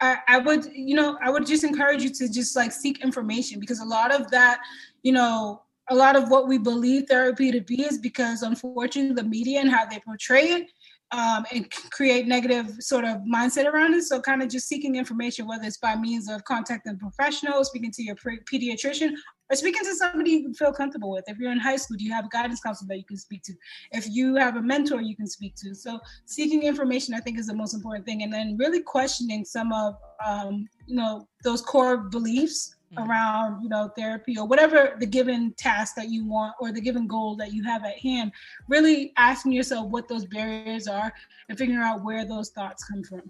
I, 0.00 0.18
I 0.26 0.38
would, 0.38 0.66
you 0.72 0.94
know, 0.94 1.18
I 1.22 1.30
would 1.30 1.46
just 1.46 1.64
encourage 1.64 2.02
you 2.02 2.10
to 2.10 2.28
just 2.28 2.56
like 2.56 2.72
seek 2.72 3.02
information 3.02 3.60
because 3.60 3.80
a 3.80 3.84
lot 3.84 4.14
of 4.14 4.30
that, 4.30 4.60
you 5.02 5.12
know, 5.12 5.62
a 5.90 5.94
lot 5.94 6.16
of 6.16 6.30
what 6.30 6.46
we 6.46 6.56
believe 6.56 7.06
therapy 7.08 7.50
to 7.50 7.60
be 7.60 7.82
is 7.82 7.98
because 7.98 8.42
unfortunately 8.42 9.14
the 9.14 9.28
media 9.28 9.60
and 9.60 9.70
how 9.70 9.84
they 9.84 9.98
portray 9.98 10.44
it 10.44 10.70
um, 11.12 11.44
and 11.52 11.66
create 11.90 12.28
negative 12.28 12.76
sort 12.78 13.04
of 13.04 13.18
mindset 13.22 13.66
around 13.66 13.94
it. 13.94 14.04
So 14.04 14.20
kind 14.20 14.42
of 14.42 14.48
just 14.48 14.68
seeking 14.68 14.94
information, 14.94 15.48
whether 15.48 15.64
it's 15.64 15.78
by 15.78 15.96
means 15.96 16.30
of 16.30 16.44
contacting 16.44 16.96
professionals, 16.98 17.68
speaking 17.68 17.90
to 17.92 18.02
your 18.04 18.14
pediatrician, 18.14 19.10
or 19.50 19.56
speaking 19.56 19.82
to 19.82 19.94
somebody 19.96 20.30
you 20.30 20.54
feel 20.54 20.72
comfortable 20.72 21.10
with. 21.10 21.24
If 21.26 21.38
you're 21.38 21.50
in 21.50 21.58
high 21.58 21.74
school, 21.74 21.96
do 21.96 22.04
you 22.04 22.12
have 22.12 22.26
a 22.26 22.28
guidance 22.28 22.60
counselor 22.60 22.86
that 22.90 22.98
you 22.98 23.04
can 23.04 23.16
speak 23.16 23.42
to? 23.42 23.52
If 23.90 24.06
you 24.08 24.36
have 24.36 24.56
a 24.56 24.62
mentor 24.62 25.00
you 25.00 25.16
can 25.16 25.26
speak 25.26 25.56
to. 25.56 25.74
So 25.74 25.98
seeking 26.26 26.62
information, 26.62 27.14
I 27.14 27.18
think, 27.18 27.40
is 27.40 27.48
the 27.48 27.54
most 27.54 27.74
important 27.74 28.06
thing. 28.06 28.22
And 28.22 28.32
then 28.32 28.56
really 28.56 28.80
questioning 28.80 29.44
some 29.44 29.72
of, 29.72 29.94
um, 30.24 30.68
you 30.86 30.94
know, 30.94 31.26
those 31.42 31.62
core 31.62 31.96
beliefs 31.96 32.76
mm-hmm. 32.94 33.08
around 33.08 33.62
you 33.62 33.68
know 33.68 33.90
therapy 33.96 34.36
or 34.38 34.46
whatever 34.46 34.96
the 35.00 35.06
given 35.06 35.52
task 35.56 35.94
that 35.94 36.08
you 36.08 36.24
want 36.24 36.54
or 36.60 36.72
the 36.72 36.80
given 36.80 37.06
goal 37.06 37.36
that 37.36 37.52
you 37.52 37.62
have 37.62 37.84
at 37.84 37.98
hand 37.98 38.32
really 38.68 39.12
asking 39.16 39.52
yourself 39.52 39.88
what 39.88 40.08
those 40.08 40.24
barriers 40.26 40.86
are 40.86 41.12
and 41.48 41.58
figuring 41.58 41.80
out 41.80 42.02
where 42.02 42.24
those 42.24 42.50
thoughts 42.50 42.84
come 42.84 43.02
from 43.02 43.22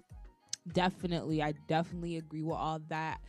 definitely 0.73 1.41
i 1.41 1.53
definitely 1.67 2.17
agree 2.17 2.43
with 2.43 2.57
all 2.57 2.79
that 2.89 3.19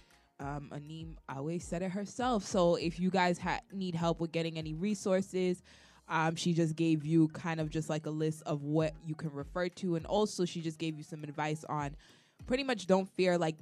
um, 0.41 0.71
Anim 0.75 1.17
always 1.29 1.63
said 1.63 1.83
it 1.83 1.93
herself. 1.93 2.45
So 2.45 2.75
if 2.75 2.99
you 2.99 3.11
guys 3.11 3.39
ha- 3.39 3.61
need 3.73 3.95
help 3.95 4.21
with 4.21 4.33
getting 4.33 4.59
any 4.59 4.75
resources, 4.75 5.63
um, 6.09 6.35
she 6.35 6.53
just 6.53 6.75
gave 6.75 7.07
you 7.07 7.29
kind 7.29 7.61
of 7.61 7.71
just 7.71 7.89
like 7.89 8.07
a 8.07 8.11
list 8.11 8.43
of 8.45 8.63
what 8.65 8.93
you 9.07 9.15
can 9.15 9.31
refer 9.33 9.69
to, 9.69 9.95
and 9.95 10.05
also 10.07 10.45
she 10.45 10.61
just 10.61 10.79
gave 10.79 10.99
you 10.99 11.05
some 11.05 11.23
advice 11.23 11.65
on 11.69 11.97
pretty 12.47 12.65
much 12.65 12.87
don't 12.87 13.09
fear 13.09 13.39
like 13.39 13.57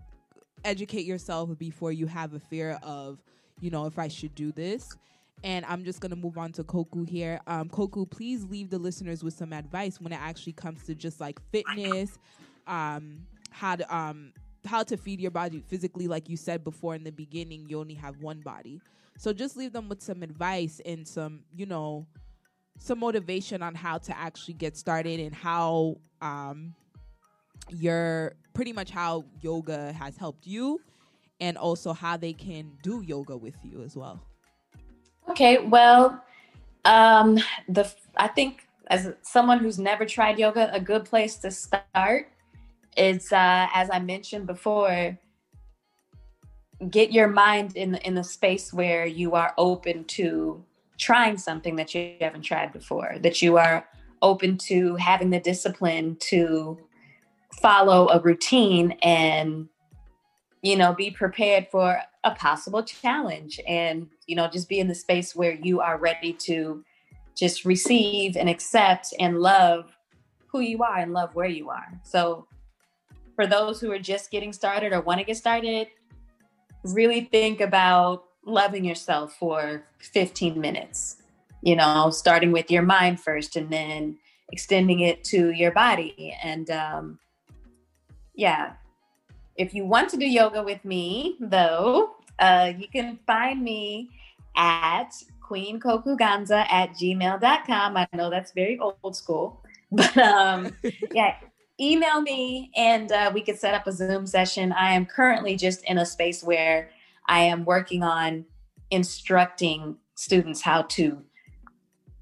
educate 0.65 1.05
yourself 1.05 1.57
before 1.59 1.93
you 1.93 2.07
have 2.07 2.35
a 2.35 2.41
fear 2.41 2.79
of, 2.83 3.19
you 3.61 3.71
know, 3.71 3.87
if 3.87 3.99
I 3.99 4.09
should 4.09 4.35
do 4.35 4.53
this. 4.53 4.97
And 5.43 5.65
I'm 5.67 5.85
just 5.85 6.01
gonna 6.01 6.17
move 6.17 6.37
on 6.37 6.53
to 6.53 6.65
Koku 6.65 7.05
here. 7.05 7.41
Um, 7.47 7.69
Koku, 7.71 8.05
please 8.05 8.45
leave 8.45 8.69
the 8.69 8.79
listeners 8.79 9.25
with 9.25 9.35
some 9.35 9.53
advice 9.53 10.01
when 10.01 10.13
it 10.13 10.21
actually 10.21 10.53
comes 10.53 10.83
to 10.85 10.95
just 10.95 11.21
like 11.21 11.41
fitness, 11.51 12.19
um, 12.67 13.27
how 13.51 13.77
to 13.77 13.97
um, 13.97 14.33
how 14.67 14.83
to 14.83 14.97
feed 14.99 15.19
your 15.19 15.31
body 15.31 15.63
physically. 15.67 16.09
Like 16.09 16.29
you 16.29 16.37
said 16.37 16.63
before 16.63 16.95
in 16.95 17.05
the 17.05 17.13
beginning, 17.13 17.67
you 17.69 17.81
only 17.81 17.95
have 17.95 18.21
one 18.21 18.41
body, 18.41 18.83
so 19.17 19.33
just 19.33 19.57
leave 19.57 19.73
them 19.73 19.89
with 19.89 20.03
some 20.03 20.23
advice 20.23 20.81
and 20.85 21.09
some, 21.09 21.41
you 21.55 21.65
know, 21.65 22.07
some 22.79 22.99
motivation 22.99 23.63
on 23.63 23.75
how 23.75 23.99
to 23.99 24.19
actually 24.19 24.55
get 24.55 24.77
started 24.77 25.21
and 25.21 25.35
how 25.35 25.97
um, 26.23 26.75
your 27.69 28.35
pretty 28.55 28.73
much 28.73 28.91
how 28.91 29.25
yoga 29.41 29.93
has 29.93 30.17
helped 30.17 30.47
you 30.47 30.81
and 31.41 31.57
also 31.57 31.93
how 31.93 32.17
they 32.17 32.33
can 32.33 32.71
do 32.83 33.03
yoga 33.03 33.37
with 33.37 33.55
you 33.63 33.83
as 33.83 33.97
well. 33.97 34.21
Okay, 35.29 35.59
well, 35.59 36.23
um, 36.85 37.39
the 37.69 37.91
I 38.17 38.29
think 38.29 38.67
as 38.89 39.13
someone 39.23 39.59
who's 39.59 39.79
never 39.79 40.05
tried 40.05 40.39
yoga, 40.39 40.73
a 40.75 40.81
good 40.81 41.05
place 41.05 41.37
to 41.37 41.51
start 41.51 42.29
is 42.97 43.33
uh, 43.33 43.69
as 43.73 43.89
I 43.93 44.01
mentioned 44.01 44.47
before, 44.47 45.17
get 46.91 47.13
your 47.13 47.29
mind 47.29 47.77
in 47.77 47.95
in 47.97 48.15
the 48.15 48.25
space 48.25 48.73
where 48.73 49.07
you 49.07 49.35
are 49.35 49.55
open 49.57 50.05
to 50.05 50.63
trying 50.99 51.39
something 51.39 51.77
that 51.77 51.95
you 51.95 52.15
haven't 52.21 52.43
tried 52.43 52.73
before, 52.73 53.17
that 53.21 53.41
you 53.41 53.57
are 53.57 53.87
open 54.23 54.59
to 54.59 54.97
having 54.97 55.31
the 55.31 55.41
discipline 55.41 56.17
to 56.21 56.79
follow 57.61 58.09
a 58.09 58.21
routine 58.21 58.93
and 59.03 59.69
you 60.63 60.77
know 60.77 60.93
be 60.93 61.11
prepared 61.11 61.67
for 61.71 62.01
a 62.25 62.31
possible 62.33 62.83
challenge 62.83 63.61
and 63.67 64.09
you 64.27 64.37
know 64.37 64.49
just 64.49 64.69
be 64.69 64.79
in 64.79 64.89
the 64.89 64.95
space 64.95 65.35
where 65.35 65.53
you 65.53 65.81
are 65.81 65.99
ready 65.99 66.33
to 66.33 66.85
just 67.37 67.65
receive 67.65 68.37
and 68.37 68.49
accept 68.49 69.15
and 69.19 69.41
love 69.41 69.97
who 70.49 70.61
you 70.61 70.83
are 70.83 70.99
and 70.99 71.13
love 71.13 71.35
where 71.35 71.49
you 71.49 71.71
are. 71.71 71.89
So 72.03 72.47
for 73.37 73.47
those 73.47 73.81
who 73.81 73.91
are 73.93 73.99
just 73.99 74.31
getting 74.31 74.53
started 74.53 74.93
or 74.93 75.01
want 75.01 75.21
to 75.21 75.25
get 75.25 75.37
started 75.37 75.89
really 76.85 77.23
think 77.23 77.61
about 77.61 78.25
loving 78.45 78.85
yourself 78.85 79.35
for 79.35 79.85
15 79.99 80.59
minutes 80.59 81.17
you 81.63 81.77
know 81.77 82.11
starting 82.11 82.53
with 82.53 82.71
your 82.71 82.83
mind 82.83 83.21
first 83.21 83.57
and 83.57 83.71
then 83.71 84.19
extending 84.53 85.01
it 85.01 85.25
to 85.25 85.51
your 85.51 85.73
body. 85.73 86.37
And 86.43 86.71
um 86.71 87.19
yeah 88.35 88.73
if 89.61 89.75
you 89.75 89.85
want 89.85 90.09
to 90.11 90.17
do 90.17 90.27
yoga 90.27 90.63
with 90.63 90.83
me, 90.87 91.37
though, 91.39 92.17
uh, 92.39 92.73
you 92.79 92.89
can 92.89 93.19
find 93.27 93.63
me 93.63 94.09
at 94.57 95.11
queenkokuganza 95.47 96.67
at 96.71 96.93
gmail.com. 96.93 97.97
I 97.97 98.09
know 98.15 98.31
that's 98.31 98.53
very 98.53 98.79
old 98.79 99.15
school, 99.15 99.63
but 99.93 100.17
um, 100.17 100.75
yeah, 101.13 101.37
email 101.79 102.23
me 102.23 102.71
and 102.75 103.13
uh, 103.13 103.31
we 103.35 103.43
could 103.43 103.59
set 103.59 103.75
up 103.75 103.87
a 103.87 103.93
Zoom 103.93 104.27
session. 104.27 104.73
I 104.73 104.93
am 104.93 105.05
currently 105.05 105.57
just 105.57 105.85
in 105.85 105.99
a 105.99 106.07
space 106.07 106.43
where 106.43 106.89
I 107.27 107.41
am 107.41 107.67
working 107.67 108.03
on 108.03 108.47
instructing 108.91 109.97
students 110.15 110.63
how 110.63 110.83
to 110.83 111.23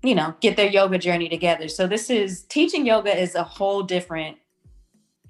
you 0.03 0.15
know 0.15 0.35
get 0.41 0.57
their 0.57 0.69
yoga 0.69 0.99
journey 0.99 1.29
together 1.29 1.67
so 1.67 1.87
this 1.87 2.09
is 2.11 2.43
teaching 2.43 2.87
yoga 2.87 3.11
is 3.19 3.35
a 3.35 3.43
whole 3.43 3.83
different 3.83 4.37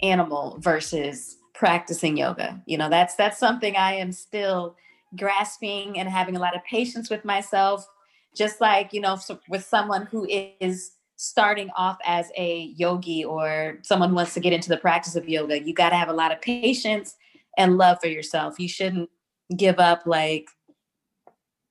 animal 0.02 0.56
versus 0.60 1.36
practicing 1.54 2.16
yoga. 2.16 2.62
You 2.66 2.78
know, 2.78 2.88
that's 2.88 3.14
that's 3.16 3.38
something 3.38 3.76
I 3.76 3.94
am 3.94 4.12
still 4.12 4.76
grasping 5.16 5.98
and 5.98 6.08
having 6.08 6.36
a 6.36 6.40
lot 6.40 6.56
of 6.56 6.64
patience 6.64 7.10
with 7.10 7.24
myself. 7.24 7.86
Just 8.34 8.60
like 8.60 8.92
you 8.92 9.00
know, 9.00 9.16
so 9.16 9.40
with 9.48 9.64
someone 9.64 10.06
who 10.06 10.26
is 10.60 10.92
starting 11.16 11.68
off 11.76 11.98
as 12.06 12.30
a 12.36 12.72
yogi 12.76 13.24
or 13.24 13.78
someone 13.82 14.14
wants 14.14 14.34
to 14.34 14.40
get 14.40 14.52
into 14.52 14.68
the 14.68 14.76
practice 14.76 15.16
of 15.16 15.28
yoga, 15.28 15.60
you 15.60 15.74
got 15.74 15.90
to 15.90 15.96
have 15.96 16.08
a 16.08 16.12
lot 16.12 16.32
of 16.32 16.40
patience 16.40 17.16
and 17.56 17.76
love 17.76 17.98
for 18.00 18.06
yourself. 18.06 18.60
You 18.60 18.68
shouldn't 18.68 19.10
give 19.56 19.80
up 19.80 20.02
like 20.06 20.48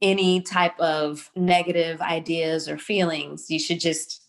any 0.01 0.41
type 0.41 0.77
of 0.79 1.31
negative 1.35 2.01
ideas 2.01 2.67
or 2.67 2.77
feelings. 2.77 3.49
You 3.49 3.59
should 3.59 3.79
just 3.79 4.21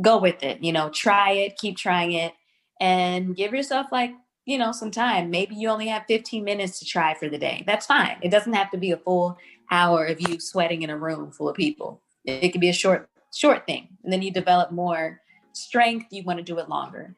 go 0.00 0.18
with 0.18 0.42
it. 0.42 0.62
You 0.62 0.72
know, 0.72 0.88
try 0.88 1.32
it, 1.32 1.58
keep 1.58 1.76
trying 1.76 2.12
it, 2.12 2.32
and 2.80 3.36
give 3.36 3.52
yourself 3.52 3.86
like 3.92 4.12
you 4.44 4.58
know, 4.58 4.72
some 4.72 4.90
time. 4.90 5.30
Maybe 5.30 5.54
you 5.54 5.68
only 5.68 5.88
have 5.88 6.04
15 6.06 6.44
minutes 6.44 6.78
to 6.78 6.84
try 6.84 7.14
for 7.14 7.28
the 7.28 7.38
day. 7.38 7.64
That's 7.66 7.86
fine. 7.86 8.16
It 8.22 8.30
doesn't 8.30 8.52
have 8.52 8.70
to 8.72 8.78
be 8.78 8.90
a 8.90 8.96
full 8.96 9.38
hour 9.70 10.04
of 10.04 10.20
you 10.20 10.38
sweating 10.38 10.82
in 10.82 10.90
a 10.90 10.98
room 10.98 11.32
full 11.32 11.48
of 11.48 11.56
people. 11.56 12.02
It 12.24 12.50
could 12.50 12.60
be 12.60 12.68
a 12.68 12.74
short, 12.74 13.08
short 13.34 13.66
thing. 13.66 13.88
And 14.02 14.12
then 14.12 14.22
you 14.22 14.30
develop 14.30 14.70
more 14.70 15.20
strength. 15.52 16.06
You 16.10 16.24
want 16.24 16.38
to 16.38 16.44
do 16.44 16.58
it 16.58 16.68
longer. 16.68 17.14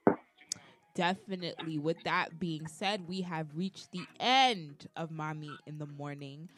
Definitely. 0.94 1.78
With 1.78 2.02
that 2.04 2.38
being 2.38 2.66
said, 2.68 3.06
we 3.08 3.20
have 3.22 3.48
reached 3.54 3.90
the 3.92 4.06
end 4.20 4.88
of 4.96 5.10
Mommy 5.10 5.50
in 5.66 5.78
the 5.78 5.86
Morning. 5.86 6.48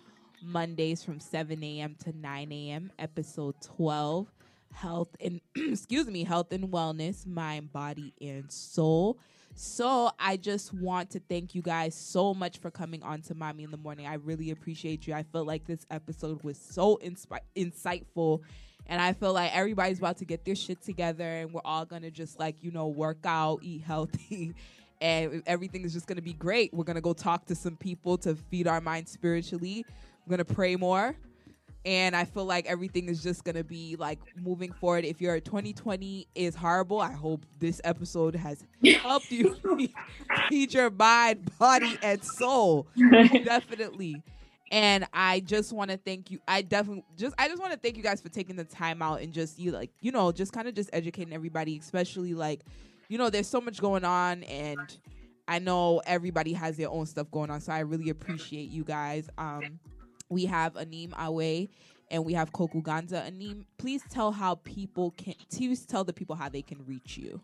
Mondays 0.41 1.03
from 1.03 1.19
7 1.19 1.65
a.m. 1.65 1.97
to 2.05 2.17
9 2.17 2.53
a.m. 2.53 2.93
Episode 2.99 3.57
12. 3.61 4.29
Health 4.73 5.17
and 5.21 5.41
excuse 5.57 6.07
me, 6.07 6.25
health 6.25 6.53
and 6.53 6.69
wellness, 6.69 7.27
mind, 7.27 7.73
body, 7.73 8.13
and 8.21 8.51
soul. 8.51 9.19
So 9.61 10.13
I 10.21 10.37
just 10.37 10.73
want 10.73 11.11
to 11.11 11.21
thank 11.21 11.53
you 11.53 11.63
guys 11.63 11.95
so 11.97 12.33
much 12.33 12.59
for 12.59 12.71
coming 12.71 13.03
on 13.03 13.23
to 13.23 13.35
Mommy 13.35 13.65
in 13.65 13.73
the 13.73 13.77
Morning. 13.77 14.07
I 14.07 14.15
really 14.15 14.51
appreciate 14.53 15.09
you. 15.09 15.15
I 15.15 15.25
feel 15.25 15.45
like 15.45 15.67
this 15.67 15.85
episode 15.91 16.45
was 16.45 16.57
so 16.57 17.01
insightful. 17.03 18.43
And 18.87 19.03
I 19.03 19.13
feel 19.15 19.33
like 19.33 19.55
everybody's 19.55 19.99
about 19.99 20.19
to 20.19 20.25
get 20.25 20.45
their 20.45 20.55
shit 20.55 20.81
together 20.81 21.25
and 21.25 21.53
we're 21.53 21.61
all 21.65 21.85
gonna 21.85 22.13
just 22.13 22.39
like, 22.39 22.63
you 22.63 22.71
know, 22.71 22.87
work 22.87 23.19
out, 23.25 23.59
eat 23.63 23.83
healthy, 23.83 24.55
and 25.01 25.43
everything 25.45 25.85
is 25.85 25.93
just 25.93 26.07
gonna 26.07 26.23
be 26.23 26.35
great. 26.35 26.73
We're 26.73 26.85
gonna 26.85 27.01
go 27.01 27.13
talk 27.13 27.45
to 27.47 27.57
some 27.57 27.77
people 27.77 28.17
to 28.19 28.37
feed 28.37 28.69
our 28.69 28.81
minds 28.81 29.11
spiritually. 29.11 29.85
We're 30.25 30.37
gonna 30.37 30.45
pray 30.45 30.77
more 30.77 31.17
and 31.85 32.15
I 32.17 32.25
feel 32.25 32.45
like 32.45 32.67
everything 32.67 33.09
is 33.09 33.23
just 33.23 33.45
gonna 33.45 33.65
be 33.65 33.97
like 33.97 34.19
moving 34.37 34.73
forward. 34.73 35.05
If 35.05 35.21
your 35.21 35.41
2020 35.41 36.27
is 36.35 36.55
horrible, 36.55 37.01
I 37.01 37.13
hope 37.13 37.47
this 37.59 37.81
episode 37.85 38.35
has 38.35 38.65
helped 39.01 39.31
you 39.31 39.57
feed 40.49 40.75
your 40.75 40.91
mind, 40.91 41.51
body, 41.59 41.99
and 42.03 42.23
soul. 42.23 42.87
definitely. 43.45 44.23
And 44.71 45.07
I 45.15 45.41
just 45.41 45.73
want 45.73 45.91
to 45.91 45.97
thank 45.97 46.31
you. 46.31 46.41
I 46.47 46.61
definitely 46.63 47.05
just 47.17 47.35
I 47.39 47.49
just 47.49 47.61
want 47.61 47.73
to 47.73 47.79
thank 47.79 47.97
you 47.97 48.03
guys 48.03 48.21
for 48.21 48.29
taking 48.29 48.57
the 48.57 48.65
time 48.65 49.01
out 49.01 49.23
and 49.23 49.33
just 49.33 49.59
you 49.59 49.71
like 49.73 49.91
you 50.01 50.13
know 50.13 50.31
just 50.31 50.53
kind 50.53 50.69
of 50.69 50.75
just 50.75 50.91
educating 50.93 51.33
everybody, 51.33 51.79
especially 51.79 52.35
like 52.35 52.61
you 53.09 53.17
know 53.17 53.31
there's 53.31 53.49
so 53.49 53.61
much 53.61 53.81
going 53.81 54.05
on 54.05 54.43
and 54.43 54.99
I 55.49 55.59
know 55.59 56.03
everybody 56.05 56.53
has 56.53 56.77
their 56.77 56.91
own 56.91 57.07
stuff 57.07 57.31
going 57.31 57.51
on, 57.51 57.63
so 57.63 57.73
I 57.73 57.81
really 57.81 58.11
appreciate 58.11 58.69
you 58.69 58.85
guys. 58.85 59.31
Um, 59.39 59.81
we 60.29 60.47
have 60.47 60.77
Anim 60.77 61.15
Awe 61.17 61.69
and 62.11 62.25
we 62.25 62.33
have 62.35 62.53
Koku 62.53 62.83
Ganza. 62.83 63.25
Anim, 63.25 63.67
please 63.77 64.03
tell 64.11 64.33
how 64.33 64.57
people 64.57 65.13
can 65.13 65.35
please 65.53 65.87
tell 65.87 66.05
the 66.05 66.13
people 66.13 66.37
how 66.37 66.49
they 66.49 66.63
can 66.63 66.85
reach 66.87 67.17
you. 67.17 67.41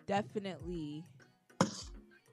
Definitely. 0.06 1.04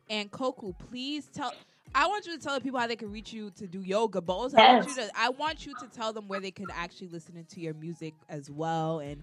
And 0.09 0.31
Koku, 0.31 0.73
please 0.75 1.29
tell. 1.33 1.53
I 1.95 2.09
want 2.09 2.27
you 2.27 2.37
to 2.37 2.43
tell 2.43 2.55
the 2.55 2.61
people 2.61 2.81
how 2.81 2.89
they 2.89 2.97
can 2.97 3.13
reach 3.13 3.33
you 3.33 3.51
to 3.53 3.67
do 3.67 3.81
yoga, 3.81 4.21
but 4.21 4.33
also 4.33 4.57
I 4.57 4.75
want 4.75 4.89
you 4.89 4.95
to 4.97 5.11
I 5.15 5.29
want 5.29 5.67
you 5.67 5.75
to 5.81 5.87
tell 5.87 6.13
them 6.13 6.27
where 6.27 6.41
they 6.41 6.51
can 6.51 6.67
actually 6.75 7.09
listen 7.09 7.45
to 7.49 7.61
your 7.61 7.75
music 7.75 8.15
as 8.29 8.51
well 8.51 8.99
and 8.99 9.23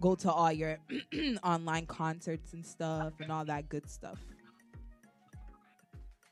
go 0.00 0.14
to 0.14 0.30
all 0.30 0.52
your 0.52 0.78
online 1.44 1.86
concerts 1.86 2.52
and 2.52 2.64
stuff 2.64 3.12
and 3.20 3.32
all 3.32 3.44
that 3.46 3.68
good 3.68 3.90
stuff. 3.90 4.18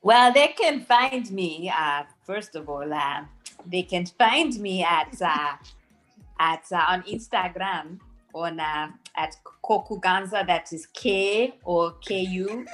Well, 0.02 0.32
they 0.32 0.48
can 0.48 0.80
find 0.80 1.30
me. 1.30 1.72
Uh, 1.76 2.04
first 2.24 2.54
of 2.54 2.68
all, 2.68 2.92
uh, 2.92 3.24
they 3.66 3.82
can 3.82 4.06
find 4.06 4.58
me 4.60 4.84
at 4.84 5.20
uh, 5.20 5.56
at 6.38 6.64
uh, 6.70 6.84
on 6.88 7.02
Instagram 7.02 7.98
on 8.32 8.60
uh, 8.60 8.90
at 9.16 9.36
Kokuganza. 9.64 10.46
That 10.46 10.72
is 10.72 10.86
K 10.86 11.58
or 11.64 11.94
K 12.00 12.20
U 12.20 12.64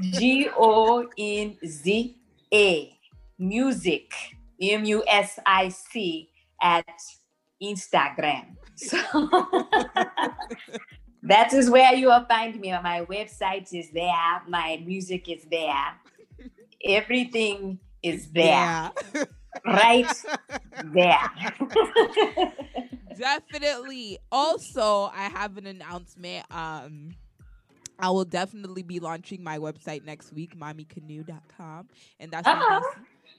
G 0.00 0.48
O 0.56 1.08
N 1.18 1.58
Z 1.66 2.16
A 2.52 2.98
music 3.38 4.12
M 4.60 4.84
U 4.84 5.04
S 5.06 5.38
I 5.46 5.68
C 5.68 6.30
at 6.60 6.86
Instagram. 7.62 8.56
So 8.74 8.96
that 11.22 11.52
is 11.52 11.68
where 11.70 11.94
you 11.94 12.06
will 12.08 12.24
find 12.24 12.58
me. 12.58 12.72
My 12.72 13.04
website 13.04 13.72
is 13.72 13.90
there. 13.92 14.42
My 14.48 14.82
music 14.84 15.28
is 15.28 15.44
there 15.50 16.00
everything 16.84 17.78
is 18.02 18.30
there. 18.30 18.44
Yeah. 18.44 18.90
right 19.66 20.12
there. 20.92 21.30
definitely. 23.18 24.18
Also, 24.30 25.10
I 25.14 25.28
have 25.32 25.56
an 25.56 25.66
announcement. 25.66 26.46
Um 26.50 27.14
I 28.02 28.10
will 28.10 28.24
definitely 28.24 28.82
be 28.82 28.98
launching 28.98 29.44
my 29.44 29.58
website 29.58 30.04
next 30.04 30.32
week, 30.32 30.58
mommycanoe.com. 30.58 31.88
And 32.18 32.32
that's 32.32 32.46
uh-huh. 32.46 32.80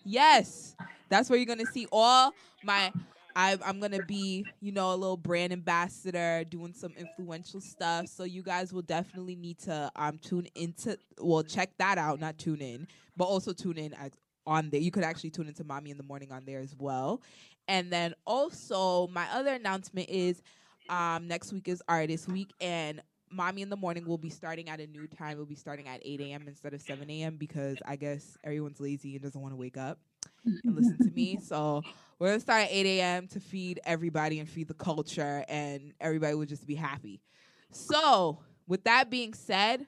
Yes. 0.05 0.75
That's 1.09 1.29
where 1.29 1.37
you're 1.37 1.45
gonna 1.45 1.65
see 1.65 1.85
all 1.91 2.33
my 2.63 2.91
I, 3.35 3.57
I'm 3.65 3.79
gonna 3.79 4.03
be, 4.05 4.45
you 4.61 4.71
know, 4.71 4.93
a 4.93 4.95
little 4.95 5.17
brand 5.17 5.51
ambassador, 5.51 6.45
doing 6.45 6.73
some 6.73 6.93
influential 6.97 7.59
stuff. 7.59 8.07
So 8.07 8.23
you 8.23 8.41
guys 8.41 8.71
will 8.71 8.83
definitely 8.83 9.35
need 9.35 9.59
to 9.59 9.91
um 9.97 10.17
tune 10.17 10.47
into, 10.55 10.97
well, 11.19 11.43
check 11.43 11.71
that 11.77 11.97
out, 11.97 12.21
not 12.21 12.37
tune 12.37 12.61
in, 12.61 12.87
but 13.17 13.25
also 13.25 13.51
tune 13.51 13.77
in 13.77 13.93
as 13.95 14.11
on 14.47 14.69
there. 14.69 14.79
You 14.79 14.91
could 14.91 15.03
actually 15.03 15.31
tune 15.31 15.47
into 15.47 15.65
Mommy 15.65 15.91
in 15.91 15.97
the 15.97 16.03
Morning 16.03 16.31
on 16.31 16.45
there 16.45 16.59
as 16.59 16.73
well. 16.77 17.21
And 17.67 17.91
then 17.91 18.13
also, 18.25 19.07
my 19.07 19.25
other 19.33 19.53
announcement 19.53 20.09
is 20.09 20.41
um, 20.89 21.27
next 21.27 21.53
week 21.53 21.67
is 21.67 21.81
Artist 21.87 22.27
Week, 22.27 22.51
and 22.59 23.01
Mommy 23.33 23.61
in 23.61 23.69
the 23.69 23.77
Morning 23.77 24.05
will 24.05 24.17
be 24.17 24.29
starting 24.29 24.69
at 24.69 24.79
a 24.79 24.87
new 24.87 25.07
time. 25.07 25.37
We'll 25.37 25.45
be 25.45 25.55
starting 25.55 25.87
at 25.87 26.01
8 26.03 26.21
a.m. 26.21 26.45
instead 26.47 26.73
of 26.73 26.81
7 26.81 27.09
a.m. 27.09 27.37
because 27.37 27.77
I 27.85 27.95
guess 27.95 28.37
everyone's 28.43 28.79
lazy 28.79 29.15
and 29.15 29.23
doesn't 29.23 29.39
want 29.39 29.53
to 29.53 29.57
wake 29.57 29.77
up 29.77 29.99
and 30.45 30.75
listen 30.75 30.97
to 30.99 31.11
me. 31.11 31.37
So 31.41 31.81
we're 32.19 32.27
gonna 32.29 32.39
start 32.39 32.63
at 32.63 32.71
8 32.71 32.85
a.m. 32.85 33.27
to 33.29 33.39
feed 33.39 33.79
everybody 33.85 34.39
and 34.39 34.47
feed 34.49 34.67
the 34.67 34.73
culture, 34.73 35.43
and 35.47 35.93
everybody 35.99 36.35
will 36.35 36.45
just 36.45 36.65
be 36.67 36.75
happy. 36.75 37.21
So, 37.71 38.39
with 38.67 38.83
that 38.85 39.09
being 39.09 39.33
said, 39.33 39.87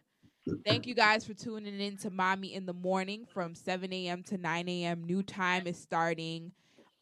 thank 0.65 0.87
you 0.87 0.95
guys 0.95 1.25
for 1.25 1.33
tuning 1.33 1.79
in 1.79 1.97
to 1.97 2.09
Mommy 2.09 2.53
in 2.53 2.65
the 2.65 2.73
Morning 2.73 3.25
from 3.25 3.55
7 3.55 3.91
a.m. 3.93 4.23
to 4.23 4.37
9 4.37 4.67
a.m. 4.69 5.03
New 5.03 5.23
time 5.23 5.67
is 5.67 5.77
starting 5.77 6.51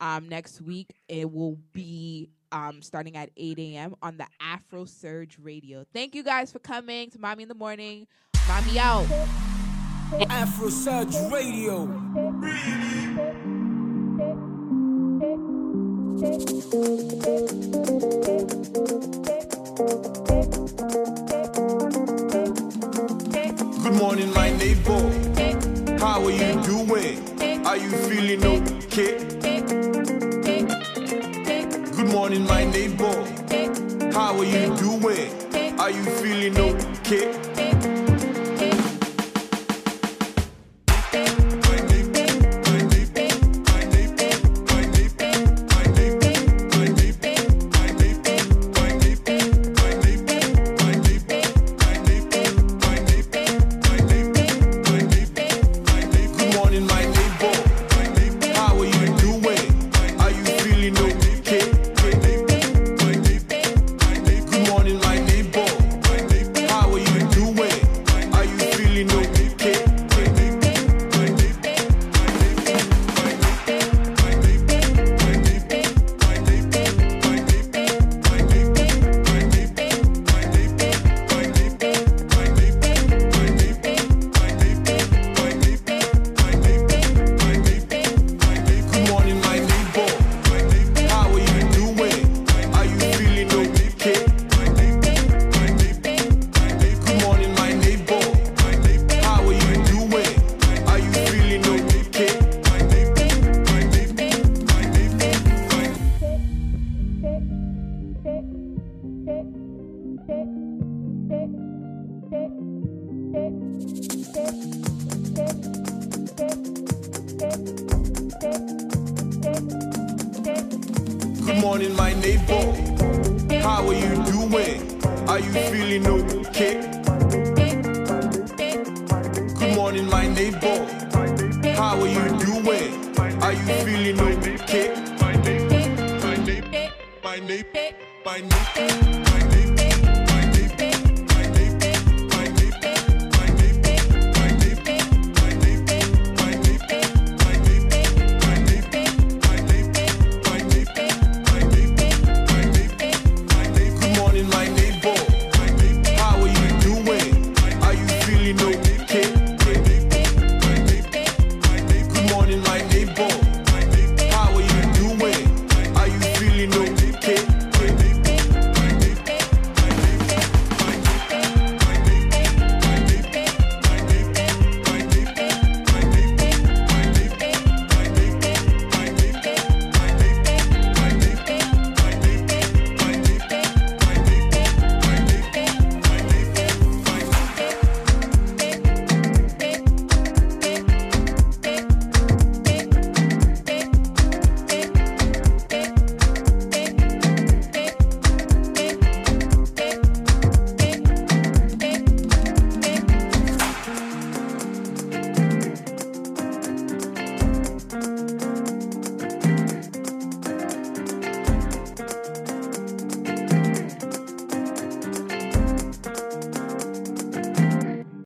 um, 0.01 0.27
next 0.27 0.61
week. 0.61 0.93
It 1.07 1.31
will 1.31 1.57
be 1.71 2.29
um, 2.53 2.81
starting 2.81 3.17
at 3.17 3.31
8 3.35 3.59
a.m. 3.59 3.95
on 4.01 4.15
the 4.17 4.27
Afro 4.39 4.85
Surge 4.85 5.37
Radio. 5.41 5.85
Thank 5.91 6.15
you 6.15 6.23
guys 6.23 6.51
for 6.51 6.59
coming 6.59 7.09
to 7.09 7.19
Mommy 7.19 7.43
in 7.43 7.49
the 7.49 7.55
Morning. 7.55 8.07
Mommy 8.47 8.79
out. 8.79 9.07
Afro 10.29 10.69
Surge 10.69 11.15
Radio. 11.31 11.87
Good 23.81 23.93
morning, 23.95 24.31
my 24.33 24.51
neighbor. 24.51 25.97
How 25.97 26.23
are 26.23 26.31
you 26.31 26.61
doing? 26.63 27.65
Are 27.65 27.77
you 27.77 27.89
feeling 27.89 28.43
okay? 28.45 29.92
Morning, 32.13 32.45
my 32.45 32.63
neighbor. 32.63 33.11
How 34.13 34.37
are 34.37 34.45
you 34.45 34.77
doing? 34.77 35.79
Are 35.79 35.89
you 35.89 36.03
feeling 36.21 36.55
okay? 36.59 37.33